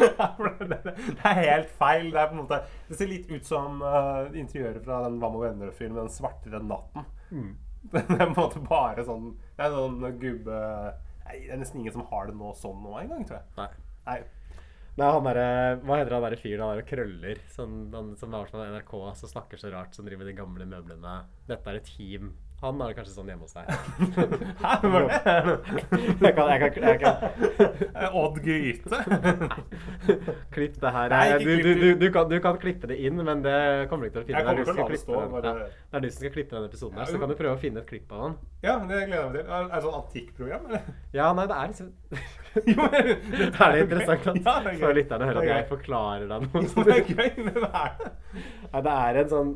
det 0.70 1.24
er 1.24 1.40
helt 1.40 1.72
feil. 1.78 2.10
Det 2.12 2.20
er 2.20 2.28
på 2.30 2.36
en 2.36 2.42
måte 2.42 2.60
Det 2.88 2.98
ser 2.98 3.10
litt 3.10 3.30
ut 3.30 3.46
som 3.46 3.82
uh, 3.82 4.28
interiøret 4.36 4.84
fra 4.84 5.02
den 5.06 5.18
Hva 5.20 5.32
med 5.32 5.44
venner-filmen 5.46 5.98
'Den 6.00 6.14
svartere 6.14 6.62
natten'. 6.62 7.06
Mm. 7.30 7.52
Det 7.92 8.00
er 8.00 8.16
på 8.16 8.26
en 8.26 8.36
måte 8.36 8.60
bare 8.68 9.04
sånn 9.06 9.30
Det 9.56 9.64
er 9.64 9.76
sånn 9.76 10.02
gubbe 10.20 10.58
Nei, 11.30 11.46
Det 11.46 11.54
er 11.54 11.62
nesten 11.62 11.80
ingen 11.80 11.94
som 11.94 12.06
har 12.10 12.26
det 12.26 12.34
nå 12.34 12.50
sånn 12.58 12.82
nå 12.82 12.96
engang, 12.98 13.24
tror 13.28 13.38
jeg. 13.38 13.48
Nei. 13.56 13.70
Nei. 14.08 14.20
Nei, 14.98 15.08
han 15.14 15.26
derre 15.28 15.48
Hva 15.86 15.98
heter 16.00 16.16
han 16.16 16.24
derre 16.26 16.38
fyren 16.40 16.64
han 16.64 16.74
der 16.74 16.82
og 16.82 16.88
krøller? 16.90 17.42
Sånn, 17.54 17.76
han 17.94 18.10
som 18.18 18.34
var 18.34 18.50
sånn 18.50 18.64
NRK 18.74 18.94
som 19.20 19.30
snakker 19.30 19.60
så 19.60 19.70
rart, 19.72 19.94
som 19.94 20.04
driver 20.04 20.24
med 20.24 20.32
de 20.32 20.38
gamle 20.40 20.66
møblene. 20.66 21.14
Dette 21.48 21.70
er 21.70 21.78
et 21.78 21.86
team. 21.86 22.32
Han 22.60 22.80
har 22.80 22.90
det 22.90 22.96
kanskje 22.98 23.14
sånn 23.16 23.28
hjemme 23.30 23.46
hos 23.46 23.54
deg. 23.56 23.64
Hæ, 24.64 24.72
hvem 24.82 24.92
var 24.92 25.06
det? 25.06 25.16
jeg 26.20 26.34
kan, 26.36 26.50
jeg 26.50 26.60
kan, 26.60 26.72
jeg 26.84 26.98
kan 27.00 28.16
Odd 28.20 28.36
Gryte? 28.44 28.98
Klipp 30.52 30.76
det 30.82 30.92
her. 30.92 31.08
Nei, 31.14 31.38
du, 31.40 31.50
du, 31.62 31.70
du, 31.80 31.86
du, 32.02 32.06
kan, 32.12 32.28
du 32.28 32.36
kan 32.44 32.58
klippe 32.60 32.90
det 32.90 32.98
inn, 33.06 33.16
men 33.24 33.40
det 33.44 33.54
kommer 33.90 34.04
du 34.04 34.10
ikke 34.10 34.18
til 34.18 34.22
å 34.22 34.28
finne. 34.28 34.42
Jeg 34.42 34.44
Det 34.44 34.50
er 34.50 34.50
kommer 34.50 34.60
du 34.60 34.64
til 34.64 34.72
å 34.72 34.76
la 34.76 34.82
det 34.82 34.90
klippe 34.90 35.00
stå, 35.04 35.22
bare- 35.32 35.54
det 35.64 35.96
er 36.00 36.04
du 36.04 36.08
som 36.10 36.20
skal 36.20 36.34
klippe 36.36 36.56
denne 36.56 36.68
episoden 36.70 37.00
her, 37.00 37.08
så 37.10 37.22
kan 37.22 37.32
du 37.32 37.36
prøve 37.40 37.54
å 37.56 37.62
finne 37.62 37.80
et 37.84 37.88
klipp 37.88 38.12
av 38.12 38.20
han. 38.26 38.36
Ja, 38.66 38.76
det 38.90 39.00
gleder 39.08 39.16
jeg 39.16 39.30
meg 39.30 39.40
til. 39.40 39.48
Er 39.50 39.64
det 39.64 39.72
det 39.72 39.82
sånn 39.86 39.98
antikkprogram, 40.02 40.68
eller? 40.68 40.92
Ja, 41.16 41.30
nei, 41.40 41.46
det 41.50 41.56
er 41.62 41.72
liksom 41.72 41.90
Jo, 42.74 42.86
men 42.90 43.10
det 43.30 43.48
Er 43.48 43.72
det 43.72 43.82
interessant 43.86 44.24
at 44.26 44.38
Ja, 44.44 44.54
det 44.64 44.72
er 44.74 44.78
for 44.82 44.96
lytterne 45.00 45.26
hører 45.30 45.38
at 45.40 45.46
er 45.46 45.52
jeg 45.60 45.68
forklarer 45.70 46.24
deg 46.30 46.46
Jo, 46.50 46.62
noe? 46.66 46.84
det 46.88 46.96
er 46.96 47.04
gøy, 47.14 47.44
men 47.46 47.58
hva 47.62 47.84
er 47.86 47.92
det? 48.00 48.10
Nei, 48.74 48.80
det 48.86 48.94
er 49.00 49.20
en 49.24 49.30
sånn 49.30 49.52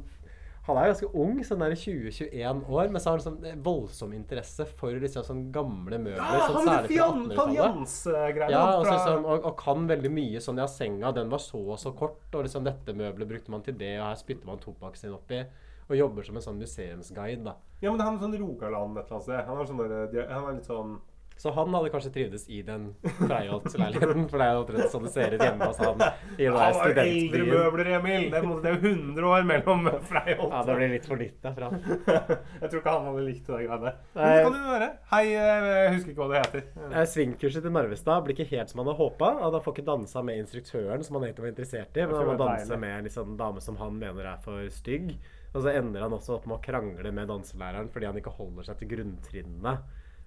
Han 0.65 0.79
er 0.81 0.87
ganske 0.89 1.09
ung, 1.21 1.43
sånn 1.45 1.61
der 1.61 1.75
20-21 1.77 2.63
år, 2.73 2.87
men 2.89 3.03
så 3.03 3.11
har 3.13 3.19
han 3.21 3.25
sånn 3.27 3.63
voldsom 3.67 4.15
interesse 4.17 4.65
for 4.79 4.97
liksom 4.97 5.27
sånn 5.27 5.43
gamle 5.53 5.99
møbler. 6.01 6.23
Ja, 6.25 6.47
sånn 6.49 6.65
særlig 6.71 6.97
fra 6.97 7.09
1800-tallet. 7.11 8.55
Ja, 8.55 8.63
og, 8.79 8.87
fra- 8.87 8.99
sånn, 9.05 9.27
og, 9.29 9.45
og 9.51 9.59
kan 9.61 9.85
veldig 9.91 10.11
mye 10.17 10.41
sånn 10.41 10.63
Ja, 10.63 10.67
senga 10.71 11.13
den 11.13 11.29
var 11.29 11.43
så 11.45 11.61
og 11.61 11.79
så 11.83 11.93
kort, 11.97 12.25
og 12.33 12.47
liksom 12.47 12.65
dette 12.65 12.97
møbelet 12.97 13.29
brukte 13.29 13.53
man 13.53 13.63
til 13.67 13.77
det, 13.77 13.93
og 14.01 14.07
her 14.09 14.17
spytter 14.23 14.49
man 14.49 14.63
tobakken 14.63 14.97
sin 15.05 15.13
oppi. 15.17 15.43
Og 15.85 15.99
jobber 15.99 16.25
som 16.25 16.37
en 16.41 16.47
sånn 16.47 16.57
museumsguide, 16.63 17.45
da. 17.45 17.59
Ja, 17.85 17.91
men 17.93 18.01
han 18.01 18.15
er 18.17 18.23
sånn 18.25 18.39
Rogaland 18.41 18.97
et 18.97 19.05
eller 19.05 19.19
annet 19.19 19.27
sted. 19.29 19.45
Han 19.45 19.59
er, 19.61 19.69
sånn 19.69 19.83
der, 19.85 20.29
han 20.33 20.47
er 20.49 20.55
litt 20.57 20.71
sånn 20.71 20.95
Så 21.37 21.51
han 21.51 21.75
hadde 21.75 21.91
kanskje 21.91 22.11
trivdes 22.15 22.45
i 22.49 22.61
den 22.63 22.87
Freiholt-leiligheten, 23.03 24.29
for 24.31 24.39
det 24.39 24.47
er 24.47 24.53
jo 24.55 24.61
omtrent 24.63 24.93
sånn 24.93 25.07
det 25.09 25.11
ser 25.13 25.35
ut 25.35 25.43
hjemme 25.43 25.67
hos 25.67 25.81
han 25.83 26.05
i 26.39 26.47
den 26.47 26.55
der 26.55 26.67
eldre 26.69 26.93
studentbyen. 26.95 27.49
møbler, 27.51 27.91
Emil! 27.99 28.27
Det 28.31 28.39
er, 28.39 28.77
jo 28.77 28.93
100 28.93 29.27
år 29.33 29.49
mellom 29.51 29.89
Freiholt. 30.07 30.55
Ja, 30.55 30.63
det 30.69 30.77
blir 30.79 30.93
litt 30.95 31.09
for 31.11 31.21
nytt 31.21 31.41
derfra. 31.43 31.71
Jeg 32.63 32.71
tror 32.71 32.79
ikke 32.79 32.95
han 32.95 33.09
hadde 33.11 33.27
likt 33.27 33.51
det 33.51 33.61
greiene. 33.67 33.95
Men 34.15 34.31
det 34.31 34.47
kan 34.47 34.57
du 34.57 34.71
høre. 34.71 34.91
Hei, 35.11 35.25
eh, 35.35 35.69
jeg 35.75 35.95
husker 35.97 36.15
ikke 36.15 36.23
hva 36.23 36.31
det 36.31 36.43
heter. 36.45 36.65
Eh, 36.87 37.07
Svingkurset 37.11 37.67
til 37.67 37.75
Narvestad 37.75 38.25
blir 38.25 38.39
ikke 38.39 38.51
helt 38.55 38.73
som 38.73 38.81
han 38.81 38.91
hadde 38.93 39.01
håpa. 39.03 39.31
Han 39.43 39.59
får 39.67 39.77
ikke 39.77 39.87
dansa 39.91 40.23
med 40.27 40.41
instruktøren, 40.45 41.05
som 41.05 41.19
han 41.19 41.27
egentlig 41.29 41.49
var 41.49 41.53
interessert 41.53 41.99
i. 41.99 42.07
Men 42.07 42.21
han 42.21 42.31
må 42.31 42.39
danse 42.41 42.71
deilig. 42.71 42.81
med 42.87 42.97
en 42.99 43.09
liksom, 43.11 43.35
dame 43.41 43.65
som 43.65 43.81
han 43.83 43.99
mener 44.01 44.31
er 44.33 44.41
for 44.45 44.71
stygg. 44.73 45.17
Og 45.55 45.63
så 45.63 45.75
ender 45.75 46.03
han 46.07 46.15
også 46.15 46.39
opp 46.39 46.49
med 46.51 46.59
å 46.59 46.65
krangle 46.65 47.13
med 47.15 47.31
danselæreren 47.31 47.91
fordi 47.93 48.09
han 48.11 48.19
ikke 48.19 48.33
holder 48.39 48.71
seg 48.71 48.81
til 48.81 48.91
grunntrinnene. 48.97 49.77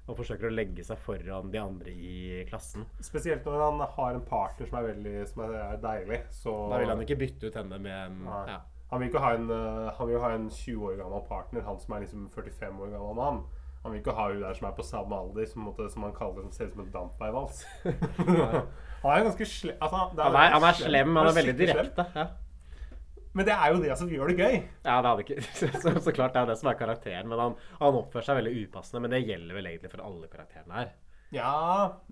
Og 0.08 0.15
forsøker 0.15 0.48
å 0.48 0.54
legge 0.54 0.86
seg 0.88 1.00
foran 1.04 1.52
de 1.52 1.60
andre 1.60 1.91
i 1.91 2.43
klassen. 2.48 2.86
Spesielt 3.04 3.46
når 3.48 3.63
han 3.65 3.82
har 3.98 4.15
en 4.15 4.24
partner 4.24 4.70
som 4.70 4.80
er 4.80 4.89
veldig 4.93 5.15
som 5.28 5.43
er 5.43 5.78
deilig. 5.84 6.22
Så 6.32 6.54
Da 6.72 6.80
vil 6.80 6.93
han 6.93 7.04
ikke 7.04 7.20
bytte 7.20 7.52
ut 7.52 7.60
henne 7.60 7.80
med 7.84 7.98
en 8.06 8.26
ja. 8.48 8.62
Han 8.88 9.02
vil 9.02 9.10
ikke 9.10 9.20
ha 9.20 9.34
en, 9.36 9.50
eh, 9.52 9.91
han 9.98 10.08
vil 10.08 10.22
ha 10.24 10.30
en 10.32 10.50
20 10.50 10.86
år 10.88 10.93
gammel 11.02 11.24
partner, 11.28 11.63
han 11.65 11.80
som 11.80 11.96
er 11.96 12.06
liksom 12.06 12.30
45 12.32 12.78
år 12.86 12.93
gammel 12.93 13.17
mann. 13.17 13.41
Han 13.84 13.91
vil 13.91 14.00
ikke 14.00 14.15
ha 14.15 14.30
hun 14.32 14.41
der 14.41 14.56
som 14.56 14.67
er 14.67 14.76
på 14.78 14.84
samme 14.84 15.15
alder, 15.15 15.46
som, 15.46 15.62
måtte, 15.67 15.89
som 15.91 16.04
han 16.04 16.15
kaller 16.15 16.48
som 16.48 16.52
ser 16.56 16.70
ut 16.70 16.74
som 16.78 16.86
en 16.86 16.93
dampveivals. 16.93 17.65
han 19.04 19.12
er 19.12 19.28
ganske 19.28 19.46
slem 19.46 19.76
altså, 19.82 19.98
han, 19.98 20.36
er, 20.36 20.56
han 20.56 20.63
er 20.70 20.80
slem, 20.80 21.15
han 21.15 21.30
er 21.30 21.38
veldig 21.41 21.58
direkte. 21.60 22.06
Ja. 22.15 22.26
Men 23.38 23.45
det 23.47 23.56
er 23.56 23.73
jo 23.73 23.82
det 23.84 23.97
som 24.00 24.10
gjør 24.12 24.32
det 24.32 24.38
gøy. 24.41 24.56
Ja, 24.86 24.95
det 24.97 25.12
hadde 25.12 25.26
ikke 25.26 25.41
så, 25.84 25.93
så 26.02 26.13
klart 26.15 26.34
det 26.34 26.41
er 26.41 26.50
det 26.52 26.58
som 26.62 26.71
er 26.71 26.80
karakteren. 26.80 27.30
Men 27.30 27.43
han, 27.43 27.60
han 27.78 28.00
oppfører 28.00 28.26
seg 28.26 28.39
veldig 28.39 28.56
upassende. 28.63 29.04
Men 29.06 29.13
det 29.13 29.26
gjelder 29.28 29.60
vel 29.60 29.69
egentlig 29.69 29.93
for 29.93 30.06
alle 30.08 30.32
karakterene 30.32 30.80
her. 30.80 30.95
Ja, 31.36 31.54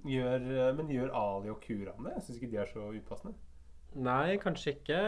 gjør, 0.03 0.47
men 0.75 0.91
gjør 0.91 1.13
Ali 1.15 1.51
og 1.53 1.61
Kuram 1.63 2.03
det? 2.03 2.17
Jeg 2.17 2.25
syns 2.25 2.39
ikke 2.39 2.51
de 2.51 2.61
er 2.61 2.71
så 2.71 2.88
upassende. 2.91 3.38
Nei, 3.95 4.35
kanskje 4.43 4.75
ikke. 4.75 4.99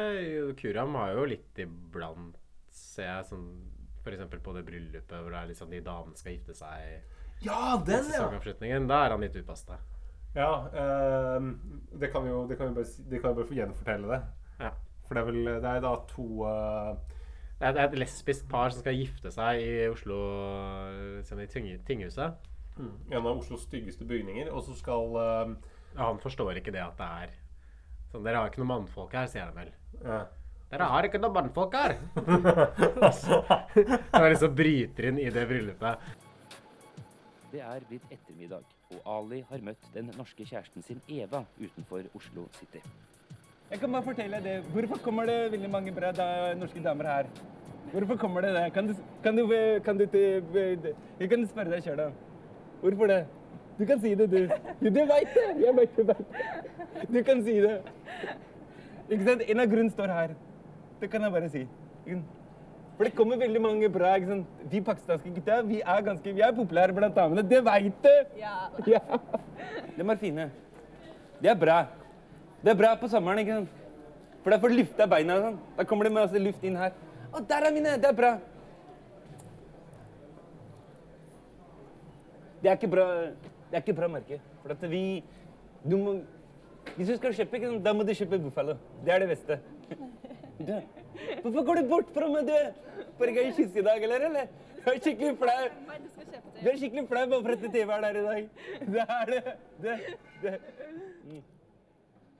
Kuram 0.62 0.95
har 0.95 1.12
jo 1.17 1.25
litt 1.27 1.60
iblant, 1.60 2.38
ser 2.71 3.10
jeg, 3.10 3.27
sånn 3.34 3.49
F.eks. 4.08 4.23
på 4.39 4.56
det 4.56 4.63
bryllupet 4.63 5.19
hvor 5.19 5.34
det 5.34 5.41
er 5.41 5.49
liksom 5.51 5.71
de 5.71 5.84
damene 5.84 6.15
skal 6.15 6.38
gifte 6.38 6.56
seg. 6.56 7.13
Ja, 7.43 7.75
den, 7.86 8.08
ja! 8.15 8.80
Da 8.88 9.03
er 9.03 9.13
han 9.13 9.21
litt 9.21 9.36
upassende. 9.36 9.77
Ja, 10.38 10.69
ehm, 10.71 11.51
det 11.91 12.12
kan 12.13 12.23
vi 12.23 12.30
jo 12.30 12.45
det 12.47 12.58
kan 12.58 12.69
vi 12.69 12.80
bare, 12.80 13.10
det 13.10 13.21
kan 13.21 13.34
vi 13.36 13.41
bare 13.41 13.60
gjenfortelle 13.60 14.08
det. 14.12 14.19
Ja. 14.62 14.71
For 15.08 15.15
det 15.15 15.22
er 15.24 15.28
vel 15.32 15.50
Det 15.63 15.72
er 15.72 15.82
da 15.84 15.93
to 16.12 16.28
eh, 16.46 16.91
Det 17.58 17.67
er, 17.67 17.74
det 17.74 17.82
er 17.82 17.88
et 17.88 18.00
lesbisk 18.04 18.48
par 18.52 18.70
som 18.70 18.84
skal 18.84 18.98
gifte 19.00 19.32
seg 19.34 19.62
i 19.63 19.88
Oslo, 19.89 20.17
liksom 21.17 21.39
i 21.41 21.48
tinghuset. 21.48 21.86
tinghuset. 21.88 22.34
en 22.78 23.17
av 23.26 23.32
Oslos 23.38 23.63
styggeste 23.65 24.06
bygninger, 24.06 24.52
og 24.54 24.62
så 24.67 24.76
skal 24.78 25.15
ehm, 25.24 25.56
Og 25.96 26.04
han 26.04 26.20
forstår 26.22 26.60
ikke 26.60 26.72
det 26.76 26.84
at 26.84 26.98
det 27.00 27.08
er 27.24 27.32
sånn 28.12 28.24
Dere 28.28 28.38
har 28.43 28.52
ikke 28.52 28.62
noen 28.62 28.74
mannfolk 28.76 29.15
her, 29.17 29.26
sier 29.32 29.50
han 29.50 29.56
vel. 29.58 29.72
ja. 30.04 30.26
Dere 30.67 30.84
har 30.91 31.06
ikke 31.08 31.20
noen 31.24 31.32
mannfolk 31.32 31.76
her! 31.80 31.93
Han 34.12 34.26
liksom 34.28 34.56
bryter 34.56 35.06
inn 35.08 35.20
i 35.24 35.30
det 35.32 35.46
bryllupet. 35.48 36.02
Det 37.54 37.62
er 37.63 37.86
blitt 37.88 38.10
ettermiddag, 38.12 38.65
og 38.91 39.06
Ali 39.08 39.39
har 39.48 39.63
møtt 39.63 39.88
den 39.93 40.12
norske 40.17 40.43
kjæresten 40.43 40.84
sin 40.84 41.00
Eva 41.08 41.46
utenfor 41.62 42.04
Oslo 42.20 42.50
City. 42.60 42.82
Jeg 43.71 43.80
kan 43.80 43.91
bare 43.91 44.03
fortelle 44.03 44.38
det. 44.43 44.63
Hvorfor 44.73 44.97
kommer 45.03 45.25
det 45.25 45.51
veldig 45.51 45.69
mange 45.69 45.91
bra 45.91 46.12
da, 46.12 46.53
norske 46.56 46.84
damer 46.84 47.03
her? 47.03 47.23
Hvorfor 47.91 48.15
kommer 48.15 48.41
det 48.41 48.53
det? 48.56 48.73
Kan 48.73 48.88
du, 48.88 48.93
kan 49.23 49.38
du, 49.38 49.47
kan 49.84 49.97
du, 49.97 50.08
Jeg 51.19 51.30
kan 51.30 51.47
spørre 51.47 51.71
deg 51.71 51.84
sjøl, 51.84 51.97
da. 51.97 52.10
Hvorfor 52.82 53.08
det? 53.08 53.25
Du 53.80 53.86
kan 53.86 53.99
si 53.99 54.15
det, 54.15 54.32
du. 54.32 54.47
Du 54.82 54.99
veit 55.12 55.36
det! 55.36 55.65
Jeg 55.65 55.75
veit 55.75 55.97
det. 55.97 56.17
Du 57.13 57.23
kan 57.23 57.44
si 57.44 57.60
det. 57.62 57.81
Ikke 59.10 59.23
sant? 59.25 59.44
En 59.48 59.60
av 59.60 59.67
grunnene 59.67 59.92
står 59.92 60.15
her. 60.15 60.33
Det 61.02 61.12
kan 61.12 61.21
jeg 61.21 61.31
bare 61.31 61.50
si. 61.50 61.67
For 62.98 63.04
det 63.04 63.13
kommer 63.15 63.37
veldig 63.37 63.62
mange 63.62 63.89
bra. 63.89 64.15
ikke 64.15 64.31
sant? 64.31 64.65
Vi 64.71 64.81
pakistanske 64.81 65.35
gutta 65.35 65.62
vi 65.67 65.81
er 65.83 66.02
ganske, 66.02 66.33
vi 66.33 66.42
er 66.42 66.56
populære 66.56 66.96
blant 66.96 67.15
damene. 67.15 67.44
Det 67.44 67.65
veit 67.65 68.04
du! 68.04 68.15
Ja. 68.39 68.58
Ja. 68.87 69.04
De 69.98 70.10
er 70.10 70.15
fine. 70.15 70.52
Det 71.42 71.52
er 71.52 71.60
bra. 71.65 71.83
Det 72.68 72.74
er 72.74 72.80
bra 72.82 72.90
på 73.00 73.08
sommeren, 73.08 73.40
ikke 73.40 73.54
sant? 73.62 73.76
For 74.44 74.52
da 74.52 74.58
får 74.60 74.74
du 74.74 74.76
lufta 74.82 75.06
beina 75.08 75.38
sånn. 75.40 75.54
Da 75.78 75.86
kommer 75.88 76.04
det 76.04 76.10
masse 76.18 76.42
luft 76.42 76.65
inn 76.68 76.76
her. 76.76 76.92
Å, 77.32 77.40
der 77.48 77.63
er 77.70 77.72
mine! 77.72 77.94
Det 78.04 78.10
er 78.10 78.18
bra. 78.18 78.32
Det 82.60 82.74
er 82.74 82.76
ikke 82.76 82.92
bra, 82.92 83.08
det 83.72 83.80
er 83.80 83.86
ikke 83.86 83.98
bra 84.02 84.12
merke. 84.18 84.42
For 84.65 84.76
at 84.76 84.86
vi 84.92 85.24
Du 85.88 85.96
må 85.96 86.20
Hvis 86.98 87.08
du 87.08 87.15
skal 87.15 87.40
kjøpe, 87.40 87.56
ikke 87.56 87.72
sant, 87.72 87.86
da 87.88 87.96
må 87.96 88.04
du 88.04 88.12
kjøpe 88.20 88.44
Buffalo. 88.50 88.76
Det 89.06 89.15
er 89.15 89.24
det 89.24 89.32
beste. 89.32 89.62
Du, 90.60 90.76
hvorfor 91.44 91.63
går 91.72 91.80
du 91.80 91.90
bort 91.96 92.15
fra 92.20 92.28
meg, 92.36 92.52
du? 92.52 93.04
Bare 93.22 93.40
gang 93.40 93.52
kysse 93.56 93.80
i 93.80 93.90
dag, 93.94 94.04
eller? 94.04 94.28
eller? 94.28 94.56
Du 94.84 94.90
er 94.92 95.06
skikkelig 95.06 95.38
flau. 95.40 95.68
Du 96.58 96.68
er 96.68 96.82
skikkelig 96.84 97.08
flau 97.08 97.30
bare 97.32 97.44
for 97.46 97.56
at 97.56 97.70
TV 97.78 98.00
er 98.00 98.10
der 98.10 98.26
i 98.26 98.32
dag. 98.32 98.50
Det 98.96 99.12
er 99.22 99.38
det. 99.38 99.60
Det, 99.86 100.02
det. 100.44 100.60
Mm. 101.30 101.46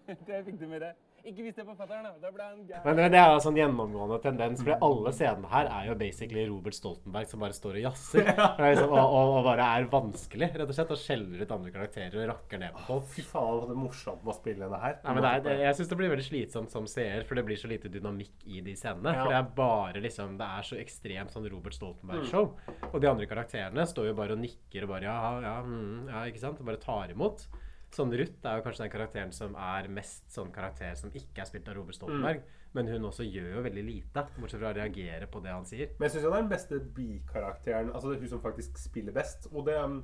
Det 0.28 0.42
fikk 0.48 0.60
du 0.62 0.68
med 0.70 0.84
deg. 0.84 0.96
Ikke 1.28 1.44
vis 1.44 1.56
det 1.58 1.64
på 1.68 1.74
fatter'n, 1.76 2.06
da. 2.06 2.14
Da 2.22 2.30
ble 2.32 2.46
han 2.46 2.60
gæren. 2.64 2.84
Men 2.86 3.12
det, 3.12 3.20
er 3.20 3.34
jo 3.34 3.40
sånn 3.44 3.58
gjennomgående 3.60 4.18
tendens, 4.24 4.62
for 4.64 4.86
alle 4.86 5.12
scenene 5.16 5.50
her 5.52 5.68
er 5.76 5.90
jo 5.90 5.96
basically 6.00 6.46
Robert 6.48 6.78
Stoltenberg 6.78 7.28
som 7.28 7.42
bare 7.44 7.58
står 7.58 7.80
og 7.80 7.84
jazzer. 7.84 8.30
Er 8.32 8.62
Liksom, 8.62 8.94
og, 8.94 9.16
og, 9.18 9.32
og 9.40 9.48
bare 9.50 9.66
er 9.76 9.90
vanskelig, 9.92 10.50
rett 10.54 10.72
og 10.72 10.78
slett, 10.78 10.94
og 10.96 11.02
skjeller 11.02 11.44
ut 11.44 11.52
andre 11.58 11.74
karakterer 11.74 12.16
og 12.22 12.32
rakker 12.32 12.62
ned 12.62 12.78
på 12.78 12.86
folk. 12.88 13.12
Fy 13.12 13.26
faen, 13.28 13.60
det 13.68 13.76
er 13.76 13.82
morsomt 13.82 14.24
med 14.24 14.32
å 14.32 14.38
spille 14.38 14.72
det 14.72 14.82
her. 14.86 14.98
Nei, 15.04 15.18
men 15.18 15.26
det 15.26 15.34
er, 15.34 15.44
det, 15.50 15.58
jeg 15.66 15.80
syns 15.82 15.92
det 15.92 16.00
blir 16.00 16.14
veldig 16.14 16.28
slitsomt 16.30 16.76
som 16.78 16.90
seer, 16.92 17.28
for 17.28 17.40
det 17.40 17.48
blir 17.50 17.60
så 17.60 17.72
lite 17.74 17.92
dynamikk 17.92 18.48
i 18.48 18.64
de 18.64 18.80
scenene. 18.80 19.18
Ja. 19.18 19.26
For 19.26 19.34
det 19.34 19.42
er 19.42 19.54
bare 19.60 20.08
liksom 20.08 20.40
Det 20.40 20.48
er 20.48 20.72
så 20.72 20.80
ekstremt 20.80 21.36
sånn 21.36 21.52
Robert 21.52 21.76
Stoltenberg-show. 21.76 22.52
Og 22.94 23.00
de 23.04 23.12
andre 23.12 23.28
karakterene 23.28 23.88
står 23.90 24.14
jo 24.14 24.18
bare 24.22 24.38
og 24.38 24.44
nikker 24.46 24.88
og 24.88 24.96
bare 24.96 25.10
ja, 25.10 25.20
ja, 25.44 25.56
mm, 25.66 26.12
ja, 26.14 26.28
ikke 26.32 26.46
sant? 26.46 26.62
Og 26.62 26.72
bare 26.72 26.80
tar 26.84 27.12
imot. 27.12 27.50
Sånn 27.98 28.12
Ruth 28.14 28.46
er 28.46 28.60
jo 28.60 28.64
kanskje 28.68 28.84
den 28.86 28.92
karakteren 28.94 29.32
som 29.34 29.56
er 29.58 29.88
mest 29.90 30.28
sånn 30.30 30.52
karakter 30.54 30.94
som 31.00 31.10
ikke 31.18 31.42
er 31.42 31.48
spilt 31.50 31.70
av 31.72 31.80
Robert 31.80 31.98
Stoltenberg. 31.98 32.44
Men 32.78 32.92
hun 32.92 33.08
også 33.10 33.26
gjør 33.26 33.56
jo 33.56 33.64
veldig 33.66 33.84
lite, 33.88 34.22
bortsett 34.38 34.62
fra 34.62 34.70
å 34.70 34.78
reagere 34.78 35.26
på 35.32 35.42
det 35.42 35.56
han 35.56 35.66
sier. 35.66 35.88
Men 35.98 36.06
jeg 36.06 36.14
syns 36.14 36.28
det 36.28 36.30
er 36.30 36.44
den 36.44 36.52
beste 36.52 36.80
bikarakteren. 37.00 37.90
Altså 37.96 38.12
det 38.12 38.20
er 38.20 38.28
hun 38.28 38.34
som 38.36 38.44
faktisk 38.44 38.78
spiller 38.78 39.16
best. 39.16 39.50
Og 39.54 39.66
det 39.66 39.80
um, 39.82 40.04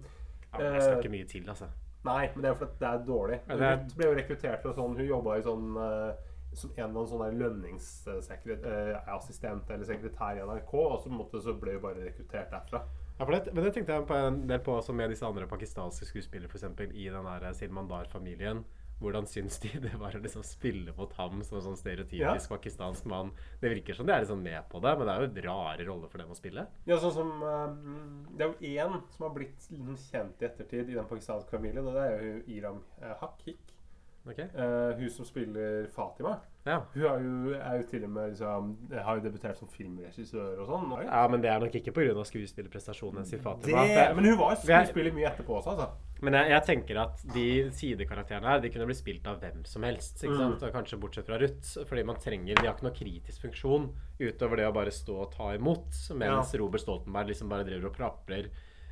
Ja, 0.53 0.57
men 0.57 0.73
det 0.73 0.81
skal 0.81 0.95
eh, 0.95 0.99
ikke 1.03 1.13
mye 1.13 1.27
til, 1.29 1.45
altså. 1.53 1.67
Nei, 2.03 2.23
men 2.33 2.41
det 2.41 2.49
er 2.49 2.55
jo 2.55 2.59
fordi 2.63 2.79
det 2.81 2.89
er 2.89 3.05
dårlig. 3.07 3.37
Ja, 3.47 3.55
det 3.61 3.67
er- 3.67 3.77
Ruth 3.83 3.95
ble 3.99 4.05
jo 4.09 4.15
rekruttert 4.17 4.65
fra 4.65 4.73
sånn 4.79 4.97
Hun 4.97 5.07
jobba 5.07 5.37
i 5.37 5.45
sånn 5.45 5.67
uh, 5.77 6.11
som 6.53 6.69
en 6.73 6.83
eller 6.83 6.99
annen 6.99 7.11
sånn 7.13 7.39
lønningsassistent 7.41 9.67
eller 9.73 9.85
sekretær 9.89 10.33
i 10.37 10.43
NRK, 10.45 10.73
og 10.73 10.99
så, 11.03 11.09
måtte, 11.13 11.37
så 11.41 11.51
ble 11.59 11.71
hun 11.77 11.85
bare 11.85 12.05
rekruttert 12.09 12.49
derfra. 12.53 12.79
Ja, 13.17 13.25
for 13.25 13.33
det, 13.35 13.53
men 13.53 13.65
det 13.65 13.73
tenkte 13.75 13.97
jeg 13.97 14.07
på 14.09 14.15
en 14.17 14.39
del 14.49 14.61
på 14.65 14.77
også 14.77 14.95
med 14.97 15.11
disse 15.13 15.27
andre 15.27 15.45
pakistanske 15.49 16.07
skuespillere, 16.09 16.49
f.eks. 16.49 16.65
i 16.93 17.09
den 17.13 17.27
der 17.29 17.51
Silmandar-familien. 17.57 18.63
Hvordan 19.03 19.25
syns 19.27 19.57
de 19.59 19.69
det 19.83 19.91
var 19.99 20.15
å 20.15 20.21
liksom 20.23 20.45
spille 20.47 20.93
mot 20.95 21.11
ham 21.17 21.41
som 21.43 21.57
en 21.57 21.65
sånn 21.65 21.79
stereotypisk 21.79 22.53
pakistansk 22.53 23.07
mann? 23.11 23.33
Det 23.59 23.71
virker 23.73 23.97
som 23.97 24.07
de 24.07 24.15
er 24.15 24.23
liksom 24.23 24.43
med 24.45 24.61
på 24.71 24.79
det, 24.83 24.93
men 24.95 25.09
det 25.09 25.13
er 25.15 25.25
jo 25.25 25.43
rare 25.49 25.87
roller 25.89 26.11
for 26.11 26.23
dem 26.23 26.31
å 26.31 26.37
spille. 26.37 26.65
Ja, 26.87 26.99
sånn 27.01 27.15
som 27.17 27.33
eh, 27.43 27.75
Det 28.31 28.45
er 28.45 28.53
jo 28.53 28.71
én 28.71 28.99
som 29.15 29.27
har 29.27 29.35
blitt 29.35 29.67
liksom 29.73 29.99
kjent 30.05 30.43
i 30.43 30.47
ettertid 30.47 30.93
i 30.93 30.97
den 30.97 31.09
pakistanske 31.09 31.51
familien, 31.51 31.89
og 31.89 31.97
det 31.97 32.05
er 32.07 32.27
jo 32.29 32.35
Iram 32.55 32.79
uh, 33.01 33.11
Hakik. 33.19 33.72
Ok? 34.25 34.37
Uh, 34.55 34.93
hun 34.95 35.09
som 35.11 35.25
spiller 35.27 35.87
Fatima. 35.91 36.37
Ja. 36.63 36.77
Hun 36.93 37.03
er 37.03 37.23
jo, 37.25 37.55
er 37.59 37.73
jo 37.81 37.87
til 37.89 38.03
og 38.05 38.09
med 38.15 38.29
liksom, 38.31 38.69
har 38.95 39.17
jo 39.19 39.23
debutert 39.25 39.57
som 39.59 39.67
filmregissør 39.67 40.61
og 40.63 40.69
sånn. 40.69 40.93
ja, 41.03 41.27
men 41.27 41.41
det 41.43 41.49
er 41.51 41.59
nok 41.59 41.75
ikke 41.75 41.91
pga. 41.91 42.23
skuespillerprestasjonen 42.29 43.17
hennes 43.19 43.33
i 43.35 43.37
Fatima. 43.43 43.83
Det, 43.83 44.15
men 44.15 44.25
hun 44.29 44.37
var 44.39 44.55
jo 44.55 44.61
vi 44.63 44.71
er- 44.73 44.85
skuespiller 44.87 45.11
mye 45.17 45.27
etterpå 45.27 45.57
også, 45.59 45.73
altså. 45.75 45.89
Men 46.23 46.33
jeg, 46.39 46.49
jeg 46.53 46.63
tenker 46.69 47.01
at 47.01 47.23
de 47.33 47.69
sidekarakterene 47.75 48.47
her 48.47 48.59
De 48.63 48.69
kunne 48.71 48.85
blitt 48.87 49.01
spilt 49.01 49.27
av 49.27 49.41
hvem 49.41 49.65
som 49.67 49.83
helst. 49.83 50.23
Ikke 50.23 50.31
Mm. 50.37 50.39
sant? 50.39 50.63
Og 50.63 50.71
kanskje 50.77 50.99
bortsett 51.01 51.25
fra 51.27 51.37
Ruth. 51.37 51.83
Fordi 51.85 52.03
man 52.05 52.15
trenger 52.15 52.55
De 52.55 52.65
har 52.65 52.75
ikke 52.77 52.83
noe 52.87 52.95
kritisk 52.95 53.41
funksjon 53.43 53.89
utover 54.21 54.55
det 54.55 54.67
å 54.69 54.73
bare 54.73 54.87
stå 54.91 55.17
og 55.19 55.31
ta 55.35 55.51
imot. 55.57 55.91
Mens 56.15 56.55
Robert 56.55 56.79
Stoltenberg 56.79 57.27
liksom 57.27 57.49
bare 57.49 57.65
driver 57.67 57.87
og 57.91 57.93
praprer. 57.97 58.47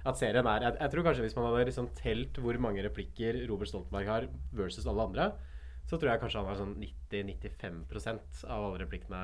At 0.07 0.17
serien 0.17 0.47
er 0.49 0.65
jeg, 0.65 0.77
jeg 0.79 0.91
tror 0.93 1.05
kanskje 1.05 1.25
hvis 1.27 1.35
man 1.37 1.45
hadde 1.49 1.67
liksom 1.69 1.87
telt 1.97 2.37
hvor 2.41 2.57
mange 2.63 2.83
replikker 2.85 3.37
Robert 3.51 3.69
Stoltenberg 3.69 4.07
har 4.09 4.27
versus 4.57 4.87
alle 4.89 5.05
andre, 5.09 5.31
så 5.89 5.97
tror 5.99 6.11
jeg 6.13 6.21
kanskje 6.23 6.41
han 6.41 6.49
har 6.49 6.59
sånn 6.59 6.75
90-95% 6.81 8.45
av 8.47 8.65
alle 8.69 8.81
replikkene. 8.81 9.21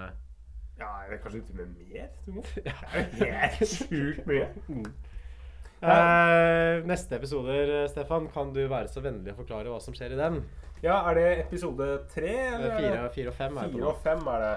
Ja, 0.77 0.91
eller 1.07 1.21
kanskje 1.23 1.41
til 1.47 1.57
og 1.57 1.63
med 1.63 1.77
mer? 1.81 2.09
Det 3.17 3.25
er 3.25 3.31
jo 3.31 3.31
helt 3.57 3.71
sjukt 3.73 4.27
mye. 4.29 4.49
Uh, 5.77 6.81
neste 6.89 7.17
episoder, 7.19 7.71
Stefan, 7.91 8.25
kan 8.33 8.49
du 8.53 8.63
være 8.65 8.89
så 8.89 9.01
vennlig 9.05 9.33
å 9.35 9.37
forklare 9.37 9.69
hva 9.69 9.77
som 9.81 9.93
skjer 9.97 10.15
i 10.15 10.17
den? 10.19 10.39
Ja, 10.81 10.99
er 11.09 11.17
det 11.17 11.27
episode 11.45 11.85
tre? 12.13 12.33
eller 12.53 12.69
det- 12.69 12.79
Fire, 12.81 13.09
fire 13.13 13.31
og 13.33 13.37
fem 13.37 13.57
er 13.57 13.67
det 13.67 13.73
Fire 13.77 13.91
og 13.91 14.01
fem 14.05 14.27
er 14.33 14.45
det. 14.45 14.55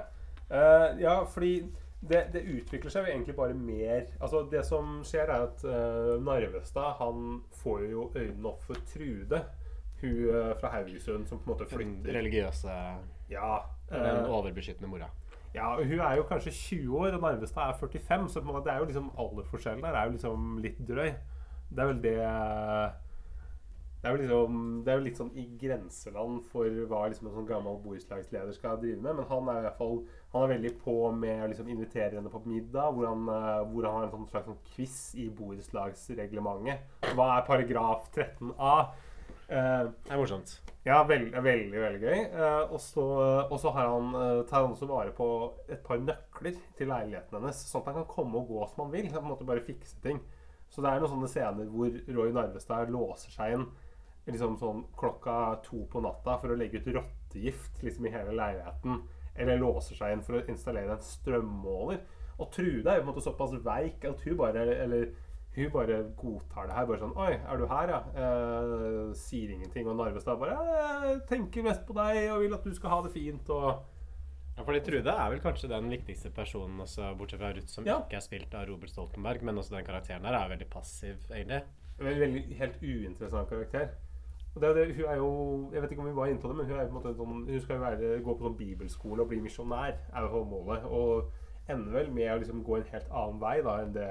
Uh, 0.51 0.87
ja, 1.01 1.15
fordi 1.31 1.53
det, 2.01 2.21
det 2.33 2.41
utvikler 2.49 2.93
seg 2.93 3.05
jo 3.05 3.13
egentlig 3.13 3.35
bare 3.37 3.55
mer 3.55 4.07
Altså, 4.21 4.47
det 4.53 4.63
som 4.65 5.01
skjer, 5.05 5.29
er 5.29 5.47
at 5.49 5.65
uh, 5.69 6.17
Narvestad 6.25 6.95
han 7.01 7.43
får 7.61 7.83
jo 7.91 8.07
øynene 8.15 8.49
opp 8.49 8.63
for 8.65 8.81
Trude. 8.89 9.43
Hun 10.01 10.15
uh, 10.33 10.55
fra 10.61 10.71
Haugesund 10.79 11.27
som 11.29 11.39
på 11.39 11.51
en 11.51 11.53
måte 11.53 11.69
Den 11.77 11.99
religiøse 12.17 12.77
Ja. 13.31 13.59
Den 13.91 14.07
eh, 14.07 14.31
overbeskyttende 14.31 14.89
mora. 14.89 15.11
ja, 15.55 15.75
hun 15.77 15.99
er 15.99 16.17
jo 16.17 16.23
kanskje 16.23 16.51
20 16.51 16.97
år, 16.97 17.07
og 17.07 17.21
Narvestad 17.21 17.63
er 17.63 17.73
45, 17.79 18.29
så 18.29 18.41
på 18.41 18.49
en 18.49 18.55
måte 18.55 18.69
det 18.69 18.75
er 18.75 18.79
jo 18.79 18.85
liksom 18.85 19.13
aldersforskjellen 19.19 19.83
der 19.83 19.97
er 19.99 20.05
jo 20.05 20.11
liksom 20.11 20.59
litt 20.63 20.79
drøy. 20.89 21.13
Det 21.71 21.79
er 21.79 21.87
vel 21.87 22.03
det 22.03 22.19
det 24.03 24.09
er, 24.09 24.15
jo 24.15 24.21
liksom, 24.23 24.83
det 24.85 24.93
er 24.93 24.97
jo 24.97 25.05
litt 25.05 25.19
sånn 25.21 25.35
i 25.37 25.43
grenseland 25.61 26.39
for 26.49 26.77
hva 26.89 27.03
liksom 27.11 27.27
en 27.29 27.35
sånn 27.35 27.49
gammel 27.51 27.75
borettslagsleder 27.85 28.55
skal 28.57 28.79
drive 28.81 28.97
med. 28.97 29.19
Men 29.19 29.27
han 29.29 29.51
er 29.53 29.59
i 29.59 29.67
hvert 29.67 29.77
fall 29.77 29.99
Han 30.33 30.43
er 30.45 30.53
veldig 30.55 30.71
på 30.85 30.95
med 31.13 31.43
å 31.43 31.49
liksom 31.51 31.69
invitere 31.69 32.15
henne 32.15 32.31
på 32.31 32.41
middag, 32.47 32.93
hvor 32.95 33.07
han, 33.09 33.25
eh, 33.29 33.65
hvor 33.73 33.83
han 33.89 33.95
har 33.97 34.05
en 34.05 34.13
sånn 34.13 34.29
slags 34.31 34.47
sånn 34.47 34.61
quiz 34.75 34.99
i 35.19 35.29
borettslagsreglementet. 35.29 36.85
Hva 37.17 37.39
er 37.39 37.47
paragraf 37.49 38.11
13a? 38.15 38.75
Eh, 39.51 39.89
Det 40.07 40.13
er 40.13 40.17
morsomt. 40.21 40.61
ja, 40.87 41.03
veld, 41.05 41.33
veldig, 41.35 41.81
veldig 41.83 42.01
gøy. 42.01 42.21
Eh, 42.31 42.73
og 42.73 43.59
så 43.59 43.73
har 43.75 43.89
han, 43.89 44.15
eh, 44.15 44.43
tar 44.47 44.63
han 44.63 44.73
også 44.77 44.87
vare 44.87 45.11
på 45.11 45.53
et 45.69 45.83
par 45.83 45.99
nøkler 45.99 46.57
til 46.77 46.87
leiligheten 46.87 47.33
hennes, 47.41 47.65
sånn 47.67 47.83
at 47.83 47.93
han 47.93 48.05
kan 48.05 48.15
komme 48.15 48.37
og 48.37 48.49
gå 48.49 48.69
som 48.69 48.85
han 48.85 48.93
vil. 48.93 49.11
Han 49.13 49.25
måte 49.25 49.45
bare 49.45 49.61
fikse 49.61 50.01
ting. 50.01 50.21
Så 50.71 50.81
det 50.81 50.93
er 50.93 51.01
noen 51.01 51.11
sånne 51.11 51.29
scener 51.29 51.67
hvor 51.67 51.91
Roy 52.15 52.31
Narvestad 52.31 52.89
låser 52.91 53.31
seg 53.35 53.53
inn 53.55 53.67
liksom 54.29 54.57
sånn 54.61 54.85
klokka 54.97 55.61
to 55.65 55.85
på 55.91 56.01
natta 56.01 56.39
for 56.39 56.51
å 56.51 56.57
legge 56.57 56.79
ut 56.79 56.95
rottegift 56.95 57.83
liksom 57.83 58.07
i 58.07 58.11
hele 58.11 58.31
leiligheten. 58.31 59.03
Eller 59.41 59.59
låser 59.63 59.97
seg 59.97 60.13
inn 60.15 60.23
for 60.27 60.37
å 60.39 60.45
installere 60.53 60.93
en 60.99 61.05
strømmåler. 61.05 62.01
Og 62.41 62.51
Trude 62.55 62.89
er 62.89 63.01
jo 63.01 63.03
på 63.03 63.09
en 63.09 63.13
måte 63.15 63.25
såpass 63.25 63.53
veik 63.65 64.05
at 64.09 64.21
hun 64.25 64.37
bare 64.39 64.63
Eller 64.85 65.11
hun 65.57 65.71
bare 65.75 65.97
godtar 66.17 66.69
det 66.71 66.77
her. 66.77 66.87
Bare 66.87 67.01
sånn 67.03 67.17
Oi, 67.19 67.33
er 67.35 67.59
du 67.59 67.65
her, 67.67 67.91
ja? 67.91 68.01
Eh, 68.15 69.15
sier 69.19 69.51
ingenting. 69.57 69.89
Og 69.91 69.97
Narvestad 69.99 70.39
bare 70.39 70.59
«Jeg 71.09 71.23
tenker 71.29 71.65
mest 71.67 71.83
på 71.89 71.97
deg 71.99 72.29
og 72.31 72.45
vil 72.45 72.55
at 72.55 72.65
du 72.69 72.75
skal 72.77 72.91
ha 72.95 73.01
det 73.07 73.11
fint. 73.17 73.51
Og 73.51 73.81
Ja, 74.57 74.65
fordi 74.67 74.81
Trude 74.85 75.11
er 75.15 75.31
vel 75.33 75.41
kanskje 75.41 75.69
den 75.73 75.89
viktigste 75.91 76.31
personen, 76.37 76.79
også, 76.85 77.15
bortsett 77.17 77.41
fra 77.41 77.53
Ruth, 77.57 77.69
som 77.73 77.87
Ja. 77.87 77.99
ikke 78.03 78.17
er 78.19 78.25
spilt 78.25 78.55
av 78.55 78.69
Robert 78.69 78.91
Stoltenberg. 78.93 79.43
Men 79.43 79.57
også 79.59 79.75
den 79.77 79.85
karakteren 79.87 80.23
der 80.23 80.35
er 80.37 80.49
veldig 80.53 80.69
passiv, 80.71 81.17
egentlig. 81.31 81.63
Veldig, 81.99 82.21
veldig 82.21 82.57
helt 82.59 82.83
uinteressant 82.83 83.49
karakter. 83.49 83.89
Og 84.55 84.63
det 84.63 84.71
er 84.71 84.95
hun 84.97 85.05
er 85.05 85.17
jo 85.17 85.29
Jeg 85.73 85.83
vet 85.83 85.93
ikke 85.95 86.03
om 86.03 86.09
vi 86.09 86.17
var 86.17 86.27
inne 86.27 86.41
på 86.43 86.49
det, 86.49 86.57
men 86.57 86.67
hun 86.67 86.75
er 86.75 86.89
på 86.89 86.91
en 86.91 86.97
måte 86.99 87.13
sånn 87.15 87.45
Hun 87.47 87.61
skal 87.63 87.77
jo 87.79 87.85
være, 87.85 88.17
gå 88.25 88.35
på 88.35 88.49
sånn 88.49 88.59
bibelskole 88.59 89.23
og 89.23 89.31
bli 89.31 89.39
misjonær, 89.45 89.95
er 90.11 90.27
jo 90.27 90.43
målet. 90.45 90.85
Og 90.91 91.31
ender 91.71 91.95
vel 91.95 92.11
med 92.15 92.33
å 92.33 92.41
liksom 92.41 92.65
gå 92.67 92.81
en 92.81 92.91
helt 92.91 93.15
annen 93.15 93.41
vei 93.43 93.57
da 93.63 93.77
enn 93.85 93.95
det 93.95 94.11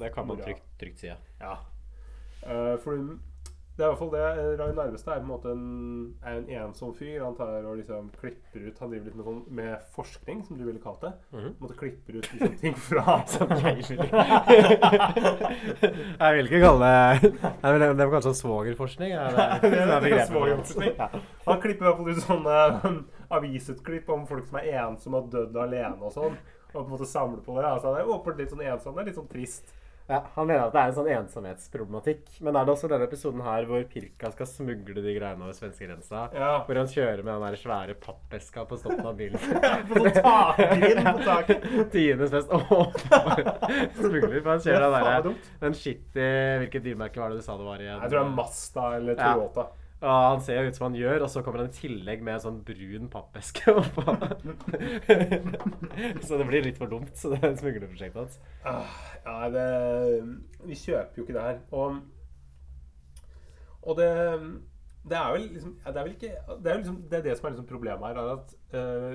Det 0.00 0.12
kan 0.14 0.26
man 0.26 0.42
trygt, 0.42 0.66
trygt 0.80 1.04
si. 1.04 1.10
ja. 1.12 1.18
Ja. 1.40 1.56
Uh, 2.46 2.74
for 2.82 2.96
hun 2.96 3.20
det 3.76 3.84
er 3.84 3.86
i 3.86 3.90
hvert 3.92 3.98
fall 4.00 4.10
det. 4.14 4.58
Rai 4.58 4.72
Nærmeste 4.72 5.10
er 5.12 5.18
på 5.20 5.26
en 5.26 5.28
måte 5.28 5.50
en, 5.52 6.14
er 6.24 6.38
en 6.38 6.46
ensom 6.64 6.94
fyr. 6.96 7.20
Han 7.24 7.34
tar 7.36 7.64
og 7.68 7.76
liksom 7.76 8.06
klipper 8.20 8.62
ut 8.70 8.78
Han 8.80 8.90
driver 8.90 9.04
litt 9.10 9.16
med, 9.18 9.26
sånn, 9.26 9.42
med 9.58 9.82
forskning, 9.92 10.38
som 10.46 10.56
du 10.56 10.64
ville 10.64 10.80
kalt 10.80 11.00
det. 11.04 11.12
Mhm. 11.36 11.50
Måtte 11.60 11.76
klipper 11.76 12.16
ut 12.22 12.30
liksom 12.32 12.56
ting 12.62 12.74
fra 12.86 13.18
Som 13.28 13.52
jeg 13.52 13.84
vil. 13.84 14.08
Jeg 16.16 16.36
vil 16.38 16.48
ikke 16.48 16.62
kalle 16.64 16.90
det 17.20 17.72
vil, 17.76 17.84
Det 17.84 18.06
var 18.06 18.12
kanskje 18.16 18.30
sånn 18.30 18.40
svogerforskning? 18.40 19.10
Ja, 19.12 19.28
det- 19.36 19.70
Det 19.70 19.70
det 19.76 20.12
er 20.12 20.18
er 20.22 20.26
svogerforskning. 20.30 20.96
Ja. 20.98 21.08
Han 21.46 21.60
klipper 21.60 21.84
i 21.84 21.88
hvert 21.90 22.00
fall 22.00 22.10
ut 22.10 22.24
sånne 22.24 23.04
avisutklipp 23.30 24.08
om 24.10 24.26
folk 24.26 24.46
som 24.48 24.58
er 24.62 24.72
ensomme 24.86 25.20
og 25.20 25.30
dødd 25.32 25.56
alene 25.56 26.00
og 26.00 26.12
sånn. 26.16 26.36
Og 26.74 26.80
på 26.80 26.84
en 26.84 26.90
måte 26.96 27.06
samler 27.08 27.40
på 27.44 27.54
det. 27.56 27.64
Altså, 27.64 27.92
han 27.92 28.00
er 28.00 28.08
åpenbart 28.10 28.38
litt 28.38 28.50
sånn 28.52 28.64
ensom. 28.66 28.94
Det 28.96 29.00
er 29.04 29.06
litt 29.10 29.16
sånn 29.20 29.28
trist. 29.30 29.72
Ja, 30.06 30.20
Han 30.36 30.46
mener 30.46 30.68
at 30.68 30.74
det 30.74 30.80
er 30.82 30.90
en 30.92 30.96
sånn 30.96 31.08
ensomhetsproblematikk. 31.10 32.28
Men 32.46 32.54
er 32.58 32.66
det 32.66 32.74
også 32.76 32.90
denne 32.90 33.08
episoden 33.08 33.40
her 33.42 33.64
hvor 33.66 33.82
Pirka 33.90 34.30
skal 34.30 34.46
smugle 34.46 35.02
de 35.02 35.14
greiene 35.16 35.42
over 35.42 35.56
svenskegrensa? 35.56 36.26
Ja. 36.36 36.50
Hvor 36.66 36.78
han 36.78 36.90
kjører 36.92 37.24
med 37.26 37.32
den 37.32 37.46
der 37.48 37.58
svære 37.58 37.96
pappeska 38.02 38.66
på 38.70 38.78
stoppen 38.78 39.08
av 39.10 39.16
bilen? 39.18 39.40
På 39.90 39.98
sånn 39.98 40.20
takgrind 40.20 41.10
på 41.10 41.24
taket. 41.26 41.66
Tiendes 41.94 42.34
fest. 42.36 42.54
Åh, 42.54 42.92
smugler. 43.96 44.38
For 44.44 44.52
han 44.52 44.60
er 44.60 44.68
kjører 44.68 44.86
den 44.86 44.94
faen 44.94 45.26
der. 45.26 45.50
Den 45.64 45.76
shitty 45.80 46.28
Hvilket 46.62 46.86
dyrmerke 46.86 47.22
var 47.22 47.34
det 47.34 47.42
du 47.42 47.46
sa 47.48 47.58
det 47.58 47.66
var 47.66 47.82
igjen? 47.82 47.98
Jeg 47.98 48.12
tror 48.12 48.20
det 48.20 48.24
er 48.28 48.38
Masta 48.38 48.86
eller 49.00 49.18
Toyota. 49.18 49.66
Ja, 49.66 49.85
han 50.00 50.40
ser 50.44 50.60
jo 50.60 50.68
ut 50.68 50.76
som 50.76 50.84
han 50.90 50.98
gjør, 50.98 51.22
og 51.24 51.30
så 51.32 51.40
kommer 51.44 51.62
han 51.62 51.70
i 51.70 51.76
tillegg 51.76 52.20
med 52.24 52.34
en 52.36 52.42
sånn 52.44 52.58
brun 52.66 53.08
pappeske 53.12 53.72
oppå. 53.80 54.04
så 56.26 56.36
det 56.36 56.46
blir 56.50 56.66
litt 56.66 56.78
for 56.80 56.90
dumt, 56.92 57.14
så 57.16 57.32
det 57.32 57.40
er 57.40 57.56
smuglerprosjektet 57.56 58.20
hans. 58.20 58.38
Ah, 58.64 58.84
Ja, 59.24 59.48
det 59.50 59.66
Vi 60.68 60.78
kjøper 60.82 61.16
jo 61.20 61.24
ikke 61.24 61.36
det 61.38 61.46
her. 61.48 61.60
Og, 61.72 62.00
og 63.82 64.00
det 64.00 64.10
det 65.06 65.14
er 65.14 65.36
liksom 65.38 65.76
Det 65.86 65.96
er 66.00 66.08
ikke 66.10 66.30
Det 66.64 66.70
er 66.72 66.78
liksom 66.80 66.96
det, 67.10 67.18
er 67.18 67.22
det 67.22 67.36
som 67.38 67.46
er 67.46 67.52
liksom 67.54 67.66
problemet 67.70 68.08
her, 68.08 68.16
er 68.18 68.32
at 68.32 68.54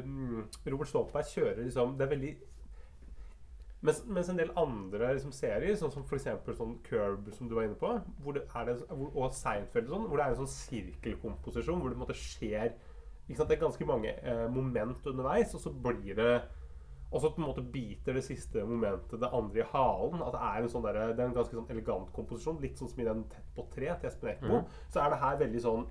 mm, 0.06 0.44
Robert 0.72 0.88
Stoltenberg 0.88 1.26
kjører 1.28 1.64
liksom 1.66 1.98
Det 2.00 2.06
er 2.06 2.14
veldig 2.16 2.32
mens, 3.82 4.04
mens 4.06 4.30
en 4.30 4.40
del 4.40 4.54
andre 4.60 5.14
liksom, 5.16 5.34
serier, 5.36 5.76
sånn 5.80 5.94
som 5.94 6.06
f.eks. 6.06 6.30
sånn 6.58 6.78
Curb, 6.86 7.32
som 7.34 7.50
du 7.50 7.58
var 7.58 7.68
inne 7.68 7.78
på, 7.80 7.94
det 8.38 8.46
og 8.94 9.36
Seinfeld 9.36 9.90
sånn, 9.90 10.08
hvor 10.08 10.22
det 10.22 10.26
er 10.26 10.36
en 10.36 10.42
sånn 10.44 10.56
sirkelkomposisjon, 10.56 11.82
hvor 11.82 11.92
det 11.92 11.98
på 11.98 12.02
en 12.02 12.06
måte 12.06 12.18
skjer 12.18 12.74
sant, 13.32 13.48
Det 13.48 13.56
er 13.56 13.62
ganske 13.62 13.86
mange 13.88 14.12
eh, 14.12 14.48
moment 14.52 15.06
underveis, 15.08 15.54
og 15.56 15.64
så 15.64 15.72
blir 15.72 16.18
det 16.18 16.34
og 17.12 17.20
så 17.20 17.30
på 17.36 17.42
en 17.42 17.48
måte 17.50 17.64
biter 17.74 18.16
det 18.16 18.24
siste 18.24 18.62
momentet 18.64 19.20
det 19.20 19.30
andre 19.36 19.60
i 19.60 19.66
halen. 19.74 20.22
At 20.24 20.32
det 20.32 20.44
er 20.48 20.62
en 20.64 20.70
sånn 20.72 20.86
der, 20.86 21.00
det 21.12 21.20
er 21.20 21.28
en 21.28 21.36
ganske 21.36 21.58
sånn 21.58 21.74
elegant 21.74 22.08
komposisjon. 22.16 22.62
Litt 22.64 22.80
sånn 22.80 22.88
som 22.88 23.02
i 23.04 23.08
den 23.08 23.26
Tett 23.34 23.50
på 23.56 23.66
tre 23.74 23.90
til 24.00 24.08
Espen 24.08 24.32
Eckbo. 24.32 24.62
Så 24.94 25.02
er 25.04 25.12
det 25.12 25.20
her 25.20 25.42
veldig 25.42 25.64
sånn 25.66 25.84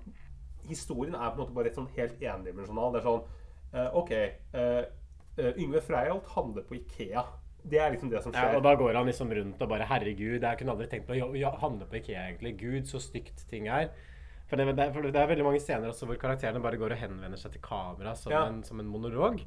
Historien 0.65 1.13
er 1.17 1.29
på 1.29 1.37
en 1.37 1.43
måte 1.43 1.53
bare 1.57 1.69
et 1.69 1.77
sånn 1.77 1.91
helt 1.93 2.25
endimensjonal. 2.25 2.89
Det 2.93 2.99
er 3.01 3.05
sånn 3.05 3.21
eh, 3.73 3.99
OK. 4.01 4.11
eh, 4.63 5.53
Yngve 5.61 5.81
Freiholt 5.85 6.33
handler 6.33 6.65
på 6.65 6.79
Ikea. 6.79 7.23
Det 7.63 7.77
er 7.79 7.91
liksom 7.93 8.09
det 8.09 8.23
som 8.23 8.33
Ja, 8.33 8.55
og 8.57 8.63
da 8.63 8.73
går 8.75 8.95
han 8.97 9.05
liksom 9.05 9.29
rundt 9.37 9.61
og 9.61 9.69
bare 9.69 9.85
Herregud, 9.85 10.41
jeg 10.41 10.57
kunne 10.57 10.71
aldri 10.73 10.87
tenkt 10.89 11.07
på 11.07 11.13
å 11.13 11.59
handle 11.61 11.85
på 11.85 11.99
Ikea, 11.99 12.23
egentlig. 12.31 12.57
Gud, 12.57 12.83
så 12.89 12.97
stygt 12.99 13.47
ting 13.49 13.67
er. 13.67 13.91
For 14.47 14.57
det, 14.57 14.65
for 14.93 15.01
det 15.05 15.15
er 15.15 15.27
veldig 15.29 15.45
mange 15.45 15.61
scener 15.61 15.87
også 15.93 16.05
hvor 16.09 16.17
karakterene 16.19 16.59
bare 16.61 16.77
går 16.81 16.91
og 16.91 16.97
henvender 16.97 17.37
seg 17.39 17.53
til 17.53 17.61
kamera 17.61 18.15
som, 18.15 18.31
Ja. 18.33 18.45
en, 18.47 18.63
som 18.63 18.79
en 18.79 18.87
monolog. 18.91 19.43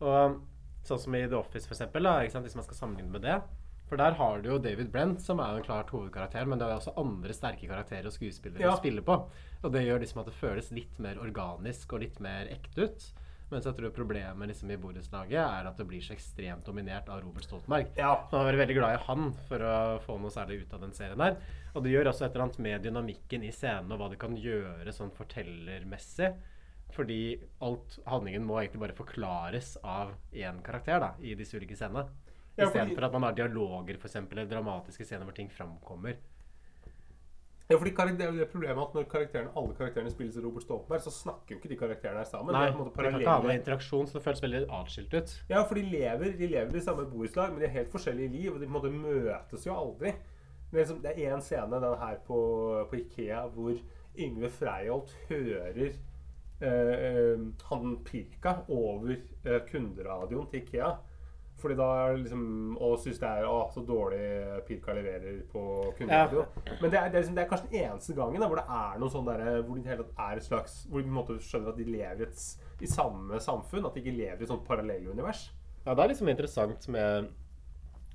Og 0.00 0.40
sånn 0.84 1.00
som 1.00 1.14
i 1.14 1.26
The 1.26 1.36
Office, 1.40 1.66
for 1.66 1.74
eksempel, 1.74 2.02
da, 2.04 2.20
hvis 2.22 2.54
man 2.54 2.64
skal 2.64 2.76
sammenligne 2.76 3.10
med 3.10 3.22
det. 3.22 3.40
For 3.88 3.96
der 4.00 4.12
har 4.16 4.40
du 4.40 4.48
jo 4.50 4.58
David 4.58 4.92
Brent, 4.92 5.20
som 5.20 5.40
er 5.40 5.50
jo 5.52 5.56
en 5.62 5.66
klart 5.66 5.90
hovedkarakter, 5.90 6.46
men 6.46 6.58
det 6.58 6.68
er 6.68 6.76
også 6.78 6.94
andre 7.00 7.32
sterke 7.36 7.66
karakterer 7.68 8.06
og 8.06 8.12
skuespillere 8.12 8.60
Ja. 8.60 8.72
å 8.72 8.78
spille 8.78 9.02
på. 9.02 9.28
Og 9.64 9.72
det 9.72 9.82
gjør 9.84 10.00
liksom 10.00 10.20
at 10.20 10.26
det 10.26 10.34
føles 10.34 10.70
litt 10.72 10.98
mer 10.98 11.16
organisk 11.16 11.92
og 11.92 12.00
litt 12.00 12.20
mer 12.20 12.46
ekte 12.46 12.84
ut. 12.88 13.12
Mens 13.52 13.66
jeg 13.68 13.76
tror 13.76 13.92
problemet 13.94 14.48
liksom 14.48 14.70
i 14.72 14.78
borettslaget 14.80 15.36
er 15.38 15.66
at 15.68 15.76
det 15.78 15.84
blir 15.86 16.00
så 16.02 16.14
ekstremt 16.16 16.64
dominert 16.66 17.08
av 17.12 17.20
Robert 17.22 17.44
Stoltenberg. 17.44 17.90
Ja. 18.00 18.14
Man 18.32 18.40
har 18.40 18.48
vært 18.48 18.62
veldig 18.64 18.76
glad 18.78 18.94
i 18.96 19.02
han 19.04 19.28
for 19.50 19.62
å 19.68 19.74
få 20.02 20.16
noe 20.18 20.32
særlig 20.32 20.62
ut 20.64 20.72
av 20.74 20.80
den 20.86 20.94
serien 20.96 21.20
her. 21.20 21.36
Og 21.74 21.84
det 21.84 21.92
gjør 21.92 22.10
også 22.10 22.24
et 22.24 22.32
eller 22.34 22.46
annet 22.46 22.58
med 22.66 22.82
dynamikken 22.88 23.44
i 23.44 23.52
scenen 23.54 23.92
og 23.92 24.00
hva 24.00 24.08
det 24.10 24.18
kan 24.22 24.34
gjøre 24.40 24.94
sånn 24.96 25.12
fortellermessig. 25.14 26.32
Fordi 26.94 27.20
alt 27.66 27.98
handlingen 28.06 28.44
må 28.46 28.60
egentlig 28.60 28.80
bare 28.84 28.96
forklares 28.96 29.74
av 29.82 30.12
én 30.32 30.60
karakter 30.64 31.00
da, 31.02 31.12
i 31.20 31.34
disse 31.38 31.56
ulike 31.58 31.76
scenene. 31.76 32.06
Ja, 32.54 32.68
fordi- 32.68 32.70
Istedenfor 32.94 33.04
at 33.08 33.12
man 33.12 33.22
har 33.28 33.32
dialoger 33.32 33.98
for 33.98 34.08
eksempel, 34.08 34.38
eller 34.38 34.50
dramatiske 34.56 35.04
scener 35.04 35.24
hvor 35.26 35.34
ting 35.34 35.48
framkommer. 35.50 36.16
Ja, 37.70 37.78
fordi 37.80 37.94
det 38.18 38.26
er 38.28 38.48
problemet 38.52 38.82
at 38.82 38.96
når 38.96 39.06
karakterene, 39.08 39.50
alle 39.56 39.72
karakterene 39.78 40.10
spilles 40.12 40.36
av 40.36 40.44
Robert 40.44 40.66
Stoltenberg, 40.66 41.00
så 41.00 41.12
snakker 41.14 41.54
jo 41.54 41.60
ikke 41.60 41.70
de 41.70 41.78
karakterene 41.80 42.20
her 42.20 42.28
sammen. 42.28 42.52
Nei, 42.52 42.66
det 42.68 43.06
er 43.06 43.16
ikke 43.16 43.30
ha 43.30 43.40
noe 43.40 43.56
interaksjon, 43.56 44.08
så 44.10 44.18
det 44.18 44.24
føles 44.26 44.42
veldig 44.44 44.60
atskilt 44.78 45.16
ut. 45.16 45.32
Ja, 45.48 45.62
for 45.64 45.80
de 45.80 45.84
lever, 45.88 46.34
de 46.36 46.48
lever 46.52 46.76
i 46.76 46.82
samme 46.84 47.06
borettslag, 47.08 47.54
men 47.54 47.64
de 47.64 47.70
har 47.70 47.78
helt 47.78 47.94
forskjellige 47.94 48.34
liv, 48.34 48.50
og 48.52 48.60
de 48.60 48.68
måte 48.68 48.92
møtes 48.92 49.64
jo 49.64 49.76
aldri. 49.78 50.12
Det 50.74 50.76
er, 50.76 50.82
liksom, 50.82 51.00
det 51.06 51.14
er 51.16 51.32
en 51.32 51.46
scene, 51.46 51.80
den 51.86 51.98
her 52.02 52.20
på, 52.26 52.40
på 52.90 53.00
Ikea, 53.00 53.40
hvor 53.54 53.80
Yngve 54.18 54.50
Freiholt 54.52 55.16
hører 55.30 55.80
eh, 55.88 56.68
eh, 56.68 57.44
han 57.70 57.98
Pirka 58.04 58.58
over 58.68 59.14
eh, 59.14 59.60
kunderadioen 59.70 60.50
til 60.52 60.60
Ikea. 60.60 60.92
Fordi 61.64 61.76
da 61.78 61.84
er 61.96 62.10
det 62.12 62.24
liksom 62.26 62.42
Og 62.84 62.98
syns 63.00 63.20
det 63.22 63.28
er 63.30 63.46
å, 63.48 63.56
så 63.72 63.80
dårlig 63.88 64.24
Pirka 64.68 64.96
leverer 64.96 65.38
på 65.48 65.62
kunderadio. 65.98 66.44
Men 66.82 66.92
det 66.92 66.98
er, 67.00 67.08
det, 67.08 67.16
er 67.16 67.22
liksom, 67.22 67.38
det 67.38 67.44
er 67.44 67.50
kanskje 67.52 67.70
den 67.70 67.86
eneste 67.86 68.16
gangen 68.18 68.44
da, 68.44 68.50
hvor 68.50 68.60
det 68.60 68.66
er 68.78 68.98
noe 69.00 69.14
sånn 69.14 69.28
derre 69.30 69.54
Hvor 69.62 69.78
det 69.78 69.94
hele 69.94 70.04
tatt 70.04 70.26
er 70.26 70.42
et 70.42 70.48
slags 70.48 70.74
Hvor 70.90 71.04
de 71.04 71.14
måte 71.20 71.38
skjønner 71.40 71.72
at 71.72 71.80
de 71.80 71.86
lever 71.88 72.26
i, 72.26 72.28
et, 72.28 72.74
i 72.84 72.90
samme 72.90 73.40
samfunn. 73.40 73.88
At 73.88 73.96
de 73.96 74.04
ikke 74.04 74.18
lever 74.18 74.42
i 74.42 74.46
et 74.46 74.52
sånt 74.52 74.66
parallellunivers. 74.68 75.48
Ja, 75.86 75.94
det 75.94 76.04
er 76.04 76.12
liksom 76.12 76.30
interessant 76.32 76.86
med 76.92 77.32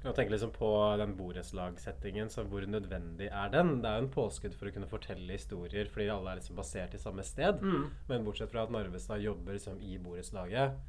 å 0.07 0.13
tenke 0.15 0.31
liksom 0.31 0.53
på 0.55 0.69
den 1.01 1.11
borettslagssettingen, 1.17 2.29
så 2.31 2.45
hvor 2.47 2.63
nødvendig 2.63 3.27
er 3.27 3.49
den? 3.51 3.81
Det 3.83 3.89
er 3.89 3.97
jo 3.99 4.05
en 4.05 4.13
påskudd 4.13 4.55
for 4.55 4.69
å 4.69 4.71
kunne 4.71 4.87
fortelle 4.87 5.35
historier, 5.35 5.89
fordi 5.91 6.07
alle 6.13 6.31
er 6.31 6.39
liksom 6.39 6.55
basert 6.55 6.95
i 6.95 7.01
samme 7.01 7.25
sted. 7.27 7.59
Men 8.07 8.23
bortsett 8.23 8.53
fra 8.53 8.63
at 8.63 8.71
Narvestad 8.71 9.19
jobber 9.25 9.57
liksom 9.57 9.81
i 9.83 9.97
borettslaget, 9.99 10.79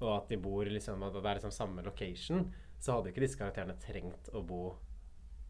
og 0.00 0.12
at 0.16 0.30
de 0.32 0.38
bor 0.40 0.68
liksom, 0.68 1.02
at 1.06 1.16
det 1.16 1.24
er 1.24 1.40
liksom 1.40 1.54
samme 1.54 1.84
location, 1.84 2.46
så 2.80 2.96
hadde 2.96 3.12
ikke 3.12 3.24
disse 3.24 3.40
karakterene 3.40 3.76
trengt 3.82 4.32
å 4.34 4.44
bo 4.44 4.62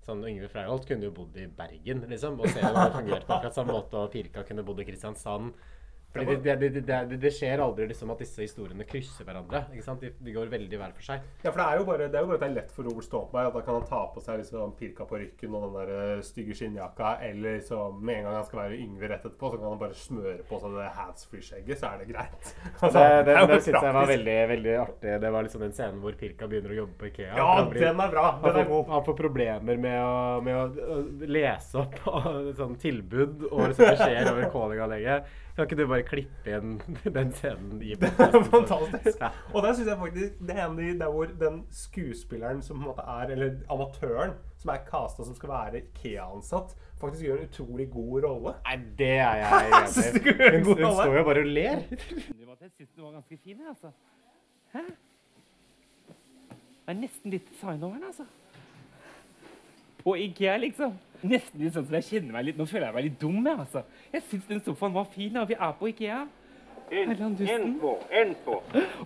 Sånn, 0.01 0.23
Yngve 0.25 0.49
Freiholt 0.49 0.87
kunne 0.89 1.05
jo 1.05 1.13
bodd 1.13 1.35
i 1.37 1.43
Bergen, 1.45 2.07
liksom, 2.09 2.39
og 2.41 2.49
se 2.49 2.63
om 2.65 2.73
det 2.73 2.87
fungerte 2.95 3.27
på 3.29 3.35
akkurat 3.37 3.57
samme 3.59 3.75
måte, 3.77 4.01
og 4.01 4.09
Pirka 4.15 4.43
kunne 4.49 4.65
bodd 4.65 4.81
i 4.81 4.87
Kristiansand. 4.89 5.59
Fordi 6.11 6.37
det, 6.43 6.55
det, 6.59 6.69
det, 6.89 7.19
det, 7.23 7.31
skjer 7.37 7.61
aldri 7.63 7.85
liksom 7.87 8.11
at 8.11 8.19
disse 8.19 8.43
historiene 8.43 8.83
krysser 8.89 9.25
hverandre. 9.29 9.61
ikke 9.71 9.85
sant? 9.87 10.01
De, 10.03 10.11
de 10.27 10.33
går 10.35 10.49
veldig 10.51 10.79
hver 10.81 10.95
for 10.97 11.07
seg. 11.07 11.27
Ja, 11.45 11.53
for 11.53 11.61
det 11.61 11.67
er 11.69 11.79
jo 11.79 11.85
bare, 11.87 12.09
det 12.11 12.19
er 12.19 12.25
jo 12.27 12.31
bare 12.33 12.49
er 12.49 12.55
lett 12.57 12.73
for 12.75 12.89
Robert 12.89 13.07
Stoltenberg 13.07 13.53
da 13.55 13.63
kan 13.67 13.77
han 13.79 13.87
ta 13.87 14.01
på 14.15 14.23
seg 14.25 14.41
liksom 14.43 14.73
pirka 14.81 15.07
på 15.07 15.21
rykken 15.23 15.55
og 15.55 15.67
den 15.69 15.77
der 15.79 15.93
eh, 16.17 16.23
stygge 16.27 16.57
skinnjakka, 16.59 17.13
eller 17.29 17.59
liksom 17.61 18.01
med 18.03 18.19
en 18.19 18.27
gang 18.27 18.39
han 18.41 18.49
skal 18.49 18.63
være 18.65 18.81
Yngve 18.81 19.11
rett 19.13 19.25
etterpå, 19.29 19.53
så 19.53 19.61
kan 19.61 19.69
han 19.71 19.81
bare 19.85 19.99
smøre 20.01 20.47
på 20.51 20.61
seg 20.65 20.75
det 20.81 20.89
handsfree-skjegget, 20.99 21.79
så 21.83 21.93
er 21.93 22.03
det 22.03 22.09
greit. 22.11 22.51
Altså, 22.81 22.99
Det, 22.99 23.23
det, 23.29 23.35
det, 23.37 23.47
det 23.51 23.61
syns 23.69 23.85
jeg 23.87 23.95
var 24.01 24.09
veldig 24.11 24.37
veldig 24.51 24.75
artig. 24.81 25.15
Det 25.23 25.31
var 25.35 25.47
liksom 25.47 25.63
den 25.67 25.75
scenen 25.77 26.01
hvor 26.03 26.17
Pirka 26.21 26.49
begynner 26.51 26.73
å 26.75 26.79
jobbe 26.81 26.97
på 27.05 27.09
Ikea. 27.11 27.35
Ja, 27.39 27.49
blir- 27.71 27.85
den 27.87 28.01
er 28.03 28.11
bra! 28.17 28.27
han 28.41 28.43
Den 28.49 28.51
er 28.51 28.65
får, 28.65 28.71
god. 28.73 28.93
han 28.97 29.05
får 29.07 29.17
problemer 29.21 29.81
med 29.87 29.99
å, 30.03 30.41
med 30.43 30.59
å 30.59 30.99
lese 31.31 31.85
opp 31.85 32.01
sånn 32.61 32.75
tilbud 32.83 33.47
og 33.51 33.69
liksom 33.71 33.93
beskjeder 33.95 34.33
over 34.33 34.51
callinganlegget. 34.55 35.31
Kan 35.61 35.67
ikke 35.69 35.77
du 35.83 35.89
bare 35.91 36.05
klippe 36.09 36.49
igjen 36.49 36.71
den 37.17 37.33
scenen 37.37 37.83
i 37.85 37.91
Fantastisk. 38.01 39.19
Ja. 39.21 39.29
Og 39.53 39.63
der 39.63 39.75
synes 39.77 39.89
jeg 39.91 39.99
faktisk 40.01 40.39
det 40.49 40.55
er 40.57 40.63
en 40.65 40.71
av 40.71 40.79
de 40.81 40.93
der 41.03 41.11
hvor 41.13 41.35
den 41.43 41.59
skuespilleren 41.71 42.63
som 42.65 42.79
på 42.79 42.81
en 42.81 42.89
måte 42.89 43.05
er, 43.05 43.35
eller 43.35 43.59
amatøren 43.69 44.33
som 44.57 44.73
er 44.73 44.81
casta 44.87 45.27
som 45.27 45.37
skal 45.37 45.53
være 45.53 45.83
Ikea-ansatt, 45.83 46.73
faktisk 47.01 47.27
gjør 47.27 47.43
en 47.43 47.51
utrolig 47.51 47.87
god 47.93 48.25
rolle. 48.25 48.55
Nei, 48.71 48.79
det 48.99 49.11
er 49.19 49.37
jeg 49.43 49.69
enig 49.69 50.25
du 50.25 50.31
i. 50.33 50.49
er 50.49 50.59
Hun, 50.65 50.73
hun 50.73 50.97
står 51.03 51.17
jo 51.19 51.25
bare 51.29 51.45
og 51.45 51.53
ler. 51.53 51.85
jeg 51.91 52.73
syns 52.79 52.91
den 52.97 53.05
var 53.05 53.13
ganske 53.19 53.39
fin, 53.45 53.61
jeg, 53.61 53.69
altså. 53.69 53.93
Hæ? 54.73 54.87
Det 56.09 56.97
er 56.97 57.01
nesten 57.05 57.37
litt 57.37 57.53
designoveren, 57.53 58.09
altså. 58.09 58.25
På 60.01 60.17
Ikea, 60.17 60.57
liksom. 60.57 60.97
Nesten 61.23 61.61
litt 61.61 61.75
sånn 61.75 61.85
som 61.85 61.97
jeg 61.99 62.07
kjenner 62.07 62.33
meg 62.33 62.47
litt 62.47 62.61
Nå 62.61 62.65
føler 62.69 62.87
jeg 62.87 62.97
meg 62.97 63.05
litt 63.05 63.19
dum, 63.21 63.41
jeg, 63.45 63.59
altså. 63.59 63.83
Jeg 64.13 64.23
syns 64.31 64.47
den 64.49 64.63
sofaen 64.65 64.95
var 64.95 65.09
fin, 65.13 65.37
og 65.37 65.49
vi 65.51 65.57
er 65.59 65.75
på 65.77 65.91
Ikea. 65.91 66.21
Herlandusten. 66.91 67.67
Info, 67.75 67.93
info, 68.23 68.57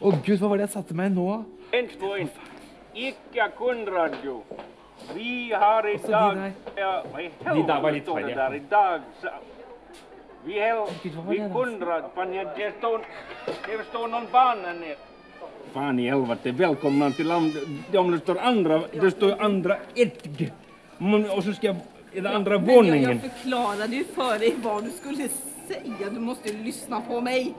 Å 0.00 0.12
gud, 0.24 0.38
hva 0.40 0.48
var 0.52 0.60
det 0.60 0.68
jeg 0.68 0.74
satte 0.76 0.94
meg 0.96 1.10
nå? 1.12 1.26
info, 1.74 2.14
info. 2.16 2.46
Ica 2.94 3.48
kundradio. 3.58 4.38
Vi 5.14 5.52
har 5.52 5.88
i 5.90 5.94
Også 5.98 6.06
de 6.06 6.52
der. 6.76 7.32
De 7.54 7.66
der 7.66 7.80
var 7.82 7.92
litt 7.92 8.06
farlige. 8.06 8.46
I 8.54 8.62
dag 8.70 9.00
Vi 10.44 10.58
har 10.60 11.30
Vi 11.30 11.38
kunrad 11.52 12.04
det 12.56 12.72
står... 12.78 14.08
Någon 14.08 14.26
barn 14.32 14.58
här 14.64 14.74
nere. 14.74 14.96
Fan 15.72 15.98
i 15.98 16.08
helvete, 16.08 16.52
välkomna 16.52 17.10
till 17.10 17.26
landet. 17.28 17.62
Om 17.94 18.10
det 18.10 18.18
står 18.18 18.38
andra... 18.38 18.82
Det 18.92 19.10
står 19.10 19.42
andra 19.42 19.76
ett... 19.96 20.28
Og 20.98 21.36
Och 21.36 21.44
så 21.44 21.52
ska 21.52 21.66
jag... 21.66 21.76
Är 22.14 22.20
den 22.22 22.34
andra 22.34 22.58
Men 22.58 22.68
jeg 22.68 22.76
våningen? 22.76 23.20
jag 23.22 23.32
förklarade 23.32 23.96
ju 23.96 24.04
för 24.04 24.38
dig 24.38 24.54
vad 24.62 24.84
du 24.84 24.90
skulle 24.90 25.28
säga. 25.68 26.10
Du 26.10 26.20
måste 26.20 26.48
ju 26.48 26.64
lyssna 26.64 27.00
på 27.00 27.20
mig. 27.20 27.54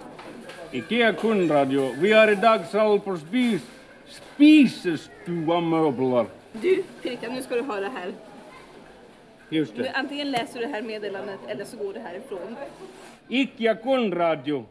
Ikea 0.71 1.13
kundradio. 1.13 1.95
Vi 1.99 2.13
har 2.13 2.31
idag 2.31 2.65
sal 2.65 2.99
på 2.99 3.17
spis... 3.17 3.61
Spisestua-möbler. 4.07 6.25
Du, 6.53 6.83
Pirka, 7.01 7.29
nu 7.31 7.41
ska 7.41 7.55
du 7.55 7.61
höra 7.61 7.89
här. 7.89 8.13
Just 9.49 9.75
det. 9.75 9.91
antingen 9.91 10.31
läser 10.31 10.59
du 10.59 10.65
det 10.65 10.71
här 10.71 10.81
meddelandet 10.81 11.39
eller 11.47 11.65
så 11.65 11.77
går 11.77 11.93
du 11.93 11.99
härifrån. 11.99 12.55
Ikea 13.27 13.75
kundradio. 13.75 14.65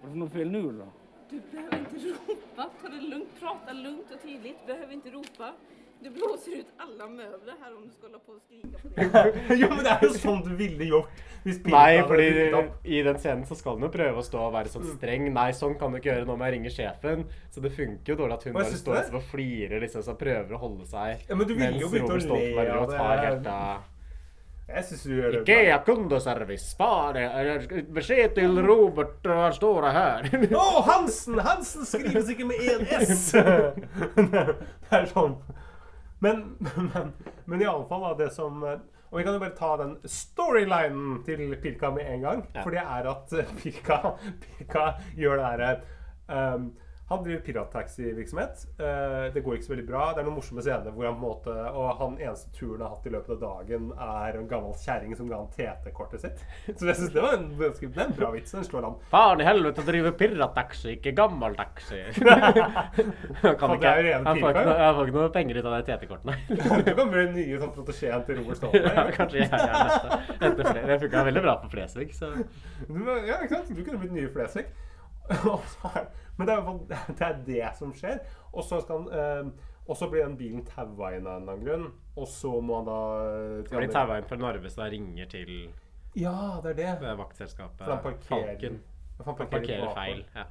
Vad 0.00 0.10
är 0.10 0.14
det 0.14 0.18
något 0.18 0.32
fel 0.32 0.50
nu 0.50 0.62
då? 0.62 0.86
Du 1.30 1.40
behöver 1.50 1.78
inte 1.78 1.96
ropa. 2.08 2.70
Ta 2.82 2.88
det 2.88 3.00
lugnt. 3.00 3.28
Prata 3.40 3.72
lugnt 3.72 4.06
och 4.14 4.22
tydligt. 4.22 4.56
Du 4.66 4.72
behöver 4.72 4.92
inte 4.94 5.10
ropa. 5.10 5.52
Du 6.02 6.10
blåser 6.12 6.60
ut 6.60 6.82
alle 6.82 7.06
møbler 7.08 7.56
her 7.56 7.72
om 7.72 7.86
du 7.86 7.94
skal 7.94 8.12
la 8.12 8.20
på 8.20 8.36
å 8.36 8.40
skrike 8.42 8.76
på 8.82 8.90
det. 8.94 9.56
jo, 9.60 9.70
men 9.72 9.82
det 9.86 9.94
er 9.94 10.04
jo 10.04 10.12
sånn 10.20 10.44
du 10.44 10.52
ville 10.58 10.90
gjort 10.90 11.24
hvis 11.46 11.60
Pirka 11.62 11.78
Nei, 11.78 12.02
fordi 12.02 12.26
i 12.96 13.00
den 13.06 13.18
scenen 13.22 13.44
så 13.46 13.54
skal 13.54 13.76
hun 13.76 13.86
jo 13.86 13.90
prøve 13.94 14.18
å 14.18 14.26
stå 14.26 14.40
og 14.48 14.54
være 14.56 14.70
sånn 14.72 14.86
streng. 14.96 15.28
Nei, 15.34 15.48
sånn 15.54 15.76
kan 15.78 15.92
du 15.94 16.00
ikke 16.00 16.10
gjøre. 16.10 16.26
Nå 16.26 16.34
må 16.38 16.48
jeg 16.48 16.56
ringe 16.56 16.72
sjefen. 16.74 17.22
Så 17.54 17.62
det 17.62 17.70
funker 17.76 18.12
jo 18.12 18.16
dårlig 18.18 18.38
at 18.38 18.46
hun 18.48 18.56
bare 18.56 18.78
står 18.80 19.14
og 19.14 19.28
flirer 19.30 19.84
liksom, 19.84 20.02
så 20.02 20.16
prøver 20.18 20.56
å 20.56 20.62
holde 20.64 20.88
seg. 20.90 21.22
Ja, 21.28 21.36
men 21.38 21.46
du 21.46 21.54
ville 21.54 21.78
jo 21.78 21.90
begynt 21.92 22.10
å 22.10 22.16
le 22.18 22.24
Stoltenberg 22.24 22.72
av 22.74 22.88
det. 22.90 22.98
tar 22.98 23.22
helt 23.22 23.46
uh, 23.46 23.76
Jeg 24.72 24.88
syns 24.88 25.04
du 25.06 25.12
gjør 25.14 25.36
det 25.36 25.42
Ikea 25.44 25.76
kundeservice, 25.86 26.66
spare 26.74 27.28
bare 27.30 27.84
Beskjed 28.00 28.34
til 28.40 28.58
Robert, 28.66 29.30
han 29.30 29.54
står 29.54 29.86
her. 30.00 30.28
Å, 30.50 30.66
Hansen! 30.90 31.38
Hansen 31.46 31.86
skrives 31.86 32.34
ikke 32.34 32.50
med 32.50 32.66
én 32.66 32.82
S! 32.98 33.28
det 34.18 34.98
er 34.98 35.08
sånn. 35.14 35.38
Men, 36.24 36.56
men, 36.58 37.12
men 37.44 37.62
iallfall, 37.62 38.06
det 38.16 38.30
som 38.32 38.62
Og 38.64 39.18
vi 39.18 39.24
kan 39.24 39.34
jo 39.36 39.40
bare 39.42 39.56
ta 39.58 39.74
den 39.76 39.92
storylinen 40.08 41.18
til 41.26 41.52
Pirka 41.62 41.90
med 41.92 42.08
en 42.08 42.24
gang. 42.24 42.40
For 42.62 42.72
det 42.74 42.80
er 42.82 43.08
at 43.10 43.34
eh, 43.36 43.52
Pirka, 43.60 43.98
Pirka 44.42 44.86
gjør 45.16 45.42
det 45.42 45.50
derre 45.52 46.54
um, 46.56 46.70
han 47.08 47.22
driver 47.22 47.40
pirattaxivirksomhet. 47.46 48.66
Uh, 48.80 49.32
det 49.34 49.40
går 49.44 49.54
ikke 49.56 49.68
så 49.68 49.72
veldig 49.72 49.86
bra. 49.86 50.06
Det 50.14 50.22
er 50.22 50.26
noen 50.26 50.38
morsomme 50.40 50.62
scener 50.64 50.90
hvor 50.90 51.06
han 51.06 51.14
på 51.14 51.22
en 51.22 51.26
måte 51.26 51.52
Og 51.78 52.00
han 52.00 52.16
eneste 52.18 52.50
turen 52.56 52.80
han 52.80 52.88
har 52.88 52.96
hatt 52.96 53.06
i 53.06 53.12
løpet 53.14 53.34
av 53.36 53.42
dagen, 53.44 53.92
er 53.94 54.38
en 54.40 54.48
gammel 54.50 54.74
kjerring 54.80 55.12
som 55.18 55.28
ga 55.30 55.38
han 55.38 55.52
TT-kortet 55.54 56.24
sitt. 56.24 56.42
Så 56.66 56.88
jeg 56.88 56.98
syns 56.98 57.12
det 57.14 57.22
var 57.22 57.36
en, 57.38 57.46
det 57.54 57.68
er 57.86 58.02
en 58.08 58.16
bra 58.16 58.30
vits. 58.34 58.54
Den 58.56 58.66
slår 58.66 58.88
an. 58.88 58.96
Faen 59.12 59.42
i 59.42 59.46
helvete, 59.46 59.84
driver 59.86 60.16
pirattaxi, 60.18 60.96
ikke 60.96 61.12
jo 64.00 64.06
rene 64.08 64.26
han, 64.26 64.42
får 64.42 65.12
ikke 65.12 65.18
noe, 65.20 65.30
penger 65.36 65.60
ut 65.60 65.68
av 65.70 65.76
de 65.76 65.92
TT-kortene. 65.92 66.36
Du 66.50 66.90
kan 66.98 67.12
bli 67.12 67.22
den 67.22 67.38
nye 67.38 67.60
sånn 67.62 67.74
protesjeen 67.76 68.26
til 68.26 68.40
Robert 68.40 68.66
ja, 68.98 69.06
kanskje 69.14 69.44
jeg 69.44 69.52
er 69.52 69.78
neste. 69.78 70.74
Det 70.90 70.98
funka 71.06 71.24
veldig 71.30 71.46
bra 71.46 71.56
på 71.62 71.70
Flesvig, 71.76 72.10
så 72.16 72.32
ja, 72.34 73.38
ikke 73.38 73.54
sant? 73.54 73.70
Du 73.70 73.82
kunne 73.84 74.02
blitt 74.02 74.16
nye 74.16 74.32
Flesvig. 74.34 74.66
Og 75.52 75.62
er- 75.92 76.10
Men 76.38 76.46
det 76.50 76.54
er, 76.56 77.14
det 77.16 77.26
er 77.26 77.38
det 77.46 77.70
som 77.78 77.92
skjer. 77.96 78.18
Og 78.52 78.64
så 78.64 78.80
skal 78.84 79.06
eh, 79.12 79.48
Og 79.88 79.96
så 79.96 80.08
blir 80.10 80.24
den 80.26 80.36
bilen 80.36 80.64
taua 80.66 81.12
inn 81.16 81.26
av 81.26 81.36
en 81.38 81.42
eller 81.42 81.52
annen 81.54 81.64
grunn. 81.64 81.86
Og 82.16 82.26
så 82.28 82.50
må 82.60 82.80
han 82.80 82.88
da 82.90 82.98
Han 83.70 83.80
blir 83.84 83.92
taua 83.94 84.18
inn 84.20 84.28
for 84.28 84.36
Narvestad 84.42 84.90
ringer 84.92 85.30
til 85.32 85.54
Ja, 86.16 86.60
det 86.64 86.74
er 86.74 86.78
det. 86.82 86.92
det 87.04 87.16
vaktselskapet 87.18 87.84
For 87.84 87.92
han 87.94 88.04
parkerer, 88.04 88.46
Falken. 88.54 88.78
han 89.18 89.26
Han 89.26 89.36
parkerer 89.36 89.90
feil. 89.94 90.22
Ja. 90.34 90.44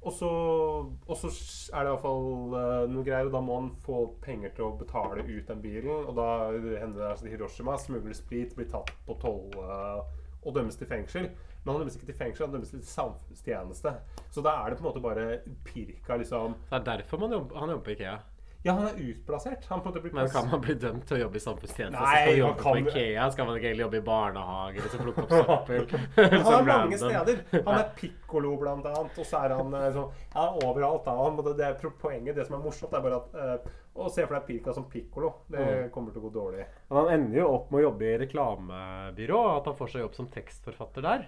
Og 0.00 0.12
så, 0.16 0.28
og 0.30 1.16
så 1.20 1.28
er 1.76 1.84
det 1.84 1.90
i 1.90 1.92
hvert 1.92 2.04
fall 2.06 2.54
eh, 2.56 2.84
noe 2.88 3.02
greier, 3.04 3.26
og 3.28 3.34
da 3.34 3.40
må 3.44 3.58
han 3.58 3.66
få 3.84 3.98
penger 4.24 4.54
til 4.56 4.64
å 4.64 4.76
betale 4.80 5.20
ut 5.26 5.50
den 5.50 5.60
bilen. 5.60 6.06
Og 6.08 6.14
da 6.16 6.28
hender 6.54 7.02
det 7.02 7.10
altså 7.10 7.28
Hiroshima, 7.28 7.74
smugler 7.76 8.16
sprit, 8.16 8.54
blir 8.56 8.70
tatt 8.72 8.88
på 9.04 9.18
toll 9.20 9.50
eh, 9.60 10.00
og 10.44 10.54
dømmes 10.54 10.76
til 10.76 10.86
fengsel. 10.90 11.30
Men 11.64 11.74
han 11.74 11.80
dømmes 11.82 11.96
ikke 11.98 12.06
til 12.12 12.14
fengsel, 12.16 12.46
han 12.46 12.52
dømmes 12.56 12.70
til 12.70 12.82
samfunnstjeneste. 12.86 13.94
Så 14.32 14.42
da 14.44 14.56
er 14.64 14.70
det 14.70 14.78
på 14.80 14.86
en 14.86 14.90
måte 14.90 15.02
bare 15.04 15.40
pirka, 15.64 16.16
liksom 16.16 16.54
Det 16.70 16.78
er 16.80 16.84
derfor 16.96 17.18
man 17.18 17.32
jobber, 17.36 17.58
han 17.60 17.68
jobber 17.74 17.84
på 17.84 17.96
Ikea. 17.98 18.18
Ja, 18.64 18.74
han 18.76 18.86
er 18.90 18.96
utplassert. 19.00 19.64
Han 19.70 19.80
Men 20.12 20.28
kan 20.28 20.50
man 20.50 20.60
bli 20.60 20.74
dømt 20.74 21.06
til 21.08 21.16
å 21.16 21.20
jobbe 21.22 21.36
i 21.36 21.40
samfunnstjeneste? 21.40 21.96
Nei, 21.96 22.16
så 22.16 22.20
skal 22.20 22.26
man 22.30 22.40
jobbe 22.40 22.62
kan- 22.62 22.72
på 22.72 22.90
Ikea? 22.90 23.30
Skal 23.30 23.46
man 23.46 23.56
ikke 23.56 23.66
egentlig 23.70 23.84
jobbe 23.86 23.96
i 23.96 24.00
barnehage 24.08 24.76
eller 24.76 24.88
så 24.88 24.98
plukke 25.00 25.22
opp 25.22 25.30
søppel? 25.70 25.86
Han 26.16 26.52
er 26.58 26.64
mange 26.68 26.98
steder. 27.00 27.40
Han 27.54 27.78
er 27.78 27.88
pikkolo, 27.96 28.56
blant 28.60 28.86
annet. 28.90 29.16
Og 29.16 29.26
så 29.30 29.40
er 29.46 29.54
han 29.56 29.72
så, 29.96 30.04
han 30.34 30.44
er 30.44 30.66
overalt. 30.66 31.04
Da. 31.08 31.16
Han, 31.22 31.40
det, 31.56 31.64
er 31.70 31.90
poenget, 32.04 32.36
det 32.36 32.46
som 32.50 32.58
er 32.58 32.64
morsomt, 32.66 32.92
er 32.92 33.00
bare 33.00 33.22
at 33.22 33.40
eh, 33.64 33.72
Å 34.00 34.08
se 34.10 34.24
for 34.26 34.34
deg 34.38 34.46
Pirka 34.48 34.72
som 34.72 34.84
pikkolo, 34.90 35.32
det 35.50 35.58
Mm. 35.60 35.90
kommer 35.92 36.12
til 36.12 36.22
å 36.22 36.30
gå 36.30 36.32
dårlig. 36.32 36.64
Men 36.88 36.98
han 36.98 37.10
ender 37.14 37.38
jo 37.42 37.48
opp 37.54 37.70
med 37.70 37.80
å 37.82 37.90
jobbe 37.90 38.06
i 38.08 38.18
reklamebyrå, 38.22 39.40
at 39.58 39.66
han 39.66 39.76
får 39.76 39.90
seg 39.92 40.00
jobb 40.02 40.14
som 40.16 40.26
tekstforfatter 40.32 41.02
der. 41.02 41.26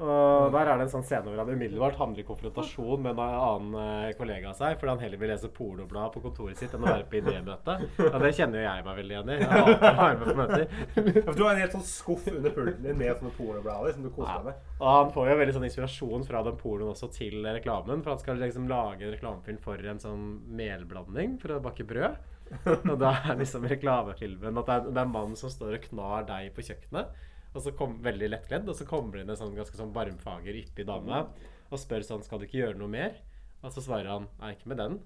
Og 0.00 0.48
der 0.54 0.66
er 0.66 0.78
det 0.80 0.86
en 0.86 0.90
sånn 0.90 1.04
scene 1.06 1.28
hvor 1.28 1.38
han 1.38 1.50
umiddelbart 1.52 1.98
havner 2.00 2.22
i 2.22 2.24
konfrontasjon 2.26 3.02
med 3.04 3.12
en 3.12 3.20
annen 3.36 3.74
eh, 3.78 4.14
kollega 4.18 4.50
av 4.50 4.56
seg, 4.58 4.78
fordi 4.80 4.94
han 4.94 5.02
heller 5.04 5.20
vil 5.20 5.30
lese 5.30 5.50
pornoblad 5.52 6.14
på 6.14 6.22
kontoret 6.24 6.58
sitt 6.58 6.72
enn 6.74 6.86
å 6.86 6.88
være 6.88 7.06
på 7.10 7.20
idémøte. 7.20 7.76
Og 8.08 8.18
det 8.24 8.32
kjenner 8.38 8.58
jo 8.58 8.64
jeg 8.64 8.86
meg 8.88 8.98
veldig 9.02 9.14
igjen 9.14 9.32
i. 9.34 9.38
Jeg 9.42 9.50
hater 9.52 9.86
å 9.92 10.00
være 10.00 10.18
med 10.18 10.26
på 10.26 10.36
møter. 10.40 11.32
Du 11.36 11.44
har 11.44 11.52
en 11.52 11.62
helt 11.62 11.76
sånn 11.76 11.86
skuff 11.86 12.26
under 12.32 12.56
pulten 12.56 12.88
din 12.88 12.98
med 12.98 13.20
sånne 13.20 13.34
pornoblader 13.36 13.96
som 13.96 14.06
du 14.06 14.10
koser 14.16 14.40
deg 14.40 14.48
med. 14.48 14.68
Og 14.80 14.88
han 14.96 15.14
får 15.14 15.30
jo 15.30 15.38
veldig 15.42 15.56
sånn 15.58 15.68
inspirasjon 15.68 16.26
fra 16.32 16.44
den 16.48 16.60
pornoen 16.64 16.94
også 16.96 17.10
til 17.14 17.38
reklamen. 17.46 18.02
For 18.02 18.14
han 18.16 18.22
skal 18.24 18.42
liksom 18.42 18.70
lage 18.72 19.06
en 19.06 19.14
reklamefilm 19.14 19.60
for 19.62 19.90
en 19.92 20.02
sånn 20.02 20.28
melblanding 20.62 21.36
for 21.42 21.54
å 21.54 21.62
bakke 21.62 21.86
brød. 21.86 22.16
Og 22.90 22.96
da 23.00 23.12
er 23.30 23.38
liksom 23.38 23.68
reklamefilmen 23.70 24.58
at 24.60 24.66
det 24.66 24.74
er, 24.74 24.88
det 24.90 24.98
er 24.98 25.06
en 25.06 25.14
mann 25.14 25.36
som 25.38 25.52
står 25.52 25.78
og 25.78 25.86
knar 25.92 26.26
deig 26.28 26.50
på 26.56 26.64
kjøkkenet. 26.66 27.28
Og 27.52 27.64
så 27.64 27.72
kom, 27.76 27.98
veldig 28.04 28.30
lettkledd, 28.32 28.68
og 28.68 28.76
så 28.78 28.86
kommer 28.88 29.18
det 29.18 29.26
inn 29.26 29.32
en 29.34 29.40
sånn 29.40 29.56
ganske 29.56 29.76
sånn 29.76 29.92
varmfager, 29.94 30.56
yppig 30.62 30.86
dame 30.88 31.26
og 31.72 31.80
spør 31.80 32.04
sånn 32.04 32.24
Skal 32.24 32.40
du 32.40 32.46
ikke 32.46 32.62
gjøre 32.62 32.80
noe 32.80 32.92
mer? 32.92 33.18
Og 33.62 33.72
så 33.74 33.84
svarer 33.84 34.10
han 34.12 34.30
Nei, 34.40 34.54
ikke 34.56 34.72
med 34.72 34.80
den. 34.82 35.02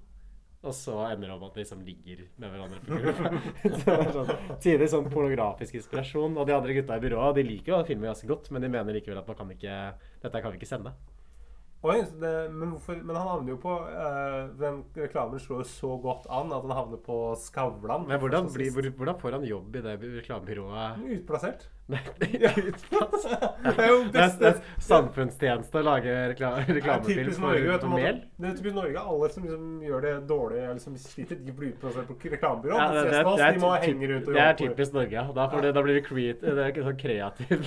Og 0.67 0.75
så 0.75 0.95
ender 1.13 1.29
det 1.29 1.35
om 1.37 1.45
at 1.47 1.55
de 1.55 1.63
liksom 1.63 1.83
ligger 1.87 2.23
med 2.43 2.51
hverandre 2.51 2.81
på 2.83 2.97
gulvet. 2.99 3.51
Er 3.93 4.09
sånn, 4.15 4.33
Tidlig 4.63 4.89
sånn 4.91 5.11
pornografisk 5.13 5.77
inspirasjon. 5.79 6.35
Og 6.35 6.49
de 6.49 6.57
andre 6.57 6.75
gutta 6.75 6.97
i 6.97 7.05
byrået 7.05 7.39
de 7.39 7.45
liker 7.47 7.75
jo 7.75 7.83
filmen 7.87 8.09
ganske 8.11 8.31
godt, 8.31 8.51
men 8.51 8.65
de 8.65 8.73
mener 8.73 8.97
likevel 8.97 9.21
at 9.21 9.29
man 9.31 9.39
kan 9.39 9.53
ikke, 9.55 9.77
dette 10.25 10.43
kan 10.43 10.55
vi 10.55 10.59
ikke 10.59 10.71
sende. 10.71 10.95
Oi, 11.87 12.01
det, 12.19 12.33
men, 12.51 12.73
hvorfor, 12.73 12.99
men 12.99 13.15
han 13.15 13.29
havner 13.29 13.53
jo 13.53 13.59
på 13.63 13.73
eh, 13.87 14.39
Den 14.59 14.79
reklamen 14.97 15.39
slår 15.39 15.61
jo 15.61 15.67
så 15.71 15.91
godt 16.03 16.25
an 16.33 16.51
at 16.57 16.65
han 16.65 16.75
havner 16.81 17.03
på 17.05 17.19
Skavlan. 17.39 18.09
Men 18.09 18.19
hvordan, 18.23 18.49
blir, 18.51 18.91
hvordan 18.97 19.21
får 19.21 19.39
han 19.39 19.47
jobb 19.47 19.77
i 19.77 19.85
det 19.85 19.97
reklamebyrået? 20.01 21.05
Utplassert. 21.21 21.69
Utplass. 21.89 23.27
Det 23.67 23.83
er 23.85 23.91
jo 23.91 23.99
Det 24.11 24.21
er, 24.23 24.33
det 24.41 24.49
er 24.49 24.57
samfunnstjeneste 24.83 25.79
å 25.79 25.83
lage 25.87 26.15
rekla, 26.33 26.49
reklamefilm 26.67 27.31
for, 27.37 27.61
for 27.83 27.93
mel. 27.93 28.21
Det 28.39 28.49
er 28.49 28.57
typisk 28.59 28.75
Norge. 28.75 29.03
Alle 29.13 29.29
som 29.31 29.47
liksom 29.47 29.69
gjør 29.87 30.07
det 30.07 30.15
dårlig, 30.31 30.63
eller 30.65 30.81
som 30.83 30.97
sliter, 30.99 31.39
de 31.47 31.55
blir 31.55 31.75
utplassert 31.75 32.11
på 32.11 32.33
reklamebyrå. 32.35 32.79
Ja, 32.79 32.89
det, 32.91 33.05
det, 33.11 33.23
det, 33.23 33.47
er 33.47 33.59
de 33.59 33.63
må 33.63 33.73
henge 33.83 34.11
rundt 34.13 34.31
det 34.33 34.43
er 34.43 34.59
typisk 34.59 34.97
Norge. 34.97 35.27
Da, 35.37 35.47
det, 35.63 35.73
da 35.77 35.85
blir 35.87 36.01
ikke 36.03 36.87
sånn 36.87 36.99
kreativ 37.01 37.57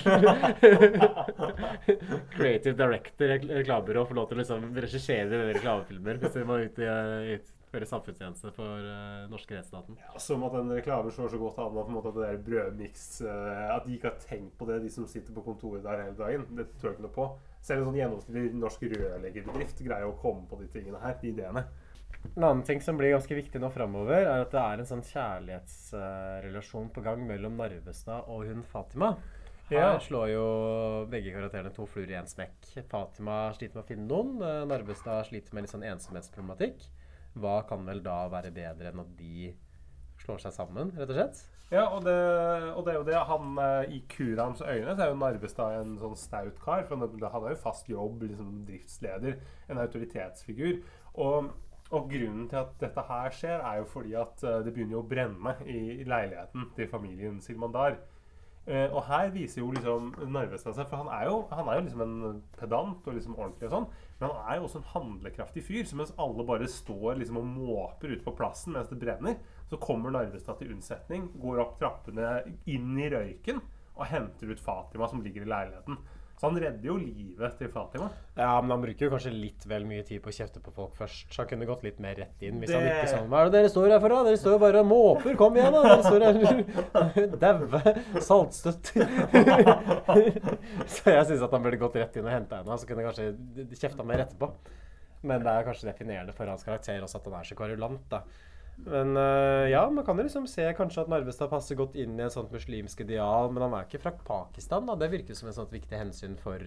Creative 2.36 2.76
director 2.76 3.24
i 3.24 3.32
rek- 3.34 3.48
reklamebyrå 3.62 4.04
får 4.08 4.20
lov 4.20 4.28
til 4.28 4.38
å 4.38 4.42
liksom 4.42 4.68
regissere 4.84 5.42
reklamefilmer 5.54 6.20
hvis 6.20 6.36
de 6.36 6.44
må 6.48 6.60
ut 6.64 6.80
i 6.80 6.90
uh, 6.90 7.32
utføre 7.70 7.86
samfunnstjeneste 7.86 8.50
for 8.56 8.82
uh, 8.82 9.28
norske 9.30 9.54
rettsstaten. 9.54 9.94
Ja, 10.02 10.18
Som 10.18 10.42
at 10.42 10.52
den 10.58 10.72
reklamen 10.74 11.12
slår 11.14 11.30
så 11.30 11.38
godt 11.38 11.58
an 11.62 11.76
at, 11.78 11.86
på 11.86 11.92
en 11.92 11.94
måte, 11.94 12.10
at 12.10 12.16
det 12.18 12.26
der 12.26 12.40
brødmiks 12.48 13.04
uh, 13.22 13.76
At 13.76 13.86
de 13.86 13.94
ikke 13.94 14.10
har 14.10 14.18
tenkt 14.24 14.56
på 14.58 14.66
det, 14.66 14.80
de 14.82 14.90
som 14.90 15.06
sitter 15.06 15.32
på 15.36 15.44
kontoret 15.46 15.84
der 15.86 16.02
hele 16.02 16.18
dagen. 16.18 16.48
Det 16.58 16.66
tror 16.80 16.90
jeg 16.90 16.98
ikke 16.98 17.06
noe 17.06 17.14
på. 17.14 17.28
Selv 17.62 17.84
en 17.84 17.90
sånn 17.92 18.00
gjennomsnittlig 18.00 18.58
norsk 18.58 18.82
rørleggerbedrift 18.90 19.84
greier 19.86 20.08
å 20.10 20.16
komme 20.18 20.48
på 20.50 20.58
de 20.60 20.66
tingene 20.74 20.98
her. 21.02 21.14
De 21.22 21.30
ideene. 21.30 21.64
En 22.36 22.44
annen 22.44 22.62
ting 22.66 22.80
som 22.84 22.98
blir 22.98 23.14
ganske 23.14 23.32
viktig 23.38 23.60
nå 23.62 23.70
framover, 23.72 24.26
er 24.26 24.42
at 24.42 24.50
det 24.52 24.60
er 24.60 24.80
en 24.82 24.88
sånn 24.90 25.04
kjærlighetsrelasjon 25.06 26.90
på 26.92 27.04
gang 27.04 27.22
mellom 27.26 27.56
Narvestad 27.56 28.26
og 28.28 28.44
hun 28.48 28.62
Fatima. 28.66 29.14
Her 29.70 29.76
Ja. 29.78 29.98
slår 30.02 30.28
jo 30.32 31.06
begge 31.08 31.30
karakterene 31.32 31.70
to 31.72 31.86
fluer 31.86 32.10
i 32.10 32.16
én 32.18 32.26
smekk. 32.26 32.72
Fatima 32.90 33.52
sliter 33.54 33.76
med 33.78 33.84
å 33.84 33.86
finne 33.86 34.08
noen. 34.08 34.42
eh, 34.42 34.64
Narvestad 34.66 35.26
sliter 35.28 35.54
med 35.54 35.62
litt 35.62 35.70
sånn 35.70 35.86
ensomhetsproblematikk. 35.86 36.88
Hva 37.38 37.60
kan 37.68 37.86
vel 37.86 38.02
da 38.04 38.24
være 38.32 38.50
bedre 38.54 38.90
enn 38.90 39.02
at 39.02 39.16
de 39.18 39.52
slår 40.20 40.42
seg 40.42 40.54
sammen, 40.56 40.92
rett 40.98 41.12
og 41.12 41.18
slett? 41.18 41.42
Ja, 41.70 41.84
og 41.94 42.02
det, 42.02 42.14
og 42.74 42.82
det 42.86 42.92
er 42.92 42.98
jo 42.98 43.06
det. 43.06 43.18
Han, 43.28 43.58
eh, 43.62 43.92
I 43.94 44.00
Kurams 44.10 44.60
øyne 44.60 44.96
så 44.96 45.04
er 45.04 45.12
jo 45.12 45.18
Narvestad 45.20 45.76
en 45.78 45.96
sånn 46.00 46.16
staut 46.18 46.58
kar. 46.62 46.82
For 46.88 46.98
han, 46.98 47.20
har 47.22 47.50
jo 47.52 47.58
fast 47.62 47.90
jobb, 47.90 48.24
liksom 48.26 48.64
driftsleder. 48.66 49.36
En 49.70 49.78
autoritetsfigur. 49.78 50.80
Og, 51.22 51.52
og 51.94 52.08
grunnen 52.10 52.48
til 52.50 52.58
at 52.64 52.74
dette 52.82 53.04
her 53.06 53.36
skjer, 53.36 53.62
er 53.62 53.84
jo 53.84 53.86
fordi 53.92 54.16
at 54.18 54.42
eh, 54.42 54.58
det 54.66 54.74
begynner 54.74 54.98
jo 54.98 55.04
å 55.04 55.10
brenne 55.12 55.54
i 55.62 56.02
leiligheten 56.02 56.72
til 56.74 56.90
familien 56.90 57.38
Silmandar. 57.44 58.00
Eh, 58.68 58.92
og 58.92 59.06
her 59.08 59.30
viser 59.32 59.62
jo 59.62 59.70
liksom 59.72 60.10
Narvestad 60.30 60.76
seg, 60.76 60.86
for 60.90 61.00
han 61.00 61.08
er, 61.14 61.30
jo, 61.30 61.38
han 61.50 61.68
er 61.70 61.78
jo 61.78 61.84
liksom 61.86 62.02
en 62.04 62.42
pedant 62.58 63.08
og 63.08 63.16
liksom 63.16 63.38
ordentlig 63.38 63.70
og 63.70 63.72
sånn, 63.72 63.86
men 64.20 64.26
han 64.28 64.52
er 64.52 64.58
jo 64.58 64.66
også 64.66 64.82
en 64.82 64.90
handlekraftig 64.92 65.64
fyr. 65.64 65.88
Så 65.88 65.98
mens 65.98 66.14
alle 66.20 66.46
bare 66.46 66.68
står 66.70 67.18
liksom 67.22 67.40
og 67.40 67.50
måper 67.54 68.12
ute 68.14 68.24
på 68.26 68.36
plassen 68.36 68.76
mens 68.76 68.92
det 68.92 69.00
brenner, 69.00 69.40
så 69.70 69.80
kommer 69.80 70.12
Narvestad 70.14 70.60
til 70.60 70.74
unnsetning, 70.74 71.30
går 71.40 71.62
opp 71.64 71.78
trappene 71.80 72.40
inn 72.70 72.92
i 73.00 73.10
røyken 73.12 73.62
og 73.96 74.08
henter 74.08 74.52
ut 74.52 74.62
Fatima 74.62 75.08
som 75.08 75.24
ligger 75.24 75.44
i 75.44 75.50
leiligheten. 75.50 75.98
Så 76.40 76.48
han 76.48 76.56
redder 76.56 76.86
jo 76.88 76.94
livet 76.96 77.58
til 77.60 77.68
Fatima. 77.68 78.06
Ja, 78.32 78.54
men 78.64 78.72
han 78.72 78.80
bruker 78.80 79.04
jo 79.04 79.10
kanskje 79.12 79.32
litt 79.34 79.66
vel 79.68 79.84
mye 79.84 80.00
tid 80.08 80.22
på 80.24 80.30
å 80.30 80.32
kjefte 80.32 80.62
på 80.64 80.72
folk 80.72 80.94
først. 80.96 81.26
Så 81.28 81.42
han 81.42 81.50
kunne 81.50 81.66
gått 81.68 81.82
litt 81.84 81.98
mer 82.00 82.16
rett 82.16 82.46
inn. 82.46 82.62
Hvis 82.62 82.72
han 82.72 82.86
ikke 82.88 83.10
sånn 83.10 83.28
Hva 83.28 83.42
er 83.42 83.50
det 83.50 83.58
dere 83.58 83.72
står 83.74 83.92
her 83.92 84.00
for, 84.00 84.14
da? 84.14 84.22
Dere 84.24 84.38
står 84.40 84.54
jo 84.56 84.60
bare 84.62 84.80
og 84.80 84.88
måper. 84.88 85.36
Kom 85.36 85.58
igjen, 85.60 85.76
da! 85.76 85.82
Dere 85.84 86.06
står 86.08 86.24
her 86.24 87.36
daue. 87.44 87.82
Saltstøtt. 88.24 88.92
så 90.94 91.12
jeg 91.12 91.28
syns 91.28 91.44
at 91.44 91.52
han 91.58 91.66
burde 91.68 91.82
gått 91.84 92.00
rett 92.00 92.16
inn 92.16 92.30
og 92.30 92.32
henta 92.32 92.62
henne. 92.62 92.80
Så 92.80 92.88
kunne 92.88 93.04
han 93.04 93.12
kanskje 93.12 93.68
kjefta 93.76 94.08
mer 94.08 94.24
etterpå. 94.24 94.48
Men 95.28 95.44
det 95.44 95.52
er 95.52 95.68
kanskje 95.68 95.90
definerende 95.90 96.32
for 96.32 96.48
hans 96.48 96.64
karakter 96.64 97.04
også 97.04 97.20
at 97.20 97.28
han 97.28 97.36
er 97.42 97.50
så 97.50 97.58
kvarulant, 97.60 98.06
da. 98.08 98.24
Men 98.86 99.16
øh, 99.16 99.70
ja, 99.70 99.82
man 99.90 100.04
kan 100.06 100.16
jo 100.16 100.22
liksom 100.26 100.46
se 100.48 100.64
kanskje 100.76 101.02
at 101.04 101.10
Narvestad 101.12 101.50
passer 101.52 101.76
godt 101.78 101.96
inn 102.00 102.18
i 102.18 102.24
et 102.24 102.32
sånt 102.32 102.52
muslimsk 102.54 103.00
ideal, 103.04 103.50
men 103.52 103.62
han 103.66 103.74
er 103.76 103.84
ikke 103.88 104.00
fra 104.02 104.12
Pakistan, 104.24 104.86
da. 104.88 104.96
Det 105.00 105.10
virker 105.12 105.36
som 105.36 105.50
et 105.50 105.58
sånt 105.58 105.74
viktig 105.74 105.98
hensyn 106.00 106.38
for 106.40 106.58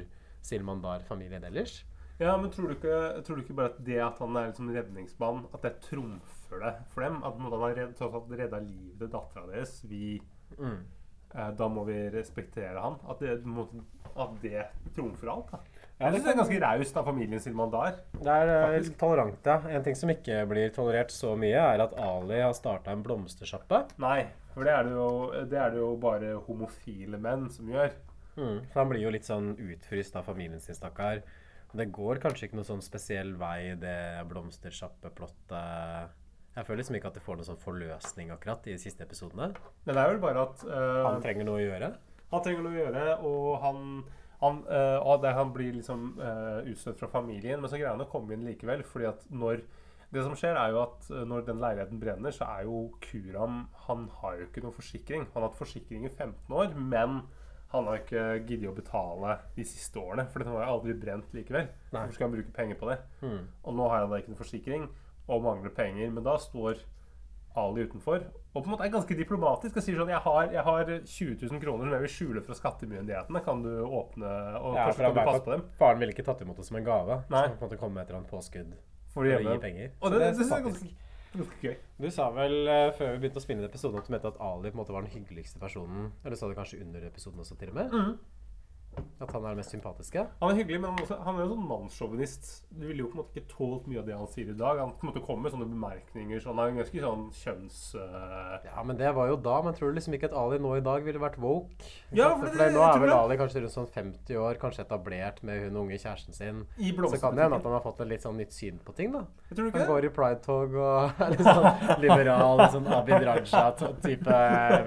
Silman 0.43 0.81
Silmandar-familien 0.83 1.43
ellers. 1.47 1.83
Ja, 2.19 2.35
men 2.37 2.51
tror 2.53 2.67
du, 2.69 2.75
ikke, 2.75 3.21
tror 3.25 3.35
du 3.39 3.41
ikke 3.41 3.55
bare 3.57 3.71
at 3.71 3.79
det 3.85 3.97
at 4.05 4.19
han 4.21 4.35
er 4.37 4.51
liksom 4.51 4.69
redningsmann, 4.75 5.45
at 5.53 5.63
det 5.65 5.71
trumfer 5.81 6.59
det 6.61 6.73
for 6.93 7.01
dem? 7.01 7.21
At 7.25 7.39
han 7.39 7.55
har 7.55 7.77
redd, 7.79 8.03
redda 8.37 8.59
livet 8.61 8.99
til 8.99 9.09
dattera 9.15 9.47
deres? 9.49 9.79
Vi, 9.89 10.21
Mm. 10.59 10.83
eh, 11.33 11.51
da 11.57 11.67
må 11.67 11.83
vi 11.87 11.95
respektere 12.13 12.77
han. 12.79 12.99
At 13.09 13.19
det, 13.19 13.39
at 14.15 14.41
det 14.43 14.67
trumfer 14.95 15.31
alt. 15.33 15.51
da. 15.51 15.57
Jeg 16.01 16.15
det 16.15 16.21
det 16.25 16.31
er 16.31 16.39
ganske 16.39 16.61
raust 16.63 16.97
av 16.99 17.05
familien 17.07 17.39
sin 17.39 17.53
Silmandar. 17.53 17.99
Det 18.17 18.31
er 18.33 18.49
faktisk. 18.65 18.95
tolerant, 18.99 19.45
ja. 19.45 19.59
En 19.71 19.83
ting 19.85 19.95
som 19.95 20.09
ikke 20.11 20.41
blir 20.49 20.73
tolerert 20.75 21.13
så 21.13 21.35
mye, 21.39 21.59
er 21.59 21.83
at 21.85 21.93
Ali 22.01 22.41
har 22.41 22.55
starta 22.57 22.91
en 22.91 23.03
blomstersjappe. 23.05 23.85
Nei. 24.03 24.25
For 24.53 24.67
det 24.67 24.73
er 24.73 24.89
det 24.89 24.97
jo, 24.97 25.07
det 25.49 25.59
er 25.59 25.71
det 25.73 25.79
jo 25.81 25.93
bare 26.01 26.33
homofile 26.47 27.19
menn 27.21 27.47
som 27.53 27.69
gjør. 27.71 27.93
Mm. 28.35 28.59
Så 28.73 28.79
han 28.81 28.89
blir 28.89 29.05
jo 29.05 29.13
litt 29.13 29.29
sånn 29.29 29.53
utfryst 29.55 30.17
av 30.17 30.27
familien 30.27 30.61
sin, 30.61 30.77
stakkar. 30.77 31.23
Det 31.73 31.87
går 31.93 32.19
kanskje 32.21 32.47
ikke 32.47 32.59
noen 32.59 32.67
sånn 32.67 32.83
spesiell 32.85 33.33
vei, 33.39 33.73
det 33.81 33.97
blomstersjappeplottet. 34.29 36.11
Jeg 36.53 36.67
føler 36.67 36.83
liksom 36.83 36.97
ikke 36.99 37.09
at 37.09 37.15
det 37.17 37.23
får 37.25 37.39
noen 37.39 37.47
sånn 37.47 37.63
forløsning 37.63 38.33
akkurat 38.33 38.67
i 38.69 38.75
de 38.75 38.81
siste 38.81 39.05
episodene. 39.07 39.49
Men 39.87 39.95
det 39.95 40.01
er 40.03 40.11
vel 40.11 40.21
bare 40.21 40.43
at 40.45 40.65
uh, 40.67 41.07
Han 41.07 41.23
trenger 41.23 41.47
noe 41.47 41.57
å 41.57 41.63
gjøre. 41.63 41.89
Han 42.33 42.43
trenger 42.45 42.65
noe 42.65 42.75
å 42.75 42.77
gjøre, 42.77 43.07
og 43.29 43.47
han, 43.63 43.81
han, 44.43 44.59
og 45.03 45.21
det, 45.23 45.33
han 45.37 45.53
blir 45.55 45.73
liksom 45.77 46.13
uh, 46.19 46.59
utstøtt 46.69 46.99
fra 47.01 47.09
familien. 47.11 47.61
Men 47.61 47.71
så 47.71 47.79
greier 47.79 47.95
han 47.95 48.03
å 48.03 48.09
komme 48.11 48.35
inn 48.35 48.45
likevel. 48.47 48.83
fordi 48.87 49.09
at 49.09 49.25
når 49.31 49.63
Det 50.13 50.21
som 50.21 50.35
skjer, 50.37 50.53
er 50.53 50.69
jo 50.69 50.81
at 50.83 51.07
eh, 51.09 51.23
når 51.25 51.45
den 51.47 51.61
leiligheten 51.61 51.99
brenner, 51.99 52.31
så 52.31 52.45
er 52.45 52.67
jo 52.67 52.83
Kuram 53.01 53.63
Han 53.87 54.03
har 54.19 54.35
jo 54.37 54.45
ikke 54.45 54.61
noen 54.61 54.75
forsikring. 54.75 55.23
Han 55.33 55.41
har 55.41 55.47
hatt 55.49 55.57
forsikring 55.57 56.05
i 56.05 56.11
15 56.11 56.53
år, 56.53 56.75
men 56.77 57.23
han 57.73 57.87
har 57.89 58.03
ikke 58.03 58.25
giddet 58.45 58.69
å 58.69 58.75
betale 58.77 59.39
de 59.55 59.65
siste 59.65 59.97
årene. 59.97 60.27
For 60.29 60.43
den 60.43 60.53
har 60.53 60.67
jo 60.67 60.75
aldri 60.75 60.93
brent 61.01 61.33
likevel. 61.33 61.71
Hvorfor 61.89 62.13
skal 62.13 62.27
han 62.27 62.35
bruke 62.35 62.53
penger 62.53 62.77
på 62.77 62.91
det? 62.91 62.99
Mm. 63.23 63.39
Og 63.63 63.77
nå 63.79 63.87
har 63.89 64.03
han 64.03 64.13
da 64.13 64.19
ikke 64.21 64.35
noen 64.35 64.43
forsikring 64.43 64.85
og 65.25 65.41
mangler 65.47 65.73
penger. 65.73 66.13
Men 66.13 66.27
da 66.27 66.37
står 66.37 66.83
Ali 67.59 67.85
utenfor 67.87 68.23
og 68.53 68.61
på 68.61 68.67
en 68.67 68.73
måte 68.75 68.85
er 68.85 68.91
ganske 68.93 69.15
diplomatisk 69.17 69.77
og 69.79 69.85
sier 69.85 69.97
sånn 69.97 70.11
Jeg 70.13 70.21
har, 70.21 70.49
jeg 70.53 70.63
har 70.67 70.89
20 70.93 71.37
000 71.41 71.61
kroner 71.61 71.87
som 71.87 71.95
jeg 71.95 72.03
vil 72.03 72.11
skjule 72.15 72.43
fra 72.45 72.57
skattemyndighetene. 72.57 73.41
Kan 73.45 73.63
du 73.65 73.71
åpne 73.81 74.33
og 74.59 74.75
Ja, 74.77 74.83
kanskje 74.85 75.07
kan 75.07 75.15
du 75.15 75.21
passe 75.21 75.45
på 75.47 75.53
dem? 75.55 75.63
Faren 75.79 76.03
ville 76.03 76.13
ikke 76.13 76.25
tatt 76.27 76.43
imot 76.45 76.59
det 76.61 76.65
som 76.67 76.77
en 76.77 76.85
gave. 76.85 77.17
Nei. 77.33 77.47
Så 77.47 77.49
han 77.49 77.57
på 77.57 77.65
en 77.65 77.71
måte 77.71 77.79
kom 77.81 77.95
med 77.95 78.03
et 78.03 78.11
eller 78.11 78.21
annet 78.21 78.33
påskudd 78.33 78.75
For 79.15 79.25
å 79.25 79.41
gi 79.41 79.57
penger. 79.63 79.95
Og 80.03 80.13
det, 80.13 80.19
det, 80.21 80.29
det, 80.37 80.45
er 80.45 80.67
ganske, 80.67 80.91
ganske 81.33 81.65
gøy. 81.65 81.75
Du 82.05 82.07
sa 82.13 82.29
vel 82.37 82.55
uh, 82.69 82.91
før 82.99 83.15
vi 83.15 83.23
begynte 83.23 83.41
å 83.41 83.45
spinne 83.47 83.65
inn 83.65 83.71
episoden 83.71 84.03
at 84.03 84.05
du 84.05 84.13
mente 84.13 84.33
at 84.35 84.37
Ali 84.51 84.69
på 84.69 84.77
en 84.77 84.83
måte 84.83 84.93
var 84.93 85.07
den 85.07 85.15
hyggeligste 85.15 85.61
personen. 85.63 86.11
Eller 86.21 86.37
sa 86.37 86.51
du 86.51 86.53
kanskje 86.59 86.83
under 86.85 87.09
episoden 87.09 87.41
også, 87.41 87.57
til 87.57 87.73
og 87.73 87.81
med? 87.81 87.89
Mhm. 87.89 88.13
At 89.23 89.31
han 89.31 89.43
er 89.45 89.53
den 89.53 89.59
mest 89.61 89.71
sympatiske? 89.73 90.25
Han 90.41 90.51
er 90.51 90.57
hyggelig, 90.59 90.79
men 90.83 90.91
han, 90.91 90.99
også, 91.05 91.17
han 91.23 91.37
er 91.37 91.45
jo 91.45 91.51
sånn 91.53 91.67
mannssjåvinist. 91.69 92.49
Du 92.73 92.85
ville 92.89 93.03
jo 93.05 93.09
på 93.11 93.17
en 93.17 93.21
måte 93.21 93.37
ikke 93.39 93.51
tålt 93.53 93.85
mye 93.87 94.01
av 94.01 94.07
det 94.09 94.17
han 94.17 94.27
sier 94.31 94.49
i 94.51 94.55
dag. 94.59 94.81
Han 94.81 94.91
på 94.97 95.07
en 95.07 95.11
måte 95.11 95.23
kommer 95.23 95.47
med 95.47 95.53
sånne 95.55 95.67
bemerkninger. 95.71 96.41
Så 96.43 96.51
han 96.51 96.59
er 96.63 96.73
ganske 96.79 97.03
sånn 97.05 97.23
kjønns... 97.39 97.77
Uh... 97.95 98.57
Ja, 98.67 98.83
men 98.85 98.99
det 98.99 99.13
var 99.15 99.29
jo 99.31 99.37
da. 99.45 99.55
Men 99.65 99.77
tror 99.77 99.93
du 99.93 99.97
liksom 99.99 100.17
ikke 100.17 100.29
at 100.31 100.35
Ali 100.43 100.59
nå 100.63 100.73
i 100.79 100.83
dag 100.85 101.05
ville 101.07 101.21
vært 101.23 101.39
woke? 101.41 101.71
Ja, 102.11 102.33
for, 102.33 102.47
for 102.47 102.51
for 102.53 102.63
det- 102.63 102.73
nå 102.75 102.83
er 102.87 102.99
vel 103.03 103.09
det. 103.13 103.17
Ali 103.19 103.39
kanskje 103.39 103.63
rundt 103.63 103.75
sånn 103.77 103.89
50 103.95 104.41
år, 104.43 104.59
kanskje 104.61 104.83
etablert 104.87 105.39
med 105.47 105.63
hun 105.67 105.79
unge 105.85 105.99
kjæresten 106.01 106.35
sin. 106.35 106.63
I 106.77 106.91
Så 106.91 107.21
kan 107.21 107.35
det 107.37 107.45
hende 107.47 107.61
at 107.61 107.67
han 107.69 107.77
har 107.77 107.83
fått 107.85 108.03
et 108.03 108.11
litt 108.11 108.25
sånn 108.25 108.37
nytt 108.41 108.53
syn 108.55 108.79
på 108.83 108.95
ting, 108.97 109.13
da. 109.15 109.23
Jeg 109.49 109.57
tror 109.59 109.69
ikke 109.71 109.79
Han 109.79 109.87
det. 109.87 109.93
går 109.93 110.09
i 110.09 110.13
pride-tog 110.19 110.77
og 110.83 111.23
er 111.23 111.33
litt 111.37 111.47
sånn 111.47 112.01
liberal, 112.03 112.57
litt 112.61 112.75
sånn 112.75 112.91
Abid 112.99 113.23
Raja-type 113.29 114.37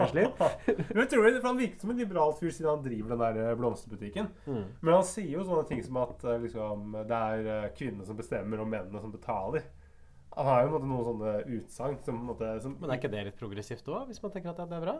muslim. 0.01 0.31
Men 0.93 1.03
jeg 1.05 1.11
tror 1.13 1.27
det, 1.29 1.41
for 1.41 1.49
Han 1.51 1.61
virker 1.61 1.81
som 1.87 1.93
en 1.95 2.01
liberal 2.01 2.35
fyr 2.39 2.53
siden 2.53 2.71
han 2.71 2.85
driver 2.85 3.15
den 3.15 3.23
der 3.25 3.41
eh, 3.47 3.57
blomsterbutikken. 3.97 4.27
Mm. 4.47 4.65
Men 4.81 4.95
han 4.95 5.05
sier 5.05 5.33
jo 5.33 5.45
sånne 5.45 5.67
ting 5.69 5.83
som 5.85 5.97
at 6.03 6.25
eh, 6.25 6.41
liksom, 6.45 6.97
det 7.09 7.21
er 7.33 7.51
eh, 7.55 7.69
kvinnene 7.77 8.07
som 8.07 8.17
bestemmer, 8.17 8.61
og 8.61 8.69
mennene 8.71 9.01
som 9.03 9.13
betaler. 9.13 9.63
Han 10.37 10.47
har 10.47 10.65
jo 10.65 10.73
måte 10.75 10.89
noen 10.91 11.07
sånne 11.07 11.37
utsagn 11.59 12.03
som 12.05 12.27
som, 12.61 12.77
Men 12.81 12.91
er 12.91 12.99
ikke 13.01 13.13
det 13.13 13.29
litt 13.31 13.39
progressivt 13.41 13.87
òg, 13.89 14.11
hvis 14.11 14.21
man 14.23 14.35
tenker 14.35 14.53
at 14.53 14.61
det 14.69 14.77
er 14.77 14.85
bra? 14.85 14.99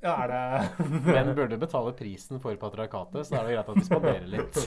Ja, 0.00 0.14
er 0.24 0.30
det 0.32 0.86
Menn 1.04 1.30
burde 1.36 1.58
betale 1.60 1.92
prisen 1.92 2.40
for 2.40 2.56
patriarkatet, 2.56 3.26
så 3.28 3.36
er 3.36 3.46
det 3.46 3.54
greit 3.54 3.68
at 3.68 3.76
vi 3.76 3.84
spanderer 3.84 4.28
litt. 4.32 4.60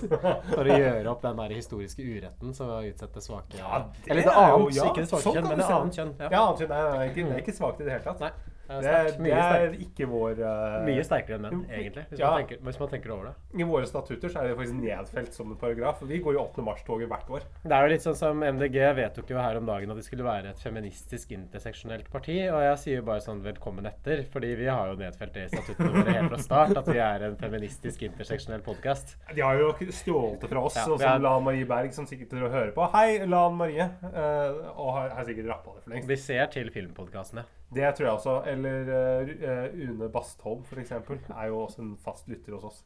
For 0.53 0.61
å 0.61 0.77
gjøre 0.77 1.09
opp 1.09 1.25
den 1.25 1.41
der 1.41 1.55
historiske 1.57 2.05
uretten 2.05 2.53
som 2.53 2.69
det 3.17 3.23
svake 3.25 3.57
Ja, 3.57 3.81
det 3.81 4.11
Eller 4.13 4.29
det 4.29 4.35
er 4.37 4.53
jo- 4.53 4.69
ja, 4.69 4.89
ikke 4.91 5.01
det 5.01 5.09
svake 5.09 5.25
sånn 5.25 5.37
kjønn, 5.39 5.49
men 5.49 5.61
det 5.61 5.69
annet 5.77 5.99
kjønn. 5.99 6.13
Ja, 6.21 6.43
annet 6.45 6.63
kjønn. 6.63 6.73
Nei, 6.73 6.83
nei, 6.83 7.07
det 7.17 7.37
er 7.37 7.43
ikke 7.43 7.57
svakt 7.57 7.81
i 7.81 7.87
det 7.89 7.97
hele 7.97 8.05
tatt. 8.05 8.21
Nei, 8.23 8.52
det 8.67 8.89
er 8.89 9.09
Det 9.17 9.31
er, 9.35 9.73
ikke 9.83 10.07
vår 10.07 10.39
uh, 10.39 10.77
Mye 10.87 11.03
sterkere 11.03 11.35
enn 11.35 11.43
menn, 11.45 11.63
egentlig, 11.69 12.05
hvis, 12.09 12.19
Ja. 12.19 12.29
man 12.31 12.43
tenker, 12.43 12.61
hvis 12.63 12.79
man 12.79 12.89
tenker 12.93 13.11
over 13.11 13.25
det. 13.29 13.33
I 13.59 13.67
våre 13.67 13.85
statutter 13.89 14.31
så 14.31 14.39
er 14.41 14.47
det 14.47 14.57
faktisk 14.57 14.77
nedfelt 14.79 15.33
som 15.35 15.51
en 15.51 15.57
paragraf. 15.59 16.01
Vi 16.07 16.19
går 16.23 16.37
jo 16.37 16.43
8. 16.45 16.63
mars-toget 16.63 17.09
hvert 17.11 17.29
år. 17.29 17.43
Det 17.63 17.71
er 17.75 17.83
jo 17.87 17.91
litt 17.93 18.05
sånn 18.05 18.15
som 18.15 18.39
MDG 18.43 18.77
vedtok 18.95 19.29
jo 19.33 19.37
her 19.37 19.57
om 19.59 19.65
dagen 19.67 19.91
at 19.91 19.99
de 19.99 20.05
skulle 20.05 20.23
være 20.23 20.53
et 20.53 20.59
feministisk 20.63 21.31
interseksjonelt 21.35 22.09
parti. 22.13 22.37
Og 22.49 22.61
jeg 22.63 22.77
sier 22.83 23.01
jo 23.01 23.07
bare 23.11 23.23
sånn 23.25 23.43
velkommen 23.43 23.85
etter, 23.89 24.23
fordi 24.31 24.53
vi 24.55 24.69
har 24.71 24.93
jo 24.93 24.95
nedfelt 24.99 25.33
det 25.35 25.45
i 25.47 25.51
statuttene 25.53 25.91
våre 25.99 26.15
helt 26.17 26.31
fra 26.33 26.41
start. 26.47 26.77
At 26.83 26.87
vi 26.87 26.99
er 27.03 27.27
en 27.29 27.35
feministisk 27.39 28.05
interseksjonell 28.09 28.63
podkast. 28.65 29.17
De 29.35 29.41
har 29.43 29.59
jo 29.59 29.73
stjålet 29.91 30.39
det 30.41 30.49
fra 30.49 30.63
oss, 30.63 30.75
Ja, 30.79 30.87
og 30.87 31.01
er- 31.01 31.13
som 31.13 31.21
Lan 31.27 31.43
Marie 31.43 31.65
Berg, 31.65 31.93
som 31.93 32.05
sikkert 32.07 32.29
dere 32.31 32.49
hører 32.49 32.71
på. 32.71 32.87
Hei, 32.95 33.25
Lan 33.25 33.55
Marie. 33.59 33.89
Uh, 34.03 34.71
og 34.77 34.93
har, 34.97 35.09
har 35.19 35.23
sikkert 35.27 35.51
rappa 35.51 35.75
det 35.75 35.83
for 35.83 35.91
lengst. 35.93 36.07
Vi 36.07 36.15
ser 36.15 36.47
til 36.47 36.71
filmpodkastene. 36.71 37.43
Det 37.73 37.89
tror 37.97 38.07
jeg 38.07 38.13
også. 38.17 38.35
Eller 38.51 38.91
uh, 38.91 39.79
Une 39.79 40.09
Bastholm, 40.11 40.65
eksempel, 40.79 41.19
er 41.33 41.49
jo 41.51 41.63
også 41.63 41.81
en 41.81 41.95
fast 42.03 42.29
lytter 42.31 42.55
hos 42.57 42.69
oss. 42.69 42.83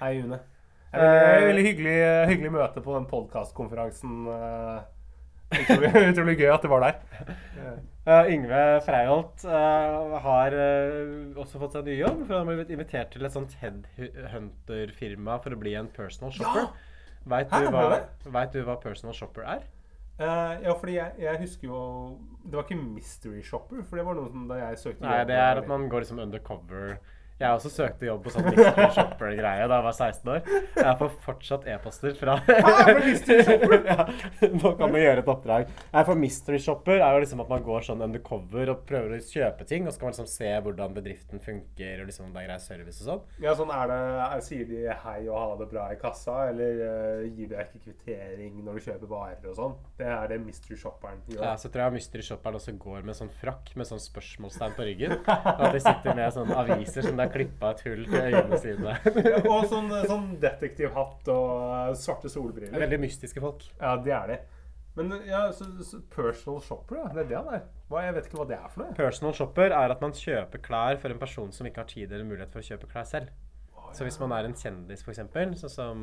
Hei, 0.00 0.18
Une. 0.22 0.38
Det 0.92 1.02
veldig, 1.02 1.40
Eh, 1.42 1.46
veldig 1.46 1.64
hyggelig, 1.66 1.96
hyggelig 2.30 2.52
møte 2.52 2.80
på 2.80 2.94
den 2.94 3.06
podkastkonferansen. 3.10 4.28
utrolig, 5.50 5.90
utrolig 6.12 6.36
gøy 6.38 6.52
at 6.54 6.62
du 6.62 6.70
var 6.72 6.84
der. 6.86 7.00
Uh, 8.06 8.24
Yngve 8.34 8.62
Freiholt 8.86 9.44
uh, 9.44 10.16
har 10.24 10.56
uh, 10.56 11.36
også 11.42 11.60
fått 11.60 11.76
seg 11.76 11.88
ny 11.90 11.98
jobb. 11.98 12.22
For 12.26 12.38
han 12.38 12.48
har 12.48 12.60
blitt 12.62 12.74
invitert 12.76 13.12
til 13.12 13.26
et 13.26 13.34
sånt 13.34 13.56
headhunter-firma 13.60 15.40
for 15.44 15.56
å 15.56 15.60
bli 15.60 15.74
en 15.80 15.90
personal 15.92 16.34
shopper. 16.36 16.68
Ja! 16.68 16.92
Veit 17.26 17.50
du, 17.50 17.66
hva, 17.74 17.86
vet 18.22 18.52
du 18.54 18.60
hva 18.62 18.76
personal 18.78 19.16
shopper 19.16 19.48
er? 19.56 19.64
Eh, 20.16 20.62
ja, 20.64 20.72
fordi 20.72 20.94
jeg, 20.96 21.12
jeg 21.20 21.38
husker 21.42 21.68
jo 21.68 21.78
Det 22.46 22.56
var 22.56 22.62
ikke 22.64 22.78
Mystery 22.80 23.42
Shopper, 23.44 23.82
for 23.84 24.00
det 24.00 24.04
var 24.06 24.16
noe 24.16 24.30
som 24.32 24.46
da 24.48 24.56
jeg 24.62 24.78
søkte 24.80 25.04
Nei, 25.04 25.18
det 25.28 25.36
er 25.36 25.60
at 25.60 25.68
man 25.68 25.90
går 25.92 26.06
liksom 26.06 26.22
undercover. 26.24 26.94
Jeg 27.36 27.52
også 27.52 27.68
søkte 27.68 28.06
jobb 28.06 28.22
på 28.24 28.30
sånn 28.32 28.46
mystery 28.48 28.86
shopper-greie 28.96 29.64
da 29.68 29.76
jeg 29.76 29.84
var 29.84 29.96
16 29.96 30.30
år. 30.32 30.46
Jeg 30.78 30.92
får 31.02 31.10
fortsatt 31.26 31.66
e-poster 31.68 32.14
fra 32.16 32.36
for 32.40 33.74
ja, 33.90 34.06
Nå 34.54 34.70
kan 34.78 34.94
vi 34.94 35.02
gjøre 35.02 35.20
et 35.20 35.28
oppdrag. 35.28 35.74
Nei, 35.92 36.04
for 36.08 36.16
mystery 36.16 36.60
shopper 36.64 36.96
er 36.96 37.12
jo 37.12 37.20
liksom 37.20 37.42
at 37.44 37.50
man 37.52 37.66
går 37.66 37.84
sånn 37.90 38.04
undercover 38.06 38.72
og 38.72 38.86
prøver 38.88 39.18
å 39.18 39.20
kjøpe 39.20 39.66
ting, 39.68 39.84
og 39.84 39.92
så 39.92 40.00
kan 40.00 40.08
man 40.08 40.16
liksom 40.16 40.30
se 40.32 40.54
hvordan 40.64 40.96
bedriften 40.96 41.42
funker, 41.44 42.00
og 42.00 42.08
liksom 42.08 42.30
om 42.30 42.32
det 42.32 42.46
er 42.46 42.48
grei 42.48 42.56
service 42.64 43.02
og 43.04 43.10
sånn. 43.10 43.20
Ja, 43.44 43.52
sånn 43.60 43.74
er 43.74 43.92
det 43.92 44.00
er, 44.14 44.44
Sier 44.46 44.64
de 44.70 44.80
hei 45.04 45.18
og 45.26 45.36
ha 45.36 45.52
det 45.60 45.68
bra 45.74 45.90
i 45.92 46.00
kassa, 46.00 46.38
eller 46.54 46.80
uh, 46.80 47.26
gir 47.26 47.52
deg 47.52 47.68
ikke 47.68 47.82
kvittering 47.90 48.56
når 48.64 48.80
du 48.80 48.86
kjøper 48.88 49.12
varer 49.12 49.52
og 49.52 49.60
sånn? 49.60 49.76
Det 50.00 50.08
er 50.08 50.32
det 50.32 50.40
mystery 50.40 50.80
shopperen 50.80 51.20
gjør. 51.28 51.44
Ja, 51.44 51.52
så 51.60 51.68
tror 51.68 51.84
jeg 51.84 51.98
mystery 51.98 52.24
shopperen 52.30 52.56
også 52.62 52.76
går 52.80 53.04
med 53.04 53.20
sånn 53.20 53.32
frakk 53.42 53.74
med 53.76 53.92
sånn 53.92 54.00
spørsmålstegn 54.00 54.76
på 54.80 54.88
ryggen. 54.88 55.18
At 55.28 55.68
de 55.74 55.84
sitter 55.84 56.16
med 56.16 56.32
sånne 56.32 56.64
aviser 56.64 57.04
som 57.04 57.18
det 57.18 57.25
klippa 57.32 57.70
et 57.74 57.80
hull 57.86 58.04
til 58.08 58.18
øynene 58.20 58.58
sine. 58.62 58.96
Ja, 59.26 59.40
og 59.54 59.66
sånn, 59.70 59.88
sånn 60.08 60.28
detektivhatt 60.42 61.30
og 61.32 61.48
eh, 61.64 61.94
svarte 62.00 62.30
solbriller. 62.32 62.76
Veldig 62.86 63.00
mystiske 63.02 63.42
folk. 63.42 63.64
Ja, 63.80 63.96
det 64.02 64.14
er 64.16 64.32
de. 64.32 64.38
Men 64.96 65.12
ja, 65.28 65.42
så, 65.52 65.66
så 65.84 66.00
personal 66.12 66.62
shopper, 66.64 67.02
ja. 67.02 67.08
Det 67.12 67.26
er 67.26 67.32
det 67.32 67.36
han 67.36 67.50
er. 67.58 67.66
Hva, 67.90 68.04
jeg 68.06 68.14
vet 68.16 68.30
ikke 68.30 68.38
hva 68.40 68.46
det 68.48 68.56
er 68.56 68.70
for 68.72 68.82
noe. 68.82 68.94
Personal 68.96 69.34
shopper 69.36 69.74
er 69.76 69.92
at 69.92 70.04
man 70.04 70.14
kjøper 70.16 70.62
klær 70.64 71.02
for 71.02 71.12
en 71.12 71.20
person 71.20 71.52
som 71.52 71.68
ikke 71.68 71.84
har 71.84 71.90
tid 71.90 72.08
eller 72.08 72.24
mulighet 72.28 72.54
for 72.54 72.64
å 72.64 72.68
kjøpe 72.70 72.88
klær 72.94 73.04
selv. 73.08 73.34
Så 73.96 74.06
hvis 74.06 74.16
man 74.20 74.32
er 74.34 74.48
en 74.48 74.56
kjendis, 74.56 75.04
eksempel, 75.06 75.52
sånn 75.56 75.72
som 75.72 76.00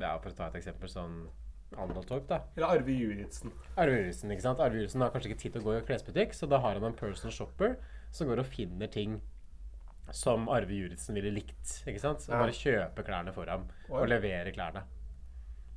Ja, 0.00 0.14
for 0.22 0.30
å 0.30 0.36
ta 0.36 0.50
et 0.52 0.60
eksempel 0.60 0.92
sånn 0.92 1.24
Arnold 1.74 2.06
Torp, 2.06 2.28
da. 2.28 2.42
Eller 2.54 2.76
Arve 2.76 2.94
Juritzen. 2.94 3.52
Arve 3.80 3.96
Juritzen, 3.98 4.30
ikke 4.30 4.44
sant? 4.44 4.60
Arve 4.62 4.78
Juritzen 4.78 5.02
har 5.02 5.10
kanskje 5.14 5.32
ikke 5.32 5.40
tid 5.42 5.56
til 5.56 5.64
å 5.64 5.66
gå 5.66 5.78
i 5.78 5.86
klesbutikk, 5.88 6.36
så 6.36 6.46
da 6.50 6.60
har 6.62 6.78
han 6.78 6.86
en 6.86 6.96
personal 6.98 7.34
shopper 7.34 7.78
som 8.14 8.30
går 8.30 8.44
og 8.44 8.50
finner 8.52 8.92
ting 8.92 9.18
som 10.12 10.48
Arve 10.52 10.76
Juritzen 10.76 11.16
ville 11.16 11.32
likt. 11.32 11.78
ikke 11.86 12.02
sant? 12.02 12.26
Og 12.28 12.36
bare 12.36 12.56
kjøpe 12.56 13.04
klærne 13.06 13.32
for 13.34 13.48
ham 13.50 13.64
Oi. 13.88 14.02
og 14.02 14.08
levere 14.10 14.52
klærne. 14.54 14.84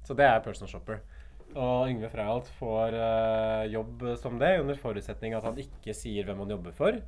Så 0.07 0.15
det 0.17 0.27
er 0.27 0.43
personal 0.43 0.71
shopper. 0.71 1.01
Og 1.55 1.87
Yngve 1.89 2.09
Freyholt 2.11 2.49
får 2.59 2.95
uh, 2.95 3.63
jobb 3.71 4.03
som 4.19 4.35
det, 4.39 4.57
under 4.61 4.77
forutsetning 4.79 5.35
at 5.37 5.47
han 5.47 5.57
ikke 5.63 5.95
sier 5.95 6.27
hvem 6.27 6.43
han 6.43 6.53
jobber 6.57 6.75
for. 6.75 6.99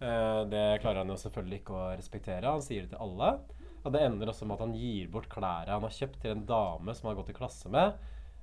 Uh, 0.00 0.42
det 0.50 0.64
klarer 0.82 1.02
han 1.02 1.12
jo 1.12 1.18
selvfølgelig 1.20 1.60
ikke 1.60 1.76
å 1.76 1.92
respektere. 1.92 2.48
Han 2.48 2.64
sier 2.64 2.86
det 2.86 2.94
til 2.94 3.04
alle. 3.04 3.36
Og 3.84 3.92
det 3.92 4.00
ender 4.00 4.32
også 4.32 4.48
med 4.48 4.56
at 4.56 4.64
han 4.64 4.76
gir 4.80 5.08
bort 5.12 5.28
klærne 5.32 5.76
han 5.76 5.84
har 5.84 5.92
kjøpt 5.92 6.22
til 6.22 6.32
en 6.32 6.46
dame 6.48 6.96
som 6.96 7.06
han 7.06 7.12
har 7.12 7.20
gått 7.20 7.34
i 7.34 7.36
klasse 7.36 7.72
med, 7.72 7.98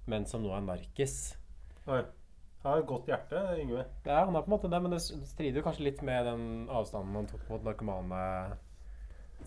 men 0.10 0.28
som 0.30 0.44
nå 0.46 0.54
er 0.54 0.66
narkis. 0.66 1.16
Oi. 1.90 2.04
Han 2.64 2.72
har 2.74 2.80
et 2.84 2.86
godt 2.88 3.08
hjerte, 3.10 3.40
Yngve. 3.60 3.86
Ja, 4.06 4.26
han 4.26 4.36
har 4.36 4.44
på 4.44 4.52
en 4.52 4.58
måte 4.60 4.70
det, 4.70 4.82
men 4.82 4.92
det 4.92 5.02
strider 5.02 5.62
jo 5.62 5.64
kanskje 5.66 5.84
litt 5.88 6.02
med 6.06 6.26
den 6.30 6.68
avstanden 6.70 7.16
han 7.16 7.26
tok 7.32 7.48
mot 7.50 7.64
narkomane 7.66 8.58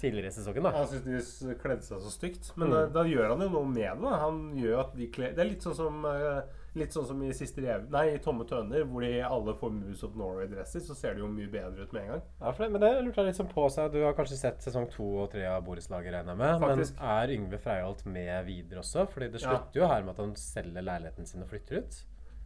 tidligere 0.00 0.26
i 0.26 0.34
sesongen. 0.34 0.64
da. 0.66 0.70
Han 0.74 0.88
syntes 0.90 1.28
de 1.46 1.54
kledde 1.54 1.82
seg 1.86 2.00
så 2.02 2.10
stygt. 2.10 2.50
Men 2.58 2.68
Mm. 2.68 2.74
da, 2.74 2.86
da 2.86 3.04
gjør 3.06 3.28
han 3.30 3.40
jo 3.40 3.48
noe 3.48 3.64
med 3.70 3.76
det. 3.94 4.02
da. 4.02 4.16
Han 4.24 4.40
gjør 4.58 4.80
at 4.80 4.96
de 4.96 5.06
kler 5.06 5.30
Det 5.34 5.38
er 5.38 5.50
litt 5.50 5.62
sånn 5.62 5.74
som 5.76 6.04
eh, 6.04 6.42
Litt 6.76 6.90
sånn 6.90 7.06
som 7.06 7.20
i 7.22 7.28
siste 7.30 7.62
rev... 7.62 7.84
Nei, 7.88 8.16
i 8.16 8.18
Tomme 8.18 8.42
tønner, 8.44 8.82
hvor 8.82 9.00
de 9.00 9.20
alle 9.22 9.52
får 9.54 9.70
Moose 9.70 10.02
of 10.08 10.16
Norway-dresser. 10.16 10.80
Så 10.82 10.96
ser 10.96 11.14
det 11.14 11.20
jo 11.20 11.28
mye 11.28 11.46
bedre 11.46 11.84
ut 11.86 11.92
med 11.92 12.02
en 12.02 12.08
gang. 12.08 12.22
Ja, 12.40 12.50
det, 12.50 12.66
men 12.72 12.80
det 12.82 12.88
lurte 13.04 13.22
jeg 13.22 13.26
litt 13.28 13.36
sånn 13.38 13.52
på 13.54 13.68
seg. 13.70 13.92
Du 13.92 14.02
har 14.02 14.12
kanskje 14.12 14.34
sett 14.40 14.58
sesong 14.58 14.88
to 14.90 15.06
og 15.22 15.30
tre 15.30 15.44
av 15.46 15.62
Borettslaget, 15.62 16.10
regner 16.16 16.34
jeg 16.34 16.40
med. 16.42 16.60
Faktisk. 16.64 16.96
Men 16.98 17.10
er 17.14 17.34
Yngve 17.36 17.60
Freiholt 17.62 18.04
med 18.10 18.44
videre 18.48 18.80
også? 18.82 19.06
Fordi 19.06 19.30
det 19.30 19.40
Ja. 19.44 19.50
slutter 19.54 19.80
jo 19.80 19.86
her 19.86 20.02
med 20.02 20.10
at 20.18 20.24
han 20.24 20.34
selger 20.34 20.82
leiligheten 20.82 21.26
sin 21.30 21.42
og 21.42 21.48
flytter 21.48 21.78
ut. 21.78 22.02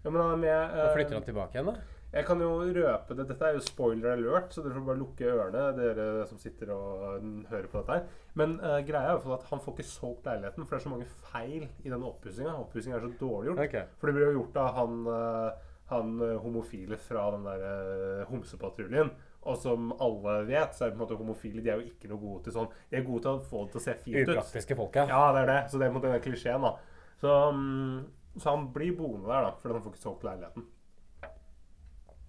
Ja, 0.08 0.12
men 0.12 0.22
han 0.24 0.30
er 0.32 0.40
med 0.40 0.76
eh, 0.80 0.90
flytter 0.96 1.18
han 1.18 1.24
tilbake 1.26 1.58
igjen, 1.58 1.66
da? 1.68 1.96
Jeg 2.08 2.24
kan 2.24 2.40
jo 2.40 2.48
røpe 2.64 3.12
det. 3.18 3.26
Dette 3.28 3.44
er 3.44 3.58
jo 3.58 3.60
spoiler 3.60 4.14
alert, 4.14 4.54
så 4.54 4.62
dere 4.64 4.78
får 4.78 4.86
bare 4.86 5.00
lukke 5.02 5.26
ørene, 5.28 5.64
dere 5.76 6.06
som 6.30 6.38
sitter 6.40 6.72
og 6.72 7.18
mm, 7.20 7.42
hører 7.50 7.66
på 7.68 7.82
dette 7.82 7.98
her. 7.98 8.22
Men 8.40 8.54
uh, 8.62 8.78
greia 8.88 9.02
er 9.02 9.10
i 9.10 9.18
hvert 9.18 9.26
fall 9.26 9.36
at 9.36 9.44
han 9.50 9.60
får 9.60 9.76
ikke 9.76 9.86
solgt 9.90 10.30
leiligheten, 10.30 10.64
for 10.64 10.72
det 10.72 10.78
er 10.78 10.86
så 10.86 10.92
mange 10.94 11.10
feil 11.28 11.66
i 11.68 11.92
den 11.92 12.06
oppussinga. 12.08 12.56
Oppussinga 12.62 12.96
er 12.96 13.04
så 13.04 13.12
dårlig 13.20 13.50
gjort. 13.50 13.62
Okay. 13.66 13.84
For 14.00 14.08
det 14.08 14.16
blir 14.16 14.30
jo 14.30 14.38
gjort 14.38 14.56
av 14.64 14.72
han, 14.78 14.98
eh, 15.12 15.76
han 15.92 16.18
homofile 16.46 16.96
fra 17.04 17.28
den 17.36 17.44
der 17.44 18.24
homsepatruljen. 18.32 19.12
Og 19.48 19.60
som 19.60 19.92
alle 20.00 20.40
vet, 20.48 20.72
så 20.76 20.86
er 20.86 20.94
på 20.94 21.02
en 21.02 21.04
måte 21.04 21.20
homofile 21.20 21.60
de 21.60 21.74
er 21.74 21.82
jo 21.82 21.92
ikke 21.92 22.08
noe 22.08 22.20
gode 22.24 22.46
til 22.48 22.56
sånn 22.56 22.72
De 22.88 22.98
er 22.98 23.04
gode 23.06 23.22
til 23.24 23.36
å 23.36 23.44
få 23.52 23.66
det 23.66 23.76
til 23.76 23.82
å 23.82 23.84
se 23.84 24.00
fint 24.00 24.16
ut. 24.22 24.32
Upraktiske 24.32 24.76
folk, 24.80 24.96
ja. 24.96 25.04
Ja, 25.12 25.26
det 25.36 25.44
er 25.44 25.52
det. 25.52 25.60
Så 25.68 25.76
det 25.76 25.86
er 25.86 25.92
på 25.92 25.98
en 25.98 26.00
måte 26.00 26.14
den 26.16 26.24
klisjeen, 26.24 26.64
da. 26.64 26.72
Så, 27.18 27.34
mm, 27.52 28.06
så 28.42 28.56
han 28.56 28.68
blir 28.74 28.96
boende 28.98 29.28
der, 29.28 29.48
da, 29.48 29.54
fordi 29.60 29.78
han 29.78 29.84
får 29.86 29.94
ikke 29.94 30.06
solgt 30.06 30.26
leiligheten. 30.28 30.66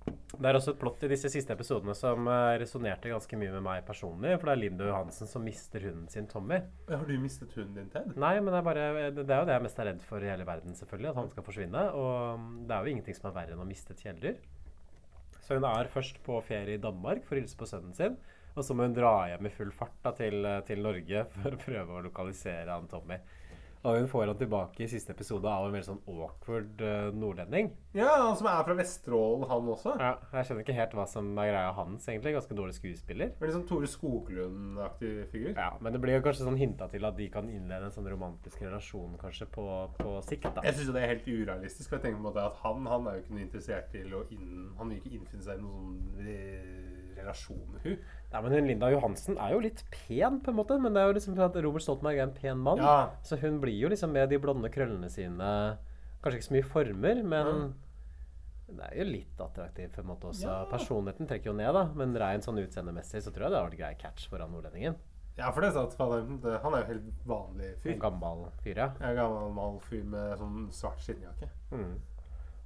Det 0.09 0.47
er 0.47 0.55
også 0.55 0.73
et 0.75 0.79
plott 0.79 1.01
i 1.03 1.09
disse 1.11 1.29
siste 1.31 1.53
episodene 1.55 1.93
som 1.97 2.27
uh, 2.29 2.53
resonnerte 2.61 3.11
ganske 3.11 3.37
mye 3.39 3.51
med 3.55 3.63
meg 3.65 3.81
personlig. 3.87 4.35
For 4.37 4.49
det 4.49 4.53
er 4.53 4.61
Linda 4.61 4.87
Johansen 4.87 5.29
som 5.29 5.43
mister 5.45 5.83
hunden 5.83 6.05
sin, 6.11 6.29
Tommy. 6.29 6.61
Har 6.89 7.03
du 7.05 7.15
mistet 7.19 7.53
hunden 7.57 7.75
din, 7.75 7.89
Ted? 7.93 8.13
Nei, 8.15 8.35
men 8.39 8.53
det 8.53 8.61
er, 8.61 8.65
bare, 8.65 8.85
det 9.09 9.25
det 9.25 9.35
er 9.35 9.41
jo 9.41 9.49
det 9.49 9.57
jeg 9.57 9.65
mest 9.65 9.81
er 9.81 9.89
redd 9.91 10.05
for 10.05 10.23
i 10.23 10.31
hele 10.31 10.47
verden, 10.47 10.77
selvfølgelig. 10.77 11.11
At 11.11 11.19
han 11.19 11.31
skal 11.33 11.47
forsvinne. 11.49 11.83
Og 11.97 12.39
mm, 12.39 12.49
det 12.69 12.75
er 12.75 12.85
jo 12.85 12.93
ingenting 12.93 13.17
som 13.17 13.29
er 13.29 13.37
verre 13.41 13.57
enn 13.57 13.65
å 13.65 13.67
miste 13.69 13.95
et 13.95 14.05
kjæledyr. 14.05 14.39
Så 15.43 15.57
hun 15.57 15.65
er 15.65 15.91
først 15.91 16.21
på 16.25 16.37
ferie 16.45 16.77
i 16.77 16.83
Danmark 16.83 17.25
for 17.25 17.35
å 17.35 17.41
hilse 17.41 17.57
på 17.59 17.67
sønnen 17.69 17.97
sin. 17.97 18.15
Og 18.55 18.65
så 18.65 18.75
må 18.75 18.85
hun 18.85 18.95
dra 18.95 19.13
hjem 19.31 19.49
i 19.49 19.53
full 19.53 19.73
fart 19.75 19.97
da, 20.05 20.13
til, 20.15 20.45
til 20.69 20.85
Norge 20.85 21.25
for 21.35 21.57
å 21.57 21.61
prøve 21.65 21.97
å 21.97 22.05
lokalisere 22.05 22.75
han 22.75 22.87
Tommy. 22.91 23.19
Og 23.87 23.95
hun 23.95 24.07
får 24.11 24.27
han 24.27 24.35
tilbake 24.39 24.83
i 24.83 24.87
siste 24.91 25.13
episode 25.15 25.47
av 25.47 25.65
en 25.65 25.71
veldig 25.71 25.87
sånn 25.87 26.01
awkward 26.11 26.81
uh, 26.83 27.13
nordlending. 27.15 27.69
Ja, 27.95 28.09
han 28.25 28.35
som 28.35 28.49
er 28.51 28.65
fra 28.67 28.75
Vesterålen, 28.75 29.45
han 29.47 29.69
også. 29.71 29.93
Ja, 30.01 30.09
jeg 30.33 30.49
skjønner 30.49 30.65
ikke 30.65 30.75
helt 30.75 30.95
hva 30.99 31.05
som 31.07 31.29
er 31.39 31.47
greia 31.53 31.69
hans, 31.77 32.07
egentlig. 32.11 32.33
Ganske 32.35 32.57
dårlig 32.59 32.75
skuespiller. 32.75 33.31
Veldig 33.39 33.55
sånn 33.55 33.67
Tore 33.69 33.87
Skoglund-aktig 33.87 35.13
figur. 35.31 35.53
Ja, 35.55 35.69
Men 35.79 35.95
det 35.95 36.01
blir 36.03 36.17
jo 36.19 36.25
kanskje 36.27 36.43
sånn 36.49 36.59
hinta 36.59 36.89
til 36.91 37.07
at 37.07 37.15
de 37.17 37.29
kan 37.31 37.47
innlede 37.49 37.87
en 37.87 37.95
sånn 37.95 38.09
romantisk 38.11 38.61
relasjon 38.67 39.15
kanskje 39.21 39.47
på, 39.55 39.65
på 39.99 40.17
sikt. 40.27 40.49
da. 40.55 40.65
Jeg 40.67 40.75
syns 40.81 40.91
det 40.95 41.03
er 41.05 41.13
helt 41.15 41.27
urealistisk. 41.31 41.89
for 41.89 41.97
jeg 41.99 42.07
tenker 42.09 42.19
på 42.19 42.25
en 42.25 42.29
måte 42.33 42.45
at 42.49 42.59
Han 42.65 42.85
han 42.89 43.07
er 43.07 43.17
jo 43.17 43.23
ikke 43.23 43.35
noe 43.37 43.45
interessert 43.47 43.91
til 43.95 44.13
å 44.13 44.25
inn, 44.35 44.73
Han 44.77 44.89
vil 44.91 44.99
ikke 44.99 45.15
innfinne 45.21 45.43
seg 45.47 45.59
i 45.59 45.63
noen 45.63 45.79
sånn 45.79 46.25
re- 46.27 46.98
relasjon 47.19 47.65
med 47.73 47.85
hun. 47.85 47.99
Nei, 48.29 48.41
men 48.45 48.55
hun 48.55 48.69
Linda 48.69 48.89
Johansen 48.93 49.37
er 49.41 49.53
jo 49.55 49.61
litt 49.63 49.83
pen, 49.93 50.39
på 50.45 50.51
en 50.51 50.57
måte. 50.59 50.77
Men 50.81 50.95
det 50.95 51.03
er 51.03 51.11
jo 51.11 51.17
liksom 51.17 51.35
for 51.37 51.49
at 51.49 51.59
Robert 51.65 51.85
Stoltenberg 51.85 52.19
er 52.19 52.27
en 52.27 52.35
pen 52.35 52.63
mann. 52.65 52.81
Ja. 52.83 53.11
Så 53.25 53.39
hun 53.41 53.61
blir 53.63 53.77
jo 53.77 53.91
liksom 53.91 54.13
med 54.15 54.31
de 54.31 54.41
blonde 54.41 54.71
krøllene 54.73 55.11
sine 55.13 55.51
Kanskje 56.19 56.41
ikke 56.41 56.45
så 56.49 56.53
mye 56.57 56.67
former, 56.67 57.19
men 57.31 57.59
det 58.75 58.89
er 58.89 58.97
jo 58.99 59.05
litt 59.07 59.39
attraktiv 59.39 59.93
på 59.93 60.01
en 60.01 60.09
måte 60.09 60.27
også. 60.27 60.49
Ja. 60.49 60.57
Personligheten 60.67 61.29
trekker 61.29 61.53
jo 61.53 61.55
ned, 61.55 61.71
da. 61.77 61.85
Men 61.95 62.17
rent 62.19 62.43
sånn 62.45 62.59
utseendemessig 62.59 63.21
så 63.23 63.31
tror 63.31 63.47
jeg 63.47 63.53
det 63.53 63.61
har 63.61 63.69
vært 63.69 63.79
grei 63.79 63.93
catch 64.01 64.27
foran 64.31 64.51
nordlendingen. 64.51 64.99
Ja, 65.39 65.53
for 65.55 65.63
det 65.63 65.69
er 65.71 65.79
er, 65.79 66.57
han 66.59 66.75
er 66.75 66.81
jo 66.81 66.87
helt 66.89 67.23
vanlig 67.25 67.69
fyr. 67.79 67.93
En 67.93 68.01
gammel 68.03 68.41
fyr, 68.59 68.81
ja. 68.83 68.89
En 68.99 69.15
gammel 69.15 69.79
fyr 69.87 70.03
med 70.03 70.35
sånn 70.41 70.65
svart 70.75 70.99
skinnjakke. 71.05 71.47
Mm. 71.71 71.93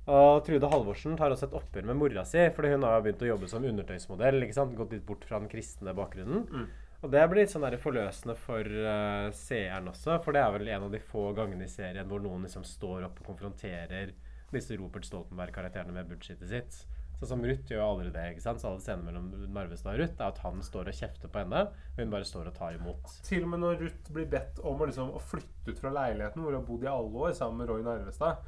Og 0.03 0.43
Trude 0.43 0.67
Halvorsen 0.67 1.15
tar 1.19 1.31
også 1.31 1.47
et 1.47 1.57
oppgjør 1.59 1.85
med 1.87 1.99
mora 1.99 2.25
si, 2.27 2.41
fordi 2.55 2.73
hun 2.73 2.83
har 2.83 3.03
begynt 3.03 3.23
å 3.23 3.29
jobbe 3.29 3.47
som 3.51 3.63
undertøysmodell. 3.67 4.41
ikke 4.43 4.57
sant? 4.57 4.75
Gått 4.75 4.95
litt 4.97 5.05
bort 5.07 5.23
fra 5.27 5.39
den 5.39 5.51
kristne 5.51 5.95
bakgrunnen. 5.95 6.43
Mm. 6.49 6.65
Og 7.03 7.11
det 7.11 7.23
blir 7.27 7.43
litt 7.43 7.51
sånn 7.51 7.65
der 7.65 7.75
forløsende 7.79 8.35
for 8.39 8.63
uh, 8.63 9.27
seeren 9.35 9.89
også, 9.91 10.21
for 10.23 10.35
det 10.35 10.43
er 10.43 10.53
vel 10.55 10.69
en 10.71 10.85
av 10.87 10.93
de 10.93 11.01
få 11.03 11.29
gangene 11.35 11.67
i 11.67 11.71
serien 11.71 12.07
hvor 12.07 12.23
noen 12.23 12.45
liksom 12.47 12.63
står 12.67 13.09
opp 13.09 13.19
og 13.19 13.33
konfronterer 13.33 14.13
disse 14.53 14.77
Robert 14.79 15.07
Stoltenberg-karakterene 15.07 15.95
med 15.95 16.11
budsjettet 16.11 16.51
sitt. 16.51 16.77
Sånn 17.19 17.29
som 17.29 17.43
Ruth 17.45 17.69
gjør 17.71 17.83
aldri 17.85 18.11
det. 18.11 18.23
ikke 18.31 18.43
sant? 18.43 18.59
Så 18.59 18.69
alle 18.69 18.83
scener 18.83 19.03
mellom 19.07 19.29
Narvestad 19.55 19.93
og 19.93 20.01
Ruth 20.01 20.19
er 20.19 20.31
at 20.31 20.41
han 20.43 20.63
står 20.63 20.91
og 20.91 20.97
kjefter 20.97 21.31
på 21.31 21.43
henne, 21.43 21.61
og 21.71 22.01
hun 22.01 22.11
bare 22.11 22.27
står 22.27 22.49
og 22.51 22.57
tar 22.57 22.75
imot. 22.79 23.13
Til 23.27 23.45
og 23.45 23.53
med 23.53 23.63
når 23.63 23.79
Ruth 23.85 24.15
blir 24.15 24.27
bedt 24.31 24.59
om 24.63 24.79
å, 24.81 24.87
liksom, 24.89 25.13
å 25.15 25.23
flytte 25.23 25.71
ut 25.71 25.79
fra 25.79 25.93
leiligheten 25.95 26.43
hvor 26.43 26.51
hun 26.51 26.59
har 26.61 26.67
bodd 26.67 26.87
i 26.87 26.91
alle 26.91 27.27
år 27.27 27.37
sammen 27.37 27.63
med 27.63 27.71
Roy 27.71 27.85
Narvestad, 27.85 28.43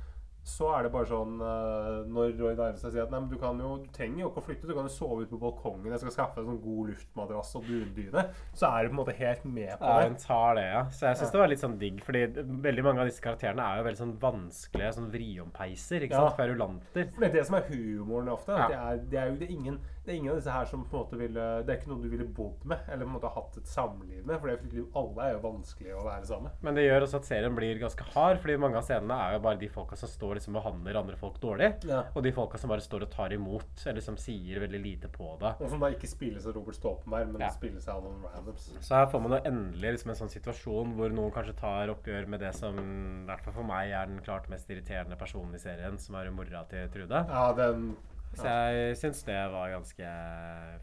så 0.45 0.67
er 0.77 0.83
det 0.85 0.91
bare 0.93 1.07
sånn 1.09 1.39
eh, 1.41 1.95
Når 2.13 2.35
Roy 2.37 2.51
Narvestad 2.53 2.91
sier 2.93 3.01
at 3.07 3.09
Nei, 3.09 3.19
men 3.23 3.29
du, 3.31 3.37
kan 3.41 3.57
jo, 3.59 3.71
du 3.81 3.87
trenger 3.95 4.19
jo 4.21 4.27
ikke 4.29 4.41
å 4.43 4.45
flytte, 4.45 4.67
du 4.69 4.73
kan 4.77 4.85
jo 4.85 4.93
sove 4.93 5.23
ute 5.25 5.31
på 5.33 5.39
balkongen, 5.41 5.89
jeg 5.89 6.03
skal 6.03 6.13
skaffe 6.13 6.37
deg 6.43 6.51
sånn 6.51 6.59
god 6.61 6.91
luftmadrass 6.91 7.55
og 7.57 7.65
dundyne, 7.65 8.23
så 8.53 8.69
er 8.69 8.85
du 8.85 8.91
på 8.91 8.93
en 8.93 8.99
måte 9.01 9.15
helt 9.17 9.47
med 9.49 9.73
på 9.79 9.89
Ja, 9.89 9.95
det. 10.03 10.11
hun 10.11 10.19
tar 10.21 10.55
det, 10.59 10.65
ja. 10.69 10.83
Så 10.93 11.07
jeg 11.09 11.17
syns 11.23 11.33
det 11.33 11.41
var 11.41 11.49
litt 11.49 11.63
sånn 11.65 11.77
digg, 11.81 12.03
fordi 12.05 12.23
veldig 12.69 12.85
mange 12.85 13.01
av 13.01 13.09
disse 13.09 13.25
karakterene 13.25 13.65
er 13.65 13.81
jo 13.81 13.87
veldig 13.89 14.01
sånn 14.03 14.15
vanskelige 14.21 14.93
sånn 14.99 15.09
vriompeiser, 15.17 16.05
ikke 16.05 16.13
Ja. 16.19 16.27
sant? 16.29 16.37
Kverulanter. 16.37 17.09
For 17.15 17.25
det 17.25 17.29
er 17.31 17.35
det 17.39 17.45
som 17.49 17.55
er 17.59 17.67
humoren 17.71 18.29
ofte. 18.37 18.53
Ja. 18.53 18.67
det, 18.69 18.77
er, 18.85 19.03
det 19.11 19.19
er 19.23 19.29
jo 19.33 19.39
det 19.41 19.49
ingen, 19.49 19.79
det 20.05 20.13
er 20.13 20.17
ingen 20.19 20.31
av 20.31 20.37
disse 20.37 20.53
her 20.53 20.65
som 20.69 20.83
på 20.85 20.97
en 20.97 21.03
måte 21.03 21.17
ville 21.17 21.45
Det 21.65 21.73
er 21.73 21.79
ikke 21.79 21.89
noe 21.91 22.01
du 22.03 22.09
ville 22.11 22.27
bodd 22.37 22.63
med, 22.69 22.79
eller 22.87 23.05
på 23.05 23.09
en 23.09 23.15
måte 23.17 23.31
hatt 23.33 23.57
et 23.57 23.67
samliv 23.67 24.25
med. 24.25 24.39
For 24.39 24.47
det 24.51 24.55
er 24.61 24.85
alle 25.01 25.25
er 25.25 25.33
jo 25.33 25.39
vanskelig 25.45 25.95
å 25.97 26.03
være 26.05 26.25
sammen. 26.29 26.51
Men 26.61 26.75
det 26.77 26.83
gjør 26.85 27.05
også 27.07 27.19
at 27.21 27.25
serien 27.29 27.55
blir 27.57 27.79
ganske 27.81 28.03
hard, 28.13 28.39
fordi 28.43 28.57
mange 28.61 28.77
av 28.77 28.85
scenene 28.85 29.17
er 29.25 29.33
jo 29.37 29.39
bare 29.47 29.59
de 29.61 29.69
folka 29.73 29.97
som 29.99 30.09
står 30.11 30.35
liksom 30.39 30.53
behandler 30.59 30.99
andre 31.01 31.15
folk 31.17 31.39
dårlig, 31.41 31.71
Ja. 31.89 32.03
og 32.15 32.23
de 32.23 32.31
folka 32.31 32.57
som 32.61 32.69
bare 32.69 32.81
står 32.85 33.01
og 33.07 33.11
tar 33.11 33.33
imot, 33.33 33.85
eller 33.87 34.01
som 34.01 34.17
sier 34.17 34.59
veldig 34.61 34.81
lite 34.83 35.07
på 35.09 35.37
det. 35.39 35.55
Og 35.59 35.69
som 35.69 35.79
da 35.79 35.87
ikke 35.91 36.07
spilles 36.07 36.45
av 36.45 36.53
Robert 36.55 36.75
Stoltenberg, 36.75 37.31
men 37.33 37.41
Ja. 37.41 37.49
spilles 37.49 37.87
av 37.87 38.03
noen 38.03 38.23
randoms. 38.33 38.69
Så 38.81 38.95
her 38.95 39.05
får 39.07 39.21
man 39.21 39.31
jo 39.31 39.51
endelig 39.51 39.91
liksom 39.97 40.09
en 40.09 40.15
sånn 40.15 40.29
situasjon 40.29 40.95
hvor 40.95 41.09
noen 41.09 41.31
kanskje 41.31 41.55
tar 41.57 41.87
oppgjør 41.89 42.27
med 42.27 42.39
det 42.39 42.53
som 42.55 42.77
i 42.77 43.25
hvert 43.25 43.41
fall 43.41 43.53
for 43.53 43.63
meg 43.63 43.91
er 43.91 44.05
den 44.05 44.19
klart 44.21 44.47
mest 44.49 44.69
irriterende 44.69 45.17
personen 45.17 45.53
i 45.55 45.57
serien, 45.57 45.97
som 45.99 46.15
er 46.15 46.29
mora 46.31 46.63
til 46.69 46.87
Trude. 46.89 47.25
Ja, 47.27 47.53
den 47.53 47.95
Så 48.35 48.51
jeg 48.51 48.97
syns 48.99 49.23
det 49.27 49.37
var 49.53 49.71
ganske 49.73 50.11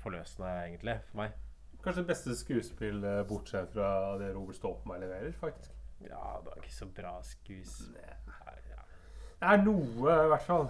forløsende, 0.02 0.50
egentlig, 0.66 0.96
for 1.10 1.22
meg. 1.22 1.36
Kanskje 1.82 2.02
det 2.04 2.10
beste 2.12 2.36
skuespill 2.38 3.04
bortsett 3.28 3.72
fra 3.74 4.16
det 4.20 4.30
Robert 4.36 4.56
Stoltenberg 4.56 5.02
leverer, 5.02 5.32
faktisk. 5.36 5.74
Ja, 6.02 6.38
det 6.42 6.50
var 6.50 6.62
ikke 6.62 6.74
så 6.74 6.86
bra 6.96 7.14
skuespill. 7.26 7.96
Det 9.42 9.50
er 9.50 9.62
noe, 9.64 10.12
i 10.14 10.28
hvert 10.30 10.44
fall. 10.46 10.68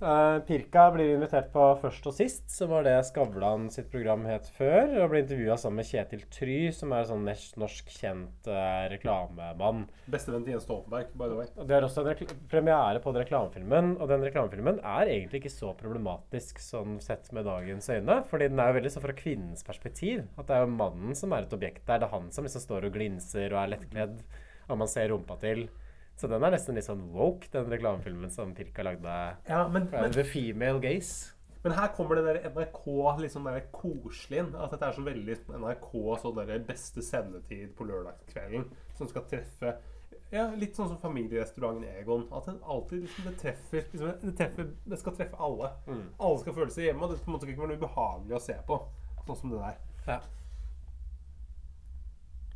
Eh, 0.00 0.38
Pirka 0.48 0.86
blir 0.94 1.10
invitert 1.12 1.50
på 1.52 1.64
Først 1.82 2.06
og 2.08 2.14
sist, 2.16 2.46
som 2.48 2.70
var 2.72 2.86
det 2.86 2.94
Skavlan 3.04 3.66
sitt 3.72 3.90
program 3.92 4.22
het 4.24 4.46
før. 4.56 4.94
Og 5.02 5.10
ble 5.12 5.20
intervjua 5.20 5.58
sammen 5.60 5.82
med 5.82 5.88
Kjetil 5.90 6.22
Try, 6.32 6.56
som 6.72 6.94
er 6.96 7.04
sånn 7.08 7.26
norsk 7.60 7.90
kjent 7.92 8.48
eh, 8.48 8.86
reklamemann. 8.94 9.84
Bestevenn 10.10 10.46
til 10.46 10.56
Jens 10.56 10.64
Stoltenberg, 10.64 11.12
by 11.12 11.28
the 11.28 11.36
way. 11.42 11.50
Og 11.58 11.68
Det 11.68 11.76
er 11.76 11.84
også 11.84 12.06
en 12.08 12.32
premiere 12.48 13.02
på 13.04 13.12
den 13.12 13.26
reklamefilmen, 13.26 13.92
og 14.00 14.08
den 14.08 14.24
reklamefilmen 14.24 14.80
er 14.80 15.12
egentlig 15.12 15.42
ikke 15.42 15.52
så 15.58 15.74
problematisk 15.76 16.62
sånn 16.64 16.96
sett 17.04 17.28
med 17.36 17.44
dagens 17.50 17.92
øyne. 17.92 18.22
fordi 18.30 18.48
den 18.48 18.60
er 18.60 18.70
jo 18.70 18.78
veldig 18.78 18.94
sånn 18.94 19.04
fra 19.04 19.18
kvinnens 19.20 19.66
perspektiv. 19.66 20.24
At 20.38 20.48
det 20.48 20.56
er 20.56 20.64
jo 20.64 20.72
mannen 20.78 21.14
som 21.18 21.32
er 21.36 21.44
et 21.44 21.52
objekt 21.52 21.84
der. 21.84 22.00
Det 22.00 22.08
er 22.08 22.16
han 22.16 22.32
som 22.32 22.48
liksom 22.48 22.64
står 22.64 22.88
og 22.88 22.96
glinser 22.96 23.52
og 23.52 23.60
er 23.60 23.74
lettkledd, 23.76 24.24
og 24.70 24.80
man 24.80 24.88
ser 24.88 25.12
rumpa 25.12 25.36
til. 25.44 25.68
Så 26.20 26.28
den 26.28 26.44
er 26.44 26.52
nesten 26.52 26.76
litt 26.76 26.84
sånn 26.84 27.06
woke, 27.14 27.48
den 27.48 27.68
reklamefilmen 27.72 28.32
som 28.32 28.50
Pirka 28.56 28.84
lagde. 28.84 29.12
Ja, 29.48 29.62
men, 29.72 29.86
men, 29.88 30.12
The 30.12 30.24
Female 30.28 30.82
Gaze. 30.82 31.32
men 31.62 31.72
her 31.78 31.94
kommer 31.96 32.18
det 32.18 32.26
der 32.26 32.50
NRK 32.52 32.82
litt 33.22 33.32
sånn 33.32 33.48
der 33.48 33.62
koselig 33.72 34.42
inn. 34.42 34.50
At 34.52 34.74
dette 34.74 34.90
er 34.90 34.98
så 34.98 35.04
veldig 35.06 35.38
NRK 35.54 35.88
sånn 36.20 36.36
der 36.36 36.66
beste 36.68 37.04
sendetid 37.04 37.72
på 37.78 37.86
lørdagskvelden. 37.88 38.66
Som 38.98 39.08
skal 39.08 39.24
treffe 39.30 39.78
ja, 40.30 40.44
Litt 40.54 40.76
sånn 40.78 40.90
som 40.92 40.98
familierestauranten 41.00 41.88
Egon. 42.02 42.26
At 42.36 42.50
den 42.50 42.60
alltid 42.62 43.06
liksom, 43.06 43.30
det 43.30 43.32
treffer, 43.40 43.88
liksom, 43.94 44.12
det 44.22 44.34
treffer 44.38 44.68
Det 44.92 45.00
skal 45.00 45.16
treffe 45.16 45.40
alle. 45.40 45.72
Mm. 45.88 46.04
Alle 46.20 46.42
skal 46.44 46.58
føle 46.60 46.74
seg 46.74 46.86
hjemme. 46.90 47.06
Og 47.06 47.14
det 47.14 47.24
på 47.24 47.32
en 47.32 47.38
måte 47.38 47.48
skal 47.48 47.54
ikke 47.54 47.64
være 47.64 47.72
noe 47.72 47.80
ubehagelig 47.80 48.36
å 48.36 48.42
se 48.50 48.58
på. 48.68 48.78
Sånn 49.24 49.40
som 49.40 49.56
det 49.56 49.64
der. 49.64 49.80
Ja. 50.04 50.20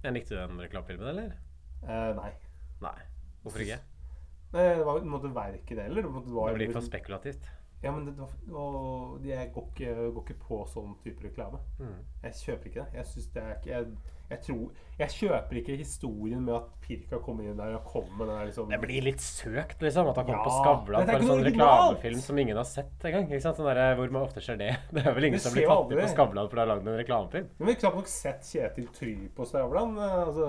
Jeg 0.05 0.19
likte 0.19 0.37
du 0.37 0.39
den 0.43 0.61
reklamefilmen, 0.61 1.11
eller? 1.15 1.35
Eh, 1.89 2.13
nei. 2.21 2.31
Nei. 2.85 2.97
Hvorfor 3.45 3.65
ikke? 3.67 3.83
Nei, 4.55 4.65
det 4.79 4.87
var 4.87 5.05
måtte 5.11 5.35
være 5.35 5.61
ikke. 5.61 5.77
Det, 5.77 5.87
heller. 5.89 6.09
det 6.09 6.25
Det 6.25 6.57
blir 6.61 6.73
for 6.73 6.87
spekulativt. 6.87 7.51
Ja, 7.85 7.93
men 7.93 8.07
det, 8.07 8.15
og 8.55 9.21
jeg 9.27 9.51
går 9.53 9.67
ikke, 9.75 9.95
går 10.17 10.23
ikke 10.25 10.41
på 10.41 10.63
sånn 10.73 10.95
type 11.05 11.27
reklame. 11.27 11.61
Mm. 11.77 11.99
Jeg 12.25 12.39
kjøper 12.41 12.71
ikke 12.71 12.85
det. 12.85 12.99
Jeg 13.01 13.09
synes 13.11 13.27
det 13.35 13.43
er 13.43 13.57
ikke 13.59 13.73
jeg, 13.75 13.89
jeg 14.31 14.41
tror 14.47 14.71
Jeg 14.99 15.13
kjøper 15.13 15.59
ikke 15.61 15.77
historien 15.77 16.41
med 16.47 16.55
at 16.57 16.71
Pirka 16.81 17.19
kommer 17.21 17.45
inn 17.45 17.59
der 17.59 17.75
og 17.77 17.85
kommer 17.91 18.15
med 18.17 18.31
den 18.31 18.39
der 18.39 18.49
liksom 18.49 18.71
Det 18.73 18.79
blir 18.81 19.05
litt 19.05 19.21
søkt, 19.21 19.85
liksom. 19.85 20.09
At 20.09 20.21
han 20.23 20.29
kommer 20.31 20.47
på 20.47 20.55
Skavlan 20.63 21.11
for 21.11 21.19
en 21.19 21.29
sånn 21.35 21.45
reklamefilm 21.51 22.25
som 22.25 22.41
ingen 22.41 22.57
har 22.57 22.69
sett 22.71 23.05
engang. 23.05 23.29
Ikke 23.29 23.45
sant? 23.45 23.61
Sånn 23.61 23.69
der, 23.69 23.99
hvor 24.01 24.17
man 24.17 24.25
ofte 24.25 24.41
ser 24.45 24.57
det. 24.61 24.73
Det 24.95 25.05
er 25.05 25.13
vel 25.19 25.29
ingen 25.29 25.45
som 25.45 25.53
blir 25.53 25.69
tatt 25.69 25.77
aldri. 25.85 26.01
på 26.01 26.15
Skavlan 26.15 26.49
for 26.49 26.57
å 26.57 26.65
ha 26.65 26.71
lagd 26.73 26.89
en 26.89 27.01
reklamefilm. 27.03 27.53
Men 27.59 27.69
vi 27.69 27.77
har 27.77 27.81
knapt 27.85 28.01
nok 28.01 28.11
sett 28.15 28.49
Kjetil 28.49 28.89
Try 28.97 29.17
på 29.37 29.49
Stavlan. 29.51 29.99
eh, 30.01 30.21
Altså, 30.25 30.49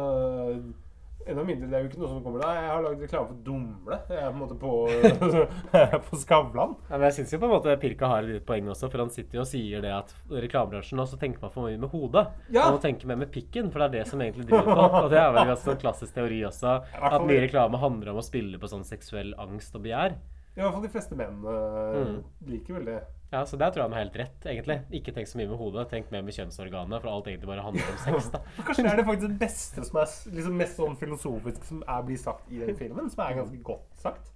enda 1.28 1.44
mindre, 1.48 1.68
Det 1.70 1.78
er 1.78 1.84
jo 1.86 1.90
ikke 1.90 2.00
noe 2.02 2.10
som 2.12 2.24
kommer 2.24 2.42
da. 2.44 2.50
Jeg 2.56 2.70
har 2.70 2.84
lagd 2.86 3.02
reklame 3.06 3.28
for 3.32 3.40
Dumle. 3.46 3.98
Jeg 4.10 4.20
er 4.22 4.30
på 4.30 4.36
en 4.36 4.42
måte 4.44 4.58
på, 4.62 6.00
på 6.10 6.20
Skavlan. 6.22 6.76
Ja, 6.90 6.98
men 6.98 7.06
jeg 7.10 7.16
syns 7.20 7.34
jo 7.36 7.40
på 7.42 7.48
en 7.50 7.54
måte 7.56 7.76
Pirka 7.82 8.10
har 8.12 8.28
et 8.36 8.46
poeng 8.48 8.70
også, 8.74 8.90
for 8.92 9.04
han 9.04 9.12
sitter 9.14 9.40
jo 9.40 9.44
og 9.46 9.50
sier 9.50 9.82
det 9.86 9.94
at 9.96 10.14
reklamebransjen 10.32 11.02
også 11.04 11.20
tenker 11.22 11.42
man 11.46 11.54
for 11.56 11.68
mye 11.70 11.80
med 11.82 11.92
hodet. 11.94 12.26
Ja. 12.50 12.68
Man 12.68 12.78
må 12.78 12.84
tenke 12.86 13.10
mer 13.10 13.20
med 13.24 13.32
pikken, 13.34 13.72
for 13.74 13.82
det 13.84 13.90
er 13.90 13.98
det 14.00 14.06
som 14.12 14.22
egentlig 14.24 14.48
driver 14.50 14.72
folk. 14.76 15.00
Og 15.06 15.10
det 15.14 15.20
er 15.22 15.34
vel 15.36 15.52
en 15.56 15.62
sånn 15.66 15.82
klassisk 15.82 16.16
teori 16.20 16.42
også, 16.48 16.78
at 17.02 17.26
mye 17.28 17.44
reklame 17.48 17.82
handler 17.82 18.14
om 18.14 18.22
å 18.22 18.26
spille 18.26 18.62
på 18.62 18.72
sånn 18.72 18.86
seksuell 18.88 19.34
angst 19.42 19.76
og 19.78 19.86
begjær. 19.88 20.18
I 20.56 20.62
hvert 20.64 20.72
fall 20.72 20.86
de 20.86 20.94
fleste 20.94 21.18
menn 21.20 21.42
eh, 21.52 21.96
Mm. 22.06 22.20
liker 22.48 22.78
vel 22.78 22.86
det. 22.88 23.00
Ja, 23.36 23.42
så 23.44 23.58
der 23.60 23.72
tror 23.74 23.82
jeg 23.82 23.90
han 23.90 23.96
har 23.98 24.06
helt 24.06 24.18
rett, 24.22 24.46
egentlig. 24.48 24.78
Ikke 24.96 25.12
tenk 25.16 25.28
så 25.28 25.40
mye 25.40 25.50
med 25.50 25.60
hodet, 25.60 25.90
tenk 25.92 26.12
mer 26.14 26.22
med 26.24 26.36
kjønnsorganet, 26.38 27.02
for 27.04 27.12
alt 27.12 27.26
egentlig 27.28 27.50
bare 27.50 27.66
handler 27.66 27.90
om 27.92 27.98
sex, 28.06 28.30
da. 28.32 28.40
Kanskje 28.68 28.86
det 28.86 28.92
er 28.94 29.02
det 29.02 29.06
faktisk 29.10 29.34
det 29.34 29.40
beste 29.42 29.84
som 29.90 30.00
er 30.00 30.14
liksom 30.38 30.56
mest 30.62 30.80
sånn 30.80 30.96
filosofisk 31.02 31.68
som 31.68 31.82
er, 31.84 32.06
blir 32.08 32.22
sagt 32.22 32.54
i 32.54 32.62
den 32.62 32.80
filmen, 32.80 33.10
som 33.12 33.26
er 33.26 33.42
ganske 33.42 33.60
godt 33.68 34.00
sagt. 34.00 34.32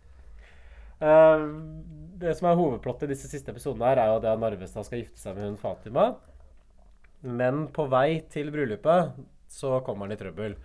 Uh, 1.00 1.46
det 2.20 2.36
som 2.36 2.50
er 2.50 2.60
hovedplottet 2.60 3.08
i 3.08 3.14
disse 3.14 3.32
siste 3.32 3.56
episodene, 3.56 3.88
her 3.88 4.04
er 4.04 4.12
jo 4.12 4.20
det 4.26 4.34
at 4.34 4.44
Narvestad 4.44 4.90
skal 4.90 5.06
gifte 5.06 5.24
seg 5.24 5.40
med 5.40 5.48
hun 5.48 5.58
Fatima. 5.62 6.10
Men 7.24 7.70
på 7.76 7.88
vei 7.92 8.20
til 8.32 8.52
bryllupet 8.52 9.16
så 9.50 9.78
kommer 9.86 10.10
han 10.10 10.18
i 10.18 10.20
trøbbel. 10.20 10.60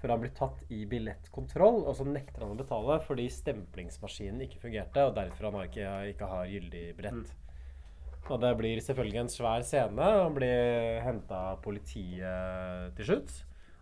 For 0.00 0.14
han 0.14 0.22
blir 0.22 0.32
tatt 0.32 0.62
i 0.72 0.84
billettkontroll, 0.88 1.82
og 1.82 1.98
så 1.98 2.06
nekter 2.06 2.46
han 2.46 2.54
å 2.54 2.62
betale 2.62 3.02
fordi 3.04 3.26
stemplingsmaskinen 3.34 4.46
ikke 4.46 4.62
fungerte, 4.62 5.10
og 5.10 5.18
derfor 5.18 5.50
han 5.50 5.66
ikke, 5.66 5.90
ikke 6.14 6.30
har 6.30 6.48
gyldig 6.54 6.84
billett. 6.96 7.34
Og 8.28 8.36
det 8.42 8.50
blir 8.58 8.82
selvfølgelig 8.84 9.22
en 9.22 9.32
svær 9.32 9.64
scene. 9.66 10.10
Han 10.24 10.36
blir 10.36 11.00
henta 11.04 11.38
av 11.54 11.62
politiet 11.64 12.92
til 12.98 13.08
slutt. 13.08 13.32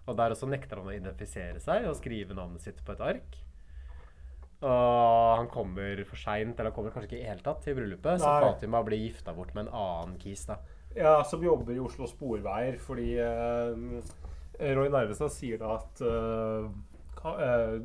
Og 0.08 0.16
der 0.16 0.32
også 0.32 0.48
nekter 0.48 0.80
han 0.80 0.88
å 0.88 0.94
identifisere 0.94 1.60
seg 1.60 1.84
og 1.88 1.98
skrive 1.98 2.36
navnet 2.36 2.64
sitt 2.64 2.80
på 2.84 2.94
et 2.94 3.04
ark. 3.04 3.36
Og 4.58 5.36
han 5.38 5.50
kommer 5.52 6.00
for 6.08 6.18
seint, 6.18 6.56
eller 6.56 6.72
han 6.72 6.74
kommer 6.74 6.94
kanskje 6.94 7.12
ikke 7.12 7.20
i 7.20 7.28
hele 7.28 7.44
tatt 7.44 7.60
til 7.62 7.76
bryllupet. 7.78 8.22
Så 8.22 8.32
Fatima 8.42 8.80
blir 8.86 9.04
gifta 9.04 9.34
bort 9.36 9.52
med 9.54 9.68
en 9.68 9.76
annen 9.78 10.16
kis, 10.22 10.46
da. 10.48 10.58
Ja, 10.96 11.20
som 11.28 11.44
jobber 11.44 11.76
i 11.76 11.82
Oslo 11.82 12.08
Sporveier, 12.10 12.78
fordi 12.82 13.12
eh, 13.22 14.72
Roy 14.74 14.88
Nervestad 14.90 15.30
sier 15.30 15.60
da 15.60 15.76
at 15.76 16.02
eh, 16.02 16.70
eh, 17.36 17.76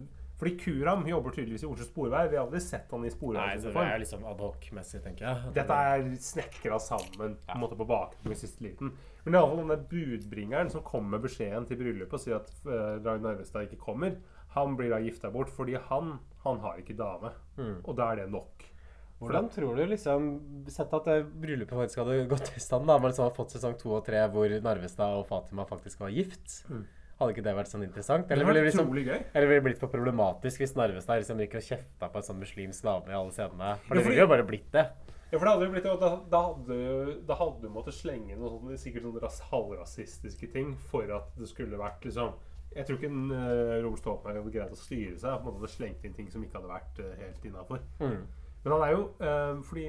Fordi 0.44 0.58
Kuram 0.60 1.06
jobber 1.08 1.32
tydeligvis 1.32 1.64
i 1.64 1.68
Oslo 1.70 1.86
Sporvei. 1.88 2.26
Vi 2.28 2.36
har 2.36 2.44
aldri 2.44 2.60
sett 2.60 2.92
han 2.92 3.06
i 3.08 3.12
Nei, 3.32 3.52
det 3.64 3.72
er 3.80 4.02
liksom 4.02 4.26
adhoc-messig, 4.28 5.00
tenker 5.06 5.24
jeg. 5.30 5.52
Dette 5.56 5.78
er 5.88 6.10
snekra 6.20 6.80
sammen 6.84 7.38
på 7.40 7.56
en 7.56 7.62
måte 7.62 7.78
på 7.80 7.88
bakgrunn 7.88 8.36
i 8.36 8.36
siste 8.36 8.66
liten. 8.66 8.92
Men 9.24 9.38
iallfall 9.38 9.62
fall 9.62 9.70
denne 9.70 9.78
budbringeren 9.94 10.72
som 10.74 10.84
kommer 10.84 11.16
med 11.16 11.24
beskjeden 11.30 11.64
til 11.70 11.80
bryllupet 11.80 12.18
og 12.18 12.24
sier 12.26 12.42
at 12.42 12.52
uh, 12.68 12.74
Ragnar 12.98 13.22
Narvestad 13.30 13.70
ikke 13.70 13.80
kommer, 13.86 14.18
han 14.58 14.76
blir 14.76 14.92
da 14.92 15.00
gifta 15.00 15.32
bort 15.32 15.54
fordi 15.54 15.78
han, 15.88 16.18
han 16.44 16.60
har 16.66 16.82
ikke 16.82 16.98
dame. 17.00 17.32
Mm. 17.56 17.78
Og 17.80 17.96
da 17.96 18.10
er 18.12 18.26
det 18.26 18.34
nok. 18.34 18.66
Hvordan 19.24 19.48
tror 19.54 19.78
du 19.80 19.86
liksom 19.88 20.26
Sett 20.68 20.92
at 20.92 21.06
det 21.08 21.22
bryllupet 21.40 21.78
faktisk 21.78 22.02
hadde 22.02 22.26
gått 22.28 22.52
i 22.58 22.60
stand, 22.60 22.90
da 22.90 22.98
man 22.98 23.14
liksom 23.14 23.30
har 23.30 23.38
fått 23.38 23.56
sesong 23.56 23.78
to 23.80 23.94
og 23.96 24.04
tre 24.04 24.26
hvor 24.34 24.58
Narvestad 24.66 25.16
og 25.22 25.24
Fatima 25.30 25.64
faktisk 25.70 26.04
var 26.04 26.12
gift. 26.12 26.60
Mm. 26.68 26.84
Hadde 27.20 27.36
ikke 27.36 27.46
det 27.46 27.54
vært 27.56 27.70
sånn 27.70 27.86
interessant? 27.86 28.32
Eller 28.34 28.48
ville 28.48 28.64
det 28.64 28.72
liksom, 28.72 28.90
eller 28.90 29.48
ville 29.48 29.60
det 29.60 29.66
blitt 29.68 29.82
for 29.82 29.94
problematisk 29.94 30.64
hvis 30.64 30.74
Narvestad 30.76 31.22
liksom 31.22 31.42
gikk 31.44 31.60
og 31.60 31.66
kjefta 31.68 32.10
på 32.10 32.20
en 32.20 32.26
sånn 32.26 32.40
muslimsk 32.42 32.86
dame 32.88 33.14
i 33.14 33.18
alle 33.18 33.36
scenene? 33.36 33.76
For 33.86 34.00
det 34.00 34.06
ville 34.08 34.24
jo 34.24 34.30
bare 34.32 34.46
blitt 34.48 34.72
det. 34.74 34.88
Ja, 35.34 35.40
for 35.40 35.48
det 35.48 35.54
hadde 35.54 35.66
jo 35.66 35.74
blitt, 35.74 35.86
da, 36.02 36.10
da, 36.30 36.40
hadde, 36.46 37.14
da 37.26 37.36
hadde 37.40 37.62
du 37.64 37.74
måttet 37.74 37.96
slenge 37.98 38.36
noen 38.38 38.52
sånne, 38.58 38.76
sikkert 38.78 39.08
sånne 39.08 39.22
ras, 39.24 39.40
halvrasistiske 39.50 40.50
ting 40.54 40.76
for 40.92 41.10
at 41.16 41.32
det 41.40 41.50
skulle 41.50 41.80
vært 41.80 42.06
liksom 42.06 42.36
Jeg 42.74 42.86
tror 42.86 43.00
ikke 43.00 43.10
en, 43.10 43.24
uh, 43.30 43.80
Robert 43.84 44.02
Stoltenberg 44.02 44.40
hadde 44.40 44.54
greid 44.54 44.74
å 44.74 44.78
styre 44.78 45.18
seg. 45.22 45.34
Han 45.46 45.58
hadde 45.58 45.70
slengt 45.70 46.06
inn 46.06 46.14
ting 46.18 46.30
som 46.34 46.42
ikke 46.46 46.58
hadde 46.58 46.70
vært 46.74 47.02
uh, 47.02 47.12
helt 47.22 47.46
innafor. 47.50 47.82
Mm. 48.02 48.24
Men 48.64 48.76
han 48.76 48.86
er 48.86 48.94
jo 48.94 49.04
uh, 49.22 49.64
Fordi 49.70 49.88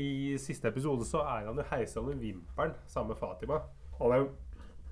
i 0.00 0.08
siste 0.40 0.68
episode 0.68 1.08
så 1.08 1.22
er 1.24 1.48
han 1.48 1.60
jo 1.60 1.64
heisa 1.70 2.02
under 2.02 2.20
vimpelen 2.20 2.76
sammen 2.84 3.14
med 3.14 3.20
Fatima. 3.20 3.62
Han 3.96 4.12
er 4.12 4.22
jo 4.24 4.30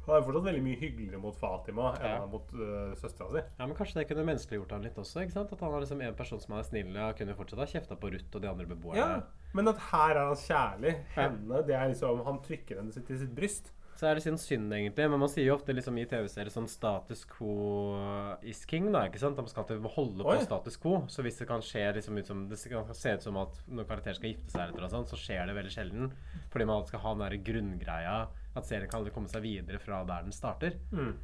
han 0.07 0.17
er 0.17 0.25
fortsatt 0.27 0.47
veldig 0.49 0.63
mye 0.67 0.79
hyggeligere 0.81 1.21
mot 1.23 1.37
Fatima 1.41 1.93
enn 1.95 2.05
Ja. 2.05 2.15
han 2.19 2.27
er 2.29 2.33
mot 2.33 2.55
uh, 2.55 2.95
søstera 3.01 3.31
si. 3.33 3.45
Ja, 3.59 3.67
men 3.67 3.77
Kanskje 3.79 4.01
det 4.03 4.09
kunne 4.11 4.27
menneskeliggjort 4.29 4.73
han 4.77 4.83
litt 4.89 4.99
også? 5.01 5.23
ikke 5.25 5.33
sant? 5.39 5.53
At 5.53 5.61
han 5.65 5.75
er 5.75 5.81
liksom 5.87 6.01
en 6.05 6.15
person 6.19 6.41
som 6.41 6.57
er 6.59 6.63
snill 6.69 6.97
og 6.97 7.17
kunne 7.21 7.35
fortsatt 7.39 7.59
ha 7.65 7.67
kjefta 7.77 7.97
på 8.01 8.11
Ruth 8.13 8.35
og 8.37 8.43
de 8.45 8.49
andre 8.51 8.67
beboerne. 8.67 8.99
Ja, 8.99 9.23
men 9.55 9.69
at 9.69 9.79
her 9.93 10.17
er 10.17 10.27
han 10.33 10.37
kjærlig. 10.37 10.97
Henne, 11.15 11.63
det 11.67 11.75
er 11.79 11.89
liksom 11.95 12.25
Han 12.27 12.43
trykker 12.45 12.83
henne 12.83 12.93
til 12.93 13.19
sitt 13.19 13.35
bryst. 13.35 13.73
Så 13.95 14.09
er 14.11 14.17
det 14.19 14.25
sin 14.25 14.35
synd, 14.37 14.73
egentlig. 14.75 15.05
Men 15.09 15.21
man 15.23 15.29
sier 15.31 15.47
jo 15.47 15.55
ofte 15.55 15.71
liksom 15.73 15.95
i 16.03 16.05
TV-serier 16.11 16.51
sånn 16.51 16.67
status 16.67 17.21
quo 17.31 17.95
is 18.43 18.65
king. 18.67 18.89
da, 18.91 19.05
ikke 19.07 19.21
sant? 19.23 19.37
Man 19.39 19.47
skal 19.47 19.63
alltid 19.63 19.85
holde 19.95 20.25
på 20.27 20.33
Oi. 20.35 20.41
status 20.43 20.77
quo. 20.83 20.97
Så 21.07 21.23
hvis 21.23 21.39
det 21.39 21.47
kan 21.47 21.63
skje 21.63 21.85
liksom 21.95 22.19
ut 22.19 22.27
som 22.27 22.49
Det 22.51 22.59
kan 22.73 22.91
se 22.93 23.13
ut 23.15 23.23
som 23.23 23.37
at 23.39 23.61
når 23.71 23.87
karakterer 23.87 24.19
skal 24.19 24.33
gifte 24.33 24.51
seg, 24.51 24.75
eller 24.75 24.91
sånt, 24.91 25.09
så 25.15 25.17
skjer 25.21 25.47
det 25.47 25.55
veldig 25.55 25.71
sjelden. 25.77 26.11
Fordi 26.51 26.67
man 26.67 26.77
alltid 26.81 26.89
skal 26.97 27.05
ha 27.07 27.15
den 27.15 27.23
der 27.29 27.39
grunngreia 27.53 28.17
at 28.55 28.69
serien 28.69 28.91
kan 28.91 29.07
komme 29.15 29.31
seg 29.31 29.45
videre 29.45 29.81
fra 29.83 30.03
der 30.09 30.27
den 30.27 30.35
starter. 30.35 30.79
Mm. 30.95 31.17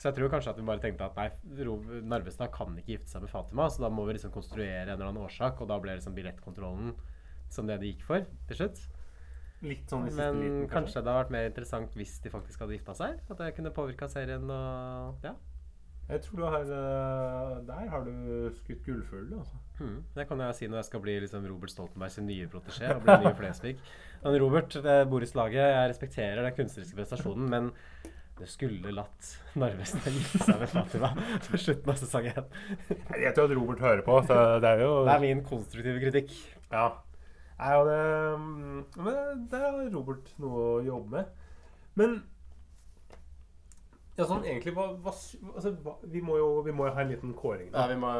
Så 0.00 0.08
jeg 0.08 0.16
tror 0.16 0.30
kanskje 0.32 0.54
at 0.54 0.60
vi 0.60 0.64
bare 0.64 0.80
tenkte 0.80 1.04
at 1.10 1.18
nei, 1.18 1.26
Narvestad 2.08 2.48
kan 2.54 2.72
ikke 2.80 2.94
gifte 2.94 3.12
seg 3.12 3.26
med 3.26 3.32
Fatima, 3.32 3.66
så 3.68 3.84
da 3.84 3.90
må 3.92 4.06
vi 4.08 4.14
liksom 4.16 4.32
konstruere 4.32 4.86
en 4.86 4.94
eller 4.94 5.10
annen 5.10 5.26
årsak, 5.26 5.60
og 5.60 5.68
da 5.68 5.76
ble 5.82 5.98
liksom 5.98 6.16
billettkontrollen 6.16 6.94
som 7.52 7.68
det 7.68 7.76
de 7.82 7.90
gikk 7.92 8.06
for 8.06 8.24
til 8.48 8.60
slutt. 8.62 8.80
Litt 9.60 9.92
sånn 9.92 10.06
i 10.06 10.08
siste 10.08 10.24
Men 10.24 10.40
liten, 10.40 10.62
kanskje 10.72 11.02
det 11.02 11.10
hadde 11.10 11.18
vært 11.18 11.34
mer 11.34 11.50
interessant 11.50 11.96
hvis 12.00 12.14
de 12.24 12.32
faktisk 12.32 12.62
hadde 12.64 12.78
gifta 12.78 12.94
seg? 12.96 13.20
At 13.28 13.42
det 13.42 13.50
kunne 13.58 13.74
påvirka 13.76 14.08
serien 14.08 14.48
og 14.48 15.26
Ja. 15.26 15.34
Jeg 16.10 16.22
tror 16.24 16.40
du 16.40 16.44
har 16.50 16.70
eh, 16.76 17.56
Der 17.68 17.90
har 17.92 18.06
du 18.06 18.14
skutt 18.58 18.84
gullfugl, 18.86 19.28
altså. 19.38 19.58
Mm. 19.80 19.98
Det 20.14 20.26
kan 20.28 20.40
jeg 20.44 20.56
si 20.58 20.68
når 20.68 20.82
jeg 20.82 20.88
skal 20.90 21.02
bli 21.04 21.18
liksom 21.24 21.44
Robert 21.48 21.72
Stoltenbergs 21.72 22.18
nye 22.24 22.48
protesjé 22.52 22.90
og 22.94 23.04
bli 23.04 23.16
ny 23.22 23.34
Flesvig. 23.38 23.76
Men 24.24 24.40
Robert, 24.42 24.74
det 24.84 24.96
borettslaget, 25.08 25.60
jeg 25.72 25.92
respekterer 25.92 26.42
den 26.44 26.56
kunstneriske 26.56 26.98
prestasjonen, 26.98 27.46
men 27.48 27.70
det 28.36 28.48
skulle 28.48 28.92
latt 28.92 29.30
Narvestad 29.60 30.12
gi 30.12 30.40
seg 30.42 30.60
med 30.60 30.68
Fatima 30.72 31.10
på 31.46 31.60
slutten 31.60 31.92
av 31.92 32.00
sesong 32.00 32.28
én. 32.28 32.50
Jeg 32.90 33.22
vet 33.22 33.40
jo 33.40 33.46
at 33.46 33.54
Robert 33.56 33.84
hører 33.84 34.02
på, 34.04 34.18
så 34.28 34.36
det 34.60 34.74
er 34.74 34.84
jo 34.84 34.90
Det 35.08 35.14
er 35.14 35.24
min 35.24 35.40
konstruktive 35.46 36.02
kritikk. 36.02 36.34
Ja. 36.68 36.84
Nei, 37.60 37.72
og 37.76 37.88
det, 37.88 38.02
mm, 38.40 39.00
men 39.04 39.48
der 39.52 39.64
har 39.66 39.80
Robert 39.92 40.28
noe 40.40 40.66
å 40.66 40.76
jobbe 40.84 41.16
med. 41.16 41.32
Men 42.00 42.20
ja, 44.18 44.24
sånn 44.26 44.42
egentlig 44.44 44.74
hva, 44.76 44.86
hva, 45.00 45.12
altså, 45.54 45.70
hva 45.84 45.94
vi, 46.12 46.20
må 46.20 46.36
jo, 46.36 46.48
vi 46.66 46.72
må 46.76 46.86
jo 46.88 46.92
ha 46.96 47.00
en 47.04 47.08
liten 47.12 47.30
kåring. 47.38 47.70
Ja, 47.72 47.86
vi 47.88 47.96
må 47.96 48.10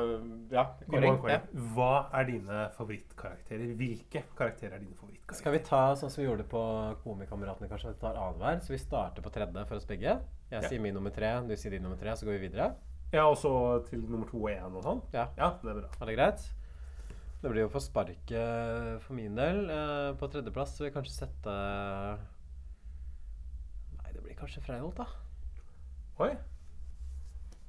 Ja, 0.52 0.64
Vi 0.86 0.94
må 0.94 1.00
ha 1.02 1.10
en 1.12 1.18
kåring. 1.20 1.34
Ja. 1.34 1.64
Hva 1.74 1.90
er 2.20 2.24
dine 2.30 2.60
favorittkarakterer? 2.76 3.74
Hvilke 3.76 4.22
karakterer 4.38 4.78
er 4.78 4.84
dine 4.84 4.94
favorittkarakterer? 4.96 5.40
Skal 5.42 5.52
vi 5.52 5.62
ta 5.66 5.82
sånn 6.00 6.10
som 6.14 6.22
vi 6.22 6.28
gjorde 6.30 6.46
på 6.48 6.62
Komikameratene, 7.04 7.68
kanskje? 7.68 7.92
Vi 7.94 8.00
tar 8.00 8.16
annenhver. 8.16 8.62
Så 8.64 8.72
vi 8.72 8.78
starter 8.80 9.22
på 9.26 9.32
tredje 9.34 9.66
for 9.68 9.76
oss 9.76 9.84
begge. 9.90 10.16
Jeg 10.50 10.62
Ja. 10.62 10.68
sier 10.68 10.80
min 10.80 10.94
nummer 10.94 11.10
tre, 11.10 11.34
du 11.46 11.54
sier 11.56 11.70
din 11.70 11.82
nummer 11.82 11.96
tre, 12.00 12.10
så 12.16 12.24
går 12.26 12.38
vi 12.38 12.48
videre. 12.48 12.74
Ja, 13.12 13.26
og 13.28 13.36
så 13.36 13.84
til 13.90 14.00
nummer 14.00 14.26
to 14.30 14.38
og 14.38 14.50
én 14.50 14.72
og 14.76 14.82
sånn? 14.82 15.02
Ja. 15.12 15.28
ja, 15.36 15.50
det 15.62 15.70
er 15.70 15.80
bra. 15.82 15.88
Er 16.00 16.06
det 16.06 16.16
greit? 16.16 16.48
Det 17.42 17.50
blir 17.50 17.62
jo 17.62 17.68
for 17.72 17.80
sparket 17.80 19.00
for 19.02 19.14
min 19.14 19.34
del. 19.34 19.64
Eh, 19.70 20.12
på 20.14 20.28
tredjeplass 20.30 20.78
vil 20.78 20.90
jeg 20.90 20.94
kanskje 20.94 21.14
sette 21.26 21.54
Nei, 24.00 24.12
det 24.12 24.22
blir 24.24 24.36
kanskje 24.38 24.62
Freyholt, 24.64 24.96
da. 25.00 25.06
Oi. 26.20 26.34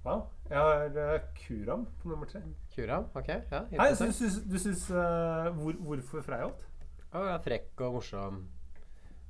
Wow. 0.04 0.26
Jeg 0.50 0.58
har 0.60 1.14
uh, 1.14 1.20
Kuram 1.38 1.86
på 2.02 2.10
nummer 2.10 2.28
tre. 2.28 2.42
Kuram? 2.76 3.06
Ok, 3.16 3.30
ja. 3.30 3.62
Nei, 3.72 3.86
du 3.94 4.02
syns, 4.02 4.42
du 4.44 4.58
syns 4.60 4.82
uh, 4.92 5.48
hvor, 5.56 5.78
Hvorfor 5.86 6.26
Freyholt? 6.26 6.66
Å, 7.14 7.22
ja, 7.30 7.38
frekk 7.46 7.80
og 7.88 7.96
morsom. 7.96 8.42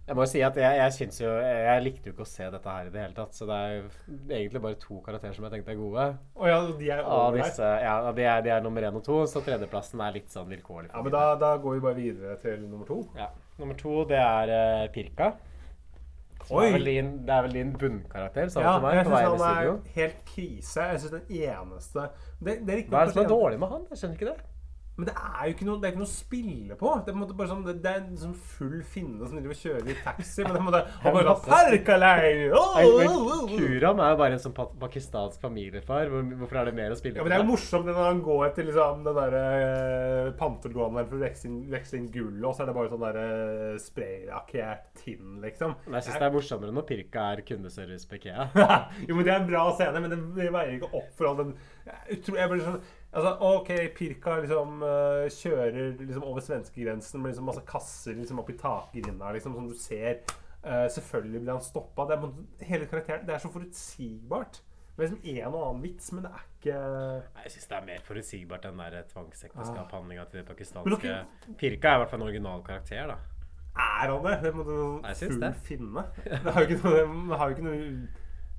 Jeg 0.07 0.17
må 0.17 0.25
jo 0.25 0.31
si 0.31 0.41
at 0.41 0.57
jeg, 0.57 0.79
jeg 0.79 0.95
syns 0.95 1.21
jo 1.21 1.35
jeg, 1.35 1.83
likte 1.85 2.09
jo 2.09 2.15
ikke 2.15 2.25
å 2.25 2.31
se 2.31 2.47
dette 2.55 2.73
her 2.73 2.89
i 2.89 2.95
det 2.95 3.03
hele 3.03 3.17
tatt. 3.19 3.37
Så 3.37 3.45
det 3.45 3.59
er 3.59 3.75
jo 3.75 3.85
egentlig 4.39 4.63
bare 4.65 4.79
to 4.87 4.97
karakterer 5.05 5.37
som 5.37 5.45
jeg 5.45 5.53
tenkte 5.53 5.75
er 5.75 5.79
gode. 5.83 6.07
Å 6.17 6.49
ja, 6.49 6.57
de 6.81 6.89
er 6.89 7.03
over 7.03 7.27
over 7.27 7.43
disse, 7.43 7.69
ja, 7.85 7.95
de 8.09 8.25
er, 8.25 8.41
de 8.47 8.55
er 8.57 8.65
nummer 8.65 8.89
én 8.89 8.97
og 8.97 9.05
to, 9.05 9.21
så 9.29 9.45
tredjeplassen 9.45 10.01
er 10.01 10.17
litt 10.17 10.33
sånn 10.33 10.49
vilkårlig. 10.49 10.89
Ja, 10.95 11.05
men 11.05 11.13
da, 11.13 11.27
da 11.45 11.53
går 11.61 11.77
vi 11.77 11.85
bare 11.85 11.99
videre 12.01 12.41
til 12.41 12.65
nummer 12.65 12.89
to. 12.89 13.03
Ja. 13.21 13.29
Nummer 13.61 13.77
to, 13.77 14.01
det 14.09 14.25
er 14.25 14.57
uh, 14.57 14.89
Pirka. 14.97 15.35
Oi. 16.49 16.67
Er 16.71 16.85
din, 16.85 17.11
det 17.27 17.35
er 17.35 17.41
vel 17.41 17.53
din 17.53 17.73
bunnkarakter, 17.79 18.49
Ja, 18.61 18.79
meg, 18.79 18.95
jeg 18.95 19.05
syns 19.05 19.41
han 19.41 19.43
er 19.49 19.77
helt 19.95 20.25
krise. 20.25 20.81
Jeg 20.81 20.99
syns 21.03 21.11
den 21.11 21.27
eneste 21.29 22.07
det, 22.39 22.57
det 22.67 22.73
er 22.77 22.87
Hva 22.89 23.01
er 23.01 23.05
det 23.05 23.13
som 23.13 23.23
er 23.23 23.29
dårlig 23.29 23.59
med 23.59 23.67
han? 23.67 23.85
Jeg 23.89 24.01
skjønner 24.01 24.17
ikke 24.19 24.31
det. 24.31 24.50
Men 25.01 25.07
det 25.09 25.15
er 25.17 25.47
jo 25.47 25.53
ikke 25.55 25.65
noe, 25.65 25.81
det 25.81 25.89
ikke 25.89 26.01
noe 26.03 26.05
å 26.05 26.11
spille 26.11 26.75
på. 26.77 26.89
Det 27.01 27.09
er, 27.09 27.31
bare 27.33 27.49
sånn, 27.49 27.61
det, 27.65 27.73
det 27.81 27.91
er 27.97 28.03
sånn 28.21 28.35
full 28.53 28.75
finne 28.85 29.25
som 29.25 29.39
driver 29.39 29.55
og 29.55 29.61
kjører 29.63 29.87
i 29.89 29.95
taxi. 30.05 30.43
Men 30.45 30.53
det 30.53 30.61
måte, 30.67 30.81
han 31.01 31.15
bare 31.15 31.33
sånn! 31.41 32.05
Nei, 32.05 32.83
men 32.99 33.49
Kuram 33.49 34.03
er 34.05 34.13
jo 34.13 34.19
bare 34.19 34.37
en 34.37 34.43
sånn 34.43 34.53
pa 34.57 34.67
pakistansk 34.83 35.41
familiefar. 35.41 36.11
Hvor, 36.11 36.27
hvorfor 36.43 36.61
er 36.61 36.69
det 36.69 36.75
mer 36.77 36.93
å 36.93 36.99
spille 36.99 37.17
på? 37.17 37.23
Ja, 37.23 37.25
men 37.25 37.33
Det 37.33 37.39
er 37.39 37.41
jo 37.41 37.49
morsomt 37.49 37.89
når 37.89 37.97
han 38.03 38.21
går 38.29 38.45
etter 38.51 38.69
liksom, 38.69 39.01
den 39.07 39.17
der 39.17 39.37
uh, 39.41 40.29
pantelgående 40.37 41.05
for 41.09 41.17
å 41.17 41.23
veksle 41.25 41.49
inn, 41.49 41.59
veksle 41.73 42.01
inn 42.03 42.07
gull, 42.13 42.37
og 42.45 42.53
så 42.53 42.65
er 42.67 42.69
det 42.69 42.77
bare 42.77 42.93
sånn 42.93 43.05
der 43.07 43.19
uh, 43.23 43.81
spraylakkert 43.81 44.87
tinn, 45.01 45.41
liksom. 45.41 45.75
Men 45.87 45.97
jeg 45.97 46.11
syns 46.11 46.21
det 46.21 46.29
er 46.29 46.37
morsommere 46.37 46.77
når 46.77 46.87
Pirka 46.93 47.25
er 47.33 47.43
kundeservice 47.49 48.05
på 48.05 48.21
Ikea. 48.21 48.51
jo, 49.07 49.17
men 49.17 49.25
Det 49.25 49.33
er 49.33 49.37
en 49.39 49.49
bra 49.49 49.65
scene, 49.73 50.05
men 50.05 50.13
det 50.37 50.53
veier 50.53 50.77
ikke 50.77 50.93
opp 50.93 51.09
for 51.17 51.31
all 51.33 51.41
den 51.41 51.55
jeg 51.81 52.19
tror, 52.25 52.37
jeg 52.37 52.51
blir 52.51 52.61
sånn, 52.65 52.81
altså, 53.11 53.35
OK, 53.47 53.71
Pirka 53.97 54.37
liksom 54.41 54.81
uh, 54.83 55.27
kjører 55.31 55.93
liksom 55.99 56.25
over 56.27 56.43
svenskegrensen 56.45 57.21
med 57.21 57.33
liksom 57.33 57.47
masse 57.49 57.63
kasser 57.67 58.17
liksom 58.17 58.41
opp 58.43 58.51
i 58.53 58.57
takgrinda, 58.59 59.31
liksom, 59.35 59.55
som 59.57 59.69
du 59.69 59.77
ser. 59.77 60.21
Uh, 60.61 60.85
selvfølgelig 60.93 61.41
blir 61.41 61.55
han 61.55 61.63
stoppa. 61.65 62.05
Det 62.09 62.17
er, 62.17 62.67
hele 62.69 62.89
karakteren 62.91 63.25
Det 63.27 63.33
er 63.35 63.41
så 63.41 63.49
forutsigbart. 63.53 64.61
Det 64.91 65.07
er 65.07 65.07
liksom 65.07 65.21
en 65.31 65.53
og 65.55 65.61
annen 65.65 65.83
vits, 65.85 66.11
men 66.13 66.25
det 66.25 66.31
er 66.35 66.47
ikke 66.47 66.79
Nei, 67.33 67.43
Jeg 67.45 67.53
syns 67.55 67.69
det 67.69 67.75
er 67.77 67.85
mer 67.87 68.01
forutsigbart 68.05 68.65
enn 68.67 68.81
den 68.81 69.05
tvangsekteskapshandlinga 69.09 69.13
tvangsekteskap-handlinga 69.13 70.25
til 70.29 70.41
det 70.41 70.47
pakistanske 70.49 70.97
dere- 71.07 71.55
Pirka 71.57 71.93
er 71.93 71.95
i 71.95 72.01
hvert 72.03 72.11
fall 72.11 72.21
en 72.21 72.27
original 72.27 72.65
karakter, 72.67 73.13
da. 73.13 73.15
Er 73.71 74.11
han 74.11 74.25
det? 74.27 74.35
Det 74.43 74.51
må 74.55 74.65
du 74.67 74.75
full 75.15 75.45
finne. 75.63 76.03
Det 76.27 76.53
har 76.53 76.61
jo 76.61 76.67
ikke 76.67 76.83
noe, 76.83 77.05
det 77.31 77.39
har 77.39 77.49
jo 77.49 77.55
ikke 77.55 77.65
noe 77.69 77.79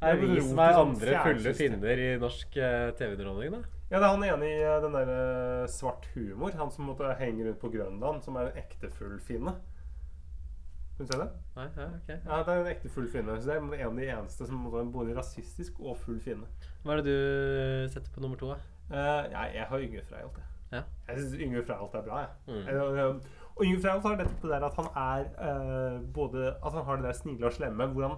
Nei, 0.03 0.17
det 0.19 0.29
Vis 0.33 0.49
meg 0.57 0.75
andre 0.81 1.19
fulle 1.23 1.53
finner 1.55 2.01
i 2.03 2.09
norsk 2.19 2.57
uh, 2.59 2.89
TV-underholdning, 2.99 3.53
da. 3.55 3.82
Ja, 3.93 3.99
det 4.01 4.07
er 4.07 4.15
han 4.15 4.23
ene 4.25 4.47
i 4.49 4.61
eh, 4.65 4.79
den 4.81 4.95
der 4.97 5.11
eh, 5.13 5.69
svart 5.69 6.07
humor. 6.15 6.55
Han 6.57 6.71
som 6.73 6.87
måtte 6.89 7.11
henge 7.19 7.45
rundt 7.45 7.61
på 7.61 7.69
Grønland, 7.75 8.23
som 8.25 8.39
er 8.41 8.49
en 8.49 8.63
ekte 8.63 8.89
full 8.89 9.19
finne. 9.21 9.53
Kan 10.97 11.05
du 11.05 11.13
se 11.13 11.19
det? 11.21 11.27
Nei, 11.59 11.67
ja, 11.77 11.89
ok. 11.99 12.09
Ja, 12.09 12.39
det 12.39 12.55
er 12.55 12.63
en 12.63 12.71
ekte 12.71 12.93
full 12.95 13.11
finne. 13.13 13.37
Så 13.37 13.51
det 13.51 13.59
er 13.59 13.61
en 13.61 13.91
av 13.91 14.01
de 14.01 14.07
eneste 14.15 14.49
som 14.49 14.65
er 14.65 14.89
både 14.95 15.17
rasistisk 15.19 15.83
og 15.85 16.01
full 16.01 16.23
finne. 16.25 16.49
Hva 16.87 16.97
er 16.97 17.03
det 17.05 17.13
du 17.13 17.93
setter 17.93 18.09
på 18.15 18.25
nummer 18.25 18.41
to? 18.41 18.55
Eh, 18.89 18.97
ja, 18.97 19.45
jeg 19.59 19.69
har 19.69 19.85
Yngve 19.85 20.07
Freyholt, 20.09 20.41
jeg. 20.41 20.49
Ja. 20.73 20.83
Jeg 21.11 21.21
syns 21.21 21.37
Yngve 21.45 21.65
Freyholt 21.69 22.01
er 22.01 22.09
bra, 22.09 22.25
jeg. 22.25 22.33
Mm. 22.49 23.21
Og 23.59 23.65
Yngve 23.67 23.83
Freyholt 23.85 24.09
har 24.09 24.21
dette 24.23 24.41
på 24.41 24.49
det 24.49 24.57
der 24.57 24.71
at 24.71 24.81
han 24.81 24.89
er 24.97 25.29
uh, 25.37 26.13
både 26.17 26.55
At 26.65 26.73
han 26.73 26.85
har 26.89 26.97
det 26.97 27.11
der 27.11 27.19
snille 27.21 27.47
og 27.47 27.53
slemme, 27.53 27.93
hvor 27.93 28.09
han 28.09 28.17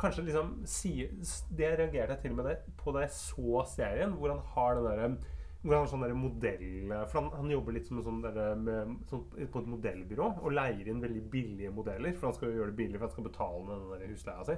kanskje 0.00 0.24
liksom 0.26 0.54
sier 0.68 1.10
reagerte 1.12 1.50
Det 1.56 1.68
jeg 2.16 2.22
til 2.22 2.32
og 2.34 2.40
med 2.40 2.48
det, 2.50 2.56
på 2.80 2.94
da 2.96 3.04
jeg 3.04 3.14
så 3.16 3.62
serien, 3.68 4.16
hvor 4.16 4.32
han 4.32 4.42
har 4.54 4.78
den 4.78 4.88
derre 4.88 5.12
hvor 5.60 5.76
han 5.76 5.84
har 5.84 5.90
sånn 5.92 6.16
modell 6.16 6.92
For 7.10 7.18
han, 7.18 7.26
han 7.36 7.50
jobber 7.52 7.74
litt 7.76 7.88
sånn 7.88 8.22
der, 8.24 8.38
med, 8.56 8.94
sånn, 9.10 9.26
på 9.28 9.60
et 9.60 9.66
modellbyrå 9.68 10.28
og 10.40 10.54
leier 10.56 10.88
inn 10.88 11.02
veldig 11.02 11.24
billige 11.32 11.72
modeller. 11.74 12.14
For 12.16 12.30
han 12.30 12.36
skal 12.36 12.48
jo 12.48 12.62
gjøre 12.62 12.72
det 12.72 12.78
billig, 12.78 12.96
for 12.96 13.08
han 13.08 13.12
skal 13.12 13.26
betale 13.26 13.66
den 13.68 13.90
der 13.92 14.14
husleia 14.14 14.46
si. 14.48 14.56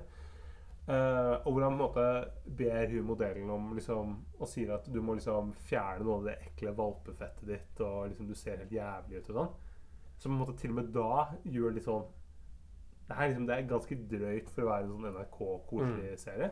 Uh, 0.82 1.36
og 1.46 1.52
hvor 1.54 1.62
han 1.62 1.76
på 1.76 1.78
en 1.78 1.80
måte 1.80 2.06
ber 2.58 2.88
hun 2.90 3.04
modellen 3.06 3.50
om 3.54 3.68
liksom, 3.74 4.14
og 4.38 4.48
sier 4.50 4.72
at 4.74 4.88
du 4.90 4.98
må 5.02 5.14
liksom 5.14 5.52
fjerne 5.68 6.02
noe 6.02 6.16
av 6.18 6.24
det 6.26 6.38
ekle 6.48 6.72
valpefettet 6.78 7.44
ditt, 7.50 7.82
og 7.86 8.08
liksom 8.10 8.30
du 8.30 8.34
ser 8.38 8.62
helt 8.62 8.74
jævlig 8.74 9.20
ut 9.20 9.30
og 9.30 9.38
sånn. 9.38 9.52
Så 10.16 10.28
på 10.28 10.34
en 10.34 10.40
måte 10.40 10.56
til 10.58 10.74
og 10.74 10.78
med 10.78 10.90
da 10.94 11.12
gjør 11.50 11.76
litt 11.76 11.86
sånn 11.86 12.06
Det 13.12 13.18
er, 13.20 13.28
liksom, 13.28 13.46
det 13.46 13.54
er 13.58 13.66
ganske 13.68 13.96
drøyt 14.10 14.50
for 14.54 14.64
å 14.64 14.68
være 14.70 14.84
en 14.86 14.92
sånn 14.94 15.08
NRK-koselig 15.12 16.12
serie. 16.22 16.50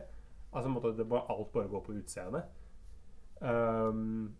Altså 0.53 0.69
måtte, 0.69 0.91
det 0.97 1.07
bare, 1.09 1.23
Alt 1.33 1.51
bare 1.55 1.69
går 1.71 1.81
på 1.85 1.95
utseendet. 1.97 2.43
Um, 3.41 4.35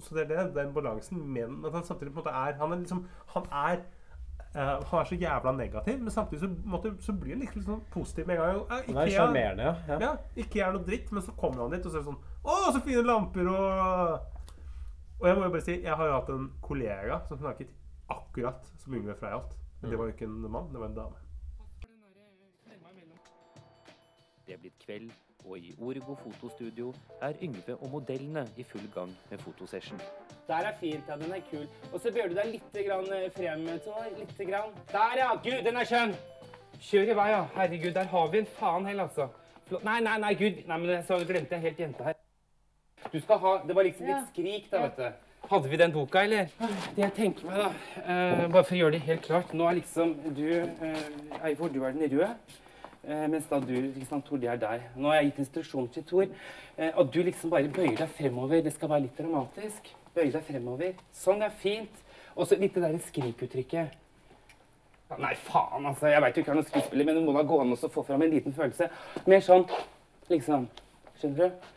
så 0.00 0.14
det 0.16 0.24
er 0.24 0.30
det, 0.32 0.54
den 0.56 0.72
balansen, 0.74 1.20
men 1.32 1.60
at 1.64 1.72
han 1.72 1.84
samtidig 1.86 2.12
på 2.12 2.20
en 2.20 2.24
måte 2.24 2.32
er 2.34 2.56
Han 2.58 2.72
er 2.72 2.76
liksom 2.80 3.04
Han 3.34 3.44
er 3.52 3.76
uh, 4.56 4.82
han 4.90 4.98
er 5.00 5.04
så 5.04 5.14
jævla 5.20 5.52
negativ, 5.52 6.00
men 6.02 6.10
samtidig 6.10 6.40
så, 6.42 6.48
måtte, 6.64 6.94
så 7.00 7.12
blir 7.12 7.36
han 7.36 7.40
liksom 7.44 7.62
sånn 7.62 7.84
positiv 7.94 8.26
med 8.26 8.36
en 8.36 8.42
gang. 8.42 8.56
Eh, 8.56 8.86
Han 8.88 8.96
er 8.96 9.06
Ikea- 9.06 9.14
sjarmerende, 9.16 9.62
ja. 9.62 9.74
ja. 9.88 9.98
ja, 10.00 10.10
ikke 10.42 10.60
er 10.66 10.72
noe 10.74 10.84
dritt, 10.88 11.12
men 11.12 11.22
så 11.22 11.32
kommer 11.38 11.62
han 11.62 11.70
dit 11.76 11.86
og 11.86 11.92
så 11.92 12.00
er 12.00 12.02
det 12.02 12.10
sånn 12.10 12.18
Å, 12.42 12.56
så 12.74 12.80
fine 12.84 13.04
lamper 13.06 13.48
og 13.52 14.32
Og 15.20 15.28
jeg 15.30 15.36
må 15.38 15.44
jo 15.46 15.52
bare 15.54 15.64
si, 15.64 15.78
jeg 15.84 15.96
har 15.96 16.06
jo 16.10 16.16
hatt 16.18 16.32
en 16.34 16.48
kollega 16.64 17.20
som 17.28 17.38
snakket 17.40 17.70
akkurat 18.12 18.66
som 18.82 18.94
Yngve 18.94 19.14
Freyholt. 19.16 19.54
Men 19.80 19.90
det 19.90 19.98
var 19.98 20.06
jo 20.10 20.12
ikke 20.16 20.26
en 20.28 20.50
mann, 20.50 20.66
det 20.72 20.80
var 20.82 20.90
en 20.90 20.94
dame. 20.98 21.22
Det 24.46 24.54
er 24.54 24.58
blitt 24.62 24.78
kveld, 24.78 25.10
og 25.44 25.58
i 25.58 25.72
Origo 25.82 26.14
fotostudio 26.20 26.92
er 27.22 27.32
Yngve 27.42 27.74
og 27.80 27.88
modellene 27.90 28.44
i 28.56 28.62
full 28.62 28.84
gang 28.94 29.10
med 29.30 29.38
fotosession. 29.42 29.98
Der 30.46 30.68
er 30.68 30.74
fint, 30.80 31.08
ja. 31.08 31.16
Den 31.16 31.32
er 31.32 31.40
kul. 31.50 31.64
Og 31.92 32.00
så 32.00 32.12
bør 32.14 32.28
du 32.30 32.34
deg 32.38 32.52
litt 32.52 32.76
grann 32.86 33.08
eh, 33.12 33.24
frem, 33.34 33.64
Litt 33.66 34.38
grann. 34.38 34.70
Der, 34.92 35.16
ja. 35.18 35.32
Gud, 35.42 35.64
den 35.66 35.76
er 35.76 35.88
skjønn. 35.90 36.14
Kjør 36.78 37.10
i 37.10 37.16
vei, 37.18 37.26
ja. 37.32 37.40
Herregud, 37.56 37.90
der 37.96 38.06
har 38.12 38.28
vi 38.30 38.38
en 38.44 38.46
faen 38.58 38.86
hell, 38.86 39.02
altså. 39.02 39.26
Flott. 39.66 39.82
Nei, 39.88 39.96
nei, 40.06 40.14
nei, 40.22 40.34
gud. 40.38 40.60
Nei, 40.68 40.78
men 40.84 41.02
så 41.08 41.18
glemte 41.26 41.58
jeg 41.58 41.64
helt 41.64 41.80
jenta 41.82 42.06
her. 42.12 42.20
Du 43.12 43.18
skal 43.20 43.38
ha 43.42 43.56
Det 43.66 43.74
var 43.76 43.86
liksom 43.88 44.06
litt 44.06 44.28
skrik, 44.30 44.68
da, 44.70 44.84
vet 44.84 45.00
du. 45.00 45.24
Hadde 45.50 45.70
vi 45.70 45.80
den 45.82 45.92
boka, 45.94 46.22
eller? 46.22 46.46
Det 46.94 47.02
jeg 47.02 47.16
tenker 47.18 47.50
meg, 47.50 47.58
da, 47.64 47.72
eh, 48.04 48.46
bare 48.46 48.62
for 48.62 48.74
å 48.74 48.78
gjøre 48.78 48.94
det 48.96 49.02
helt 49.06 49.26
klart 49.26 49.52
Nå 49.54 49.66
er 49.70 49.76
liksom 49.78 50.14
du 50.34 50.46
eh, 50.54 51.42
Eivor, 51.50 51.70
du 51.74 51.82
er 51.82 51.94
den 51.98 52.06
røde. 52.14 52.30
Eh, 53.06 53.26
mens 53.30 53.46
da 53.46 53.60
du, 53.62 53.74
ikke 53.76 54.08
sant, 54.08 54.24
Tor, 54.26 54.40
det 54.42 54.48
er 54.50 54.58
deg. 54.58 54.86
Nå 54.98 55.12
har 55.12 55.20
jeg 55.20 55.28
gitt 55.28 55.44
instruksjon 55.44 55.86
til 55.94 56.04
Tor. 56.08 56.24
Eh, 56.74 56.90
at 56.90 57.12
du 57.14 57.20
liksom 57.22 57.52
bare 57.52 57.70
bøyer 57.70 57.94
deg 58.00 58.10
fremover. 58.16 58.64
Det 58.66 58.72
skal 58.74 58.90
være 58.90 59.04
litt 59.04 59.20
dramatisk. 59.20 59.92
Bøye 60.16 60.32
deg 60.34 60.42
fremover. 60.48 60.96
Sånn, 61.14 61.38
det 61.44 61.52
er 61.52 61.60
fint. 61.60 62.02
Og 62.34 62.48
så 62.50 62.58
litt 62.58 62.74
det 62.74 62.82
derre 62.82 62.98
skrikuttrykket. 63.06 63.94
Nei, 65.22 65.36
faen, 65.46 65.86
altså. 65.86 66.10
Jeg 66.10 66.24
veit 66.24 66.34
du 66.34 66.42
ikke 66.42 66.50
er 66.56 66.58
noen 66.58 66.66
skuespiller, 66.66 67.06
men 67.06 67.20
du 67.20 67.22
må 67.28 67.36
da 67.36 67.46
gå 67.46 67.60
an 67.62 67.76
å 67.76 67.78
få 67.94 68.02
fram 68.08 68.26
en 68.26 68.34
liten 68.34 68.56
følelse. 68.56 68.90
Mer 69.30 69.44
sånn 69.44 69.68
liksom 70.32 70.66
Skjønner 71.16 71.46
du? 71.46 71.70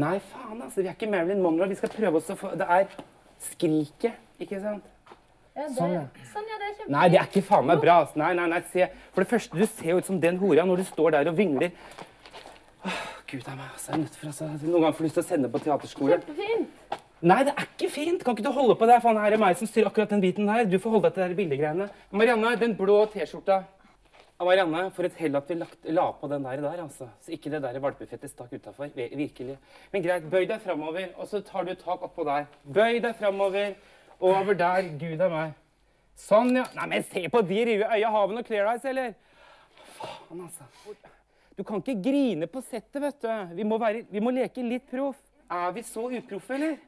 Nei, 0.00 0.16
faen, 0.32 0.62
altså. 0.64 0.80
Vi 0.80 0.88
er 0.88 0.96
ikke 0.96 1.12
Marilyn 1.12 1.44
Monroe. 1.44 1.68
Vi 1.68 1.76
skal 1.78 1.92
prøve 1.92 2.22
oss 2.22 2.32
å 2.32 2.38
få 2.40 2.56
Det 2.56 2.66
er 2.78 2.88
skriket, 3.52 4.16
ikke 4.40 4.64
sant? 4.64 4.88
Ja, 5.56 5.64
det, 5.64 5.74
Sånn, 5.78 5.92
ja. 5.94 6.02
sånn, 6.34 6.44
ja, 6.50 6.56
det 6.60 6.66
er 6.66 6.72
kjempefint. 6.74 6.92
Nei, 6.92 7.06
det 7.12 7.18
er 7.20 7.28
ikke 7.30 7.42
faen 7.48 7.68
meg 7.70 7.80
bra. 7.80 7.96
Nei, 8.20 8.32
nei, 8.36 8.46
nei, 8.52 8.58
se. 8.72 8.88
For 9.14 9.24
det 9.24 9.30
første, 9.30 9.56
du 9.56 9.64
ser 9.66 9.94
jo 9.94 10.02
ut 10.02 10.08
som 10.10 10.18
den 10.20 10.36
hora 10.42 10.66
når 10.68 10.82
du 10.82 10.88
står 10.90 11.14
der 11.16 11.30
og 11.32 11.38
vingler. 11.38 11.72
Åh, 12.84 12.98
Gud 13.30 13.46
a 13.48 13.54
meg, 13.56 13.70
altså. 13.72 13.88
Jeg 13.90 13.96
er 13.96 14.02
nødt 14.04 14.18
for, 14.20 14.26
altså. 14.30 14.50
Noen 14.66 14.76
ganger 14.84 14.98
får 14.98 15.06
jeg 15.06 15.08
lyst 15.08 15.18
til 15.18 15.24
å 15.24 15.28
sende 15.30 15.50
på 15.54 15.62
teaterskole. 15.64 16.18
Kjempefint. 16.20 16.98
Nei, 17.26 17.38
det 17.48 17.54
er 17.56 17.64
ikke 17.70 17.88
fint. 17.90 18.20
Kan 18.22 18.36
ikke 18.36 18.44
du 18.44 18.52
holde 18.52 18.76
på 18.76 18.86
der? 18.90 19.00
Faen, 19.00 19.16
her 19.22 19.32
er 19.38 19.40
meg 19.40 19.56
som 19.56 19.70
styrer 19.70 19.88
akkurat 19.88 20.12
den 20.12 20.20
biten 20.22 20.52
her. 20.52 20.68
Du 20.68 20.76
får 20.76 20.92
holde 20.98 21.08
deg 21.08 21.16
til 21.16 21.32
de 21.32 21.38
bildegreiene. 21.40 21.88
Marianne, 22.12 22.52
den 22.60 22.76
blå 22.76 22.98
T-skjorta. 23.14 23.62
Marianne, 24.44 24.90
for 24.92 25.08
et 25.08 25.16
hell 25.16 25.40
at 25.40 25.48
vi 25.48 25.56
lagt, 25.56 25.78
la 25.96 26.10
på 26.20 26.28
den 26.28 26.44
der, 26.44 26.60
der, 26.60 26.82
altså. 26.84 27.08
Så 27.24 27.32
ikke 27.32 27.48
det 27.54 27.62
der 27.64 27.80
valpefettet 27.80 28.30
stakk 28.30 28.52
utafor. 28.52 28.92
Virkelig. 28.94 29.56
Men 29.94 30.04
greit, 30.04 30.28
bøy 30.30 30.44
deg 30.52 30.60
framover, 30.60 31.08
og 31.16 31.32
så 31.32 31.40
tar 31.40 31.64
du 31.64 31.72
tak 31.80 32.04
oppå 32.04 32.28
der. 32.28 32.44
Bøy 32.68 33.00
deg 33.00 33.16
framover. 33.16 33.72
Over 34.20 34.54
der. 34.54 34.90
Gud 35.00 35.20
a 35.20 35.28
meg. 35.32 35.54
Sånn, 36.16 36.54
ja. 36.56 36.64
Nei, 36.78 36.86
men 36.94 37.04
se 37.04 37.26
på 37.32 37.42
de 37.44 37.62
røde 37.68 37.88
øya. 37.92 38.10
Har 38.14 38.28
vi 38.28 38.38
noe 38.38 38.46
clear 38.46 38.70
eyes, 38.70 38.84
eller? 38.88 39.14
Faen, 39.98 40.46
altså. 40.46 40.64
Du 41.56 41.64
kan 41.64 41.80
ikke 41.80 41.96
grine 42.04 42.48
på 42.52 42.60
settet, 42.64 43.00
vet 43.02 43.20
du. 43.22 43.30
Vi 43.56 43.64
må, 43.64 43.78
være, 43.80 44.04
vi 44.12 44.20
må 44.20 44.32
leke 44.34 44.64
litt 44.64 44.88
proff. 44.90 45.20
Er 45.52 45.70
vi 45.76 45.84
så 45.86 46.06
uproffe, 46.08 46.56
eller? 46.56 46.78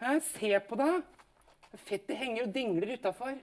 Hæ? 0.00 0.16
Se 0.32 0.52
på 0.68 0.78
deg. 0.80 1.02
Fettet 1.84 2.16
henger 2.18 2.46
og 2.46 2.54
dingler 2.54 2.94
utafor. 2.94 3.34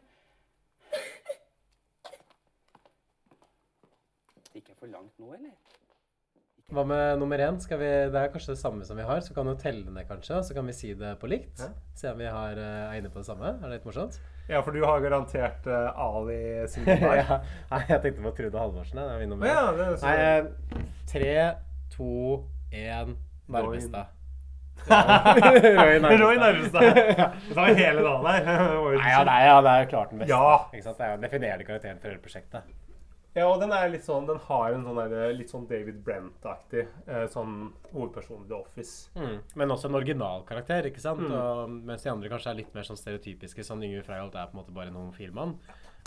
Gikk 4.52 4.68
jeg 4.68 4.78
for 4.78 4.92
langt 4.92 5.16
nå, 5.20 5.32
eller? 5.36 5.56
Hva 6.72 6.86
med 6.88 7.20
nummer 7.20 7.42
én? 7.44 7.58
Skal 7.60 7.80
vi, 7.82 7.88
det 8.14 8.16
er 8.16 8.30
kanskje 8.32 8.54
det 8.54 8.62
samme 8.62 8.86
som 8.88 8.96
vi 8.96 9.04
har, 9.04 9.20
så 9.26 9.34
kan 9.36 9.50
du 9.50 9.56
telle 9.60 9.92
ned 9.92 10.06
kanskje, 10.08 10.38
og 10.40 10.46
så 10.48 10.56
kan 10.56 10.70
vi 10.70 10.76
si 10.76 10.94
det 10.96 11.18
på 11.20 11.28
likt. 11.28 11.60
Se 12.00 12.08
om 12.14 12.22
vi 12.22 12.30
har, 12.32 12.56
eh, 12.56 12.86
er 12.86 13.02
inne 13.02 13.12
på 13.12 13.20
det 13.20 13.28
samme. 13.28 13.50
Er 13.58 13.66
det 13.66 13.74
litt 13.82 13.88
morsomt? 13.90 14.16
Ja, 14.48 14.62
for 14.64 14.72
du 14.76 14.80
har 14.86 15.04
garantert 15.04 15.68
uh, 15.68 15.92
Ali 16.00 16.40
Silverberg. 16.72 17.20
ja. 17.28 17.42
Nei, 17.74 17.82
jeg 17.90 18.02
tenkte 18.06 18.24
på 18.24 18.32
Trude 18.40 18.64
Halvorsen. 18.64 19.02
Det 19.02 19.04
er 19.04 19.20
min 19.20 19.34
nummer 19.36 19.52
Ja, 19.52 19.66
det 19.76 19.86
er 19.90 20.00
så- 20.00 20.08
Nei, 20.08 20.16
eh, 20.32 20.88
tre, 21.12 21.36
to, 21.92 22.48
én 22.72 23.16
Narvestad. 23.52 24.18
Roy 24.88 26.38
Narvestad. 26.40 26.82
Det 27.48 27.56
tar 27.56 27.74
hele 27.76 28.02
dagen 28.02 28.26
her. 28.26 28.64
Nei, 28.96 29.12
ja, 29.12 29.24
det 29.28 29.34
er, 29.36 29.44
ja, 29.50 29.58
det 29.62 29.74
er 29.76 29.84
jo 29.84 29.90
klart 29.92 30.10
den 30.16 30.24
beste. 30.24 30.32
Ja. 30.32 30.56
Ikke 30.72 30.88
sant? 30.88 30.98
Det 30.98 31.06
er 31.06 31.12
jo 31.18 31.22
definerende 31.28 31.68
karakteren 31.68 32.00
for 32.00 32.14
hele 32.14 32.24
prosjektet. 32.24 32.72
Ja, 33.32 33.46
og 33.48 33.62
den 33.62 33.72
er 33.72 33.88
litt 33.88 34.04
sånn 34.04 34.26
Den 34.28 34.42
har 34.44 34.74
en 34.76 34.82
sånn 34.84 34.98
der, 35.00 35.32
litt 35.36 35.52
sånn 35.54 35.68
David 35.70 36.02
Brent-aktig 36.04 36.84
eh, 36.84 37.28
sånn 37.32 37.70
hovedperson 37.94 38.44
i 38.44 38.50
The 38.50 38.58
Office. 38.58 39.12
Mm. 39.16 39.38
Men 39.62 39.72
også 39.72 39.88
en 39.88 40.00
original 40.02 40.44
karakter, 40.48 40.90
ikke 40.90 41.04
sant? 41.04 41.24
Mm. 41.24 41.36
Og, 41.38 41.78
mens 41.92 42.04
de 42.04 42.12
andre 42.12 42.32
kanskje 42.32 42.52
er 42.52 42.60
litt 42.60 42.74
mer 42.76 42.88
sånn 42.88 43.00
stereotypiske. 43.00 43.64
Sånn 43.64 43.86
Yngve 43.88 44.04
Freyholt 44.08 44.36
er 44.36 44.50
på 44.52 44.58
en 44.58 44.62
måte 44.64 44.76
bare 44.76 44.92
en 44.92 45.00
homofil 45.00 45.32
mann. 45.36 45.56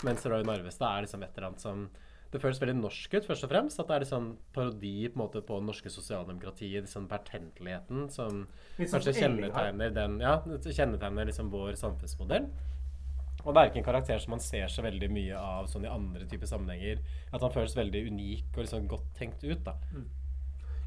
Mens 0.05 0.25
Roy 0.29 0.45
Narvestad 0.45 0.91
er 0.91 1.07
liksom 1.07 1.23
et 1.23 1.37
eller 1.37 1.49
annet 1.49 1.63
som 1.63 1.87
Det 2.33 2.41
føles 2.43 2.57
veldig 2.59 2.73
norsk 2.81 3.13
ut, 3.15 3.25
først 3.29 3.45
og 3.47 3.51
fremst. 3.53 3.79
At 3.79 3.87
det 3.89 3.95
er 3.95 4.03
litt 4.03 4.11
sånn 4.11 4.29
parodi 4.53 4.95
på 5.07 5.15
en 5.15 5.23
måte 5.23 5.41
på 5.45 5.57
det 5.61 5.69
norske 5.69 5.89
sosialdemokratiet. 5.93 6.83
Liksom 6.83 7.09
pertentligheten 7.09 8.09
som 8.11 8.41
sånn 8.75 8.87
kanskje 8.91 9.17
kjennetegner 9.21 9.93
den 9.95 10.17
Ja, 10.21 10.37
kjennetegner 10.43 11.29
liksom 11.29 11.49
vår 11.53 11.77
samfunnsmodell. 11.79 12.49
Og 13.45 13.53
det 13.53 13.61
er 13.61 13.69
ikke 13.69 13.81
en 13.83 13.87
karakter 13.87 14.21
som 14.21 14.33
man 14.33 14.41
ser 14.41 14.67
så 14.73 14.83
veldig 14.85 15.09
mye 15.13 15.37
av 15.37 15.69
sånn 15.69 15.85
i 15.85 15.91
andre 15.91 16.25
typer 16.29 16.49
sammenhenger. 16.49 17.01
At 17.31 17.45
han 17.45 17.53
føles 17.53 17.77
veldig 17.77 18.07
unik 18.09 18.55
og 18.55 18.63
liksom 18.63 18.87
godt 18.89 19.11
tenkt 19.17 19.45
ut, 19.45 19.61
da. 19.67 19.77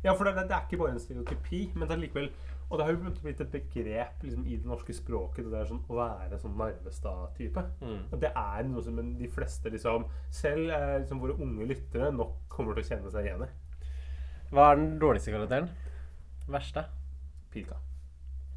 Ja, 0.05 0.15
for 0.15 0.27
det, 0.27 0.35
det 0.47 0.55
er 0.55 0.67
ikke 0.67 0.79
bare 0.79 0.95
en 0.95 1.03
stereotypi, 1.03 1.65
men 1.75 1.89
det 1.89 1.97
er 1.97 2.03
likevel 2.05 2.29
Og 2.69 2.79
det 2.79 2.85
har 2.87 2.93
jo 2.93 3.13
blitt 3.25 3.41
et 3.43 3.51
begrep 3.51 4.23
liksom, 4.23 4.45
i 4.47 4.59
det 4.61 4.69
norske 4.69 4.95
språket, 4.95 5.47
det 5.47 5.55
der 5.55 5.67
sånn, 5.67 5.81
å 5.89 5.97
være 5.99 6.39
sånn 6.39 6.55
Narvestad-type. 6.61 7.65
Mm. 7.81 8.03
Og 8.13 8.21
det 8.23 8.31
er 8.31 8.69
noe 8.69 8.85
som 8.85 9.01
de 9.01 9.31
fleste, 9.33 9.73
liksom 9.75 10.07
Selv 10.31 10.71
eh, 10.77 10.99
liksom, 11.01 11.23
våre 11.25 11.39
unge 11.41 11.67
lyttere 11.73 12.13
nok 12.15 12.45
kommer 12.53 12.77
til 12.77 12.85
å 12.85 12.91
kjenne 12.93 13.15
seg 13.15 13.27
igjen 13.27 13.47
i. 13.49 13.51
Hva 14.53 14.71
er 14.71 14.81
den 14.81 14.95
dårligste 15.03 15.35
karakteren? 15.35 15.73
Verste? 16.49 16.87
Pika. 17.53 17.81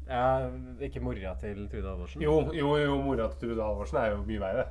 Ja, 0.08 0.48
ikke 0.80 1.00
mora 1.00 1.34
til 1.40 1.68
Trude 1.70 1.88
Halvorsen? 1.88 2.22
Jo, 2.22 2.34
jo, 2.56 2.76
jo 2.76 2.96
mora 3.02 3.28
til 3.30 3.48
Trude 3.48 3.62
Halvorsen 3.62 4.00
er 4.00 4.10
jo 4.14 4.24
mye 4.26 4.40
verre. 4.42 4.66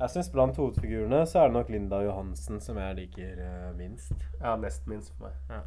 Jeg 0.00 0.10
syns 0.14 0.30
blant 0.32 0.56
hovedfigurene 0.56 1.26
så 1.28 1.42
er 1.42 1.50
det 1.50 1.56
nok 1.58 1.68
Linda 1.68 2.00
Johansen 2.06 2.60
som 2.64 2.78
jeg 2.80 2.96
liker 3.02 3.42
uh, 3.44 3.66
minst. 3.76 4.24
Ja, 4.40 4.54
nest 4.56 4.86
minst 4.88 5.12
for 5.16 5.28
meg. 5.28 5.36
Ja. 5.50 5.60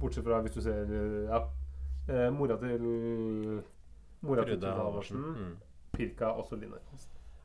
Bortsett 0.00 0.26
fra 0.26 0.42
hvis 0.44 0.56
du 0.56 0.60
ser 0.64 0.92
ja, 1.28 1.40
eh, 2.08 2.28
mora 2.32 2.56
til 2.60 2.84
Mora 4.20 4.44
til 4.44 4.60
Trude 4.60 4.60
Trude 4.60 4.76
Halvorsen. 4.76 5.16
Mm. 5.16 5.56
Pirka 5.96 6.34
og 6.36 6.46
så 6.48 6.56
Line. 6.56 6.80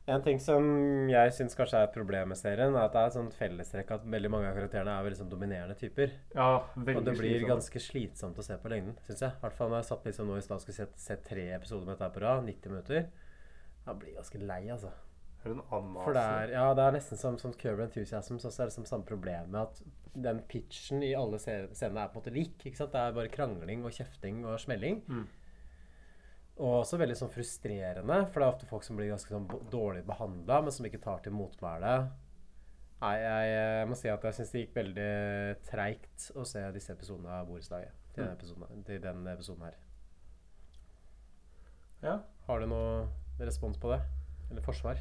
En 0.06 0.22
ting 0.22 0.38
som 0.38 0.62
jeg 1.10 1.32
syns 1.34 1.56
kanskje 1.58 1.80
er 1.80 1.88
et 1.88 1.94
problem 1.96 2.28
med 2.30 2.38
serien, 2.38 2.76
er 2.76 2.84
at 2.86 2.92
det 2.94 3.00
er 3.00 3.08
et 3.10 3.16
sånt 3.16 3.34
fellestrekk 3.34 3.88
at 3.96 4.04
veldig 4.06 4.30
mange 4.30 4.50
av 4.52 4.54
karakterene 4.54 4.92
er 4.94 5.06
veldig 5.08 5.18
sånn 5.18 5.32
dominerende 5.32 5.74
typer. 5.80 6.12
Ja, 6.36 6.60
veldig 6.76 7.00
Og 7.00 7.08
det 7.08 7.14
blir 7.18 7.32
slitsomt. 7.32 7.50
ganske 7.50 7.82
slitsomt 7.82 8.38
å 8.38 8.44
se 8.46 8.58
på 8.62 8.70
lengden, 8.70 8.94
syns 9.08 9.24
jeg. 9.24 9.34
I 9.34 9.42
hvert 9.42 9.56
fall 9.58 9.72
når 9.72 9.82
jeg 9.82 9.88
satt 9.90 10.06
liksom 10.06 10.30
nå 10.30 10.36
i 10.38 10.44
stad 10.46 10.60
og 10.60 10.62
skulle 10.62 10.78
se, 10.78 10.86
se 11.08 11.16
tre 11.26 11.48
episoder 11.56 11.88
med 11.88 11.98
dette 11.98 12.12
på 12.14 12.22
rad, 12.22 12.46
90 12.46 12.74
minutter. 12.76 13.08
Jeg 13.86 14.00
blir 14.04 14.14
ganske 14.20 14.42
lei, 14.46 14.62
altså. 14.76 14.92
Annen 15.46 15.98
For 16.02 16.14
det 16.14 16.22
er, 16.22 16.52
ja, 16.56 16.66
det 16.74 16.84
er 16.86 16.94
nesten 16.96 17.18
som, 17.20 17.36
som 17.38 17.52
Curb 17.54 17.82
Enthusiasm, 17.84 18.38
så 18.42 18.50
er 18.50 18.64
det 18.64 18.72
liksom 18.72 18.86
samme 18.88 19.06
problem 19.06 19.50
med 19.54 19.60
at 19.62 19.82
den 20.26 20.40
pitchen 20.48 21.02
i 21.06 21.12
alle 21.14 21.38
scenene 21.42 22.02
er 22.02 22.10
på 22.10 22.18
en 22.18 22.22
måte 22.22 22.34
lik. 22.34 22.56
ikke 22.62 22.78
sant? 22.78 22.94
Det 22.94 23.02
er 23.02 23.14
bare 23.18 23.30
krangling 23.30 23.84
og 23.86 23.94
kjefting 23.94 24.44
og 24.46 24.58
smelling. 24.62 25.02
Mm. 25.06 25.26
Og 26.56 26.78
også 26.82 26.96
veldig 26.98 27.16
sånn 27.18 27.28
frustrerende, 27.34 28.16
for 28.32 28.40
det 28.40 28.46
er 28.46 28.52
ofte 28.54 28.66
folk 28.70 28.84
som 28.86 28.96
blir 28.96 29.10
ganske 29.12 29.28
sånn 29.28 29.46
dårlig 29.70 30.06
behandla, 30.08 30.62
men 30.64 30.72
som 30.72 30.86
ikke 30.88 31.02
tar 31.04 31.18
til 31.20 31.32
motmæle. 31.36 31.90
Nei, 33.02 33.12
jeg, 33.20 33.50
jeg 33.52 33.88
må 33.90 33.96
si 34.00 34.08
at 34.08 34.22
jeg 34.24 34.32
syns 34.38 34.52
det 34.54 34.62
gikk 34.62 34.74
veldig 34.78 35.10
treigt 35.68 36.30
å 36.40 36.46
se 36.48 36.62
disse 36.72 36.94
episodene 36.96 37.28
av 37.42 37.46
Borettslaget. 37.50 37.92
Til, 38.14 38.24
Mm. 38.24 38.32
episoden- 38.38 38.84
til 38.88 39.00
den 39.04 39.26
episoden 39.28 39.66
her. 39.66 39.74
Ja. 42.02 42.14
Har 42.46 42.60
du 42.62 42.66
noe 42.70 43.08
respons 43.40 43.76
på 43.80 43.90
det? 43.92 44.00
Eller 44.50 44.62
forsvar? 44.64 44.96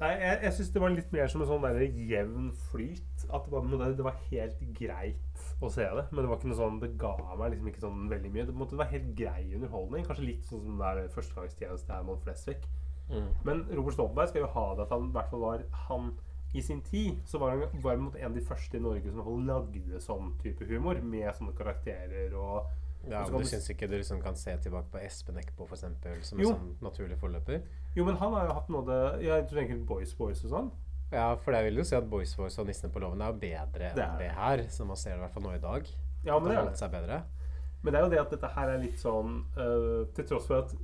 Nei, 0.00 0.10
jeg, 0.16 0.38
jeg 0.46 0.52
syns 0.56 0.70
det 0.72 0.80
var 0.82 0.92
litt 0.94 1.10
mer 1.12 1.28
som 1.28 1.42
en 1.44 1.48
sånn 1.48 1.64
der 1.64 1.80
jevn 1.84 2.50
flyt. 2.70 3.24
At 3.32 3.44
det 3.44 3.52
var, 3.52 3.92
det 3.96 4.04
var 4.06 4.20
helt 4.30 4.60
greit 4.76 5.31
å 5.68 5.72
se 5.72 5.84
det. 5.84 6.04
Men 6.10 6.24
det 6.24 6.30
var 6.30 6.38
ikke 6.40 6.50
noe 6.50 6.60
sånn, 6.60 6.80
det 6.82 6.90
ga 7.00 7.14
meg 7.38 7.54
liksom 7.54 7.70
ikke 7.70 7.84
sånn 7.84 8.04
veldig 8.10 8.32
mye. 8.34 8.46
Det, 8.48 8.56
måtte, 8.58 8.76
det 8.76 8.82
var 8.82 8.92
helt 8.92 9.14
grei 9.18 9.42
underholdning. 9.54 10.06
Kanskje 10.08 10.28
litt 10.28 10.48
sånn 10.48 10.64
som 10.66 10.82
det 10.82 10.90
er 10.90 11.14
førstegangstjeneste 11.14 11.94
Herman 11.94 12.20
Flesvig. 12.24 12.68
Mm. 13.12 13.30
Men 13.44 13.64
Robert 13.72 13.96
Stoltenberg 13.96 14.30
skal 14.30 14.44
jo 14.46 14.52
ha 14.54 14.66
det 14.76 14.86
at 14.86 14.94
han 14.94 15.08
i 15.08 15.16
hvert 15.16 15.32
fall 15.32 15.42
var 15.44 15.64
han 15.88 16.12
i 16.54 16.60
sin 16.62 16.82
tid 16.84 17.16
så 17.26 17.38
var 17.40 17.50
han 17.56 17.80
var 17.82 17.96
en 17.96 18.10
av 18.26 18.34
de 18.36 18.44
første 18.44 18.76
i 18.76 18.82
Norge 18.84 19.12
som 19.12 19.46
lagde 19.48 20.00
sånn 20.04 20.34
type 20.42 20.66
humor. 20.68 21.00
Med 21.00 21.30
sånne 21.36 21.56
karakterer 21.56 22.36
og 22.36 22.70
Ja, 23.10 23.24
men 23.26 23.42
Du 23.42 23.48
syns 23.50 23.66
ikke 23.72 23.88
du 23.90 23.96
liksom 23.96 24.20
kan 24.22 24.36
se 24.38 24.52
tilbake 24.62 24.86
på 24.92 25.00
Espen 25.02 25.38
Eckbo 25.40 25.64
for 25.66 25.74
eksempel, 25.74 26.20
som 26.22 26.38
Jo. 26.38 26.52
en 26.52 26.54
sånn 26.54 26.76
naturlig 26.84 27.16
forløper? 27.18 27.64
Jo, 27.96 28.04
men 28.04 28.14
han 28.16 28.32
har 28.32 28.46
jo 28.46 28.52
hatt 28.54 28.68
noe 28.70 28.84
av 28.84 28.86
det 28.86 29.24
Jeg 29.24 29.48
tror 29.48 29.58
egentlig 29.58 29.86
Boys 29.86 30.14
Boys 30.14 30.44
og 30.44 30.50
sånn. 30.50 30.70
Ja, 31.12 31.26
for 31.36 31.52
jeg 31.52 31.68
vil 31.68 31.82
jo 31.82 31.84
si 31.84 31.96
at 31.96 32.08
Boys 32.08 32.32
Voice 32.38 32.60
og 32.60 32.68
Nissene 32.68 32.92
på 32.92 33.02
låven 33.02 33.20
er 33.20 33.34
jo 33.34 33.40
bedre 33.42 33.90
enn 33.90 33.98
det. 33.98 34.08
det 34.22 34.30
her, 34.36 34.64
som 34.72 34.88
man 34.88 35.00
ser 35.00 35.12
det 35.12 35.20
i 35.20 35.24
hvert 35.26 35.34
fall 35.34 35.44
nå 35.44 35.52
i 35.58 35.62
dag. 35.62 35.90
Ja, 36.24 36.38
men 36.38 36.48
det 36.48 36.62
det 36.70 36.80
seg 36.80 36.94
bedre. 36.94 37.20
Men 37.82 37.92
det 37.92 38.00
er 38.00 38.06
jo 38.06 38.12
det 38.14 38.22
at 38.22 38.32
dette 38.32 38.50
her 38.54 38.70
er 38.70 38.80
litt 38.80 38.98
sånn 39.02 39.40
uh, 39.56 40.04
Til 40.14 40.26
tross 40.28 40.44
for 40.46 40.62
at 40.62 40.74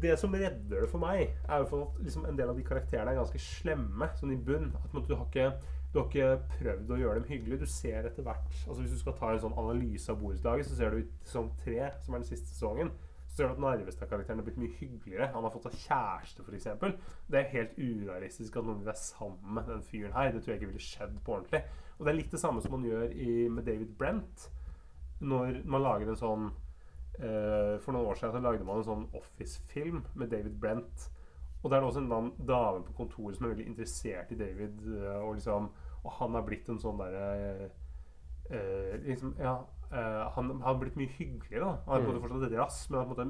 Det 0.00 0.14
som 0.16 0.32
redder 0.32 0.86
det 0.86 0.88
for 0.88 1.02
meg, 1.02 1.34
er 1.44 1.60
jo 1.60 1.66
for 1.68 1.84
at 1.84 1.98
liksom 2.06 2.24
en 2.26 2.38
del 2.38 2.50
av 2.50 2.56
de 2.58 2.64
karakterene 2.66 3.12
er 3.12 3.20
ganske 3.20 3.40
slemme 3.44 4.08
sånn 4.18 4.32
i 4.34 4.40
bunn. 4.40 4.72
At 4.82 4.96
du 5.06 5.14
har 5.14 5.28
ikke 5.28 5.52
du 5.94 6.00
har 6.00 6.08
ikke 6.08 6.56
prøvd 6.56 6.88
å 6.90 6.96
gjøre 6.98 7.20
dem 7.20 7.28
hyggelige. 7.28 7.60
Du 7.62 7.70
ser 7.70 8.08
etter 8.08 8.24
hvert 8.26 8.48
altså 8.64 8.80
Hvis 8.80 8.96
du 8.96 8.98
skal 8.98 9.14
ta 9.14 9.28
en 9.30 9.42
sånn 9.44 9.58
analyse 9.60 10.10
av 10.10 10.18
borettslaget, 10.18 10.66
så 10.66 10.78
ser 10.80 10.90
du 10.90 11.04
ut 11.04 11.28
som 11.30 11.52
tre, 11.60 11.92
som 12.02 12.16
er 12.16 12.24
den 12.24 12.26
siste 12.32 12.50
sesongen, 12.50 12.90
så 13.34 13.42
gjør 13.42 13.48
det 13.50 13.56
at 13.56 13.62
Narvestad-karakteren 13.64 14.38
har 14.38 14.46
blitt 14.46 14.58
mye 14.62 14.76
hyggeligere. 14.78 15.26
Han 15.34 15.42
har 15.42 15.50
fått 15.50 15.64
seg 15.66 15.80
kjæreste, 15.88 16.44
f.eks. 16.46 16.68
Det 17.26 17.38
er 17.40 17.48
helt 17.50 17.72
urealistisk 17.80 18.60
at 18.60 18.68
noen 18.68 18.78
vil 18.78 18.92
være 18.92 19.00
sammen 19.00 19.56
med 19.56 19.66
den 19.72 19.82
fyren 19.88 20.14
her. 20.14 20.30
Det 20.30 20.42
tror 20.44 20.52
jeg 20.52 20.60
ikke 20.60 20.68
ville 20.70 20.84
skjedd 20.84 21.16
på 21.26 21.34
ordentlig. 21.34 21.64
Og 21.96 22.04
det 22.06 22.12
er 22.12 22.18
litt 22.20 22.36
det 22.36 22.42
samme 22.42 22.62
som 22.62 22.76
man 22.76 22.86
gjør 22.86 23.10
i, 23.10 23.48
med 23.50 23.66
David 23.66 23.90
Brent. 23.98 24.46
Når 25.18 25.58
man 25.66 25.82
lager 25.82 26.12
en 26.12 26.20
sånn 26.20 26.46
uh, 26.52 27.74
For 27.82 27.90
noen 27.90 28.06
år 28.12 28.20
siden 28.20 28.36
så 28.36 28.44
lagde 28.44 28.66
man 28.68 28.80
en 28.82 28.86
sånn 28.86 29.04
Office-film 29.18 30.04
med 30.14 30.30
David 30.30 30.54
Brent. 30.62 31.08
Og 31.64 31.72
der 31.72 31.80
er 31.80 31.82
det 31.82 31.90
også 31.90 32.04
en 32.04 32.32
dame 32.46 32.86
på 32.86 32.94
kontoret 33.00 33.38
som 33.38 33.48
er 33.48 33.56
veldig 33.56 33.66
interessert 33.72 34.30
i 34.30 34.38
David. 34.38 34.78
Uh, 34.86 35.24
og 35.24 35.40
liksom 35.40 35.72
Og 36.04 36.18
han 36.20 36.38
har 36.38 36.46
blitt 36.46 36.70
en 36.70 36.78
sånn 36.78 37.02
derre 37.02 37.72
uh, 38.52 38.94
liksom, 39.08 39.34
Ja, 39.42 39.58
eh, 39.92 40.24
han 40.36 40.54
har 40.64 40.78
blitt 40.80 40.96
mye 41.00 41.12
hyggeligere, 41.18 41.64
da. 41.64 41.76
Han 41.88 42.00
er 42.00 42.04
på 42.06 42.10
en 42.10 42.16
måte 42.16 42.24
fortsatt 42.26 42.48
et 42.52 42.58
rass, 42.60 42.80
men 42.90 43.08
måte 43.10 43.28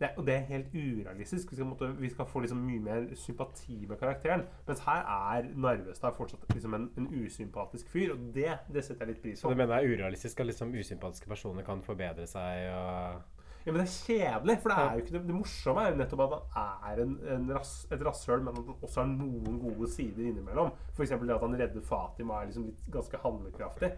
det, 0.00 0.08
og 0.18 0.26
det 0.26 0.34
er 0.34 0.48
helt 0.48 0.72
urealistisk. 0.74 1.50
Vi 1.52 1.56
skal, 1.56 1.68
måte, 1.70 1.88
vi 2.00 2.10
skal 2.10 2.26
få 2.26 2.40
liksom 2.42 2.58
mye 2.66 2.80
mer 2.82 3.04
sympati 3.14 3.76
med 3.86 3.96
karakteren. 4.00 4.42
Mens 4.66 4.80
her 4.88 5.04
er 5.06 5.46
Narvestad 5.54 6.16
fortsatt 6.16 6.50
liksom 6.54 6.74
en, 6.74 6.88
en 6.98 7.06
usympatisk 7.14 7.92
fyr, 7.92 8.16
og 8.16 8.24
det, 8.34 8.48
det 8.74 8.82
setter 8.84 9.06
jeg 9.06 9.14
litt 9.14 9.22
pris 9.22 9.38
Så 9.38 9.46
på. 9.46 9.54
du 9.54 9.60
mener 9.60 9.76
det 9.76 9.84
er 9.84 9.94
urealistisk 9.94 10.42
at 10.42 10.50
liksom 10.50 10.74
usympatiske 10.74 11.30
personer 11.30 11.66
kan 11.66 11.82
forbedre 11.86 12.26
seg 12.26 12.66
og 12.72 13.22
Ja, 13.64 13.72
men 13.72 13.78
det 13.80 13.86
er 13.86 13.94
kjedelig, 13.94 14.56
for 14.60 14.68
det 14.68 14.80
er 14.80 14.90
jo 14.98 15.04
ikke 15.04 15.12
det, 15.14 15.20
det 15.28 15.36
morsomme 15.38 15.84
er 15.84 15.94
jo 15.94 16.00
nettopp 16.02 16.24
at 16.26 16.34
han 16.56 16.90
er 16.90 16.98
en, 17.04 17.14
en 17.36 17.46
rass, 17.56 17.70
et 17.94 18.02
rasshøl, 18.04 18.42
men 18.44 18.58
at 18.58 18.66
han 18.66 18.82
også 18.84 19.00
har 19.00 19.08
noen 19.14 19.62
gode 19.62 19.88
sider 19.94 20.26
innimellom. 20.26 20.74
F.eks. 20.92 21.14
det 21.22 21.32
at 21.38 21.46
han 21.46 21.56
redder 21.62 21.86
Fatima 21.86 22.42
er 22.42 22.50
liksom 22.50 22.66
litt 22.66 22.90
ganske 22.92 23.22
handlekraftig. 23.22 23.94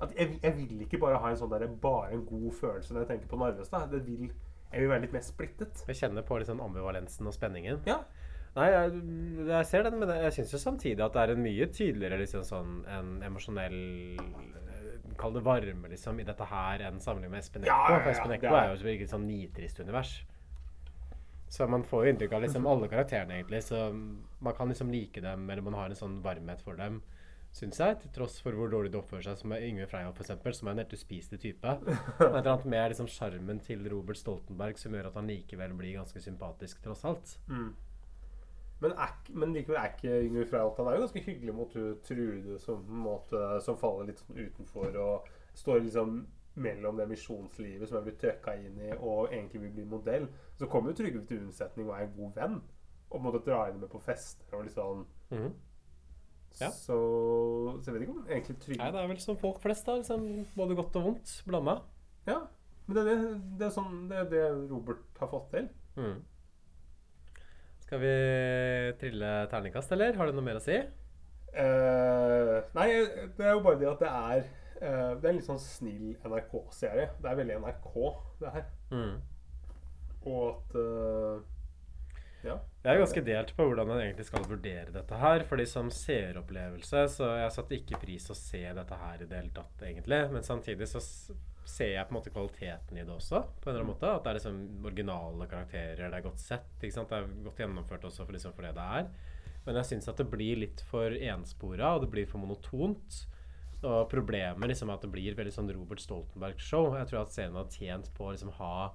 At 0.00 0.14
jeg, 0.16 0.38
jeg 0.42 0.56
vil 0.56 0.80
ikke 0.86 0.98
bare 1.02 1.18
ha 1.20 1.30
en 1.30 1.36
sånn 1.36 1.50
der, 1.52 1.66
bare 1.82 2.14
en 2.16 2.24
god 2.28 2.52
følelse 2.56 2.94
når 2.94 3.04
jeg 3.04 3.10
tenker 3.14 3.28
på 3.28 3.40
Narvestad. 3.40 3.90
Det 3.92 4.00
vil, 4.06 4.30
jeg 4.72 4.80
vil 4.84 4.88
være 4.92 5.04
litt 5.04 5.12
mer 5.16 5.24
splittet. 5.26 5.84
Jeg 5.88 5.98
kjenner 5.98 6.24
på 6.26 6.38
liksom 6.40 6.62
ambivalensen 6.64 7.28
og 7.28 7.36
spenningen. 7.36 7.82
Ja. 7.88 7.98
Nei, 8.56 8.66
jeg, 8.72 9.02
jeg 9.46 9.66
ser 9.68 9.84
den, 9.86 10.00
men 10.00 10.10
jeg 10.10 10.32
syns 10.34 10.54
jo 10.56 10.58
samtidig 10.58 11.04
at 11.04 11.14
det 11.14 11.22
er 11.22 11.32
en 11.36 11.44
mye 11.44 11.68
tydeligere 11.70 12.18
liksom 12.24 12.42
sånn 12.48 12.80
en 12.90 13.12
emosjonell 13.28 13.76
Kall 15.20 15.34
det 15.34 15.42
varme, 15.44 15.88
liksom, 15.90 16.16
i 16.22 16.24
dette 16.24 16.46
her 16.48 16.80
enn 16.86 17.00
sammenlignet 17.02 17.34
med 17.34 17.42
Espen 17.42 17.64
Eckbo. 17.66 17.74
Ja, 17.74 17.88
ja, 17.90 17.96
ja, 17.96 18.02
For 18.04 18.10
Espen 18.14 18.32
Eckbo 18.32 18.54
er- 18.56 18.68
jo 18.70 18.88
et 18.88 19.02
et 19.04 19.10
sånn 19.10 19.26
nitrist 19.28 19.80
univers. 19.82 20.12
Så 21.50 21.66
man 21.68 21.82
får 21.82 22.04
jo 22.06 22.12
inntrykk 22.14 22.32
av 22.38 22.42
liksom 22.46 22.66
alle 22.70 22.88
karakterene, 22.88 23.36
egentlig. 23.40 23.60
Så 23.66 23.90
man 24.40 24.54
kan 24.54 24.68
liksom 24.70 24.90
like 24.90 25.20
dem, 25.20 25.50
eller 25.50 25.62
man 25.66 25.74
har 25.74 25.90
en 25.90 25.98
sånn 25.98 26.22
varmhet 26.22 26.62
for 26.62 26.78
dem, 26.78 27.02
syns 27.54 27.80
jeg. 27.82 27.98
Til 28.02 28.12
tross 28.14 28.38
for 28.42 28.56
hvor 28.56 28.70
dårlig 28.72 28.92
det 28.92 29.00
oppfører 29.00 29.26
seg, 29.28 29.38
som 29.42 29.54
er 29.54 29.66
Yngve 29.66 29.88
Freiholt, 29.90 30.18
f.eks., 30.20 30.58
som 30.58 30.70
er 30.70 30.76
en 30.76 30.82
helt 30.84 30.96
uspiselig 30.96 31.40
type. 31.42 31.76
Men 31.84 31.94
et 31.98 32.24
eller 32.26 32.50
annet 32.54 32.66
med 32.74 32.88
liksom 32.94 33.10
sjarmen 33.10 33.62
til 33.66 33.86
Robert 33.92 34.20
Stoltenberg 34.20 34.80
som 34.80 34.96
gjør 34.96 35.10
at 35.10 35.20
han 35.20 35.30
likevel 35.30 35.76
blir 35.78 35.98
ganske 35.98 36.22
sympatisk, 36.24 36.82
tross 36.84 37.06
alt. 37.08 37.36
Mm. 37.50 37.70
Men, 38.80 38.92
er, 38.96 39.16
men 39.36 39.54
likevel 39.54 39.76
er 39.76 39.90
ikke 39.92 40.20
Yngve 40.24 40.46
Freyholt 40.48 40.78
Han 40.80 40.86
er 40.88 40.94
jo 40.96 41.02
ganske 41.02 41.22
hyggelig 41.26 41.54
mot 41.54 41.74
Trude, 42.06 42.58
som, 42.62 42.84
måte, 43.04 43.40
som 43.60 43.76
faller 43.80 44.08
litt 44.08 44.22
sånn 44.22 44.38
utenfor 44.40 44.96
og 45.02 45.26
står 45.58 45.82
liksom 45.84 46.22
mellom 46.60 46.96
det 46.96 47.06
misjonslivet 47.10 47.88
som 47.88 47.98
er 47.98 48.06
blitt 48.06 48.18
trøkka 48.20 48.54
inn 48.58 48.78
i, 48.82 48.90
og 48.96 49.30
egentlig 49.30 49.62
vil 49.62 49.74
bli 49.76 49.84
modell. 49.88 50.26
Så 50.58 50.68
kommer 50.70 50.90
jo 50.90 51.00
Trygve 51.00 51.22
til 51.28 51.44
unnsetning 51.44 51.88
og 51.88 51.96
er 51.96 52.06
en 52.06 52.14
god 52.16 52.38
venn. 52.40 52.56
Og 53.10 53.16
på 53.16 53.20
en 53.20 53.26
måte 53.26 53.42
drar 53.46 53.68
henne 53.68 53.82
med 53.82 53.90
på 53.92 54.00
fester 54.02 54.56
og 54.56 54.66
litt 54.66 54.76
sånn. 54.76 55.04
Mhm. 55.30 55.52
Ja. 56.58 56.70
Så, 56.74 56.96
så 57.80 57.88
jeg 57.88 57.94
vet 57.94 58.02
ikke 58.04 58.16
om 58.16 58.24
egentlig 58.28 58.56
trygg 58.60 58.80
Nei, 58.80 58.90
det 58.92 59.00
er 59.00 59.12
vel 59.12 59.20
som 59.22 59.38
folk 59.40 59.60
flest, 59.62 59.86
da. 59.86 59.96
Liksom, 60.00 60.26
både 60.56 60.76
godt 60.78 60.98
og 61.00 61.06
vondt 61.06 61.36
blanda. 61.46 61.76
Ja. 62.26 62.40
Men 62.86 62.96
det 62.96 63.04
er, 63.04 63.10
det, 63.10 63.34
det, 63.60 63.66
er 63.68 63.74
sånn, 63.74 63.96
det 64.10 64.18
er 64.18 64.30
det 64.32 64.44
Robert 64.72 65.20
har 65.22 65.30
fått 65.30 65.52
til. 65.54 65.68
Mm. 66.00 66.18
Skal 67.84 68.02
vi 68.02 68.14
trille 69.00 69.30
terningkast, 69.50 69.92
eller? 69.94 70.18
Har 70.18 70.28
du 70.28 70.36
noe 70.36 70.46
mer 70.46 70.58
å 70.58 70.64
si? 70.64 70.76
Eh, 71.50 72.56
nei, 72.76 72.88
det 73.36 73.46
er 73.46 73.56
jo 73.56 73.62
bare 73.64 73.78
det 73.80 73.88
at 73.90 74.02
det 74.04 74.10
er 74.10 74.42
eh, 74.78 75.08
Det 75.18 75.24
er 75.24 75.32
en 75.32 75.38
litt 75.40 75.48
sånn 75.48 75.62
snill 75.62 76.12
NRK-serie. 76.22 77.08
Det 77.18 77.30
er 77.30 77.40
veldig 77.40 77.56
NRK, 77.64 77.88
det 78.42 78.52
her. 78.54 78.68
Mm. 78.94 79.16
Og 80.30 80.44
at 80.52 80.76
eh, 80.78 81.40
Ja. 82.46 82.56
Jeg 82.80 82.94
er 82.94 83.02
ganske 83.02 83.22
delt 83.24 83.50
på 83.56 83.66
hvordan 83.68 83.90
en 83.92 84.00
egentlig 84.00 84.24
skal 84.28 84.46
vurdere 84.48 84.92
dette 84.94 85.20
her. 85.20 85.44
Fordi 85.48 85.66
som 85.68 85.90
seeropplevelse 85.92 87.04
så 87.12 87.30
jeg 87.42 87.54
satte 87.56 87.76
ikke 87.76 88.00
pris 88.02 88.28
å 88.32 88.36
se 88.38 88.62
dette 88.76 89.00
her 89.02 89.22
i 89.22 89.28
det 89.28 89.40
hele 89.42 89.54
tatt, 89.56 89.86
egentlig. 89.86 90.20
Men 90.32 90.46
samtidig 90.46 90.88
så 90.88 91.02
ser 91.70 91.92
jeg 91.94 92.06
på 92.08 92.14
en 92.14 92.18
måte 92.18 92.32
kvaliteten 92.34 92.98
i 92.98 93.04
det 93.04 93.12
også, 93.14 93.42
på 93.60 93.68
en 93.68 93.74
eller 93.74 93.84
annen 93.84 93.92
måte. 93.92 94.14
At 94.14 94.24
det 94.24 94.32
er 94.32 94.38
liksom 94.40 94.86
originale 94.88 95.50
karakterer, 95.50 96.06
det 96.06 96.20
er 96.20 96.24
godt 96.24 96.42
sett. 96.42 96.72
ikke 96.80 96.96
sant? 96.96 97.12
Det 97.12 97.20
er 97.20 97.44
godt 97.44 97.60
gjennomført 97.64 98.08
også 98.08 98.24
for, 98.24 98.36
liksom 98.36 98.56
for 98.56 98.66
det 98.66 98.72
det 98.78 98.86
er. 99.00 99.12
Men 99.66 99.76
jeg 99.76 99.90
syns 99.90 100.08
at 100.08 100.22
det 100.22 100.30
blir 100.32 100.62
litt 100.62 100.80
for 100.88 101.12
enspora, 101.12 101.94
og 101.94 102.06
det 102.06 102.10
blir 102.14 102.28
for 102.28 102.42
monotont. 102.42 103.20
Og 103.80 104.08
problemet 104.12 104.68
liksom 104.68 104.90
er 104.90 104.98
at 104.98 105.04
det 105.04 105.12
blir 105.12 105.36
veldig 105.36 105.52
sånn 105.54 105.70
Robert 105.72 106.02
Stoltenberg-show. 106.02 106.96
Jeg 106.98 107.08
tror 107.08 107.22
at 107.22 107.36
serien 107.36 107.56
hadde 107.56 107.76
tjent 107.76 108.10
på 108.16 108.26
å 108.26 108.34
liksom 108.34 108.52
ha 108.58 108.90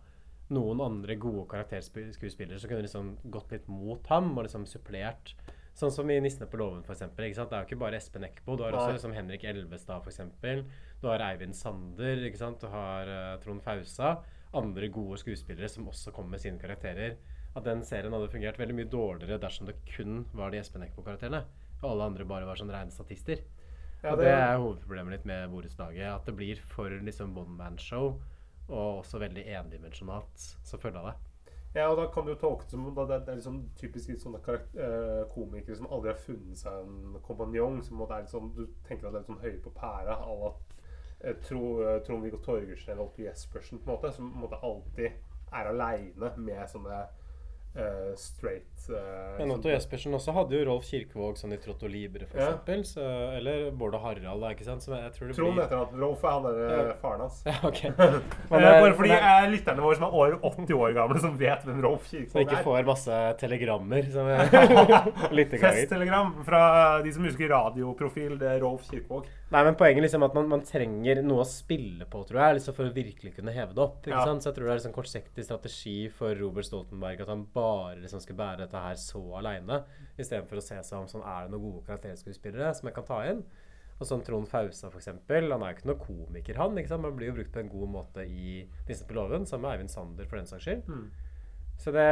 noen 0.54 0.82
andre 0.82 1.16
gode 1.18 1.48
karakterskuespillere 1.50 2.60
som 2.60 2.70
kunne 2.70 2.86
liksom 2.86 3.18
gått 3.34 3.52
litt 3.52 3.68
mot 3.68 4.06
ham 4.08 4.38
og 4.38 4.46
liksom 4.46 4.66
supplert. 4.70 5.34
Sånn 5.76 5.92
som 5.92 6.10
i 6.10 6.20
'Nissene 6.22 6.48
på 6.48 6.58
låven', 6.58 6.86
eksempel. 6.88 7.34
Det 7.34 7.38
er 7.52 7.64
jo 7.66 7.68
ikke 7.68 7.80
bare 7.80 7.98
Espen 7.98 8.24
Eckbo. 8.24 8.56
Du 8.56 8.64
har 8.64 8.72
også 8.72 8.94
liksom 8.94 9.14
Henrik 9.14 9.44
Elvestad, 9.44 10.06
eksempel. 10.08 10.64
Du 11.02 11.08
har 11.08 11.20
Eivind 11.20 11.54
Sander. 11.56 12.16
Ikke 12.24 12.38
sant? 12.38 12.60
Du 12.62 12.68
har 12.68 13.04
uh, 13.08 13.38
Trond 13.42 13.62
Fausa. 13.62 14.24
Andre 14.54 14.88
gode 14.88 15.18
skuespillere 15.20 15.68
som 15.68 15.88
også 15.88 16.14
kommer 16.14 16.30
med 16.38 16.40
sine 16.40 16.58
karakterer. 16.60 17.18
At 17.56 17.64
den 17.66 17.84
serien 17.84 18.14
hadde 18.14 18.30
fungert 18.32 18.58
veldig 18.58 18.76
mye 18.76 18.90
dårligere 18.90 19.40
dersom 19.40 19.66
det 19.68 19.76
kun 19.98 20.26
var 20.34 20.52
de 20.52 20.60
Espen 20.60 20.84
Eckbo-karakterene. 20.84 21.44
Og 21.84 21.90
alle 21.92 22.04
andre 22.04 22.24
bare 22.26 22.46
var 22.46 22.56
sånn 22.56 22.72
rene 22.72 22.92
statister. 22.92 23.40
Ja, 24.02 24.12
og 24.14 24.18
det- 24.20 24.26
det 24.26 24.34
er 24.34 24.58
hovedproblemet 24.58 25.12
litt 25.12 25.26
med 25.26 25.50
borettslaget. 25.50 26.16
At 26.16 26.26
det 26.26 26.36
blir 26.38 26.56
for 26.56 26.90
liksom 26.90 27.36
one-man-show, 27.38 28.22
og 28.68 29.02
også 29.02 29.22
veldig 29.22 29.46
endimensjonalt 29.60 30.50
som 30.66 30.82
følge 30.82 31.02
av 31.02 31.12
det. 31.12 31.16
Ja, 31.76 31.90
og 31.92 31.98
da 32.00 32.06
kan 32.08 32.24
du 32.24 32.36
tolke 32.40 32.64
det 32.64 32.72
som 32.72 32.86
at 32.88 33.10
det, 33.10 33.18
er 33.28 33.36
liksom 33.36 33.58
typisk 33.76 34.14
litt 34.14 34.22
sånne 34.24 34.40
eh, 34.40 35.26
komikere 35.34 35.76
som 35.76 35.90
aldri 35.92 36.14
har 36.14 36.22
funnet 36.24 36.62
seg 36.62 36.86
en 36.86 37.18
kompanjong. 37.26 37.82
Som 37.84 38.04
er 38.06 38.22
litt 38.24 38.32
sånn, 38.32 38.54
du 38.56 38.64
tenker 38.88 39.10
at 39.10 39.12
det 39.12 39.20
er 39.20 39.26
litt 39.26 39.32
sånn 39.34 39.44
høye 39.44 39.60
på 39.66 39.74
pæra. 39.76 40.16
à 40.16 40.38
la 40.40 40.54
eh, 41.20 41.34
eh, 41.34 42.00
Trond-Viggo 42.08 42.40
Torgersen 42.46 42.94
eller 42.94 43.04
Otto 43.04 43.26
Jespersen, 43.26 43.82
på 43.84 43.90
en 43.90 43.98
måte. 43.98 44.14
Som 44.16 44.32
på 44.32 44.40
en 44.40 44.46
måte 44.46 44.62
alltid 44.64 45.20
er 45.52 45.72
aleine 45.74 46.32
med 46.38 46.64
sånne 46.72 47.02
eh, 47.76 48.14
straight 48.16 48.64
uh, 48.90 49.38
Men 49.40 49.50
sånn- 49.50 49.58
Otto 49.60 49.70
Jespersen 49.72 50.14
også 50.14 50.34
hadde 50.36 50.56
jo 50.60 50.66
Rolf 50.70 50.86
Kirkevåg 50.86 51.38
sånn 51.40 51.54
i 51.54 51.58
Trotto 51.58 51.88
Libre, 51.90 52.28
for 52.30 52.38
Ja. 52.40 52.48
eksempel. 52.52 52.84
Så, 52.86 53.02
eller 53.36 53.72
Bård 53.72 53.96
og 53.98 54.02
Harald, 54.06 54.42
da, 54.42 54.52
ikke 54.54 54.64
sant. 54.68 54.84
Som 54.86 54.94
jeg 54.96 55.12
tror 55.16 55.28
det 55.28 55.36
Trond 55.36 55.54
blir 55.56 55.64
heter 55.66 55.78
han. 55.82 56.00
Rolf 56.00 56.24
er 56.24 56.30
han 56.36 56.44
der 56.44 56.60
eh, 56.66 56.88
Ja. 56.88 56.94
faren 57.02 57.20
hans. 57.26 57.42
Ja, 57.50 57.56
ok. 57.64 57.82
Men 58.52 58.64
uh, 58.64 58.82
Bare 58.82 58.94
fordi 58.94 59.10
men 59.10 59.18
det- 59.18 59.32
eh, 59.32 59.50
lytterne 59.56 59.82
våre 59.82 59.96
som 59.96 60.04
er 60.08 60.14
over 60.22 60.38
80 60.52 60.74
år 60.78 60.94
gamle, 60.94 61.20
som 61.20 61.38
vet 61.38 61.66
hvem 61.66 61.82
Rolf 61.84 62.06
Kirkevåg 62.12 62.30
Så 62.30 62.38
som 62.38 62.42
ikke 62.46 62.60
er. 62.60 62.64
får 62.64 62.86
masse 62.86 63.20
telegrammer 63.42 64.12
som 64.12 64.28
jeg... 64.34 65.60
Festtelegram 65.60 66.34
fra 66.46 67.02
de 67.04 67.12
som 67.14 67.24
husker 67.26 67.50
radioprofil. 67.50 68.38
Det 68.40 68.48
er 68.56 68.60
Rolf 68.64 68.86
Kirkevåg. 68.90 69.26
Nei, 69.56 69.62
men 69.64 69.78
poenget 69.80 70.04
liksom 70.04 70.24
at 70.26 70.34
man, 70.36 70.50
man 70.52 70.64
trenger 70.68 71.22
noe 71.24 71.46
å 71.46 71.48
spille 71.48 72.04
på, 72.12 72.24
tror 72.28 72.42
jeg, 72.42 72.56
liksom 72.58 72.76
for 72.76 72.90
å 72.90 72.96
virkelig 72.96 73.32
kunne 73.38 73.54
heve 73.56 73.72
det 73.78 73.84
opp. 73.86 74.02
ikke 74.04 74.18
Ja. 74.18 74.26
sant? 74.28 74.44
Så 74.44 74.50
jeg 74.52 74.58
tror 74.58 74.66
det 74.68 74.72
er 74.74 74.80
liksom 74.82 74.96
kortsiktig 74.98 75.46
strategi 75.48 75.94
for 76.12 76.36
Robert 76.36 76.68
Stoltenberg 76.68 77.22
at 77.24 77.32
han 77.32 77.46
bare 77.54 77.96
liksom 78.02 78.20
skal 78.20 78.36
bære 78.36 78.66
dette 78.66 78.82
her 78.84 78.98
så 79.00 79.22
aleine, 79.40 79.78
istedenfor 80.20 80.60
å 80.60 80.66
se 80.66 80.82
seg 80.84 81.00
om 81.00 81.08
sånn 81.08 81.24
er 81.24 81.46
det 81.46 81.54
noen 81.56 81.64
gode 81.70 81.86
karakterskuespillere 81.88 82.74
som 82.76 82.90
jeg 82.90 82.98
kan 82.98 83.08
ta 83.08 83.22
inn. 83.32 83.46
Og 83.96 84.10
sånn 84.10 84.26
Trond 84.28 84.50
Fausa, 84.52 84.90
eksempel. 84.92 85.48
Han 85.54 85.64
er 85.64 85.72
jo 85.72 85.78
ikke 85.78 85.88
noen 85.88 86.04
komiker, 86.04 86.58
han. 86.60 86.76
ikke 86.76 86.92
sant? 86.92 87.06
Man 87.08 87.16
blir 87.16 87.32
jo 87.32 87.38
brukt 87.38 87.54
på 87.56 87.62
en 87.64 87.70
god 87.72 87.94
måte 87.94 88.26
i 88.28 88.66
Nissen 88.90 89.08
på 89.08 89.16
låven, 89.16 89.48
sammen 89.48 89.70
med 89.70 89.78
Eivind 89.78 89.94
Sander, 89.94 90.28
for 90.28 90.36
den 90.36 90.50
saks 90.52 90.66
skyld. 90.68 90.84
Mm. 90.92 91.06
Så 91.80 91.92
det, 91.96 92.10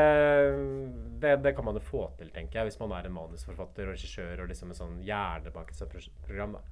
det, 1.19 1.33
det 1.43 1.55
kan 1.55 1.65
man 1.67 1.75
jo 1.75 1.83
få 1.83 2.05
til, 2.19 2.31
tenker 2.31 2.61
jeg, 2.61 2.71
hvis 2.71 2.79
man 2.79 2.95
er 2.95 3.07
en 3.07 3.15
manusforfatter 3.15 3.87
og 3.89 3.97
regissør 3.97 4.43
og 4.43 4.49
liksom 4.51 4.71
en 4.71 4.79
sånn 4.79 4.95
hjerne 5.03 5.51
bak 5.55 5.71
et 5.71 5.79
sånt 5.79 5.91
program. 6.23 6.55
da. 6.55 6.63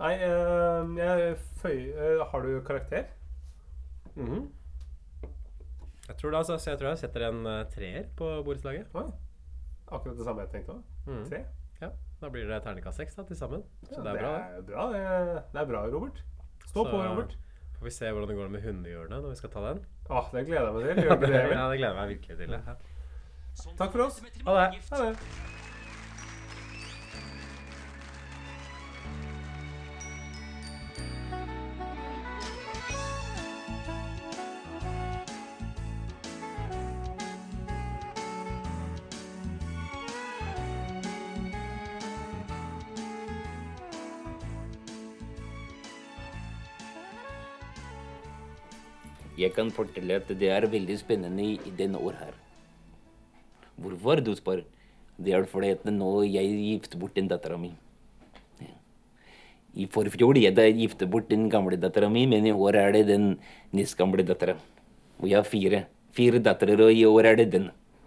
Nei, 0.00 0.14
eh, 0.16 0.94
jeg 0.96 1.34
føyer 1.60 2.22
Har 2.30 2.42
du 2.46 2.54
karakter? 2.64 3.04
Mhm. 4.16 4.48
Jeg 6.10 6.16
tror, 6.18 6.30
det, 6.32 6.38
altså, 6.40 6.56
jeg 6.70 6.78
tror 6.80 6.88
jeg 6.90 6.98
setter 6.98 7.24
en 7.28 7.44
eh, 7.46 7.64
treer 7.70 8.06
på 8.18 8.30
borettslaget. 8.46 8.88
Akkurat 9.90 10.16
det 10.18 10.24
samme 10.26 10.42
jeg 10.42 10.50
tenkte 10.56 10.74
òg. 10.74 10.80
Mm. 11.06 11.20
Tre. 11.28 11.38
Ja, 11.80 11.90
Da 12.20 12.28
blir 12.28 12.48
det 12.50 12.58
terningkast 12.64 12.98
seks 12.98 13.14
til 13.14 13.36
sammen. 13.38 13.62
Så 13.86 14.00
Ja, 14.00 14.02
det 14.02 14.10
er 14.10 14.18
bra. 14.18 14.32
det. 14.32 14.58
er 14.58 14.62
bra, 14.72 14.88
det. 14.92 15.44
Det 15.52 15.60
er 15.62 15.66
bra, 15.70 15.84
Robert. 15.86 16.18
Stå 16.66 16.84
Så 16.84 16.90
på, 16.90 16.98
Robert. 17.04 17.36
Får 17.78 17.84
vi 17.84 17.90
se 17.90 18.10
hvordan 18.10 18.28
det 18.28 18.36
går 18.36 18.48
med 18.50 18.62
hundehjørnet 18.62 19.22
når 19.22 19.28
vi 19.30 19.36
skal 19.36 19.50
ta 19.50 19.60
den. 19.68 19.84
Åh, 20.10 20.26
det 20.34 20.46
gleder 20.46 20.66
jeg 20.66 20.74
meg 20.74 20.82
til. 20.82 21.04
Gjør 21.04 21.20
det, 21.20 21.30
ja, 21.60 21.70
det 21.70 21.78
gleder 21.78 21.94
jeg 21.94 21.96
meg 22.00 22.08
virkelig 22.16 22.36
til. 22.42 22.50
Ja. 22.58 22.74
Takk 23.78 23.92
for 23.92 24.06
oss. 24.08 24.20
Ha 24.44 24.58
det. 24.58 24.82
Ha 24.90 25.04
det. 25.04 25.59
Jeg 49.40 49.54
kan 49.56 49.70
fortelle 49.72 50.18
at 50.20 50.28
det 50.28 50.50
er 50.52 50.66
veldig 50.68 50.98
spennende 51.00 51.44
i, 51.54 51.72
denne 51.78 51.98
år 51.98 52.18
her. 52.18 52.34
Hvorfor, 53.80 54.20
du 54.20 54.34
spør? 54.36 54.66
Det 55.16 55.32
er 55.32 55.46
fordi 55.48 55.70
at 55.72 55.86
nå 55.88 56.10
jeg 56.26 56.50
gifter 56.58 57.00
bort 57.00 57.16
den 57.16 57.28
dattera 57.28 57.56
mi. 57.60 57.72
I 59.74 59.86
forfjor 59.86 60.36
jeg 60.40 60.56
da 60.56 60.66
gifte 60.74 61.06
bort 61.06 61.30
den 61.30 61.48
gamle 61.48 61.78
dattera 61.80 62.08
mi, 62.12 62.26
men 62.26 62.46
i 62.46 62.52
år 62.52 62.76
er 62.76 62.92
det 62.92 63.06
den 63.08 63.38
nest 63.72 63.96
gamle 63.96 64.26
dattera. 64.26 64.58
Og 65.20 65.28
jeg 65.30 65.38
har 65.38 65.48
fire. 65.48 65.84
Fire 66.12 66.40
datterer, 66.42 66.80
og 66.88 66.92
i 66.92 67.04
år 67.06 67.28
er 67.30 67.36
det 67.40 67.52
den. 67.52 67.70